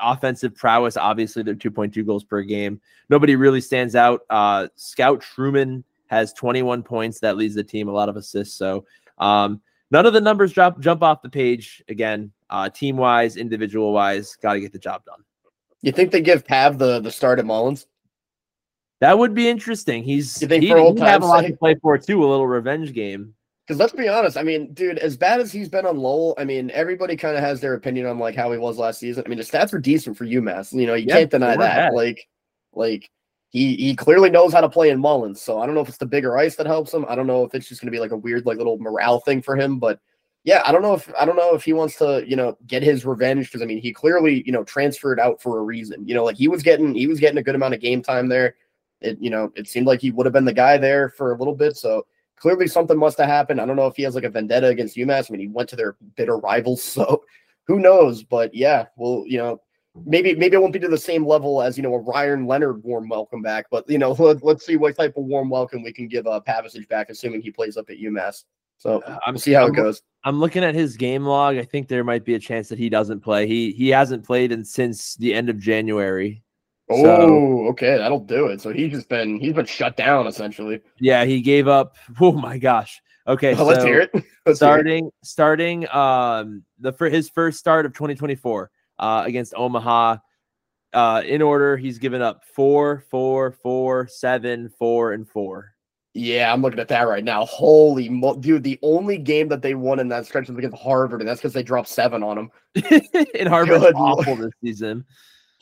offensive 0.00 0.54
prowess. 0.54 0.96
Obviously, 0.96 1.42
they're 1.42 1.54
2.2 1.54 2.04
goals 2.06 2.24
per 2.24 2.42
game. 2.42 2.80
Nobody 3.09 3.36
really 3.36 3.60
stands 3.60 3.94
out. 3.94 4.22
Uh, 4.30 4.68
Scout 4.76 5.20
Truman 5.20 5.84
has 6.06 6.32
21 6.32 6.82
points. 6.82 7.20
That 7.20 7.36
leads 7.36 7.54
the 7.54 7.64
team 7.64 7.88
a 7.88 7.92
lot 7.92 8.09
of 8.09 8.16
assists. 8.16 8.56
So 8.56 8.84
um, 9.18 9.60
none 9.90 10.06
of 10.06 10.12
the 10.12 10.20
numbers 10.20 10.52
drop 10.52 10.80
jump 10.80 11.02
off 11.02 11.22
the 11.22 11.28
page. 11.28 11.82
Again, 11.88 12.32
uh, 12.50 12.68
team 12.68 12.96
wise, 12.96 13.36
individual 13.36 13.92
wise, 13.92 14.36
got 14.36 14.54
to 14.54 14.60
get 14.60 14.72
the 14.72 14.78
job 14.78 15.04
done. 15.04 15.24
You 15.80 15.92
think 15.92 16.12
they 16.12 16.20
give 16.20 16.46
Pav 16.46 16.78
the 16.78 17.00
the 17.00 17.10
start 17.10 17.38
at 17.38 17.46
Mullins? 17.46 17.86
That 19.00 19.18
would 19.18 19.34
be 19.34 19.48
interesting. 19.48 20.04
He's 20.04 20.40
You 20.40 20.46
think 20.46 20.62
he, 20.62 20.70
for 20.70 20.78
old 20.78 21.00
have 21.00 21.24
a 21.24 21.26
lot 21.26 21.40
to 21.44 21.56
play 21.56 21.74
for 21.82 21.98
too. 21.98 22.24
A 22.24 22.26
little 22.26 22.46
revenge 22.46 22.92
game. 22.92 23.34
Because 23.73 23.81
let's 23.81 23.94
be 23.94 24.07
honest, 24.07 24.36
I 24.36 24.43
mean, 24.43 24.74
dude, 24.74 24.99
as 24.99 25.16
bad 25.16 25.40
as 25.40 25.51
he's 25.51 25.70
been 25.70 25.86
on 25.86 25.97
Lowell, 25.97 26.35
I 26.36 26.44
mean, 26.44 26.70
everybody 26.73 27.16
kind 27.16 27.39
of 27.39 27.43
has 27.43 27.59
their 27.59 27.73
opinion 27.73 28.05
on 28.05 28.19
like 28.19 28.36
how 28.36 28.53
he 28.53 28.59
was 28.59 28.77
last 28.77 29.01
season. 29.01 29.23
I 29.24 29.31
mean, 29.31 29.39
the 29.39 29.44
stats 29.44 29.73
were 29.73 29.78
decent 29.78 30.19
for 30.19 30.27
UMass. 30.27 30.78
You 30.78 30.86
know, 30.86 30.93
you 30.93 31.07
Yeah, 31.07 31.20
can't 31.20 31.31
deny 31.31 31.57
that. 31.57 31.86
bad. 31.86 31.94
Like, 31.94 32.28
like 32.74 33.11
he 33.49 33.74
he 33.77 33.97
clearly 33.97 34.28
knows 34.28 34.53
how 34.53 34.61
to 34.61 34.69
play 34.69 34.90
in 34.90 35.01
Mullins. 35.01 35.40
So 35.40 35.59
I 35.59 35.65
don't 35.65 35.74
know 35.74 35.81
if 35.81 35.89
it's 35.89 35.97
the 35.97 36.05
bigger 36.05 36.36
ice 36.36 36.55
that 36.57 36.66
helps 36.66 36.93
him. 36.93 37.07
I 37.09 37.15
don't 37.15 37.27
know 37.27 37.44
if 37.44 37.55
it's 37.55 37.66
just 37.66 37.81
gonna 37.81 37.90
be 37.90 37.99
like 37.99 38.11
a 38.11 38.16
weird 38.16 38.44
like 38.44 38.59
little 38.59 38.77
morale 38.78 39.20
thing 39.20 39.40
for 39.40 39.57
him. 39.57 39.78
But 39.78 40.01
yeah, 40.44 40.61
I 40.66 40.73
don't 40.73 40.82
know 40.82 40.93
if 40.93 41.11
I 41.19 41.24
don't 41.24 41.36
know 41.36 41.55
if 41.55 41.65
he 41.65 41.73
wants 41.73 41.97
to 41.97 42.23
you 42.27 42.36
know 42.36 42.59
get 42.66 42.82
his 42.82 43.07
revenge 43.07 43.47
because 43.47 43.62
I 43.62 43.65
mean 43.65 43.78
he 43.81 43.90
clearly 43.90 44.43
you 44.44 44.53
know 44.53 44.65
transferred 44.65 45.19
out 45.19 45.40
for 45.40 45.61
a 45.61 45.62
reason. 45.62 46.07
You 46.07 46.15
know, 46.15 46.24
like 46.24 46.36
he 46.36 46.49
was 46.49 46.62
getting 46.62 46.94
he 46.94 47.07
was 47.07 47.20
getting 47.20 47.39
a 47.39 47.43
good 47.43 47.55
amount 47.55 47.73
of 47.73 47.81
game 47.81 48.03
time 48.03 48.28
there. 48.28 48.57
It 49.01 49.16
you 49.19 49.31
know 49.31 49.51
it 49.57 49.66
seemed 49.66 49.86
like 49.86 50.03
he 50.03 50.11
would 50.11 50.27
have 50.27 50.35
been 50.35 50.44
the 50.44 50.53
guy 50.53 50.77
there 50.77 51.09
for 51.09 51.32
a 51.32 51.39
little 51.39 51.55
bit. 51.55 51.78
So 51.78 52.05
clearly 52.43 52.66
something 52.66 52.98
must 52.98 53.19
have 53.19 53.28
happened. 53.28 53.60
I 53.60 53.66
don't 53.66 53.77
know 53.77 53.86
if 53.86 53.94
he 53.94 54.02
has 54.02 54.16
like 54.16 54.24
a 54.24 54.28
vendetta 54.28 54.66
against 54.66 54.97
UMass. 54.97 55.31
I 55.31 55.32
mean, 55.32 55.40
he 55.40 55.47
went 55.47 55.69
to 55.69 55.77
their 55.77 55.97
bitter 56.16 56.36
rivals, 56.39 56.82
so 56.97 57.23
who 57.69 57.78
knows? 57.78 58.24
But 58.24 58.52
yeah, 58.52 58.86
well, 58.97 59.23
you 59.27 59.39
know, 59.39 59.62
maybe 60.05 60.35
maybe 60.35 60.56
it 60.56 60.60
won't 60.60 60.73
be 60.73 60.81
to 60.81 60.89
the 60.89 60.98
same 60.98 61.24
level 61.24 61.62
as 61.62 61.77
you 61.77 61.85
know 61.85 61.94
a 61.94 61.98
Ryan 62.01 62.47
Leonard 62.47 62.82
warm 62.82 63.09
welcome 63.09 63.43
back. 63.43 63.66
But 63.70 63.89
you 63.89 63.98
know, 63.98 64.12
let, 64.19 64.43
let's 64.43 64.66
see 64.66 64.77
what 64.77 64.97
type 64.97 65.16
of 65.16 65.24
warm 65.24 65.48
welcome 65.48 65.82
we 65.85 65.93
can 65.93 66.09
give 66.09 66.27
uh, 66.27 66.40
Pavicic 66.47 66.89
back, 66.89 67.09
assuming 67.10 67.40
he 67.43 67.52
plays 67.52 67.77
up 67.77 67.89
at 67.89 67.98
UMass. 67.98 68.43
So 68.78 69.01
I'm 69.06 69.35
we'll 69.35 69.40
see 69.40 69.52
how 69.52 69.62
I'm- 69.62 69.73
it 69.73 69.77
goes. 69.77 70.02
I'm 70.24 70.39
looking 70.39 70.62
at 70.62 70.77
his 70.77 70.97
game 70.97 71.24
log. 71.24 71.56
I 71.56 71.64
think 71.64 71.89
there 71.89 72.05
might 72.05 72.24
be 72.24 72.35
a 72.35 72.39
chance 72.39 72.69
that 72.69 72.78
he 72.78 72.89
doesn't 72.89 73.20
play. 73.20 73.47
He 73.47 73.70
he 73.73 73.89
hasn't 73.89 74.24
played 74.24 74.51
in 74.52 74.64
since 74.64 75.14
the 75.16 75.32
end 75.32 75.48
of 75.48 75.59
January. 75.59 76.43
Oh, 76.94 77.02
So- 77.02 77.66
okay, 77.70 77.97
that'll 77.97 78.20
do 78.20 78.47
it. 78.47 78.60
So 78.60 78.73
he's 78.73 78.93
just 78.93 79.09
been 79.09 79.39
he's 79.40 79.52
been 79.55 79.66
shut 79.66 79.97
down 79.97 80.27
essentially. 80.27 80.81
Yeah, 80.98 81.24
he 81.24 81.40
gave 81.40 81.69
up. 81.69 81.97
Oh 82.20 82.32
my 82.32 82.59
gosh. 82.59 83.01
Okay, 83.27 83.55
Well, 83.55 83.66
let's 83.66 83.81
so 83.81 83.86
hear 83.86 84.01
it. 84.01 84.10
Let's 84.14 84.24
hear 84.44 84.52
it. 84.52 84.56
starting 84.56 85.10
starting 85.23 85.89
um 85.94 86.64
the 86.81 86.93
for 86.93 87.09
his 87.09 87.28
first 87.31 87.59
start 87.59 87.86
of 87.86 87.93
2024 87.94 88.70
uh 88.98 89.23
against 89.27 89.55
Omaha. 89.56 90.16
Uh 90.93 91.23
in 91.24 91.40
order, 91.43 91.77
he's 91.77 91.98
given 91.98 92.20
up 92.23 92.43
four, 92.55 93.05
four, 93.10 93.52
four, 93.52 94.09
seven, 94.09 94.69
four, 94.78 95.12
and 95.12 95.28
four. 95.28 95.74
Yeah, 96.14 96.52
I'm 96.52 96.60
looking 96.60 96.78
at 96.81 96.89
that 96.89 97.09
right 97.09 97.24
now. 97.24 97.47
Holy 97.47 98.10
mo- 98.10 98.36
dude, 98.36 98.62
the 98.64 98.78
only 98.82 99.16
game 99.16 99.48
that 99.48 99.62
they 99.62 99.74
won 99.74 99.98
in 99.98 100.09
that 100.09 100.27
stretch 100.27 100.48
was 100.51 100.59
against 100.59 100.77
Harvard, 100.77 101.20
and 101.23 101.28
that's 101.28 101.40
because 101.40 101.55
they 101.55 101.62
dropped 101.62 101.89
seven 101.89 102.23
on 102.23 102.36
them. 102.36 102.51
and 103.35 103.48
Harvard's 103.48 103.82
Good 103.82 103.94
awful 103.94 104.36
this 104.36 104.51
season. 104.62 105.06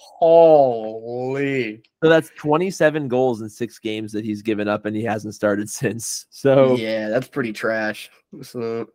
Holy. 0.02 1.82
So 2.02 2.08
that's 2.08 2.30
27 2.38 3.08
goals 3.08 3.42
in 3.42 3.50
six 3.50 3.78
games 3.78 4.12
that 4.12 4.24
he's 4.24 4.40
given 4.40 4.66
up, 4.66 4.86
and 4.86 4.96
he 4.96 5.04
hasn't 5.04 5.34
started 5.34 5.68
since. 5.70 6.26
So 6.30 6.76
yeah, 6.76 7.10
that's 7.10 7.28
pretty 7.28 7.52
trash. 7.52 8.10
So, 8.42 8.88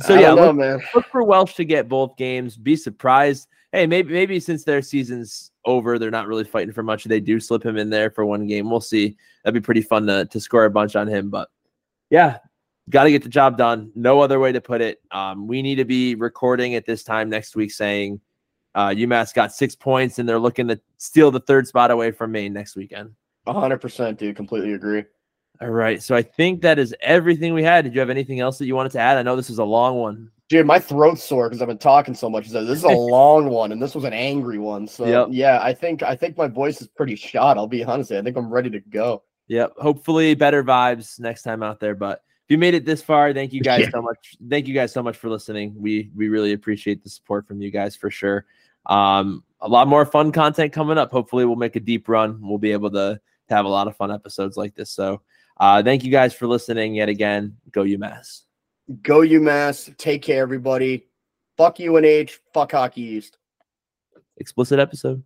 so 0.00 0.14
yeah, 0.14 0.34
know, 0.34 0.46
look, 0.46 0.56
man. 0.56 0.82
look 0.94 1.06
for 1.06 1.22
Welsh 1.22 1.54
to 1.54 1.64
get 1.64 1.88
both 1.88 2.16
games. 2.16 2.58
Be 2.58 2.76
surprised. 2.76 3.48
Hey, 3.72 3.86
maybe 3.86 4.12
maybe 4.12 4.38
since 4.38 4.64
their 4.64 4.82
season's 4.82 5.50
over, 5.64 5.98
they're 5.98 6.10
not 6.10 6.28
really 6.28 6.44
fighting 6.44 6.74
for 6.74 6.82
much. 6.82 7.04
They 7.04 7.20
do 7.20 7.40
slip 7.40 7.64
him 7.64 7.78
in 7.78 7.88
there 7.88 8.10
for 8.10 8.26
one 8.26 8.46
game. 8.46 8.70
We'll 8.70 8.80
see. 8.80 9.16
That'd 9.44 9.60
be 9.60 9.64
pretty 9.64 9.82
fun 9.82 10.06
to 10.08 10.26
to 10.26 10.40
score 10.40 10.66
a 10.66 10.70
bunch 10.70 10.94
on 10.94 11.08
him. 11.08 11.30
But 11.30 11.48
yeah, 12.10 12.38
got 12.90 13.04
to 13.04 13.10
get 13.10 13.22
the 13.22 13.30
job 13.30 13.56
done. 13.56 13.92
No 13.94 14.20
other 14.20 14.38
way 14.38 14.52
to 14.52 14.60
put 14.60 14.82
it. 14.82 15.00
Um, 15.10 15.46
we 15.46 15.62
need 15.62 15.76
to 15.76 15.86
be 15.86 16.14
recording 16.16 16.74
at 16.74 16.84
this 16.84 17.02
time 17.02 17.30
next 17.30 17.56
week 17.56 17.72
saying 17.72 18.20
uh, 18.76 18.88
UMass 18.90 19.34
got 19.34 19.52
six 19.52 19.74
points 19.74 20.20
and 20.20 20.28
they're 20.28 20.38
looking 20.38 20.68
to 20.68 20.78
steal 20.98 21.32
the 21.32 21.40
third 21.40 21.66
spot 21.66 21.90
away 21.90 22.12
from 22.12 22.30
Maine 22.30 22.52
next 22.52 22.76
weekend. 22.76 23.10
hundred 23.48 23.78
percent, 23.78 24.18
dude. 24.18 24.36
Completely 24.36 24.74
agree. 24.74 25.02
All 25.60 25.70
right. 25.70 26.02
So 26.02 26.14
I 26.14 26.22
think 26.22 26.60
that 26.62 26.78
is 26.78 26.94
everything 27.00 27.54
we 27.54 27.62
had. 27.64 27.84
Did 27.84 27.94
you 27.94 28.00
have 28.00 28.10
anything 28.10 28.40
else 28.40 28.58
that 28.58 28.66
you 28.66 28.76
wanted 28.76 28.92
to 28.92 28.98
add? 29.00 29.16
I 29.16 29.22
know 29.22 29.34
this 29.34 29.48
is 29.50 29.58
a 29.58 29.64
long 29.64 29.96
one. 29.96 30.30
Dude, 30.48 30.66
my 30.66 30.78
throat's 30.78 31.24
sore 31.24 31.48
because 31.48 31.60
I've 31.62 31.66
been 31.68 31.78
talking 31.78 32.14
so 32.14 32.28
much. 32.30 32.48
So 32.50 32.64
This 32.64 32.78
is 32.78 32.84
a 32.84 32.88
long 32.90 33.48
one, 33.48 33.72
and 33.72 33.82
this 33.82 33.94
was 33.94 34.04
an 34.04 34.12
angry 34.12 34.58
one. 34.58 34.86
So 34.86 35.06
Yep. 35.06 35.28
yeah, 35.32 35.58
I 35.62 35.72
think 35.72 36.02
I 36.02 36.14
think 36.14 36.36
my 36.36 36.46
voice 36.46 36.80
is 36.82 36.86
pretty 36.88 37.16
shot. 37.16 37.56
I'll 37.56 37.66
be 37.66 37.82
honest. 37.82 38.12
I 38.12 38.22
think 38.22 38.36
I'm 38.36 38.52
ready 38.52 38.70
to 38.70 38.80
go. 38.80 39.22
Yep. 39.48 39.72
Hopefully 39.78 40.34
better 40.34 40.62
vibes 40.62 41.18
next 41.18 41.42
time 41.42 41.62
out 41.62 41.80
there. 41.80 41.94
But 41.94 42.20
if 42.44 42.50
you 42.50 42.58
made 42.58 42.74
it 42.74 42.84
this 42.84 43.00
far, 43.02 43.32
thank 43.32 43.52
you 43.54 43.60
guys 43.62 43.80
Yeah. 43.80 43.90
so 43.90 44.02
much. 44.02 44.36
Thank 44.50 44.68
you 44.68 44.74
guys 44.74 44.92
so 44.92 45.02
much 45.02 45.16
for 45.16 45.30
listening. 45.30 45.74
We 45.78 46.10
we 46.14 46.28
really 46.28 46.52
appreciate 46.52 47.02
the 47.02 47.08
support 47.10 47.48
from 47.48 47.62
you 47.62 47.70
guys 47.70 47.96
for 47.96 48.10
sure. 48.10 48.44
Um, 48.86 49.44
a 49.60 49.68
lot 49.68 49.88
more 49.88 50.04
fun 50.04 50.32
content 50.32 50.72
coming 50.72 50.98
up. 50.98 51.10
Hopefully 51.10 51.44
we'll 51.44 51.56
make 51.56 51.76
a 51.76 51.80
deep 51.80 52.08
run. 52.08 52.38
We'll 52.40 52.58
be 52.58 52.72
able 52.72 52.90
to, 52.90 53.20
to 53.48 53.54
have 53.54 53.64
a 53.64 53.68
lot 53.68 53.88
of 53.88 53.96
fun 53.96 54.12
episodes 54.12 54.56
like 54.56 54.74
this. 54.74 54.90
So 54.90 55.22
uh, 55.58 55.82
thank 55.82 56.04
you 56.04 56.10
guys 56.10 56.34
for 56.34 56.46
listening 56.46 56.94
yet 56.94 57.08
again. 57.08 57.56
Go 57.72 57.82
UMass. 57.82 58.42
Go 59.02 59.20
UMass. 59.20 59.96
Take 59.96 60.22
care, 60.22 60.42
everybody. 60.42 61.06
Fuck 61.56 61.80
UNH. 61.80 62.30
Fuck 62.52 62.72
Hockey 62.72 63.02
East. 63.02 63.38
Explicit 64.36 64.78
episode. 64.78 65.22